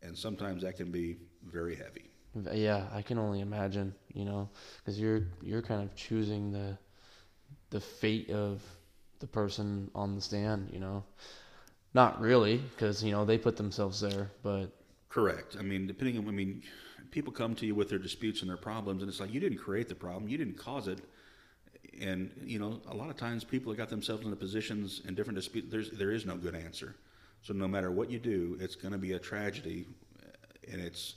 and 0.02 0.18
sometimes 0.18 0.64
that 0.64 0.78
can 0.78 0.92
be 0.92 1.18
very 1.44 1.76
heavy. 1.76 2.10
yeah, 2.54 2.88
I 2.94 3.02
can 3.02 3.18
only 3.18 3.42
imagine, 3.42 3.94
you 4.14 4.26
know, 4.26 4.50
because 4.78 5.00
you're 5.00 5.24
you're 5.42 5.62
kind 5.62 5.84
of 5.84 5.96
choosing 5.96 6.52
the 6.52 6.78
the 7.70 7.82
fate 7.82 8.30
of 8.30 8.62
the 9.20 9.28
person 9.28 9.90
on 9.94 10.16
the 10.16 10.22
stand, 10.22 10.70
you 10.72 10.80
know. 10.80 11.04
Not 11.94 12.20
really, 12.20 12.58
because 12.58 13.04
you 13.04 13.12
know 13.12 13.24
they 13.24 13.38
put 13.38 13.56
themselves 13.56 14.02
there, 14.02 14.32
but 14.44 14.68
Correct. 15.16 15.56
I 15.58 15.62
mean, 15.62 15.88
depending 15.88 16.18
on, 16.18 16.28
I 16.28 16.32
mean, 16.32 16.62
people 17.10 17.32
come 17.32 17.56
to 17.56 17.66
you 17.66 17.74
with 17.74 17.88
their 17.88 18.00
disputes 18.00 18.42
and 18.42 18.50
their 18.50 18.58
problems, 18.58 19.02
and 19.02 19.10
it's 19.10 19.22
like 19.22 19.34
you 19.34 19.40
didn't 19.40 19.60
create 19.60 19.88
the 19.88 19.96
problem, 19.96 20.28
you 20.28 20.38
didn't 20.38 20.58
cause 20.58 20.90
it, 20.90 21.00
and 22.02 22.32
you 22.44 22.60
know, 22.60 22.82
a 22.88 22.96
lot 22.96 23.10
of 23.10 23.18
times 23.18 23.44
people 23.44 23.72
have 23.72 23.78
got 23.78 23.90
themselves 23.90 24.24
into 24.24 24.36
positions 24.36 25.02
in 25.08 25.16
different 25.16 25.38
disputes. 25.38 25.68
There's 25.72 25.92
there 25.92 26.12
is 26.12 26.26
no 26.26 26.36
good 26.36 26.56
answer. 26.56 26.96
So 27.42 27.54
no 27.54 27.68
matter 27.68 27.92
what 27.92 28.10
you 28.10 28.20
do, 28.20 28.58
it's 28.60 28.76
going 28.76 28.92
to 28.92 28.98
be 28.98 29.14
a 29.14 29.20
tragedy, 29.20 29.86
uh, 30.20 30.72
and 30.72 30.82
it's, 30.82 31.16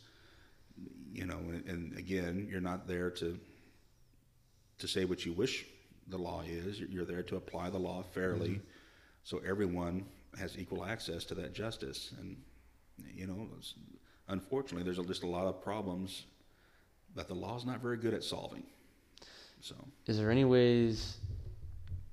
you 1.13 1.25
know, 1.25 1.39
and, 1.39 1.65
and 1.67 1.99
again, 1.99 2.47
you're 2.51 2.61
not 2.61 2.87
there 2.87 3.11
to 3.13 3.39
to 4.79 4.89
say 4.89 5.05
what 5.05 5.25
you 5.25 5.33
wish 5.33 5.65
the 6.09 6.19
law 6.19 6.43
is. 6.47 6.79
You're, 6.79 6.89
you're 6.89 7.05
there 7.05 7.23
to 7.25 7.37
apply 7.37 7.71
the 7.71 7.79
law 7.79 8.03
fairly, 8.03 8.51
mm-hmm. 8.51 8.65
so 9.25 9.41
everyone 9.47 10.05
has 10.39 10.59
equal 10.59 10.85
access 10.85 11.25
to 11.25 11.35
that 11.37 11.55
justice. 11.55 12.13
And 12.19 12.37
you 13.15 13.27
know, 13.27 13.49
unfortunately, 14.29 14.85
there's 14.85 15.05
just 15.07 15.23
a 15.23 15.29
lot 15.29 15.47
of 15.47 15.63
problems 15.63 16.25
that 17.15 17.29
the 17.29 17.35
law's 17.35 17.65
not 17.65 17.81
very 17.81 17.97
good 17.97 18.15
at 18.15 18.23
solving. 18.23 18.65
So, 19.61 19.75
is 20.07 20.19
there 20.19 20.31
any 20.31 20.45
ways 20.45 21.19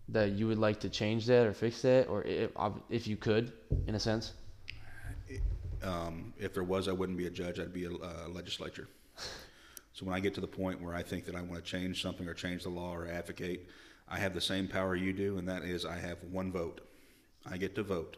that 0.09 0.31
you 0.31 0.47
would 0.47 0.57
like 0.57 0.79
to 0.81 0.89
change 0.89 1.25
that 1.27 1.45
or 1.45 1.53
fix 1.53 1.81
that, 1.83 2.07
or 2.07 2.23
if, 2.23 2.51
if 2.89 3.07
you 3.07 3.17
could, 3.17 3.53
in 3.87 3.95
a 3.95 3.99
sense? 3.99 4.33
um, 5.85 6.33
if 6.39 6.53
there 6.53 6.63
was, 6.63 6.87
I 6.87 6.91
wouldn't 6.91 7.17
be 7.17 7.27
a 7.27 7.29
judge. 7.29 7.59
I'd 7.59 7.73
be 7.73 7.85
a 7.85 7.91
uh, 7.91 8.27
legislature. 8.29 8.87
So 9.93 10.05
when 10.05 10.13
I 10.13 10.19
get 10.19 10.33
to 10.33 10.41
the 10.41 10.47
point 10.47 10.81
where 10.81 10.93
I 10.93 11.01
think 11.01 11.23
that 11.25 11.35
I 11.35 11.41
want 11.41 11.63
to 11.63 11.71
change 11.71 12.01
something 12.01 12.27
or 12.27 12.33
change 12.33 12.63
the 12.63 12.69
law 12.69 12.93
or 12.93 13.07
advocate, 13.07 13.69
I 14.09 14.17
have 14.19 14.33
the 14.33 14.41
same 14.41 14.67
power 14.67 14.93
you 14.93 15.13
do, 15.13 15.37
and 15.37 15.47
that 15.47 15.63
is 15.63 15.85
I 15.85 15.97
have 15.97 16.17
one 16.29 16.51
vote. 16.51 16.81
I 17.49 17.55
get 17.55 17.75
to 17.75 17.83
vote 17.83 18.17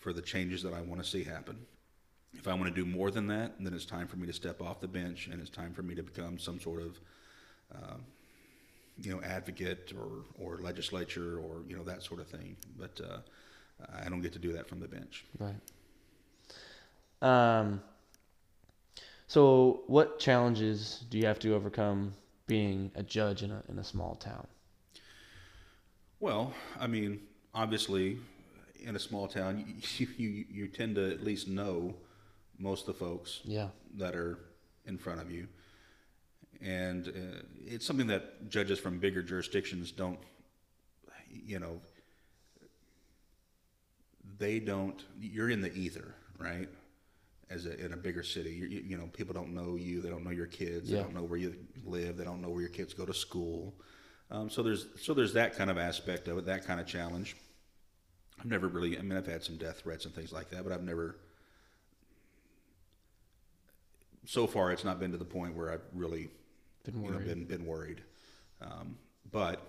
for 0.00 0.12
the 0.12 0.20
changes 0.20 0.64
that 0.64 0.74
I 0.74 0.80
want 0.80 1.00
to 1.00 1.08
see 1.08 1.22
happen. 1.22 1.64
If 2.34 2.48
I 2.48 2.54
want 2.54 2.74
to 2.74 2.74
do 2.74 2.84
more 2.84 3.12
than 3.12 3.28
that, 3.28 3.54
then 3.60 3.72
it's 3.72 3.84
time 3.84 4.08
for 4.08 4.16
me 4.16 4.26
to 4.26 4.32
step 4.32 4.60
off 4.60 4.80
the 4.80 4.88
bench, 4.88 5.28
and 5.28 5.40
it's 5.40 5.50
time 5.50 5.72
for 5.74 5.82
me 5.82 5.94
to 5.94 6.02
become 6.02 6.40
some 6.40 6.58
sort 6.58 6.82
of, 6.82 7.00
uh, 7.72 7.96
you 8.98 9.14
know, 9.14 9.22
advocate 9.22 9.92
or 9.96 10.24
or 10.38 10.58
legislature 10.58 11.38
or 11.38 11.62
you 11.68 11.76
know 11.76 11.84
that 11.84 12.02
sort 12.02 12.20
of 12.20 12.28
thing. 12.28 12.56
But 12.78 13.00
uh, 13.00 13.18
I 14.04 14.08
don't 14.08 14.20
get 14.22 14.32
to 14.34 14.38
do 14.38 14.52
that 14.52 14.68
from 14.68 14.80
the 14.80 14.88
bench. 14.88 15.24
Right. 15.38 15.54
Um. 17.22 17.82
So, 19.26 19.82
what 19.86 20.18
challenges 20.18 21.04
do 21.08 21.16
you 21.18 21.26
have 21.26 21.38
to 21.40 21.54
overcome 21.54 22.14
being 22.46 22.90
a 22.96 23.02
judge 23.02 23.42
in 23.42 23.50
a 23.52 23.62
in 23.68 23.78
a 23.78 23.84
small 23.84 24.16
town? 24.16 24.46
Well, 26.18 26.52
I 26.78 26.86
mean, 26.86 27.20
obviously, 27.54 28.18
in 28.82 28.96
a 28.96 28.98
small 28.98 29.26
town, 29.28 29.64
you, 29.98 30.06
you, 30.18 30.44
you 30.50 30.68
tend 30.68 30.96
to 30.96 31.10
at 31.10 31.22
least 31.24 31.48
know 31.48 31.94
most 32.58 32.88
of 32.88 32.98
the 32.98 33.04
folks 33.04 33.40
Yeah. 33.44 33.68
that 33.96 34.14
are 34.14 34.38
in 34.84 34.98
front 34.98 35.20
of 35.20 35.30
you. 35.30 35.46
And 36.62 37.08
uh, 37.08 37.42
it's 37.66 37.86
something 37.86 38.06
that 38.08 38.50
judges 38.50 38.78
from 38.78 38.98
bigger 38.98 39.22
jurisdictions 39.22 39.92
don't, 39.92 40.18
you 41.30 41.58
know, 41.58 41.80
they 44.38 44.58
don't, 44.58 45.02
you're 45.18 45.50
in 45.50 45.60
the 45.60 45.72
ether, 45.72 46.14
right? 46.38 46.68
As 47.48 47.66
a, 47.66 47.84
in 47.84 47.92
a 47.92 47.96
bigger 47.96 48.22
city, 48.22 48.50
you, 48.50 48.66
you 48.66 48.96
know, 48.96 49.08
people 49.12 49.34
don't 49.34 49.54
know 49.54 49.74
you, 49.76 50.00
they 50.00 50.10
don't 50.10 50.22
know 50.22 50.30
your 50.30 50.46
kids, 50.46 50.88
they 50.90 50.96
don't 51.02 51.14
know 51.14 51.22
where 51.22 51.38
you 51.38 51.56
live, 51.84 52.16
they 52.16 52.24
don't 52.24 52.40
know 52.40 52.50
where 52.50 52.60
your 52.60 52.70
kids 52.70 52.94
go 52.94 53.04
to 53.04 53.14
school. 53.14 53.74
Um, 54.30 54.48
so 54.48 54.62
there's 54.62 54.86
so 55.02 55.12
there's 55.14 55.32
that 55.32 55.56
kind 55.56 55.70
of 55.70 55.78
aspect 55.78 56.28
of 56.28 56.38
it, 56.38 56.46
that 56.46 56.64
kind 56.64 56.78
of 56.78 56.86
challenge. 56.86 57.36
I've 58.38 58.46
never 58.46 58.68
really, 58.68 58.98
I 58.98 59.02
mean, 59.02 59.18
I've 59.18 59.26
had 59.26 59.42
some 59.42 59.56
death 59.56 59.80
threats 59.80 60.04
and 60.04 60.14
things 60.14 60.32
like 60.32 60.50
that, 60.50 60.62
but 60.62 60.72
I've 60.72 60.82
never. 60.82 61.16
So 64.26 64.46
far, 64.46 64.70
it's 64.70 64.84
not 64.84 65.00
been 65.00 65.10
to 65.10 65.18
the 65.18 65.24
point 65.24 65.56
where 65.56 65.72
I've 65.72 65.82
really 65.92 66.28
Been 66.84 67.02
you 67.02 67.10
know, 67.10 67.16
worried. 67.16 67.26
been 67.26 67.44
been 67.44 67.66
worried. 67.66 68.02
Um, 68.60 68.96
but 69.30 69.60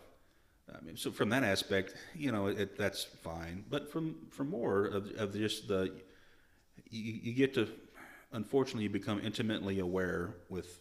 I 0.73 0.83
mean, 0.83 0.97
so 0.97 1.11
from 1.11 1.29
that 1.29 1.43
aspect, 1.43 1.95
you 2.15 2.31
know, 2.31 2.47
it, 2.47 2.77
that's 2.77 3.03
fine. 3.03 3.65
But 3.69 3.91
from 3.91 4.15
from 4.29 4.49
more 4.49 4.85
of, 4.85 5.11
of 5.17 5.33
just 5.33 5.67
the, 5.67 5.93
you, 6.89 7.19
you 7.23 7.33
get 7.33 7.53
to, 7.55 7.67
unfortunately, 8.31 8.83
you 8.83 8.89
become 8.89 9.21
intimately 9.23 9.79
aware 9.79 10.35
with 10.49 10.79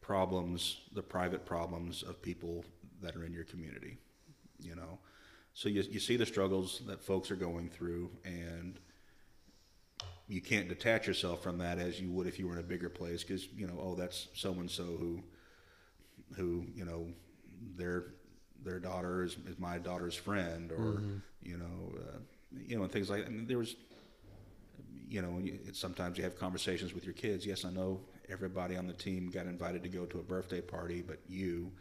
problems, 0.00 0.78
the 0.94 1.02
private 1.02 1.44
problems 1.44 2.02
of 2.02 2.20
people 2.20 2.64
that 3.02 3.16
are 3.16 3.24
in 3.24 3.32
your 3.32 3.44
community. 3.44 3.96
You 4.60 4.74
know, 4.74 4.98
so 5.54 5.68
you 5.68 5.82
you 5.82 6.00
see 6.00 6.16
the 6.16 6.26
struggles 6.26 6.82
that 6.86 7.02
folks 7.02 7.30
are 7.30 7.36
going 7.36 7.70
through, 7.70 8.10
and 8.24 8.78
you 10.26 10.42
can't 10.42 10.68
detach 10.68 11.06
yourself 11.06 11.42
from 11.42 11.58
that 11.58 11.78
as 11.78 12.00
you 12.00 12.10
would 12.10 12.26
if 12.26 12.38
you 12.38 12.46
were 12.46 12.52
in 12.52 12.58
a 12.58 12.62
bigger 12.62 12.90
place 12.90 13.24
because 13.24 13.48
you 13.56 13.66
know 13.66 13.78
oh 13.80 13.94
that's 13.94 14.28
so 14.34 14.52
and 14.52 14.70
so 14.70 14.84
who 14.84 15.22
who 16.36 16.64
you 16.74 16.84
know 16.84 17.06
their 17.76 18.14
their 18.64 18.78
daughter 18.78 19.22
is, 19.22 19.36
is 19.46 19.58
my 19.58 19.78
daughter's 19.78 20.14
friend, 20.14 20.72
or 20.72 20.76
Mm-hmm. 20.76 21.16
you 21.42 21.56
know, 21.56 21.92
uh, 21.96 22.18
you 22.66 22.76
know, 22.76 22.82
and 22.82 22.92
things 22.92 23.08
like. 23.08 23.30
Mean, 23.30 23.46
there 23.46 23.58
was, 23.58 23.76
you 25.08 25.22
know, 25.22 25.40
sometimes 25.72 26.18
you 26.18 26.24
have 26.24 26.38
conversations 26.38 26.92
with 26.94 27.04
your 27.04 27.14
kids. 27.14 27.46
Yes, 27.46 27.64
I 27.64 27.70
know 27.70 28.00
everybody 28.28 28.76
on 28.76 28.86
the 28.86 28.92
team 28.92 29.30
got 29.30 29.46
invited 29.46 29.82
to 29.84 29.88
go 29.88 30.04
to 30.06 30.18
a 30.18 30.22
birthday 30.22 30.60
party, 30.60 31.02
but 31.02 31.18
you, 31.28 31.72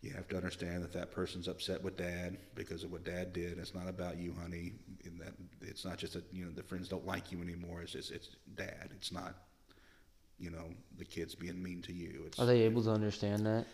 you 0.00 0.10
have 0.12 0.26
to 0.28 0.36
understand 0.36 0.82
that 0.82 0.92
that 0.92 1.10
person's 1.12 1.48
upset 1.48 1.82
with 1.82 1.96
dad 1.96 2.38
because 2.54 2.82
of 2.84 2.92
what 2.92 3.04
dad 3.04 3.32
did. 3.32 3.58
It's 3.58 3.74
not 3.74 3.88
about 3.88 4.16
you, 4.16 4.32
honey. 4.40 4.72
And 5.04 5.20
that 5.20 5.34
it's 5.60 5.84
not 5.84 5.98
just 5.98 6.14
that 6.14 6.24
you 6.32 6.44
know 6.44 6.52
the 6.52 6.62
friends 6.62 6.88
don't 6.88 7.06
like 7.06 7.32
you 7.32 7.42
anymore. 7.42 7.82
It's 7.82 7.92
just 7.92 8.10
it's 8.12 8.30
dad. 8.54 8.90
It's 8.96 9.12
not, 9.12 9.34
you 10.38 10.50
know, 10.50 10.64
the 10.98 11.04
kids 11.04 11.34
being 11.34 11.60
mean 11.62 11.82
to 11.82 11.92
you. 11.92 12.22
It's 12.26 12.38
Are 12.38 12.46
they 12.46 12.60
able 12.62 12.82
to 12.84 12.90
understand 12.92 13.44
that? 13.46 13.66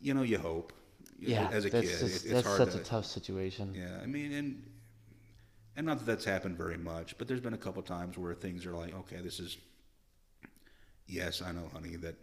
You 0.00 0.14
know 0.14 0.22
you 0.22 0.38
hope. 0.38 0.72
Yeah, 1.18 1.48
as 1.50 1.64
a 1.64 1.70
that's 1.70 1.88
kid, 1.88 1.98
just, 1.98 2.02
it's 2.02 2.24
that's 2.24 2.46
hard 2.46 2.58
such 2.58 2.72
to. 2.72 2.80
a 2.80 2.84
tough 2.84 3.06
situation. 3.06 3.74
Yeah, 3.74 4.02
I 4.02 4.06
mean, 4.06 4.32
and 4.32 4.62
and 5.76 5.86
not 5.86 5.98
that 5.98 6.06
that's 6.06 6.24
happened 6.24 6.58
very 6.58 6.76
much, 6.76 7.16
but 7.18 7.26
there's 7.26 7.40
been 7.40 7.54
a 7.54 7.58
couple 7.58 7.82
times 7.82 8.18
where 8.18 8.34
things 8.34 8.66
are 8.66 8.72
like, 8.72 8.94
okay, 8.94 9.16
this 9.22 9.40
is. 9.40 9.56
Yes, 11.06 11.40
I 11.40 11.52
know, 11.52 11.70
honey, 11.72 11.96
that 11.96 12.16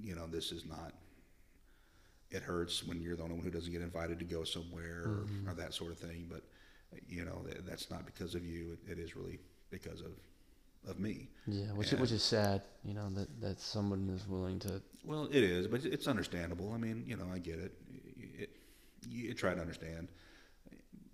you 0.00 0.14
know 0.14 0.26
this 0.26 0.52
is 0.52 0.66
not. 0.66 0.92
It 2.30 2.42
hurts 2.42 2.84
when 2.84 3.00
you're 3.00 3.16
the 3.16 3.22
only 3.22 3.36
one 3.36 3.44
who 3.44 3.50
doesn't 3.50 3.72
get 3.72 3.82
invited 3.82 4.18
to 4.18 4.24
go 4.24 4.44
somewhere 4.44 5.04
or, 5.04 5.26
or 5.48 5.54
that 5.54 5.72
sort 5.72 5.92
of 5.92 5.98
thing, 5.98 6.26
but 6.30 6.42
you 7.08 7.24
know 7.24 7.44
that's 7.66 7.90
not 7.90 8.04
because 8.04 8.34
of 8.34 8.44
you. 8.44 8.76
It, 8.86 8.92
it 8.92 8.98
is 8.98 9.16
really 9.16 9.38
because 9.70 10.00
of 10.00 10.12
of 10.86 10.98
me. 10.98 11.28
Yeah, 11.46 11.66
which 11.72 11.92
Yeah. 11.92 12.00
which 12.00 12.12
is 12.12 12.22
sad, 12.22 12.62
you 12.84 12.94
know, 12.94 13.08
that 13.10 13.40
that 13.40 13.60
someone 13.60 14.08
is 14.10 14.26
willing 14.28 14.58
to. 14.60 14.82
Well, 15.04 15.26
it 15.30 15.42
is, 15.42 15.66
but 15.66 15.84
it's 15.84 16.08
understandable. 16.08 16.72
I 16.72 16.78
mean, 16.78 17.04
you 17.06 17.16
know, 17.16 17.28
I 17.32 17.38
get 17.38 17.58
it. 17.58 17.72
it 18.38 18.50
you 19.08 19.34
try 19.34 19.54
to 19.54 19.60
understand, 19.60 20.08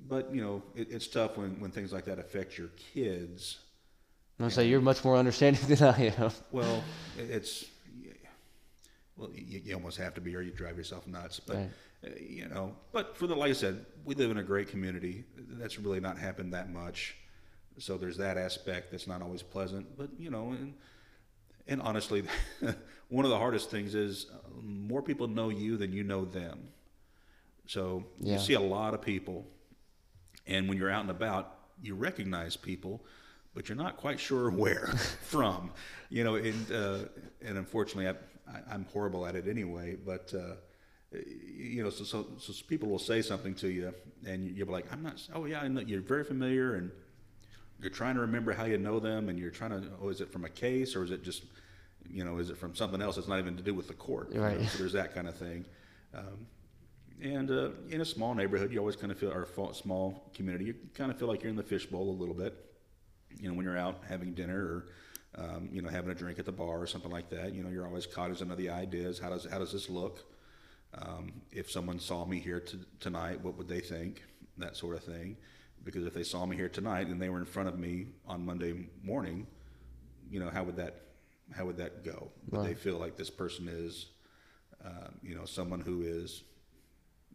but 0.09 0.35
you 0.35 0.41
know, 0.41 0.63
it, 0.75 0.91
it's 0.91 1.07
tough 1.07 1.37
when, 1.37 1.61
when 1.61 1.71
things 1.71 1.93
like 1.93 2.05
that 2.07 2.19
affect 2.19 2.57
your 2.57 2.69
kids. 2.95 3.59
I'm 4.41 4.51
say 4.51 4.67
you're 4.67 4.81
much 4.81 5.05
more 5.05 5.17
understanding 5.17 5.63
than 5.69 5.87
I 5.89 6.13
am. 6.19 6.33
Well, 6.51 6.83
it's 7.19 7.67
well, 9.17 9.31
you, 9.35 9.61
you 9.65 9.75
almost 9.75 9.99
have 9.99 10.15
to 10.15 10.21
be, 10.21 10.35
or 10.35 10.41
you 10.41 10.51
drive 10.51 10.77
yourself 10.77 11.07
nuts. 11.07 11.39
But 11.41 11.57
Right. 11.57 11.71
uh, 12.05 12.09
you 12.19 12.49
know, 12.49 12.75
but 12.93 13.17
for 13.17 13.27
the 13.27 13.37
like 13.37 13.51
I 13.51 13.55
said, 13.55 13.85
we 14.05 14.15
live 14.15 14.31
in 14.31 14.39
a 14.39 14.43
great 14.43 14.69
community. 14.69 15.25
That's 15.37 15.79
really 15.79 16.01
not 16.01 16.19
happened 16.19 16.55
that 16.55 16.71
much. 16.73 17.17
So 17.79 17.97
there's 17.97 18.17
that 18.19 18.37
aspect 18.37 18.91
that's 18.91 19.07
not 19.07 19.23
always 19.23 19.43
pleasant. 19.43 19.97
But 19.97 20.11
you 20.19 20.31
know, 20.31 20.51
and 20.51 20.75
and 21.67 21.81
honestly, 21.83 22.25
one 23.09 23.25
of 23.25 23.31
the 23.31 23.39
hardest 23.39 23.71
things 23.71 23.95
is 23.95 24.27
uh, 24.33 24.37
more 24.63 25.03
people 25.03 25.29
know 25.29 25.49
you 25.49 25.77
than 25.77 25.93
you 25.93 26.05
know 26.05 26.25
them. 26.25 26.69
So 27.67 28.05
Yeah. 28.21 28.35
you 28.35 28.39
see 28.39 28.55
a 28.55 28.61
lot 28.61 28.95
of 28.95 29.01
people, 29.03 29.47
and 30.47 30.69
when 30.69 30.77
you're 30.79 30.91
out 30.91 31.03
and 31.03 31.11
about, 31.11 31.59
you 31.81 31.95
recognize 31.95 32.57
people, 32.57 33.05
but 33.55 33.69
you're 33.69 33.77
not 33.77 33.97
quite 33.97 34.19
sure 34.21 34.51
where 34.63 34.87
from. 35.23 35.73
You 36.11 36.25
know, 36.25 36.35
and 36.35 36.73
uh, 36.73 36.99
and 37.41 37.57
unfortunately, 37.59 38.09
I, 38.09 38.53
I, 38.53 38.75
I'm 38.75 38.85
horrible 38.93 39.25
at 39.27 39.35
it 39.37 39.47
anyway. 39.49 39.97
But 39.97 40.35
uh, 40.35 40.57
you 41.57 41.83
know, 41.83 41.91
so, 41.91 42.05
so 42.05 42.27
so 42.39 42.53
people 42.67 42.89
will 42.89 42.99
say 42.99 43.23
something 43.23 43.55
to 43.57 43.69
you, 43.69 43.95
and 44.27 44.45
you'll 44.57 44.67
be 44.67 44.73
like, 44.73 44.93
"I'm 44.93 45.03
not." 45.03 45.23
Oh 45.35 45.45
yeah, 45.47 45.61
I 45.61 45.69
know 45.69 45.81
you're 45.81 46.01
very 46.01 46.25
familiar, 46.25 46.75
and 46.75 46.91
you're 47.83 47.91
trying 47.91 48.15
to 48.15 48.21
remember 48.21 48.53
how 48.53 48.65
you 48.65 48.79
know 48.79 49.01
them, 49.01 49.29
and 49.29 49.39
you're 49.39 49.51
trying 49.51 49.71
to. 49.71 49.83
Oh, 50.01 50.09
is 50.09 50.21
it 50.21 50.33
from 50.33 50.45
a 50.45 50.49
case, 50.49 50.95
or 50.95 51.05
is 51.05 51.11
it 51.11 51.23
just, 51.25 51.43
you 52.09 52.25
know, 52.25 52.39
is 52.39 52.49
it 52.49 52.57
from 52.57 52.75
something 52.75 53.03
else 53.03 53.17
that's 53.17 53.29
not 53.29 53.41
even 53.41 53.57
to 53.57 53.63
do 53.63 53.75
with 53.75 53.89
the 53.89 53.95
court? 53.95 54.31
you 54.31 54.39
know? 54.39 54.45
Right. 54.45 54.63
So 54.69 54.79
there's 54.79 54.93
that 54.93 55.15
kind 55.15 55.29
of 55.29 55.35
thing. 55.35 55.65
Um, 56.15 56.47
and 57.21 57.51
uh, 57.51 57.71
in 57.91 58.01
a 58.01 58.05
small 58.05 58.35
neighborhood, 58.35 58.73
you 58.73 58.79
always 58.79 58.97
kind 58.97 59.11
of 59.13 59.19
feel, 59.19 59.33
or 59.33 59.43
a 59.43 59.75
small 59.75 60.31
community, 60.35 60.67
you 60.67 60.75
kind 60.95 61.11
of 61.11 61.19
feel 61.19 61.29
like 61.29 61.43
you're 61.43 61.51
in 61.51 61.57
the 61.57 61.63
fishbowl 61.63 62.11
a 62.11 62.19
little 62.19 62.35
bit. 62.35 62.55
You 63.39 63.49
know, 63.49 63.55
when 63.55 63.65
you're 63.65 63.79
out 63.79 64.01
having 64.09 64.33
dinner 64.33 64.59
or, 64.59 64.87
um, 65.37 65.69
you 65.73 65.83
know, 65.83 65.89
having 65.89 66.11
a 66.11 66.15
drink 66.15 66.39
at 66.39 66.45
the 66.45 66.53
bar 66.53 66.81
or 66.81 66.87
something 66.87 67.11
like 67.11 67.31
that, 67.31 67.55
you 67.55 67.63
know, 67.63 67.71
you're 67.71 67.87
always 67.87 68.07
cognizant 68.07 68.51
of 68.51 68.59
the 68.59 68.71
ideas. 68.71 69.19
How 69.19 69.31
does 69.31 69.47
how 69.51 69.59
does 69.59 69.73
this 69.73 69.89
look? 69.89 70.25
Um, 70.95 71.33
if 71.51 71.71
someone 71.71 71.99
saw 71.99 72.27
me 72.27 72.39
here 72.39 72.61
t- 72.61 72.79
tonight, 73.01 73.41
what 73.41 73.57
would 73.57 73.69
they 73.69 73.81
think? 73.81 74.23
That 74.59 74.77
sort 74.77 74.97
of 74.97 75.03
thing. 75.03 75.37
Because 75.85 76.07
if 76.07 76.15
they 76.15 76.23
saw 76.23 76.47
me 76.47 76.57
here 76.57 76.69
tonight 76.69 77.09
and 77.09 77.21
they 77.21 77.29
were 77.29 77.39
in 77.39 77.45
front 77.45 77.69
of 77.69 77.79
me 77.79 78.07
on 78.27 78.45
Monday 78.45 78.89
morning, 79.03 79.47
you 80.31 80.41
know, 80.41 80.49
how 80.51 80.63
would 80.65 80.77
that 80.77 81.01
how 81.55 81.67
would 81.67 81.77
that 81.77 82.05
go? 82.05 82.31
Would 82.51 82.61
they 82.67 82.75
feel 82.75 82.99
like 82.99 83.17
this 83.17 83.29
person 83.31 83.69
is, 83.69 84.07
um, 84.85 85.19
you 85.23 85.35
know, 85.35 85.45
someone 85.45 85.81
who 85.81 86.03
is 86.03 86.45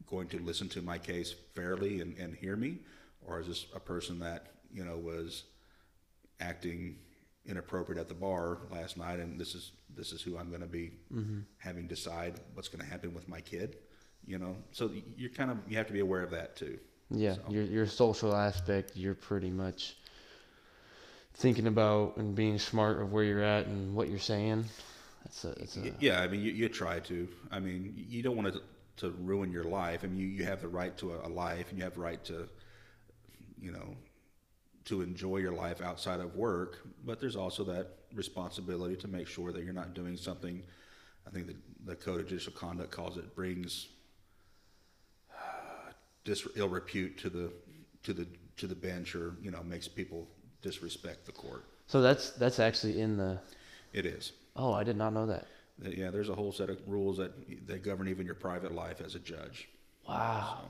going 0.07 0.27
to 0.29 0.39
listen 0.39 0.69
to 0.69 0.81
my 0.81 0.97
case 0.97 1.35
fairly 1.55 2.01
and, 2.01 2.17
and 2.17 2.35
hear 2.35 2.55
me, 2.55 2.79
or 3.21 3.39
is 3.39 3.47
this 3.47 3.65
a 3.75 3.79
person 3.79 4.19
that 4.19 4.47
you 4.73 4.83
know 4.85 4.97
was 4.97 5.43
acting 6.39 6.97
inappropriate 7.45 7.99
at 7.99 8.07
the 8.07 8.13
bar 8.13 8.59
last 8.71 8.97
night, 8.97 9.19
and 9.19 9.39
this 9.39 9.55
is 9.55 9.71
this 9.95 10.11
is 10.11 10.21
who 10.21 10.37
I'm 10.37 10.49
going 10.49 10.61
to 10.61 10.67
be 10.67 10.91
having 11.57 11.87
decide 11.87 12.39
what's 12.53 12.67
going 12.69 12.83
to 12.83 12.89
happen 12.89 13.13
with 13.13 13.27
my 13.27 13.41
kid, 13.41 13.77
you 14.25 14.37
know? 14.37 14.55
So 14.71 14.91
you're 15.15 15.29
kind 15.29 15.49
of 15.51 15.57
you 15.67 15.77
have 15.77 15.87
to 15.87 15.93
be 15.93 15.99
aware 16.01 16.21
of 16.23 16.31
that 16.31 16.55
too. 16.55 16.79
Yeah, 17.09 17.35
So- 17.35 17.41
your 17.49 17.63
your 17.63 17.85
social 17.87 18.35
aspect, 18.35 18.95
you're 18.95 19.15
pretty 19.15 19.49
much 19.49 19.95
thinking 21.33 21.67
about 21.67 22.17
and 22.17 22.35
being 22.35 22.57
smart 22.59 22.99
of 23.01 23.11
where 23.11 23.23
you're 23.23 23.43
at 23.43 23.67
and 23.67 23.95
what 23.95 24.09
you're 24.09 24.19
saying. 24.19 24.65
That's 25.23 25.45
a, 25.45 25.49
it's 25.51 25.77
a 25.77 25.93
Yeah, 25.99 26.21
I 26.21 26.27
mean, 26.27 26.41
you, 26.41 26.51
you 26.51 26.69
try 26.69 26.99
to. 27.01 27.27
I 27.51 27.59
mean, 27.59 27.93
you 28.09 28.23
don't 28.23 28.35
want 28.35 28.53
to 28.53 28.61
to 28.97 29.11
ruin 29.11 29.51
your 29.51 29.63
life. 29.63 30.03
I 30.03 30.07
mean, 30.07 30.19
you, 30.19 30.27
you 30.27 30.43
have 30.45 30.61
the 30.61 30.67
right 30.67 30.97
to 30.97 31.13
a, 31.13 31.27
a 31.27 31.29
life, 31.29 31.69
and 31.69 31.77
you 31.77 31.83
have 31.83 31.93
the 31.93 32.01
right 32.01 32.23
to, 32.25 32.49
you 33.61 33.71
know, 33.71 33.95
to 34.85 35.01
enjoy 35.01 35.37
your 35.37 35.51
life 35.51 35.81
outside 35.81 36.19
of 36.19 36.35
work. 36.35 36.79
But 37.05 37.19
there's 37.19 37.35
also 37.35 37.63
that 37.65 37.89
responsibility 38.15 38.95
to 38.95 39.07
make 39.07 39.27
sure 39.27 39.51
that 39.51 39.63
you're 39.63 39.73
not 39.73 39.93
doing 39.93 40.17
something. 40.17 40.63
I 41.27 41.29
think 41.29 41.47
the, 41.47 41.55
the 41.85 41.95
Code 41.95 42.21
of 42.21 42.27
Judicial 42.27 42.53
Conduct 42.53 42.89
calls 42.89 43.17
it 43.17 43.35
brings 43.35 43.87
dis, 46.27 46.45
ill 46.55 46.69
repute 46.69 47.17
to 47.19 47.29
the 47.29 47.51
to 48.03 48.13
the 48.13 48.27
to 48.57 48.67
the 48.67 48.75
bench, 48.75 49.15
or 49.15 49.35
you 49.41 49.49
know, 49.49 49.63
makes 49.63 49.87
people 49.87 50.27
disrespect 50.61 51.25
the 51.25 51.31
court. 51.31 51.63
so 51.87 52.01
that's 52.01 52.31
that's 52.31 52.59
actually 52.59 52.99
in 53.01 53.17
the. 53.17 53.39
It 53.93 54.05
is. 54.05 54.33
Oh, 54.55 54.73
I 54.73 54.83
did 54.83 54.97
not 54.97 55.13
know 55.13 55.25
that. 55.27 55.47
Yeah, 55.81 56.11
there's 56.11 56.29
a 56.29 56.35
whole 56.35 56.51
set 56.51 56.69
of 56.69 56.77
rules 56.87 57.17
that 57.17 57.31
that 57.67 57.83
govern 57.83 58.07
even 58.09 58.25
your 58.25 58.35
private 58.35 58.73
life 58.73 58.99
as 59.01 59.15
a 59.15 59.19
judge. 59.19 59.69
Wow, 60.07 60.59
So, 60.61 60.69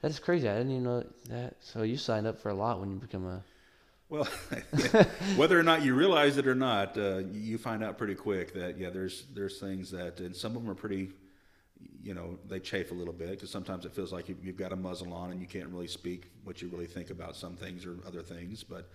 that's 0.00 0.18
crazy. 0.18 0.48
I 0.48 0.56
didn't 0.56 0.72
even 0.72 0.84
know 0.84 1.04
that. 1.28 1.56
So 1.60 1.82
you 1.82 1.96
signed 1.96 2.26
up 2.26 2.40
for 2.40 2.50
a 2.50 2.54
lot 2.54 2.80
when 2.80 2.90
you 2.90 2.96
become 2.96 3.26
a. 3.26 3.42
well, 4.08 4.24
whether 5.36 5.58
or 5.58 5.62
not 5.62 5.82
you 5.82 5.94
realize 5.94 6.38
it 6.38 6.46
or 6.46 6.54
not, 6.54 6.96
uh, 6.96 7.18
you 7.30 7.58
find 7.58 7.84
out 7.84 7.98
pretty 7.98 8.14
quick 8.14 8.54
that 8.54 8.78
yeah, 8.78 8.90
there's 8.90 9.24
there's 9.34 9.58
things 9.60 9.90
that, 9.90 10.20
and 10.20 10.34
some 10.34 10.56
of 10.56 10.62
them 10.62 10.70
are 10.70 10.74
pretty, 10.74 11.10
you 12.02 12.14
know, 12.14 12.38
they 12.48 12.60
chafe 12.60 12.90
a 12.90 12.94
little 12.94 13.12
bit 13.12 13.30
because 13.30 13.50
sometimes 13.50 13.84
it 13.84 13.92
feels 13.92 14.12
like 14.12 14.28
you, 14.28 14.36
you've 14.42 14.56
got 14.56 14.72
a 14.72 14.76
muzzle 14.76 15.12
on 15.12 15.30
and 15.30 15.40
you 15.40 15.46
can't 15.46 15.68
really 15.68 15.88
speak 15.88 16.30
what 16.44 16.62
you 16.62 16.68
really 16.68 16.86
think 16.86 17.10
about 17.10 17.36
some 17.36 17.54
things 17.54 17.84
or 17.84 17.96
other 18.06 18.22
things. 18.22 18.64
But 18.64 18.88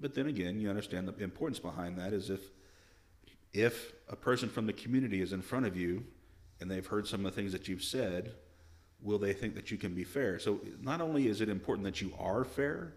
but 0.00 0.14
then 0.14 0.26
again, 0.26 0.60
you 0.60 0.68
understand 0.68 1.06
the 1.06 1.22
importance 1.22 1.58
behind 1.58 1.98
that 1.98 2.12
is 2.12 2.30
if 2.30 2.40
if 3.52 3.92
a 4.08 4.16
person 4.16 4.48
from 4.48 4.66
the 4.66 4.72
community 4.72 5.20
is 5.20 5.32
in 5.32 5.42
front 5.42 5.66
of 5.66 5.76
you 5.76 6.04
and 6.60 6.70
they've 6.70 6.86
heard 6.86 7.06
some 7.06 7.24
of 7.24 7.34
the 7.34 7.40
things 7.40 7.52
that 7.52 7.68
you've 7.68 7.82
said, 7.82 8.32
will 9.02 9.18
they 9.18 9.32
think 9.32 9.54
that 9.54 9.70
you 9.70 9.76
can 9.76 9.94
be 9.94 10.04
fair? 10.04 10.38
So 10.38 10.60
not 10.80 11.00
only 11.00 11.26
is 11.26 11.40
it 11.40 11.48
important 11.48 11.84
that 11.84 12.00
you 12.00 12.12
are 12.18 12.44
fair, 12.44 12.94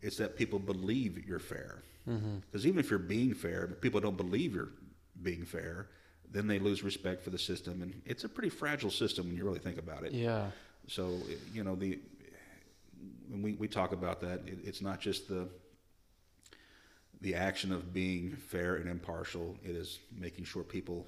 it's 0.00 0.16
that 0.16 0.36
people 0.36 0.58
believe 0.58 1.24
you're 1.26 1.38
fair. 1.38 1.82
Mm-hmm. 2.08 2.38
Because 2.50 2.66
even 2.66 2.80
if 2.80 2.90
you're 2.90 2.98
being 2.98 3.34
fair, 3.34 3.66
but 3.66 3.80
people 3.80 4.00
don't 4.00 4.16
believe 4.16 4.54
you're 4.54 4.72
being 5.22 5.44
fair, 5.44 5.88
then 6.32 6.46
they 6.46 6.58
lose 6.58 6.82
respect 6.82 7.22
for 7.22 7.30
the 7.30 7.38
system, 7.38 7.82
and 7.82 8.00
it's 8.06 8.24
a 8.24 8.28
pretty 8.28 8.48
fragile 8.48 8.90
system 8.90 9.26
when 9.26 9.36
you 9.36 9.44
really 9.44 9.58
think 9.58 9.78
about 9.78 10.04
it. 10.04 10.12
Yeah. 10.12 10.46
So 10.88 11.18
you 11.52 11.62
know 11.62 11.74
the 11.74 11.98
when 13.28 13.42
we, 13.42 13.52
we 13.54 13.68
talk 13.68 13.92
about 13.92 14.20
that, 14.20 14.40
it, 14.46 14.58
it's 14.64 14.80
not 14.80 15.00
just 15.00 15.28
the 15.28 15.48
the 17.20 17.34
action 17.34 17.70
of 17.72 17.92
being 17.92 18.34
fair 18.34 18.76
and 18.76 18.88
impartial. 18.88 19.56
It 19.62 19.76
is 19.76 20.00
making 20.18 20.44
sure 20.44 20.64
people 20.64 21.06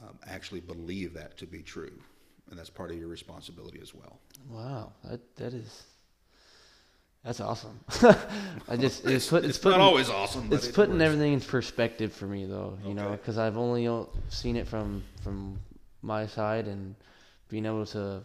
um, 0.00 0.18
actually 0.26 0.60
believe 0.60 1.14
that 1.14 1.36
to 1.38 1.46
be 1.46 1.62
true, 1.62 1.98
and 2.50 2.58
that's 2.58 2.70
part 2.70 2.90
of 2.90 2.98
your 2.98 3.08
responsibility 3.08 3.80
as 3.82 3.94
well. 3.94 4.20
Wow. 4.48 4.92
That 5.04 5.36
that 5.36 5.54
is. 5.54 5.84
That's 7.24 7.40
awesome. 7.40 7.78
I 8.68 8.76
just 8.76 9.06
it's, 9.06 9.28
put, 9.28 9.44
it's, 9.44 9.50
It's 9.50 9.58
putting 9.58 9.78
not 9.78 9.84
always 9.84 10.10
awesome, 10.10 10.48
but 10.48 10.56
it's 10.56 10.66
it 10.68 10.74
putting 10.74 10.94
works. 10.94 11.04
everything 11.04 11.32
in 11.34 11.40
perspective 11.40 12.12
for 12.12 12.26
me 12.26 12.46
though. 12.46 12.76
You 12.84 12.94
know, 12.94 13.10
because 13.12 13.38
I've 13.38 13.56
only 13.56 13.88
seen 14.28 14.56
it 14.56 14.66
from 14.66 15.04
from 15.22 15.58
my 16.02 16.26
side 16.26 16.66
and 16.66 16.96
being 17.48 17.64
able 17.64 17.86
to 17.86 18.22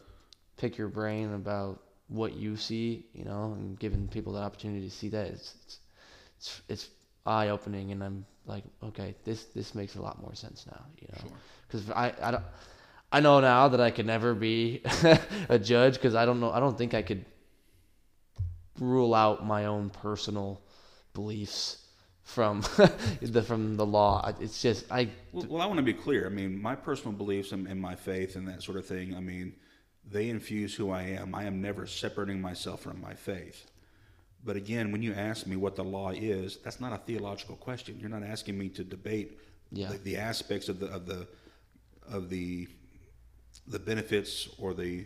pick 0.58 0.78
your 0.80 0.88
brain 0.88 1.34
about 1.34 1.80
what 2.08 2.34
you 2.34 2.58
see. 2.58 3.06
You 3.14 3.26
know, 3.26 3.54
and 3.56 3.78
giving 3.78 4.08
people 4.08 4.34
the 4.34 4.40
opportunity 4.40 4.90
to 4.90 4.96
see 4.96 5.10
that 5.10 5.28
it's 5.28 5.54
it's 5.66 5.80
it's, 6.40 6.62
it's 6.68 6.90
eye 7.24 7.50
opening, 7.50 7.92
and 7.92 8.04
I'm 8.04 8.26
like, 8.48 8.64
okay, 8.84 9.14
this 9.26 9.44
this 9.54 9.76
makes 9.76 9.94
a 9.96 10.02
lot 10.02 10.20
more 10.20 10.34
sense 10.34 10.66
now. 10.66 10.82
You 11.00 11.08
know, 11.14 11.20
Sure. 11.22 11.38
because 11.68 11.92
I 11.92 12.14
I 12.20 12.32
don't. 12.32 12.44
I 13.12 13.20
know 13.20 13.40
now 13.42 13.68
that 13.70 13.80
I 13.80 13.92
could 13.92 14.08
never 14.08 14.34
be 14.34 14.82
a 15.50 15.60
judge 15.60 15.94
because 15.94 16.16
I 16.16 16.26
don't 16.26 16.40
know. 16.40 16.52
I 16.52 16.60
don't 16.60 16.78
think 16.78 16.94
I 16.96 17.04
could 17.04 17.24
rule 18.80 19.14
out 19.14 19.46
my 19.46 19.66
own 19.66 19.90
personal 19.90 20.62
beliefs 21.14 21.86
from 22.24 22.62
the 23.22 23.42
from 23.42 23.78
the 23.78 23.86
law. 23.86 24.34
It's 24.40 24.62
just 24.62 24.92
I. 24.92 25.10
Well, 25.32 25.46
well, 25.50 25.62
I 25.62 25.66
want 25.66 25.78
to 25.78 25.84
be 25.84 25.94
clear. 25.94 26.26
I 26.26 26.30
mean, 26.30 26.62
my 26.62 26.76
personal 26.76 27.14
beliefs 27.14 27.52
and, 27.52 27.68
and 27.68 27.80
my 27.82 27.96
faith 27.96 28.36
and 28.36 28.48
that 28.48 28.62
sort 28.64 28.78
of 28.78 28.86
thing. 28.86 29.16
I 29.16 29.20
mean, 29.20 29.54
they 30.10 30.30
infuse 30.30 30.76
who 30.76 30.92
I 30.92 31.04
am. 31.04 31.34
I 31.34 31.46
am 31.46 31.62
never 31.62 31.86
separating 31.88 32.42
myself 32.42 32.82
from 32.82 33.00
my 33.02 33.14
faith. 33.14 33.70
But 34.44 34.56
again, 34.56 34.92
when 34.92 35.02
you 35.02 35.14
ask 35.14 35.48
me 35.48 35.56
what 35.56 35.76
the 35.76 35.84
law 35.84 36.12
is, 36.12 36.58
that's 36.64 36.80
not 36.80 36.94
a 36.94 36.98
theological 36.98 37.56
question. 37.56 37.98
You're 38.00 38.10
not 38.10 38.24
asking 38.24 38.58
me 38.58 38.70
to 38.70 38.84
debate 38.84 39.40
Yeah. 39.72 39.90
the, 39.90 39.98
the 39.98 40.18
aspects 40.18 40.70
of 40.70 40.80
the 40.80 40.88
of 40.88 41.06
the 41.06 41.28
of 42.10 42.30
the 42.30 42.68
the 43.68 43.80
benefits 43.80 44.48
or 44.58 44.74
the 44.74 45.06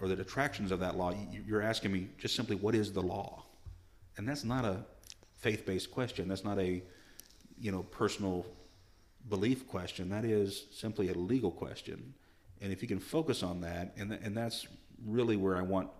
or 0.00 0.08
the 0.08 0.16
detractions 0.16 0.70
of 0.72 0.80
that 0.80 0.96
law. 0.96 1.10
You- 1.32 1.44
You're 1.46 1.62
asking 1.62 1.92
me 1.92 2.08
just 2.18 2.34
simply 2.34 2.56
what 2.56 2.74
is 2.74 2.92
the 2.92 3.02
law, 3.02 3.44
and 4.16 4.28
that's 4.28 4.44
not 4.44 4.64
a 4.64 4.84
faith-based 5.38 5.90
question. 5.90 6.28
That's 6.28 6.44
not 6.44 6.58
a 6.58 6.82
you 7.58 7.70
know 7.72 7.82
personal 7.84 8.46
belief 9.28 9.68
question. 9.68 10.08
That 10.08 10.24
is 10.24 10.66
simply 10.72 11.08
a 11.08 11.14
legal 11.14 11.50
question. 11.50 12.14
And 12.60 12.72
if 12.72 12.80
you 12.82 12.88
can 12.88 12.98
focus 13.00 13.42
on 13.42 13.60
that, 13.62 13.92
and 13.96 14.10
th- 14.10 14.20
and 14.22 14.36
that's 14.36 14.66
really 15.04 15.36
where 15.36 15.56
I 15.56 15.62
want. 15.62 15.90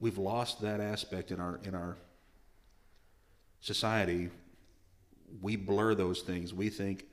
We've 0.00 0.18
lost 0.18 0.60
that 0.62 0.80
aspect 0.80 1.30
in 1.30 1.40
our 1.40 1.60
in 1.64 1.74
our 1.74 1.96
society. 3.60 4.30
We 5.40 5.56
blur 5.56 5.94
those 5.94 6.22
things. 6.22 6.52
We 6.54 6.70
think 6.70 7.04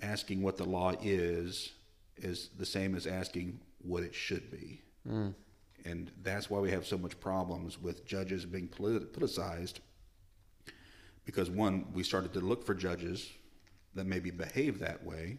asking 0.00 0.42
what 0.42 0.56
the 0.56 0.64
law 0.64 0.92
is 1.02 1.72
is 2.16 2.48
the 2.58 2.66
same 2.66 2.94
as 2.94 3.06
asking 3.06 3.60
what 3.82 4.02
it 4.02 4.14
should 4.14 4.50
be. 4.50 4.80
And 5.84 6.10
that's 6.22 6.50
why 6.50 6.58
we 6.58 6.70
have 6.70 6.86
so 6.86 6.98
much 6.98 7.18
problems 7.20 7.80
with 7.80 8.04
judges 8.04 8.44
being 8.44 8.66
polit- 8.68 9.12
politicized. 9.12 9.74
Because 11.24 11.48
one, 11.50 11.86
we 11.92 12.02
started 12.02 12.32
to 12.34 12.40
look 12.40 12.64
for 12.64 12.74
judges 12.74 13.28
that 13.94 14.06
maybe 14.06 14.30
behave 14.30 14.78
that 14.80 15.04
way 15.04 15.38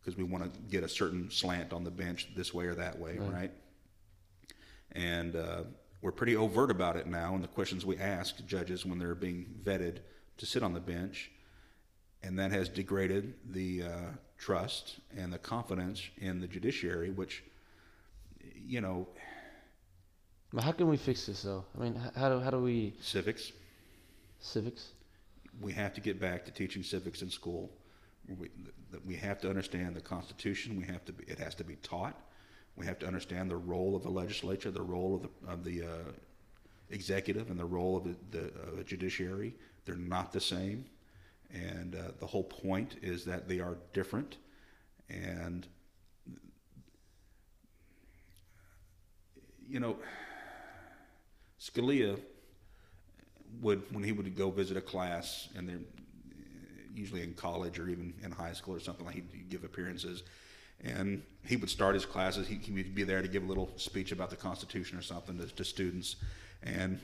because 0.00 0.16
we 0.16 0.24
want 0.24 0.52
to 0.52 0.60
get 0.70 0.84
a 0.84 0.88
certain 0.88 1.30
slant 1.30 1.72
on 1.72 1.84
the 1.84 1.90
bench 1.90 2.28
this 2.36 2.52
way 2.54 2.66
or 2.66 2.74
that 2.74 2.98
way, 2.98 3.18
right? 3.32 3.50
And 4.92 5.36
uh, 5.36 5.62
we're 6.02 6.12
pretty 6.12 6.36
overt 6.36 6.70
about 6.70 6.96
it 6.96 7.06
now 7.06 7.34
in 7.34 7.42
the 7.42 7.48
questions 7.48 7.84
we 7.84 7.98
ask 7.98 8.44
judges 8.46 8.86
when 8.86 8.98
they're 8.98 9.14
being 9.14 9.46
vetted 9.64 9.98
to 10.38 10.46
sit 10.46 10.62
on 10.62 10.72
the 10.72 10.80
bench. 10.80 11.30
And 12.22 12.38
that 12.38 12.50
has 12.52 12.68
degraded 12.68 13.34
the 13.50 13.82
uh, 13.82 13.88
trust 14.38 14.98
and 15.16 15.32
the 15.32 15.38
confidence 15.38 16.02
in 16.18 16.40
the 16.40 16.46
judiciary, 16.46 17.10
which, 17.10 17.44
you 18.66 18.80
know, 18.80 19.06
But 20.52 20.64
how 20.64 20.72
can 20.72 20.88
we 20.88 20.96
fix 20.96 21.26
this 21.26 21.42
though? 21.42 21.64
I 21.76 21.82
mean, 21.82 21.94
how 22.16 22.28
do 22.28 22.40
how 22.40 22.50
do 22.50 22.60
we 22.60 22.94
civics, 23.00 23.52
civics? 24.40 24.92
we 25.60 25.72
have 25.72 25.92
to 25.94 26.00
get 26.00 26.20
back 26.20 26.44
to 26.44 26.50
teaching 26.52 26.82
civics 26.82 27.22
in 27.22 27.30
school. 27.30 27.70
We, 28.38 28.50
we 29.06 29.16
have 29.16 29.40
to 29.40 29.48
understand 29.48 29.96
the 29.96 30.00
Constitution. 30.00 30.76
We 30.76 30.84
have 30.86 31.04
to. 31.06 31.12
Be, 31.12 31.24
it 31.24 31.38
has 31.38 31.54
to 31.56 31.64
be 31.64 31.76
taught. 31.76 32.14
We 32.76 32.86
have 32.86 32.98
to 33.00 33.06
understand 33.06 33.50
the 33.50 33.56
role 33.56 33.96
of 33.96 34.02
the 34.02 34.10
legislature, 34.10 34.70
the 34.70 34.82
role 34.82 35.14
of 35.16 35.22
the 35.22 35.52
of 35.52 35.64
the 35.64 35.82
uh, 35.82 36.12
executive, 36.90 37.50
and 37.50 37.58
the 37.58 37.64
role 37.64 37.96
of 37.96 38.04
the, 38.04 38.16
the 38.30 38.46
uh, 38.46 38.82
judiciary. 38.84 39.54
They're 39.84 39.96
not 39.96 40.32
the 40.32 40.40
same, 40.40 40.84
and 41.52 41.94
uh, 41.94 42.12
the 42.20 42.26
whole 42.26 42.44
point 42.44 42.96
is 43.02 43.24
that 43.24 43.48
they 43.48 43.60
are 43.60 43.78
different. 43.94 44.36
And 45.08 45.66
you 49.68 49.80
know, 49.80 49.96
Scalia 51.60 52.18
would 53.60 53.82
when 53.92 54.04
he 54.04 54.12
would 54.12 54.36
go 54.36 54.50
visit 54.50 54.76
a 54.76 54.80
class 54.80 55.48
and 55.56 55.68
they're 55.68 55.78
usually 56.94 57.22
in 57.22 57.32
college 57.34 57.78
or 57.78 57.88
even 57.88 58.12
in 58.22 58.30
high 58.30 58.52
school 58.52 58.74
or 58.74 58.80
something 58.80 59.06
like 59.06 59.14
he'd 59.14 59.48
give 59.48 59.64
appearances 59.64 60.22
and 60.84 61.22
he 61.44 61.56
would 61.56 61.70
start 61.70 61.94
his 61.94 62.04
classes 62.04 62.46
he, 62.46 62.56
he 62.56 62.72
would 62.72 62.94
be 62.94 63.04
there 63.04 63.22
to 63.22 63.28
give 63.28 63.42
a 63.44 63.46
little 63.46 63.70
speech 63.76 64.12
about 64.12 64.30
the 64.30 64.36
constitution 64.36 64.98
or 64.98 65.02
something 65.02 65.38
to, 65.38 65.46
to 65.46 65.64
students 65.64 66.16
and 66.62 67.00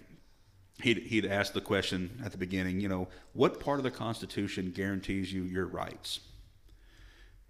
he'd, 0.82 0.98
he'd 0.98 1.24
ask 1.24 1.52
the 1.52 1.60
question 1.60 2.10
at 2.24 2.32
the 2.32 2.38
beginning 2.38 2.80
you 2.80 2.88
know 2.88 3.08
what 3.32 3.60
part 3.60 3.78
of 3.78 3.84
the 3.84 3.90
constitution 3.90 4.72
guarantees 4.74 5.32
you 5.32 5.44
your 5.44 5.66
rights 5.66 6.20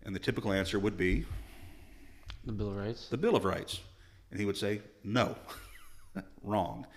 and 0.04 0.14
the 0.14 0.20
typical 0.20 0.52
answer 0.52 0.78
would 0.78 0.96
be 0.96 1.24
The 2.44 2.52
Bill 2.52 2.68
of 2.68 2.76
Rights. 2.76 3.08
the 3.08 3.16
Bill 3.16 3.36
of 3.36 3.44
Rights. 3.44 3.80
And 4.34 4.40
he 4.40 4.46
would 4.46 4.56
say, 4.56 4.80
no, 5.04 5.36
wrong. 6.42 6.88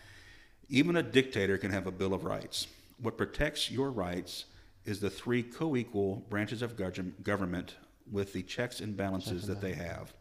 Even 0.70 0.96
a 0.96 1.04
dictator 1.04 1.60
can 1.60 1.70
have 1.70 1.86
a 1.86 1.92
Bill 1.92 2.16
of 2.16 2.24
Rights. 2.24 2.66
What 3.00 3.16
protects 3.16 3.70
your 3.70 3.92
rights 3.92 4.46
is 4.86 5.00
the 5.00 5.12
three 5.12 5.44
co 5.44 5.76
equal 5.76 6.26
branches 6.32 6.64
of 6.64 6.76
government 7.22 7.76
with 8.12 8.34
the 8.34 8.42
checks 8.42 8.80
and 8.80 8.98
balances 8.98 9.46
that 9.46 9.62
they 9.62 9.74
have, 9.74 10.16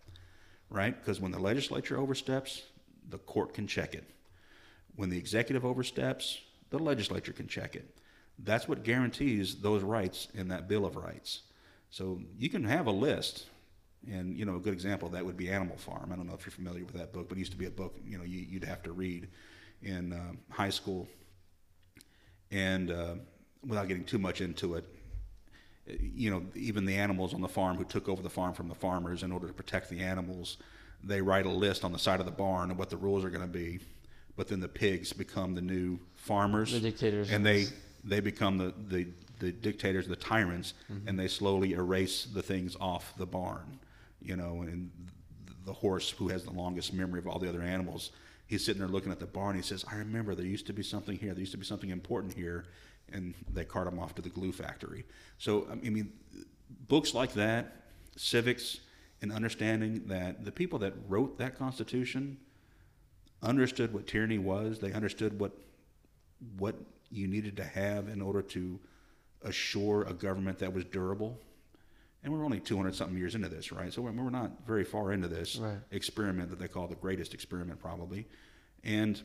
right? 0.69 0.95
Because 0.95 1.19
when 1.19 1.33
the 1.33 1.39
legislature 1.39 1.97
oversteps, 1.97 2.65
the 3.09 3.17
court 3.17 3.55
can 3.55 3.67
check 3.67 3.95
it. 3.95 4.05
When 4.97 5.09
the 5.09 5.17
executive 5.17 5.65
oversteps, 5.65 6.39
the 6.69 6.79
legislature 6.79 7.33
can 7.33 7.49
check 7.49 7.77
it. 7.77 7.97
That's 8.39 8.69
what 8.69 8.85
guarantees 8.85 9.57
those 9.63 9.83
rights 9.83 10.29
in 10.35 10.49
that 10.49 10.69
Bill 10.69 10.85
of 10.85 10.97
Rights. 10.97 11.45
So 11.89 12.21
you 12.37 12.51
can 12.51 12.65
have 12.65 12.87
a 12.87 12.93
list, 12.93 13.47
and 14.13 14.37
you 14.37 14.45
know 14.45 14.57
a 14.57 14.61
good 14.61 14.73
example 14.73 15.07
of 15.07 15.13
that 15.15 15.25
would 15.25 15.37
be 15.37 15.49
Animal 15.51 15.77
Farm. 15.77 16.11
I 16.13 16.17
don't 16.17 16.27
know 16.27 16.35
if 16.35 16.45
you're 16.47 16.53
familiar 16.53 16.85
with 16.85 16.95
that 16.95 17.13
book, 17.13 17.29
but 17.29 17.37
it 17.37 17.41
used 17.41 17.53
to 17.53 17.59
be 17.59 17.67
a 17.67 17.71
book 17.71 17.95
you 18.07 18.19
know 18.19 18.25
you, 18.25 18.41
you'd 18.49 18.65
have 18.65 18.83
to 18.85 18.93
read 18.93 19.29
in 19.83 20.13
uh, 20.13 20.33
high 20.51 20.71
school. 20.71 21.07
And 22.51 22.91
uh, 22.91 23.15
without 23.67 23.89
getting 23.89 24.05
too 24.05 24.19
much 24.19 24.41
into 24.41 24.75
it, 24.75 24.85
you 25.87 26.31
know 26.31 26.43
even 26.55 26.85
the 26.85 26.97
animals 26.97 27.35
on 27.35 27.41
the 27.41 27.49
farm 27.49 27.77
who 27.77 27.85
took 27.85 28.09
over 28.09 28.23
the 28.23 28.31
farm 28.31 28.55
from 28.55 28.69
the 28.69 28.75
farmers 28.75 29.23
in 29.23 29.33
order 29.33 29.47
to 29.47 29.53
protect 29.53 29.89
the 29.91 30.01
animals, 30.01 30.57
they 31.03 31.21
write 31.21 31.47
a 31.47 31.51
list 31.51 31.85
on 31.85 31.93
the 31.93 31.99
side 31.99 32.21
of 32.21 32.27
the 32.27 32.33
barn 32.33 32.71
of 32.71 32.79
what 32.79 32.91
the 32.91 32.97
rules 32.97 33.25
are 33.25 33.31
going 33.31 33.43
to 33.47 33.47
be. 33.53 33.81
But 34.37 34.49
then 34.49 34.61
the 34.61 34.69
pigs 34.69 35.13
become 35.13 35.55
the 35.55 35.63
new 35.63 35.99
farmers, 36.15 36.73
The 36.73 36.81
dictators. 36.81 37.31
and 37.31 37.45
they 37.45 37.67
they 38.05 38.21
become 38.21 38.59
the 38.59 38.73
the, 38.89 39.07
the 39.41 39.51
dictators, 39.53 40.07
the 40.07 40.17
tyrants, 40.17 40.75
and 41.07 41.19
they 41.19 41.29
slowly 41.29 41.73
erase 41.73 42.25
the 42.27 42.43
things 42.43 42.77
off 42.81 43.13
the 43.17 43.27
barn. 43.27 43.79
You 44.21 44.37
know, 44.37 44.63
and 44.63 44.91
the 45.65 45.73
horse 45.73 46.11
who 46.11 46.29
has 46.29 46.45
the 46.45 46.53
longest 46.53 46.93
memory 46.93 47.19
of 47.19 47.27
all 47.27 47.39
the 47.39 47.49
other 47.49 47.63
animals, 47.63 48.11
he's 48.47 48.65
sitting 48.65 48.81
there 48.81 48.89
looking 48.89 49.13
at 49.13 49.21
the 49.21 49.27
barn. 49.27 49.57
He 49.57 49.63
says, 49.63 49.85
"I 49.91 49.97
remember 49.97 50.35
there 50.35 50.47
used 50.47 50.67
to 50.67 50.73
be 50.73 50.83
something 50.83 51.19
here. 51.19 51.33
There 51.33 51.41
used 51.41 51.53
to 51.53 51.59
be 51.59 51.65
something 51.65 51.91
important 51.91 52.35
here," 52.35 52.65
and 53.13 53.35
they 53.53 53.65
cart 53.65 53.87
him 53.87 53.99
off 53.99 54.15
to 54.17 54.23
the 54.23 54.31
glue 54.31 54.53
factory. 54.53 55.05
So 55.39 55.69
I 55.71 55.75
mean, 55.75 56.13
books 56.89 57.15
like 57.15 57.35
that, 57.35 57.91
civics, 58.17 58.81
and 59.23 59.33
understanding 59.33 60.07
that 60.07 60.45
the 60.45 60.53
people 60.53 60.79
that 60.81 60.95
wrote 61.09 61.39
that 61.39 61.57
Constitution 61.57 62.39
understood 63.43 63.93
what 63.93 64.07
tyranny 64.07 64.39
was. 64.39 64.79
They 64.81 64.93
understood 64.93 65.39
what 65.39 65.53
what 66.59 66.77
you 67.11 67.27
needed 67.27 67.57
to 67.57 67.65
have 67.65 68.09
in 68.09 68.21
order 68.21 68.43
to 68.43 68.79
assure 69.43 70.03
a 70.05 70.13
government 70.13 70.59
that 70.59 70.73
was 70.73 70.85
durable. 70.85 71.41
And 72.23 72.33
we're 72.33 72.45
only 72.45 72.59
200 72.61 72.95
something 72.95 73.17
years 73.17 73.35
into 73.35 73.49
this, 73.49 73.71
right? 73.71 73.93
So 73.93 74.03
we're, 74.03 74.11
we're 74.11 74.31
not 74.31 74.67
very 74.67 74.85
far 74.85 75.13
into 75.13 75.29
this 75.29 75.57
Right. 75.57 75.79
experiment 75.93 76.51
that 76.51 76.59
they 76.59 76.67
call 76.69 76.89
the 76.89 76.97
greatest 76.97 77.35
experiment, 77.35 77.79
probably. 77.79 78.27
And 78.83 79.21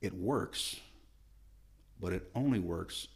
it 0.00 0.14
works, 0.14 0.76
but 2.00 2.12
it 2.12 2.30
only 2.34 2.58
works 2.58 3.08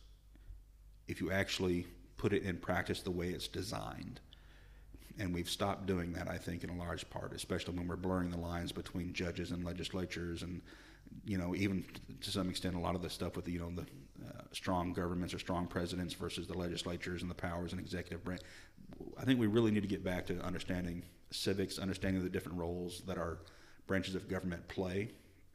if 1.09 1.21
you 1.21 1.31
actually 1.31 1.87
put 2.17 2.33
it 2.33 2.43
in 2.43 2.57
practice 2.59 3.01
the 3.03 3.11
way 3.11 3.29
it's 3.31 3.49
designed. 3.49 4.21
And 5.19 5.33
we've 5.35 5.49
stopped 5.49 5.87
doing 5.87 6.13
that, 6.13 6.29
I 6.29 6.37
think, 6.37 6.63
in 6.63 6.71
a 6.71 6.77
large 6.77 7.09
part, 7.09 7.33
especially 7.33 7.75
when 7.77 7.89
we're 7.89 7.97
blurring 7.97 8.31
the 8.31 8.37
lines 8.39 8.71
between 8.73 9.13
judges 9.15 9.51
and 9.51 9.65
legislatures, 9.65 10.43
and 10.43 10.61
you 11.25 11.39
know, 11.39 11.55
even 11.55 11.85
to 12.21 12.31
some 12.31 12.51
extent, 12.51 12.75
a 12.75 12.79
lot 12.79 12.95
of 12.95 13.01
the 13.03 13.09
stuff 13.09 13.37
with 13.37 13.47
the, 13.47 13.53
you 13.53 13.59
know 13.61 13.71
the 13.75 13.87
uh, 14.27 14.43
strong 14.53 14.93
governments 14.93 15.35
or 15.35 15.39
strong 15.39 15.67
presidents 15.67 16.15
versus 16.15 16.47
the 16.47 16.57
legislatures 16.57 17.23
and 17.23 17.31
the 17.31 17.35
powers 17.35 17.73
and 17.73 17.81
executive 17.81 18.25
branch. 18.25 18.43
I 19.19 19.25
think 19.25 19.39
we 19.39 19.47
really 19.47 19.71
need 19.71 19.83
to 19.83 19.89
get 19.89 20.05
back 20.05 20.27
to 20.27 20.41
understanding 20.41 21.03
civics, 21.31 21.79
understanding 21.79 22.23
the 22.23 22.31
different 22.31 22.59
roles 22.59 23.03
that 23.07 23.19
our 23.19 23.39
branches 23.87 24.15
of 24.15 24.29
government 24.29 24.67
play, 24.69 25.11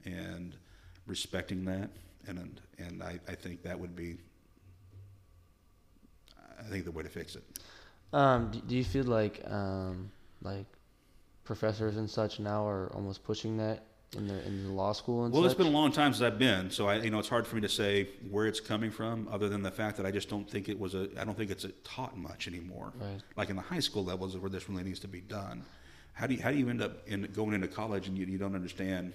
and 0.06 0.56
respecting 1.08 1.66
that. 1.66 1.90
And 2.28 2.62
and 2.78 3.02
I, 3.02 3.20
I 3.28 3.36
think 3.36 3.64
that 3.64 3.80
would 3.80 3.96
be, 3.96 4.18
I 6.60 6.64
think 6.64 6.86
the 6.86 6.92
way 6.92 7.04
to 7.04 7.10
fix 7.10 7.36
it. 7.36 7.44
Um, 8.14 8.52
do, 8.52 8.60
do 8.60 8.76
you 8.76 8.84
feel 8.84 9.06
like 9.06 9.42
um, 9.50 10.12
like 10.42 10.66
professors 11.44 11.98
and 11.98 12.10
such 12.10 12.40
now 12.40 12.68
are 12.68 12.92
almost 12.94 13.24
pushing 13.24 13.58
that 13.58 13.86
in 14.18 14.28
the 14.28 14.46
in 14.46 14.64
the 14.64 14.72
law 14.72 14.92
school 14.92 15.24
and 15.24 15.34
Well, 15.34 15.44
such? 15.44 15.52
it's 15.52 15.58
been 15.58 15.68
a 15.68 15.78
long 15.78 15.92
time 15.92 16.14
since 16.14 16.22
I've 16.22 16.38
been, 16.40 16.70
so 16.70 16.88
I, 16.88 16.96
you 16.96 17.10
know, 17.10 17.20
it's 17.20 17.30
hard 17.30 17.48
for 17.48 17.56
me 17.56 17.62
to 17.62 17.70
say 17.70 18.10
where 18.30 18.46
it's 18.46 18.60
coming 18.60 18.92
from, 18.92 19.28
other 19.32 19.48
than 19.48 19.64
the 19.64 19.72
fact 19.72 19.98
that 19.98 20.06
I 20.06 20.12
just 20.12 20.30
don't 20.30 20.50
think 20.50 20.68
it 20.68 20.78
was 20.78 20.96
a, 20.96 21.08
I 21.18 21.24
don't 21.24 21.38
think 21.38 21.50
it's 21.50 21.64
a, 21.64 21.70
taught 21.84 22.18
much 22.18 22.48
anymore. 22.48 22.92
Right. 23.00 23.22
Like 23.38 23.50
in 23.50 23.56
the 23.56 23.62
high 23.62 23.80
school 23.80 24.04
levels, 24.04 24.36
is 24.36 24.42
where 24.42 24.50
this 24.50 24.68
really 24.70 24.84
needs 24.84 25.00
to 25.00 25.08
be 25.08 25.22
done. 25.22 25.64
How 26.14 26.28
do 26.28 26.34
you, 26.34 26.42
how 26.42 26.52
do 26.52 26.58
you 26.58 26.70
end 26.70 26.82
up 26.82 27.08
in 27.08 27.24
going 27.34 27.54
into 27.54 27.68
college 27.70 28.08
and 28.08 28.18
you, 28.18 28.26
you 28.26 28.38
don't 28.38 28.56
understand? 28.56 29.14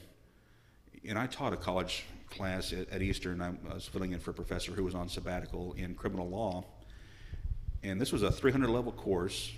And 1.06 1.18
I 1.18 1.27
taught 1.27 1.52
a 1.52 1.56
college 1.56 2.05
class 2.31 2.73
at, 2.73 2.89
at 2.90 3.02
Eastern. 3.02 3.43
I 3.43 3.52
was 3.74 3.86
filling 3.86 4.12
in 4.12 4.18
for 4.18 4.31
a 4.31 4.35
professor 4.35 4.73
who 4.73 4.82
was 4.82 4.94
on 4.94 5.09
sabbatical 5.09 5.74
in 5.74 5.94
criminal 5.94 6.28
law, 6.28 6.64
and 7.82 8.01
this 8.01 8.12
was 8.12 8.23
a 8.23 8.32
300 8.32 8.70
level 8.70 8.93
course. 8.93 9.52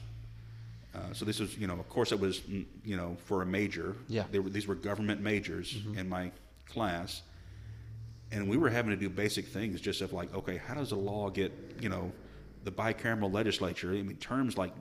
Uh, 0.95 1.13
so 1.13 1.25
this 1.25 1.39
was, 1.39 1.57
you 1.59 1.67
know, 1.67 1.75
of 1.75 1.89
course 1.89 2.13
it 2.13 2.19
was, 2.19 2.41
mm, 2.41 2.65
you 2.85 2.97
know, 2.97 3.17
for 3.25 3.43
a 3.43 3.47
major. 3.47 3.95
Yeah. 4.09 4.25
Were, 4.33 4.49
these 4.49 4.67
were 4.67 4.75
government 4.75 5.21
majors 5.21 5.77
in 5.97 6.09
my 6.09 6.33
class, 6.67 7.23
and 8.33 8.49
we 8.49 8.57
were 8.57 8.71
having 8.71 8.91
to 8.91 8.97
do 8.97 9.09
basic 9.09 9.47
things, 9.47 9.81
just 9.81 10.01
of 10.01 10.13
like, 10.13 10.35
okay, 10.35 10.57
how 10.57 10.75
does 10.75 10.93
a 10.93 10.97
law 10.97 11.31
get, 11.31 11.53
you 11.81 11.89
know, 11.89 12.11
the 12.65 12.73
bicameral 12.73 13.33
legislature? 13.33 13.91
I 13.91 14.03
mean, 14.03 14.17
terms 14.17 14.57
like 14.57 14.73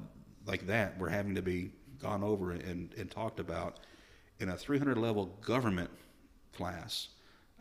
like 0.46 0.66
that 0.68 0.98
were 0.98 1.10
having 1.10 1.36
to 1.36 1.42
be 1.42 1.72
gone 2.02 2.24
over 2.24 2.52
and, 2.52 2.94
and 2.98 3.12
talked 3.12 3.40
about 3.40 3.80
in 4.40 4.50
a 4.50 4.58
300 4.58 4.98
level 4.98 5.26
government 5.42 5.90
class. 6.54 7.10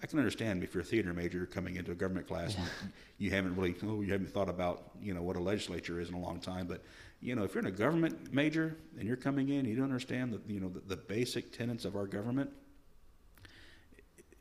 I 0.03 0.07
can 0.07 0.19
understand 0.19 0.63
if 0.63 0.75
you're 0.75 0.83
a 0.83 0.87
theater 0.87 1.13
major 1.15 1.47
coming 1.47 1.77
into 1.77 1.91
a 1.91 1.95
government 1.95 2.29
class 2.29 2.55
and 2.55 2.93
you 3.19 3.31
haven't 3.31 3.57
really, 3.57 3.75
oh, 3.83 4.03
you 4.03 4.13
haven't 4.13 4.31
thought 4.31 4.49
about, 4.51 4.91
you 5.01 5.15
know, 5.15 5.23
what 5.23 5.37
a 5.37 5.41
legislature 5.41 6.01
is 6.01 6.11
in 6.11 6.15
a 6.15 6.21
long 6.21 6.39
time. 6.39 6.67
But, 6.67 6.85
you 7.21 7.35
know, 7.35 7.45
if 7.45 7.55
you're 7.55 7.63
in 7.63 7.67
a 7.67 7.71
government 7.77 8.33
major 8.33 8.77
and 8.99 9.07
you're 9.09 9.17
coming 9.17 9.49
in, 9.49 9.65
you 9.65 9.75
don't 9.75 9.85
understand 9.85 10.33
the, 10.33 10.41
you 10.53 10.61
know, 10.61 10.69
the, 10.69 10.81
the 10.81 10.97
basic 10.97 11.53
tenets 11.57 11.85
of 11.85 11.97
our 11.97 12.07
government, 12.07 12.51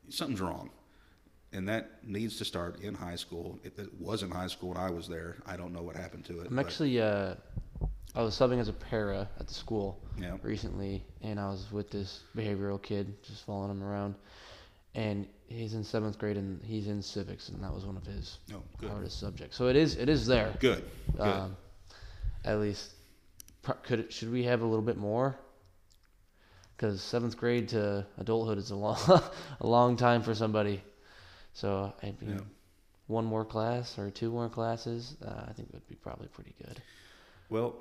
something's 0.08 0.40
wrong. 0.40 0.70
And 1.52 1.68
that 1.68 2.04
needs 2.04 2.36
to 2.38 2.44
start 2.44 2.80
in 2.80 2.94
high 2.94 3.14
school. 3.16 3.58
It, 3.64 3.78
it 3.78 3.88
was 4.00 4.22
in 4.22 4.30
high 4.30 4.48
school 4.48 4.70
when 4.70 4.78
I 4.78 4.90
was 4.90 5.08
there. 5.08 5.36
I 5.46 5.56
don't 5.56 5.72
know 5.72 5.82
what 5.82 5.96
happened 5.96 6.24
to 6.26 6.40
it. 6.40 6.48
I'm 6.50 6.58
actually 6.58 7.00
uh, 7.00 7.34
I 8.14 8.22
was 8.22 8.34
subbing 8.34 8.58
as 8.60 8.68
a 8.68 8.72
para 8.72 9.28
at 9.40 9.46
the 9.46 9.54
school 9.54 9.98
Yeah. 10.20 10.36
recently, 10.42 11.02
and 11.22 11.38
I 11.40 11.46
was 11.48 11.70
with 11.72 11.90
this 11.90 12.20
behavioral 12.36 12.82
kid, 12.82 13.14
just 13.22 13.46
following 13.46 13.70
him 13.70 13.82
around, 13.82 14.16
and 14.94 15.26
he's 15.48 15.74
in 15.74 15.84
seventh 15.84 16.18
grade 16.18 16.36
and 16.36 16.60
he's 16.62 16.88
in 16.88 17.00
civics, 17.00 17.48
and 17.48 17.62
that 17.62 17.72
was 17.72 17.84
one 17.86 17.96
of 17.96 18.04
his 18.04 18.38
Oh, 18.52 18.62
good. 18.78 18.90
hardest 18.90 19.18
subjects. 19.20 19.56
So 19.56 19.68
it 19.68 19.76
is 19.76 19.96
it 19.96 20.08
is 20.08 20.26
there. 20.26 20.52
Good. 20.60 20.84
Good. 21.12 21.20
Um, 21.22 21.56
at 22.46 22.60
least, 22.60 22.92
could 23.82 24.12
should 24.12 24.30
we 24.32 24.44
have 24.44 24.62
a 24.62 24.64
little 24.66 24.84
bit 24.84 24.96
more? 24.96 25.36
Because 26.76 27.02
seventh 27.02 27.36
grade 27.36 27.68
to 27.70 28.06
adulthood 28.18 28.58
is 28.58 28.70
a 28.70 28.76
long 28.76 28.98
a 29.60 29.66
long 29.66 29.96
time 29.96 30.22
for 30.22 30.34
somebody. 30.34 30.82
So 31.52 31.92
I 32.02 32.06
mean, 32.20 32.36
Yeah. 32.36 32.40
one 33.08 33.24
more 33.24 33.44
class 33.44 33.98
or 33.98 34.10
two 34.10 34.30
more 34.30 34.48
classes, 34.48 35.16
uh, 35.24 35.44
I 35.48 35.52
think 35.52 35.72
would 35.72 35.86
be 35.88 35.96
probably 35.96 36.28
pretty 36.28 36.54
good. 36.64 36.80
Well, 37.48 37.74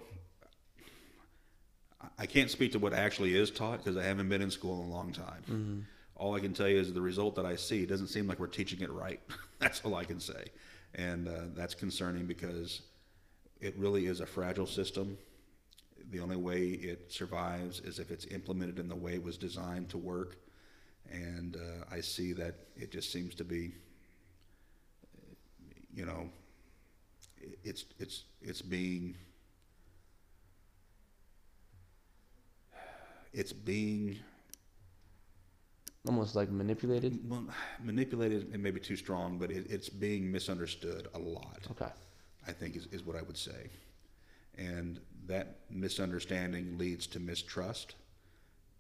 I- 2.18 2.26
can't 2.26 2.50
speak 2.52 2.72
to 2.74 2.80
what 2.80 2.94
actually 2.94 3.36
is 3.36 3.52
taught 3.52 3.80
because 3.80 3.98
I 3.98 4.04
haven't 4.04 4.30
been 4.30 4.42
in 4.42 4.52
school 4.52 4.82
in 4.84 4.90
a 4.90 4.92
long 4.92 5.12
time. 5.12 5.42
Mm-hmm. 5.44 5.80
All 6.16 6.34
I 6.36 6.40
can 6.40 6.54
tell 6.54 6.70
you 6.70 6.80
is 6.80 6.94
the 6.94 7.02
result 7.02 7.36
that 7.36 7.46
I 7.46 7.56
see 7.56 7.84
it 7.84 7.90
doesn't 7.90 8.08
seem 8.08 8.28
like 8.28 8.40
we're 8.40 8.48
teaching 8.48 8.82
it 8.82 8.92
right. 8.92 9.20
that's 9.60 9.82
all 9.84 9.96
I 9.96 10.06
can 10.06 10.20
say, 10.20 10.46
and 10.94 11.28
uh, 11.28 11.32
that's 11.54 11.76
concerning 11.76 12.26
because 12.26 12.82
it 13.66 13.74
really 13.78 14.06
is 14.06 14.20
a 14.20 14.26
fragile 14.26 14.68
system. 14.68 15.18
The 16.12 16.20
only 16.20 16.36
way 16.36 16.62
it 16.70 17.12
survives 17.12 17.80
is 17.80 17.98
if 17.98 18.12
it's 18.12 18.26
implemented 18.28 18.78
in 18.78 18.88
the 18.88 18.96
way 18.96 19.16
it 19.16 19.24
was 19.24 19.38
designed 19.38 19.90
to 19.90 19.98
work, 19.98 20.38
and 21.12 21.56
uh, 21.56 21.86
I 21.92 22.02
see 22.02 22.32
that 22.34 22.56
it 22.76 22.92
just 22.92 23.12
seems 23.12 23.34
to 23.36 23.44
be, 23.44 23.74
you 25.94 26.06
know, 26.06 26.30
it's 27.64 27.86
it's 28.00 28.24
it's 28.42 28.62
being 28.62 29.16
it's 33.34 33.54
being 33.54 34.20
Almost 36.08 36.36
like 36.36 36.52
manipulated. 36.52 37.20
well, 37.28 37.48
manipulated 37.84 38.56
may 38.60 38.70
be 38.70 38.80
too 38.80 38.96
strong, 38.96 39.40
but 39.40 39.50
it, 39.50 39.66
it's 39.72 39.90
being 39.90 40.32
misunderstood 40.32 41.08
a 41.16 41.20
lot. 41.20 41.68
Okay. 41.72 41.90
I 42.48 42.52
think 42.52 42.76
is, 42.76 42.88
is 42.92 43.04
what 43.04 43.16
I 43.16 43.22
would 43.22 43.38
say, 43.38 43.70
and 44.58 45.00
that 45.28 45.60
misunderstanding 45.70 46.78
leads 46.78 47.08
to 47.08 47.20
mistrust, 47.20 47.96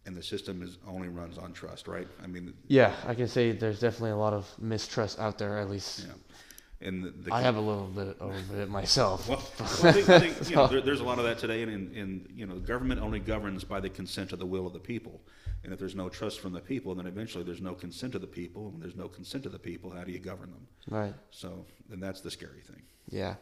and 0.05 0.15
the 0.15 0.23
system 0.23 0.61
is 0.61 0.77
only 0.87 1.07
runs 1.07 1.37
on 1.37 1.53
trust, 1.53 1.87
right? 1.87 2.07
I 2.23 2.27
mean, 2.27 2.53
Yeah, 2.67 2.93
I 3.07 3.15
can 3.15 3.27
say 3.27 3.51
there's 3.51 3.79
definitely 3.79 4.11
a 4.11 4.17
lot 4.17 4.33
of 4.33 4.47
mistrust 4.59 5.19
out 5.19 5.37
there. 5.37 5.57
At 5.57 5.69
least 5.69 6.05
yeah, 6.07 6.13
and 6.81 7.03
the, 7.03 7.09
the 7.09 7.33
I 7.33 7.41
have 7.41 7.55
a 7.55 7.61
little 7.61 7.87
bit 7.87 8.17
of 8.19 8.59
it 8.59 8.69
myself. 8.69 9.27
Well, 9.27 9.43
well, 9.59 9.87
I 9.87 9.91
think, 9.91 10.09
I 10.09 10.19
think 10.19 10.49
you 10.49 10.55
know, 10.55 10.67
there, 10.67 10.81
there's 10.81 10.99
a 10.99 11.03
lot 11.03 11.17
of 11.17 11.25
that 11.25 11.39
today, 11.39 11.63
and, 11.63 11.71
and, 11.71 11.95
and 11.95 12.27
you 12.33 12.45
know, 12.45 12.55
government 12.55 13.01
only 13.01 13.19
governs 13.19 13.63
by 13.63 13.79
the 13.79 13.89
consent 13.89 14.31
of 14.33 14.39
the 14.39 14.45
will 14.45 14.67
of 14.67 14.73
the 14.73 14.79
people. 14.79 15.21
And 15.63 15.73
if 15.73 15.79
there's 15.79 15.95
no 15.95 16.09
trust 16.09 16.41
from 16.41 16.53
the 16.53 16.59
people, 16.61 16.93
then 16.93 17.07
eventually 17.07 17.43
there's 17.43 17.61
no 17.61 17.73
consent 17.73 18.13
of 18.13 18.21
the 18.21 18.27
people. 18.27 18.67
And 18.67 18.81
there's 18.81 18.95
no 18.95 19.07
consent 19.07 19.47
of 19.47 19.51
the 19.51 19.57
people, 19.57 19.89
how 19.89 20.03
do 20.03 20.11
you 20.11 20.19
govern 20.19 20.51
them? 20.51 20.67
Right. 20.87 21.13
So, 21.31 21.65
then 21.89 21.99
that's 21.99 22.21
the 22.21 22.29
scary 22.29 22.61
thing. 22.61 22.83
Yeah. 23.09 23.35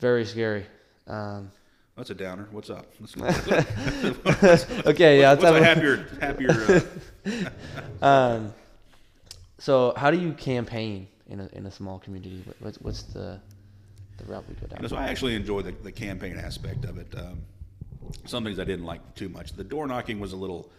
Very 0.00 0.24
scary. 0.24 0.66
Um, 1.06 1.50
That's 1.96 2.10
a 2.10 2.14
downer. 2.14 2.48
What's 2.50 2.70
up? 2.70 2.86
Okay. 4.86 5.20
Yeah. 5.20 5.30
what's 5.34 5.42
let's 5.42 5.56
a 5.60 5.64
happier, 5.64 6.06
happier? 6.20 6.82
Uh, 8.02 8.04
um, 8.06 8.54
so, 9.58 9.92
how 9.96 10.10
do 10.10 10.18
you 10.18 10.32
campaign 10.32 11.06
in 11.28 11.40
a 11.40 11.48
in 11.52 11.66
a 11.66 11.70
small 11.70 11.98
community? 11.98 12.42
What's 12.60 12.78
what's 12.80 13.02
the 13.02 13.38
the 14.16 14.24
route 14.24 14.44
we 14.48 14.54
go 14.54 14.60
You 14.62 14.68
know, 14.68 14.76
down? 14.82 14.88
so 14.88 14.96
I 14.96 15.06
actually 15.08 15.34
enjoy 15.34 15.62
the, 15.62 15.72
the 15.72 15.92
campaign 15.92 16.36
aspect 16.38 16.84
of 16.84 16.98
it. 16.98 17.14
Um, 17.16 17.42
some 18.26 18.42
things 18.44 18.58
I 18.58 18.64
didn't 18.64 18.86
like 18.86 19.14
too 19.14 19.28
much. 19.28 19.52
The 19.52 19.64
door 19.64 19.86
knocking 19.86 20.18
was 20.18 20.32
a 20.32 20.36
little, 20.36 20.70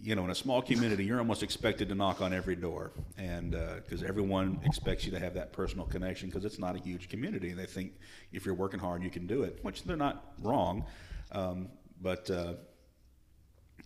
you 0.00 0.14
know, 0.14 0.24
in 0.24 0.30
a 0.30 0.34
small 0.34 0.62
community, 0.62 1.04
you're 1.04 1.18
almost 1.18 1.42
expected 1.42 1.88
to 1.88 1.94
knock 1.94 2.20
on 2.20 2.32
every 2.32 2.56
door, 2.56 2.92
and 3.18 3.50
because 3.50 4.02
everyone 4.02 4.60
expects 4.64 5.04
you 5.04 5.10
to 5.12 5.18
have 5.18 5.34
that 5.34 5.52
personal 5.52 5.86
connection, 5.86 6.28
because 6.28 6.44
it's 6.44 6.58
not 6.58 6.76
a 6.76 6.78
huge 6.78 7.08
community, 7.08 7.50
and 7.50 7.58
they 7.58 7.66
think 7.66 7.92
if 8.32 8.46
you're 8.46 8.54
working 8.54 8.80
hard, 8.80 9.02
you 9.02 9.10
can 9.10 9.26
do 9.26 9.42
it, 9.42 9.58
which 9.62 9.84
they're 9.84 9.96
not 9.96 10.32
wrong, 10.40 10.84
um, 11.32 11.68
but. 12.00 12.30
Uh, 12.30 12.54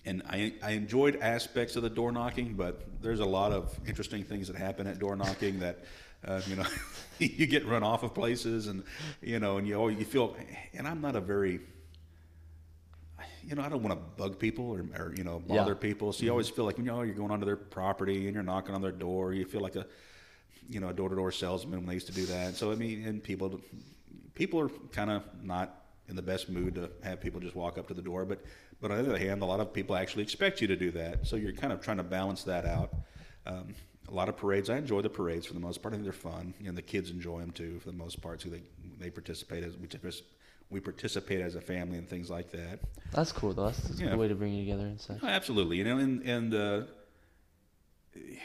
and 0.05 0.23
I, 0.29 0.55
I 0.63 0.73
enjoyed 0.73 1.17
aspects 1.17 1.75
of 1.77 1.83
the 1.83 1.91
door 1.91 2.13
knocking, 2.13 2.55
but 2.55 2.83
there's 3.03 3.21
a 3.21 3.25
lot 3.25 3.53
of 3.53 3.77
interesting 3.87 4.23
things 4.25 4.47
that 4.49 4.57
happen 4.57 4.87
at 4.87 4.99
door 4.99 5.17
knocking 5.17 5.61
that, 5.61 5.85
uh, 6.25 6.41
you 6.47 6.57
know, 6.57 6.67
you 7.19 7.47
get 7.47 7.67
run 7.67 7.83
off 7.83 8.03
of 8.03 8.15
places, 8.15 8.69
and 8.69 8.85
you 9.21 9.41
know, 9.41 9.59
and 9.59 9.67
you 9.67 9.75
always, 9.75 9.99
you 9.99 10.05
feel. 10.05 10.37
And 10.75 10.87
I'm 10.87 11.01
not 11.01 11.17
a 11.17 11.21
very, 11.21 11.61
you 13.47 13.55
know, 13.55 13.63
I 13.63 13.69
don't 13.69 13.83
want 13.83 13.95
to 13.99 14.23
bug 14.23 14.39
people 14.39 14.71
or, 14.71 14.85
or 15.01 15.15
you 15.17 15.25
know 15.25 15.39
bother 15.39 15.73
Yeah. 15.73 15.79
people. 15.79 16.13
So 16.13 16.25
you 16.25 16.31
always 16.31 16.49
feel 16.49 16.65
like 16.65 16.79
you 16.79 16.85
know 16.85 17.03
you're 17.03 17.15
going 17.15 17.31
onto 17.31 17.47
their 17.47 17.57
property 17.57 18.27
and 18.27 18.35
you're 18.35 18.43
knocking 18.43 18.75
on 18.75 18.83
their 18.83 18.93
door. 18.93 19.33
You 19.33 19.45
feel 19.45 19.61
like 19.61 19.77
a, 19.77 19.87
you 20.69 20.81
know, 20.81 20.89
a 20.89 20.93
door-to-door 20.93 21.31
salesman 21.31 21.79
when 21.79 21.87
they 21.87 21.95
used 21.95 22.09
to 22.09 22.13
do 22.13 22.27
that. 22.27 22.57
So 22.57 22.73
I 22.73 22.75
mean, 22.75 23.05
and 23.07 23.23
people, 23.23 23.61
people 24.35 24.61
are 24.61 24.69
kind 24.93 25.11
of 25.11 25.23
not 25.43 25.83
in 26.09 26.17
the 26.17 26.23
best 26.23 26.49
mood 26.49 26.75
to 26.75 26.91
have 27.03 27.21
people 27.21 27.41
just 27.41 27.55
walk 27.57 27.79
up 27.79 27.87
to 27.89 27.95
the 27.95 28.03
door. 28.03 28.25
But 28.25 28.45
but 28.81 28.91
on 28.91 29.03
the 29.03 29.09
other 29.11 29.19
hand, 29.19 29.43
a 29.43 29.47
lot 29.47 29.61
of 29.61 29.73
people 29.73 29.95
actually 29.97 30.25
expect 30.25 30.61
you 30.61 30.67
to 30.67 30.77
do 30.77 30.91
that. 30.93 31.27
So 31.27 31.37
you're 31.37 31.53
kind 31.53 31.73
of 31.73 31.81
trying 31.81 31.97
to 31.99 32.03
balance 32.03 32.43
that 32.45 32.67
out. 32.67 32.95
Um, 33.47 33.75
a 34.09 34.15
lot 34.15 34.29
of 34.29 34.37
parades. 34.37 34.71
I 34.71 34.77
enjoy 34.77 35.03
the 35.03 35.11
parades 35.11 35.47
for 35.47 35.55
the 35.55 35.61
most 35.61 35.83
part. 35.83 35.93
I 35.93 35.97
think 35.97 36.05
they're 36.05 36.13
fun, 36.13 36.55
and 36.65 36.77
the 36.77 36.83
kids 36.83 37.11
enjoy 37.11 37.41
them 37.41 37.51
too 37.51 37.79
for 37.81 37.91
the 37.91 37.97
most 37.97 38.21
part. 38.21 38.41
So 38.43 38.49
they 38.49 38.63
they 38.99 39.11
participate 39.11 39.63
as 39.65 39.77
we 39.77 39.87
we 40.71 40.81
participate 40.81 41.41
as 41.41 41.55
a 41.55 41.61
family 41.61 41.99
and 41.99 42.09
things 42.09 42.29
like 42.29 42.51
that. 42.51 42.81
That's 43.13 43.33
cool 43.33 43.53
though. 43.53 43.67
That's, 43.67 43.79
that's 43.79 44.01
a 44.01 44.05
good 44.05 44.17
way 44.17 44.29
to 44.29 44.35
bring 44.35 44.53
you 44.53 44.65
together 44.65 44.87
and 44.87 45.01
such. 45.01 45.19
Oh, 45.23 45.27
absolutely, 45.29 45.77
you 45.77 45.85
know, 45.85 45.99
and 45.99 46.23
and 46.23 46.55
uh, 46.55 46.83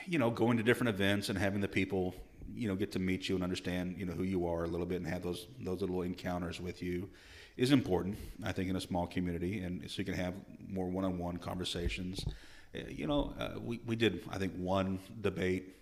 you 0.05 0.19
know, 0.19 0.29
going 0.29 0.57
to 0.57 0.63
different 0.63 0.89
events 0.89 1.29
and 1.29 1.37
having 1.37 1.61
the 1.61 1.67
people, 1.67 2.13
you 2.53 2.67
know, 2.67 2.75
get 2.75 2.91
to 2.91 2.99
meet 2.99 3.29
you 3.29 3.35
and 3.35 3.43
understand, 3.43 3.95
you 3.97 4.05
know, 4.05 4.13
who 4.13 4.23
you 4.23 4.45
are 4.45 4.63
a 4.63 4.67
little 4.67 4.85
bit 4.85 4.97
and 4.97 5.07
have 5.07 5.23
those 5.23 5.47
those 5.59 5.81
little 5.81 6.01
encounters 6.01 6.59
with 6.59 6.81
you 6.81 7.09
is 7.57 7.71
important. 7.71 8.17
I 8.43 8.51
think 8.51 8.69
in 8.69 8.75
a 8.75 8.81
small 8.81 9.07
community, 9.07 9.59
and 9.59 9.89
so 9.89 9.99
you 9.99 10.05
can 10.05 10.13
have 10.13 10.33
more 10.67 10.87
one-on-one 10.89 11.37
conversations. 11.37 12.25
Uh, 12.75 12.79
You 12.87 13.07
know, 13.07 13.33
uh, 13.39 13.59
we 13.59 13.79
we 13.85 13.95
did 13.95 14.23
I 14.29 14.37
think 14.37 14.53
one 14.57 14.99
debate, 15.21 15.75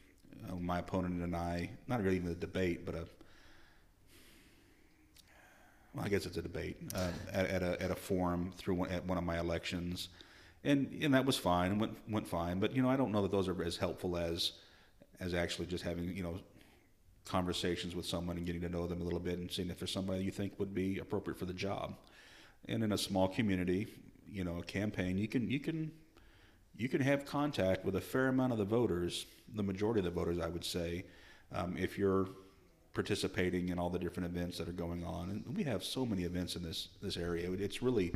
uh, 0.48 0.56
my 0.56 0.80
opponent 0.80 1.22
and 1.22 1.36
I, 1.36 1.70
not 1.88 2.02
really 2.04 2.16
even 2.16 2.32
a 2.32 2.36
debate, 2.36 2.86
but 2.86 2.96
a 2.96 3.06
well, 5.94 6.06
I 6.06 6.10
guess 6.10 6.26
it's 6.26 6.38
a 6.38 6.42
debate 6.42 6.78
uh, 6.96 7.10
at, 7.34 7.48
at 7.48 7.64
a 7.64 7.82
at 7.82 7.92
a 7.92 7.96
forum 7.96 8.52
through 8.58 8.76
one, 8.76 8.92
at 8.92 9.06
one 9.06 9.18
of 9.18 9.24
my 9.24 9.40
elections, 9.40 10.10
and 10.64 11.00
and 11.02 11.14
that 11.14 11.26
was 11.26 11.38
fine 11.38 11.72
and 11.72 11.82
went 11.82 11.98
went 12.10 12.28
fine. 12.28 12.60
But 12.60 12.76
you 12.76 12.82
know, 12.82 12.90
I 12.90 12.96
don't 12.96 13.12
know 13.12 13.22
that 13.24 13.32
those 13.32 13.48
are 13.48 13.64
as 13.64 13.78
helpful 13.78 14.18
as 14.18 14.54
as 15.20 15.34
actually 15.34 15.68
just 15.68 15.84
having 15.84 16.16
you 16.16 16.24
know 16.24 16.40
conversations 17.26 17.96
with 17.96 18.06
someone 18.06 18.38
and 18.38 18.46
getting 18.46 18.62
to 18.62 18.70
know 18.70 18.88
them 18.88 19.02
a 19.02 19.04
little 19.04 19.20
bit 19.20 19.38
and 19.38 19.52
seeing 19.52 19.70
if 19.70 19.80
there's 19.80 19.92
somebody 19.92 20.24
you 20.24 20.32
think 20.32 20.58
would 20.58 20.74
be 20.74 20.98
appropriate 20.98 21.38
for 21.38 21.46
the 21.46 21.54
job. 21.54 21.96
And 22.68 22.84
in 22.84 22.92
a 22.92 22.98
small 22.98 23.28
community, 23.28 23.88
you 24.32 24.44
know, 24.44 24.58
a 24.58 24.64
campaign, 24.64 25.18
you 25.18 25.28
can 25.28 25.50
you 25.50 25.60
can 25.60 25.92
you 26.78 26.88
can 26.88 27.02
have 27.02 27.26
contact 27.26 27.84
with 27.84 27.96
a 27.96 28.02
fair 28.02 28.28
amount 28.28 28.52
of 28.52 28.58
the 28.58 28.66
voters, 28.66 29.26
the 29.54 29.64
majority 29.64 30.00
of 30.00 30.06
the 30.06 30.12
voters, 30.12 30.40
I 30.40 30.48
would 30.48 30.64
say, 30.64 31.06
um, 31.52 31.76
if 31.78 31.98
you're 31.98 32.28
participating 32.94 33.70
in 33.70 33.80
all 33.80 33.90
the 33.90 34.00
different 34.00 34.36
events 34.36 34.58
that 34.58 34.68
are 34.68 34.74
going 34.74 35.04
on. 35.04 35.30
And 35.30 35.56
we 35.56 35.64
have 35.64 35.84
so 35.84 36.06
many 36.06 36.24
events 36.24 36.56
in 36.56 36.64
this 36.64 36.90
this 37.02 37.18
area. 37.18 37.52
It's 37.52 37.82
really 37.82 38.14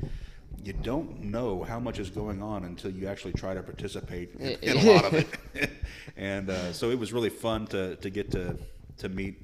you 0.64 0.74
don't 0.74 1.24
know 1.24 1.64
how 1.64 1.80
much 1.80 2.00
is 2.00 2.10
going 2.10 2.42
on 2.42 2.64
until 2.66 2.92
you 2.92 3.08
actually 3.08 3.34
try 3.34 3.54
to 3.54 3.64
participate 3.64 4.36
in, 4.36 4.58
in 4.62 4.78
a 4.78 4.92
lot 4.92 5.06
of 5.06 5.14
it. 5.14 5.70
and 6.18 6.50
uh, 6.50 6.74
so 6.74 6.90
it 6.90 7.00
was 7.00 7.14
really 7.14 7.30
fun 7.30 7.68
to 7.68 7.96
to 7.98 8.10
get 8.10 8.32
to 8.32 8.58
to 8.98 9.10
meet 9.10 9.42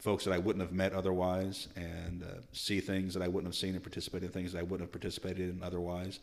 folks 0.00 0.24
that 0.24 0.32
I 0.32 0.38
wouldn't 0.38 0.62
have 0.62 0.72
met 0.72 0.92
otherwise, 0.92 1.68
and 1.74 2.22
uh, 2.22 2.40
see 2.52 2.80
things 2.80 3.14
that 3.14 3.22
I 3.22 3.28
wouldn't 3.28 3.52
have 3.52 3.58
seen 3.58 3.74
and 3.74 3.82
participate 3.82 4.22
in 4.22 4.28
things 4.28 4.52
that 4.52 4.60
I 4.60 4.62
wouldn't 4.62 4.82
have 4.82 4.92
participated 4.92 5.50
in 5.50 5.62
otherwise. 5.62 6.20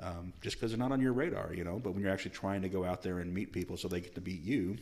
Um, 0.00 0.32
just 0.40 0.56
because 0.56 0.70
they're 0.70 0.78
not 0.78 0.92
on 0.92 1.00
your 1.00 1.12
radar, 1.12 1.52
you 1.52 1.64
know. 1.64 1.78
But 1.78 1.92
when 1.92 2.02
you're 2.02 2.12
actually 2.12 2.30
trying 2.30 2.62
to 2.62 2.68
go 2.68 2.84
out 2.84 3.02
there 3.02 3.18
and 3.18 3.34
meet 3.34 3.52
people 3.52 3.76
so 3.76 3.88
they 3.88 4.00
get 4.00 4.14
to 4.14 4.20
meet 4.20 4.42
you, 4.42 4.78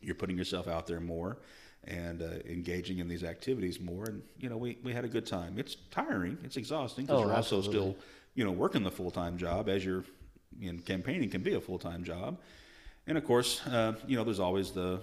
you're 0.00 0.14
putting 0.14 0.38
yourself 0.38 0.68
out 0.68 0.86
there 0.86 1.00
more 1.00 1.38
and 1.84 2.22
uh, 2.22 2.26
engaging 2.46 2.98
in 2.98 3.08
these 3.08 3.24
activities 3.24 3.80
more. 3.80 4.04
And 4.04 4.22
you 4.38 4.48
know, 4.48 4.56
we, 4.56 4.78
we 4.82 4.92
had 4.92 5.04
a 5.04 5.08
good 5.08 5.26
time. 5.26 5.54
It's 5.58 5.76
tiring, 5.90 6.38
it's 6.44 6.56
exhausting 6.56 7.06
because 7.06 7.20
oh, 7.20 7.26
you're 7.26 7.36
absolutely. 7.36 7.68
also 7.68 7.92
still 7.92 7.96
you 8.34 8.44
know 8.44 8.52
working 8.52 8.82
the 8.82 8.90
full 8.90 9.10
time 9.10 9.36
job 9.36 9.68
as 9.68 9.84
you're 9.84 10.04
in 10.60 10.78
campaigning 10.80 11.30
can 11.30 11.42
be 11.42 11.54
a 11.54 11.60
full 11.60 11.78
time 11.78 12.04
job. 12.04 12.38
And 13.06 13.16
of 13.16 13.24
course, 13.24 13.66
uh, 13.66 13.94
you 14.06 14.16
know, 14.16 14.24
there's 14.24 14.40
always 14.40 14.70
the 14.70 15.00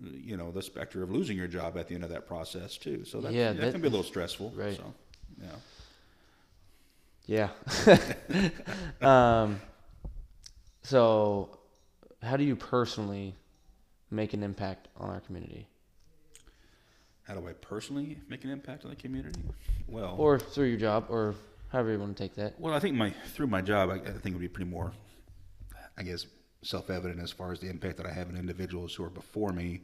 you 0.00 0.36
know 0.36 0.50
the 0.50 0.62
specter 0.62 1.02
of 1.02 1.10
losing 1.10 1.36
your 1.36 1.48
job 1.48 1.76
at 1.76 1.88
the 1.88 1.94
end 1.94 2.04
of 2.04 2.10
that 2.10 2.26
process 2.26 2.76
too. 2.76 3.04
So 3.04 3.20
that, 3.20 3.32
yeah, 3.32 3.52
that, 3.52 3.60
that 3.60 3.72
can 3.72 3.80
be 3.80 3.88
a 3.88 3.90
little 3.90 4.04
stressful. 4.04 4.52
Right. 4.56 4.76
So, 4.76 4.94
yeah. 5.42 5.48
Yeah. 7.26 7.50
um, 9.42 9.60
so, 10.82 11.58
how 12.22 12.36
do 12.36 12.44
you 12.44 12.56
personally 12.56 13.36
make 14.10 14.32
an 14.34 14.42
impact 14.42 14.88
on 14.96 15.10
our 15.10 15.20
community? 15.20 15.68
How 17.30 17.40
do 17.40 17.46
I 17.46 17.52
personally 17.52 18.18
make 18.28 18.42
an 18.42 18.50
impact 18.50 18.84
on 18.84 18.90
the 18.90 18.96
community? 18.96 19.40
Well, 19.86 20.16
or 20.18 20.36
through 20.40 20.66
your 20.66 20.78
job, 20.78 21.06
or 21.08 21.36
however 21.68 21.92
you 21.92 21.98
want 22.00 22.16
to 22.16 22.20
take 22.20 22.34
that. 22.34 22.58
Well, 22.58 22.74
I 22.74 22.80
think 22.80 22.96
my 22.96 23.10
through 23.10 23.46
my 23.46 23.60
job, 23.60 23.88
I, 23.88 23.94
I 23.94 23.98
think 23.98 24.26
it 24.26 24.32
would 24.32 24.40
be 24.40 24.48
pretty 24.48 24.68
more, 24.68 24.92
I 25.96 26.02
guess, 26.02 26.26
self-evident 26.62 27.20
as 27.20 27.30
far 27.30 27.52
as 27.52 27.60
the 27.60 27.68
impact 27.68 27.98
that 27.98 28.06
I 28.06 28.10
have 28.12 28.28
on 28.28 28.36
individuals 28.36 28.94
who 28.94 29.04
are 29.04 29.10
before 29.10 29.52
me. 29.52 29.82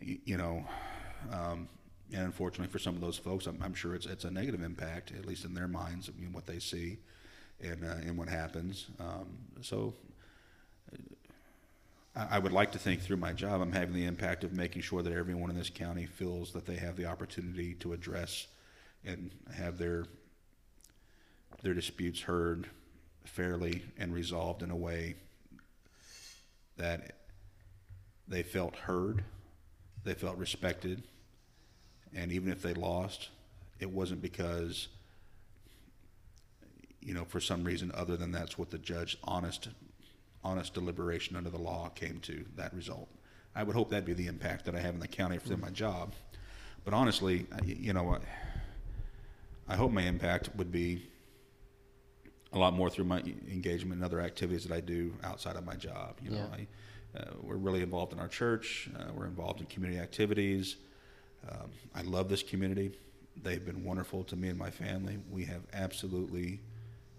You, 0.00 0.18
you 0.26 0.36
know, 0.36 0.62
um, 1.32 1.68
and 2.12 2.24
unfortunately 2.24 2.70
for 2.70 2.78
some 2.78 2.94
of 2.94 3.00
those 3.00 3.16
folks, 3.16 3.46
I'm, 3.46 3.58
I'm, 3.62 3.72
sure 3.72 3.94
it's 3.94 4.04
it's 4.04 4.24
a 4.24 4.30
negative 4.30 4.62
impact, 4.62 5.12
at 5.18 5.24
least 5.24 5.46
in 5.46 5.54
their 5.54 5.68
minds, 5.68 6.10
I 6.14 6.20
mean, 6.20 6.34
what 6.34 6.44
they 6.44 6.58
see, 6.58 6.98
and 7.62 7.82
uh, 7.82 8.06
and 8.06 8.18
what 8.18 8.28
happens. 8.28 8.88
Um, 9.00 9.38
so 9.62 9.94
I 12.18 12.40
would 12.40 12.50
like 12.50 12.72
to 12.72 12.78
think 12.78 13.00
through 13.00 13.18
my 13.18 13.32
job, 13.32 13.60
I'm 13.60 13.70
having 13.70 13.94
the 13.94 14.04
impact 14.04 14.42
of 14.42 14.52
making 14.52 14.82
sure 14.82 15.02
that 15.02 15.12
everyone 15.12 15.50
in 15.50 15.56
this 15.56 15.70
county 15.70 16.04
feels 16.04 16.52
that 16.52 16.66
they 16.66 16.74
have 16.74 16.96
the 16.96 17.06
opportunity 17.06 17.74
to 17.74 17.92
address 17.92 18.48
and 19.04 19.30
have 19.54 19.78
their 19.78 20.06
their 21.62 21.74
disputes 21.74 22.20
heard 22.20 22.68
fairly 23.24 23.84
and 23.98 24.12
resolved 24.12 24.62
in 24.62 24.70
a 24.70 24.76
way 24.76 25.14
that 26.76 27.12
they 28.26 28.42
felt 28.42 28.74
heard, 28.74 29.22
they 30.04 30.14
felt 30.14 30.36
respected, 30.38 31.04
and 32.14 32.32
even 32.32 32.50
if 32.50 32.62
they 32.62 32.74
lost, 32.74 33.28
it 33.78 33.90
wasn't 33.90 34.20
because 34.20 34.88
you 37.00 37.14
know 37.14 37.24
for 37.24 37.38
some 37.38 37.62
reason 37.62 37.92
other 37.94 38.16
than 38.16 38.32
that's 38.32 38.58
what 38.58 38.70
the 38.70 38.78
judge 38.78 39.16
honest 39.22 39.68
honest 40.44 40.74
deliberation 40.74 41.36
under 41.36 41.50
the 41.50 41.58
law 41.58 41.88
came 41.90 42.20
to 42.20 42.44
that 42.56 42.74
result. 42.74 43.08
I 43.54 43.62
would 43.62 43.74
hope 43.74 43.90
that'd 43.90 44.04
be 44.04 44.14
the 44.14 44.26
impact 44.26 44.64
that 44.66 44.74
I 44.74 44.80
have 44.80 44.94
in 44.94 45.00
the 45.00 45.08
county 45.08 45.38
for 45.38 45.56
my 45.56 45.70
job. 45.70 46.12
But 46.84 46.94
honestly, 46.94 47.46
you 47.64 47.92
know, 47.92 48.18
I 49.68 49.76
hope 49.76 49.90
my 49.90 50.02
impact 50.02 50.50
would 50.56 50.70
be 50.70 51.08
a 52.52 52.58
lot 52.58 52.72
more 52.72 52.88
through 52.88 53.04
my 53.04 53.18
engagement 53.18 53.94
and 53.94 54.04
other 54.04 54.20
activities 54.20 54.64
that 54.64 54.74
I 54.74 54.80
do 54.80 55.12
outside 55.22 55.56
of 55.56 55.66
my 55.66 55.74
job. 55.74 56.16
You 56.22 56.30
know, 56.30 56.48
yeah. 56.50 56.64
I, 57.16 57.18
uh, 57.18 57.24
we're 57.42 57.56
really 57.56 57.82
involved 57.82 58.12
in 58.12 58.20
our 58.20 58.28
church. 58.28 58.88
Uh, 58.96 59.12
we're 59.14 59.26
involved 59.26 59.60
in 59.60 59.66
community 59.66 60.00
activities. 60.00 60.76
Um, 61.50 61.70
I 61.94 62.02
love 62.02 62.28
this 62.28 62.42
community. 62.42 62.92
They've 63.42 63.64
been 63.64 63.84
wonderful 63.84 64.24
to 64.24 64.36
me 64.36 64.48
and 64.48 64.58
my 64.58 64.70
family. 64.70 65.18
We 65.30 65.44
have 65.44 65.62
absolutely 65.72 66.60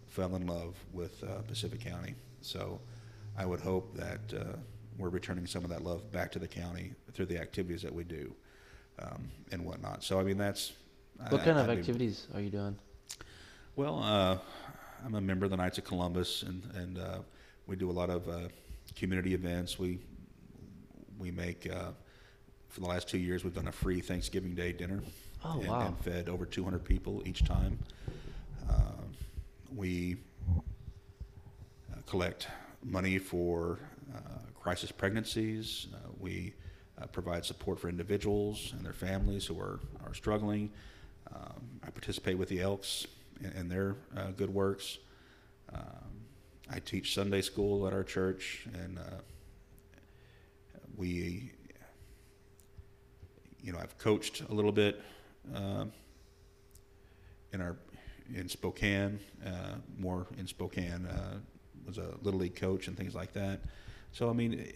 fell 0.07 0.35
in 0.35 0.47
love 0.47 0.75
with 0.93 1.23
uh, 1.23 1.41
Pacific 1.47 1.81
County. 1.81 2.15
So 2.41 2.79
I 3.39 3.45
would 3.45 3.61
hope 3.61 3.95
that 3.95 4.33
uh, 4.37 4.57
we're 4.97 5.09
returning 5.09 5.47
some 5.47 5.63
of 5.63 5.69
that 5.69 5.81
love 5.81 6.11
back 6.11 6.29
to 6.33 6.39
the 6.39 6.47
county 6.47 6.91
through 7.13 7.27
the 7.27 7.39
activities 7.39 7.81
that 7.83 7.95
we 7.95 8.03
do 8.03 8.35
um, 9.01 9.29
and 9.53 9.63
whatnot. 9.65 10.03
So 10.03 10.19
I 10.19 10.23
mean 10.23 10.37
that's 10.37 10.73
what 11.29 11.41
I, 11.41 11.45
kind 11.45 11.57
of 11.57 11.69
activities 11.69 12.27
are 12.35 12.41
you 12.41 12.49
doing? 12.49 12.77
Well, 13.77 14.01
uh, 14.03 14.37
I'm 15.05 15.15
a 15.15 15.21
member 15.21 15.45
of 15.45 15.51
the 15.51 15.57
Knights 15.57 15.77
of 15.77 15.85
Columbus, 15.85 16.43
and 16.43 16.63
and 16.75 16.97
uh, 16.97 17.19
we 17.65 17.77
do 17.77 17.89
a 17.89 17.93
lot 17.93 18.09
of 18.09 18.27
uh, 18.27 18.49
community 18.97 19.33
events. 19.33 19.79
We 19.79 19.99
we 21.17 21.31
make 21.31 21.69
uh, 21.71 21.91
for 22.67 22.81
the 22.81 22.87
last 22.87 23.07
two 23.07 23.17
years 23.17 23.45
we've 23.45 23.55
done 23.55 23.69
a 23.69 23.71
free 23.71 24.01
Thanksgiving 24.01 24.53
Day 24.53 24.73
dinner. 24.73 25.01
Oh, 25.45 25.59
and, 25.59 25.69
wow. 25.69 25.87
and 25.87 25.97
fed 25.99 26.27
over 26.27 26.45
200 26.45 26.83
people 26.83 27.23
each 27.25 27.45
time. 27.45 27.79
Um, 28.69 29.13
we 29.73 30.17
uh, 30.57 32.01
collect 32.05 32.49
money 32.83 33.17
for 33.17 33.79
uh, 34.15 34.19
crisis 34.59 34.91
pregnancies. 34.91 35.87
Uh, 35.93 35.97
we 36.19 36.53
uh, 37.01 37.05
provide 37.07 37.45
support 37.45 37.79
for 37.79 37.89
individuals 37.89 38.73
and 38.75 38.85
their 38.85 38.93
families 38.93 39.45
who 39.45 39.59
are, 39.59 39.79
are 40.05 40.13
struggling. 40.13 40.71
Um, 41.33 41.79
I 41.83 41.89
participate 41.89 42.37
with 42.37 42.49
the 42.49 42.61
Elks 42.61 43.07
in, 43.41 43.51
in 43.51 43.69
their 43.69 43.95
good 44.37 44.53
works. 44.53 44.97
Um, 45.73 45.81
I 46.71 46.79
teach 46.79 47.13
Sunday 47.13 47.41
school 47.41 47.87
at 47.87 47.93
our 47.93 48.03
church, 48.03 48.67
and 48.73 48.99
we, 50.95 51.51
you 53.63 53.71
know, 53.71 53.79
I've 53.79 53.97
coached 53.97 54.41
a 54.49 54.53
little 54.53 54.71
bit 54.71 55.01
uh, 55.55 55.85
in 57.53 57.61
our 57.61 57.77
in 58.35 58.47
Spokane, 58.47 59.19
uh, 59.43 59.75
more 59.97 60.27
in 60.37 60.45
Spokane, 60.45 61.07
was 61.85 61.97
a 61.97 62.13
little 62.21 62.39
league 62.39 62.55
coach 62.55 62.87
and 62.87 62.97
things 62.97 63.15
like 63.15 63.33
that. 63.33 63.61
So 64.11 64.29
I 64.29 64.33
mean, 64.33 64.71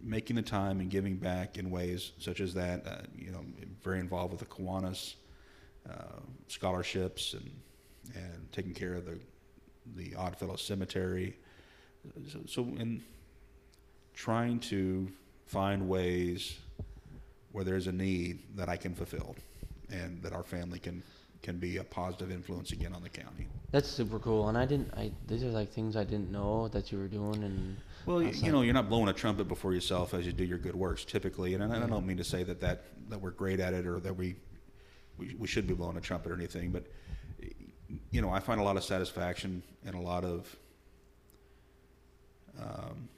making 0.00 0.36
the 0.36 0.42
time 0.42 0.80
and 0.80 0.90
giving 0.90 1.16
back 1.16 1.56
in 1.58 1.70
ways 1.70 2.12
such 2.18 2.40
as 2.40 2.54
that. 2.54 2.86
Uh, 2.86 2.96
you 3.16 3.30
know, 3.30 3.44
very 3.82 4.00
involved 4.00 4.32
with 4.32 4.40
the 4.40 4.46
Kiwanis 4.46 5.14
uh, 5.88 6.20
scholarships 6.48 7.34
and 7.34 7.50
and 8.14 8.52
taking 8.52 8.74
care 8.74 8.94
of 8.94 9.06
the 9.06 9.18
the 9.96 10.14
Oddfellow 10.14 10.56
Cemetery. 10.56 11.36
So, 12.30 12.40
so 12.46 12.62
in 12.62 13.02
trying 14.14 14.60
to 14.60 15.08
find 15.46 15.88
ways 15.88 16.58
where 17.52 17.64
there's 17.64 17.86
a 17.86 17.92
need 17.92 18.56
that 18.56 18.68
I 18.68 18.76
can 18.76 18.94
fulfill 18.94 19.36
and 19.90 20.22
that 20.22 20.32
our 20.32 20.42
family 20.42 20.78
can 20.78 21.02
can 21.44 21.58
be 21.58 21.76
a 21.76 21.84
positive 21.84 22.32
influence 22.32 22.72
again 22.72 22.94
on 22.94 23.02
the 23.02 23.08
county. 23.08 23.46
That's 23.70 23.86
super 23.86 24.18
cool, 24.18 24.48
and 24.48 24.56
I 24.56 24.64
didn't. 24.64 24.92
I 24.96 25.12
these 25.28 25.44
are 25.44 25.48
like 25.48 25.70
things 25.70 25.94
I 25.94 26.02
didn't 26.02 26.32
know 26.32 26.68
that 26.68 26.90
you 26.90 26.96
were 26.96 27.06
doing, 27.06 27.44
and 27.44 27.76
well, 28.06 28.22
you 28.22 28.30
like, 28.30 28.50
know, 28.50 28.62
you're 28.62 28.72
not 28.72 28.88
blowing 28.88 29.08
a 29.08 29.12
trumpet 29.12 29.46
before 29.46 29.74
yourself 29.74 30.14
as 30.14 30.24
you 30.24 30.32
do 30.32 30.44
your 30.44 30.56
good 30.56 30.74
works 30.74 31.04
typically, 31.04 31.52
and 31.52 31.62
I, 31.62 31.84
I 31.84 31.86
don't 31.86 32.06
mean 32.06 32.16
to 32.16 32.24
say 32.24 32.44
that, 32.44 32.60
that 32.62 32.84
that 33.10 33.20
we're 33.20 33.30
great 33.30 33.60
at 33.60 33.74
it 33.74 33.86
or 33.86 34.00
that 34.00 34.16
we, 34.16 34.36
we 35.18 35.34
we 35.38 35.46
should 35.46 35.66
be 35.66 35.74
blowing 35.74 35.98
a 35.98 36.00
trumpet 36.00 36.32
or 36.32 36.34
anything, 36.34 36.70
but 36.70 36.86
you 38.10 38.22
know, 38.22 38.30
I 38.30 38.40
find 38.40 38.58
a 38.58 38.64
lot 38.64 38.78
of 38.78 38.84
satisfaction 38.84 39.62
and 39.84 39.94
a 39.94 40.00
lot 40.00 40.24
of 40.24 40.56
um, 42.58 43.08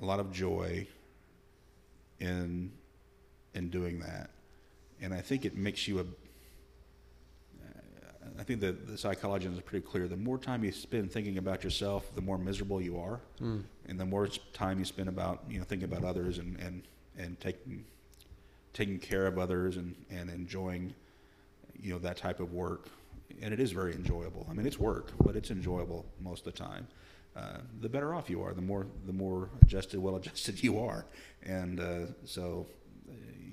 a 0.00 0.04
lot 0.04 0.18
of 0.18 0.32
joy 0.32 0.88
in 2.18 2.72
in 3.54 3.68
doing 3.68 4.00
that. 4.00 4.30
And 5.00 5.12
I 5.12 5.20
think 5.20 5.44
it 5.44 5.56
makes 5.56 5.88
you 5.88 6.00
a. 6.00 6.04
I 8.38 8.44
think 8.44 8.60
the 8.60 8.96
psychology 8.96 9.46
is 9.46 9.60
pretty 9.60 9.86
clear. 9.86 10.08
The 10.08 10.16
more 10.16 10.38
time 10.38 10.64
you 10.64 10.72
spend 10.72 11.12
thinking 11.12 11.38
about 11.38 11.62
yourself, 11.62 12.14
the 12.14 12.22
more 12.22 12.38
miserable 12.38 12.80
you 12.80 12.98
are, 12.98 13.20
mm. 13.40 13.62
and 13.86 14.00
the 14.00 14.06
more 14.06 14.26
time 14.52 14.78
you 14.78 14.84
spend 14.84 15.08
about 15.08 15.42
you 15.50 15.58
know 15.58 15.64
thinking 15.64 15.84
about 15.84 16.04
others 16.04 16.38
and 16.38 16.58
and 16.58 16.82
and 17.18 17.38
taking 17.40 17.84
taking 18.72 18.98
care 18.98 19.26
of 19.26 19.38
others 19.38 19.76
and 19.76 19.94
and 20.10 20.30
enjoying 20.30 20.94
you 21.80 21.92
know 21.92 21.98
that 21.98 22.16
type 22.16 22.40
of 22.40 22.52
work. 22.52 22.88
And 23.40 23.52
it 23.52 23.60
is 23.60 23.72
very 23.72 23.94
enjoyable. 23.94 24.46
I 24.50 24.52
mean, 24.52 24.66
it's 24.66 24.78
work, 24.78 25.12
but 25.24 25.36
it's 25.36 25.50
enjoyable 25.50 26.04
most 26.20 26.46
of 26.46 26.52
the 26.52 26.58
time. 26.58 26.86
Uh, 27.34 27.58
the 27.80 27.88
better 27.88 28.14
off 28.14 28.28
you 28.28 28.42
are, 28.42 28.52
the 28.52 28.62
more 28.62 28.86
the 29.06 29.12
more 29.12 29.48
adjusted, 29.62 29.98
well 29.98 30.16
adjusted 30.16 30.62
you 30.62 30.78
are, 30.78 31.06
and 31.42 31.80
uh, 31.80 32.00
so 32.24 32.66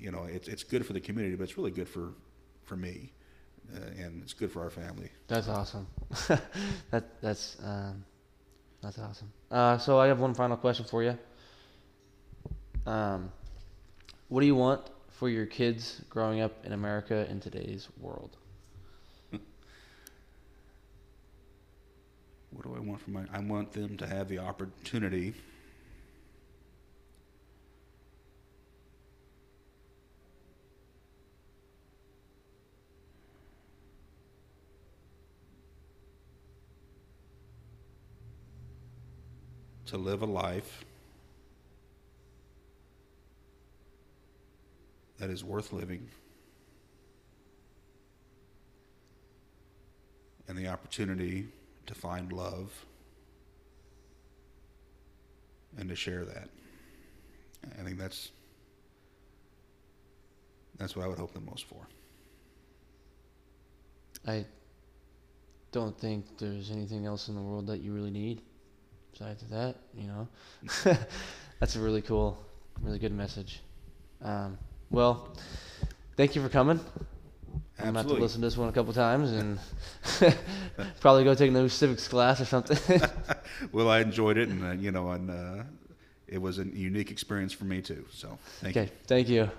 you 0.00 0.10
know, 0.10 0.24
it's 0.24 0.48
it's 0.48 0.64
good 0.64 0.84
for 0.86 0.92
the 0.92 1.00
community, 1.00 1.36
but 1.36 1.44
it's 1.44 1.56
really 1.56 1.70
good 1.70 1.88
for 1.88 2.14
for 2.64 2.76
me 2.76 3.12
uh, 3.74 4.04
and 4.04 4.22
it's 4.22 4.32
good 4.32 4.50
for 4.50 4.62
our 4.62 4.70
family. 4.70 5.10
That's 5.28 5.48
awesome. 5.48 5.86
that 6.90 7.20
that's 7.20 7.56
um, 7.62 8.04
that's 8.82 8.98
awesome. 8.98 9.32
Uh, 9.50 9.78
so 9.78 9.98
I 9.98 10.06
have 10.06 10.20
one 10.20 10.34
final 10.34 10.56
question 10.56 10.84
for 10.84 11.02
you. 11.02 11.18
Um, 12.86 13.30
what 14.28 14.40
do 14.40 14.46
you 14.46 14.54
want 14.54 14.90
for 15.08 15.28
your 15.28 15.46
kids 15.46 16.02
growing 16.08 16.40
up 16.40 16.64
in 16.64 16.72
America 16.72 17.28
in 17.30 17.40
today's 17.40 17.88
world? 18.00 18.36
What 22.50 22.64
do 22.64 22.74
I 22.74 22.80
want 22.80 23.00
for 23.00 23.10
my? 23.10 23.22
I 23.32 23.38
want 23.40 23.72
them 23.72 23.96
to 23.98 24.06
have 24.06 24.28
the 24.28 24.38
opportunity 24.38 25.34
to 39.90 39.98
live 39.98 40.22
a 40.22 40.26
life 40.26 40.84
that 45.18 45.30
is 45.30 45.42
worth 45.42 45.72
living 45.72 46.08
and 50.46 50.56
the 50.56 50.68
opportunity 50.68 51.48
to 51.86 51.94
find 51.94 52.32
love 52.32 52.72
and 55.76 55.88
to 55.88 55.96
share 55.96 56.24
that. 56.24 56.48
I 57.76 57.82
think 57.82 57.98
that's 57.98 58.30
that's 60.78 60.94
what 60.94 61.04
I 61.04 61.08
would 61.08 61.18
hope 61.18 61.34
the 61.34 61.40
most 61.40 61.64
for. 61.66 61.88
I 64.24 64.46
don't 65.72 65.98
think 65.98 66.38
there's 66.38 66.70
anything 66.70 67.06
else 67.06 67.26
in 67.26 67.34
the 67.34 67.42
world 67.42 67.66
that 67.66 67.80
you 67.80 67.92
really 67.92 68.12
need 68.12 68.42
besides 69.12 69.42
that, 69.50 69.76
you 69.94 70.06
know. 70.06 70.28
That's 71.60 71.76
a 71.76 71.80
really 71.80 72.02
cool, 72.02 72.38
really 72.80 72.98
good 72.98 73.12
message. 73.12 73.60
Um, 74.22 74.58
well, 74.90 75.28
thank 76.16 76.34
you 76.34 76.42
for 76.42 76.48
coming. 76.48 76.80
I'm 77.78 77.88
about 77.88 77.92
to 77.92 77.98
Absolutely. 77.98 78.22
listen 78.22 78.40
to 78.42 78.46
this 78.46 78.56
one 78.56 78.68
a 78.68 78.72
couple 78.72 78.92
times 78.92 79.32
and 79.32 79.58
probably 81.00 81.24
go 81.24 81.34
take 81.34 81.50
another 81.50 81.68
civics 81.68 82.08
class 82.08 82.40
or 82.40 82.44
something. 82.44 83.00
well, 83.72 83.88
I 83.88 84.00
enjoyed 84.00 84.36
it, 84.36 84.48
and 84.48 84.64
uh, 84.64 84.72
you 84.72 84.90
know, 84.90 85.10
and 85.10 85.30
uh, 85.30 85.62
it 86.28 86.38
was 86.38 86.58
a 86.58 86.64
unique 86.64 87.10
experience 87.10 87.52
for 87.52 87.64
me 87.64 87.80
too. 87.80 88.04
So, 88.12 88.38
thank 88.60 88.76
you. 88.76 88.82
okay, 88.82 88.92
thank 89.06 89.28
you. 89.28 89.50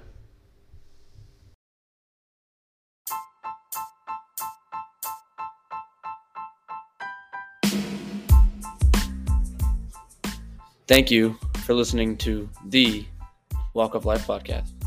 Thank 10.92 11.10
you 11.10 11.38
for 11.64 11.74
listening 11.74 12.18
to 12.18 12.50
the 12.66 13.06
Walk 13.74 13.96
of 13.96 14.04
Life 14.04 14.28
podcast. 14.28 14.81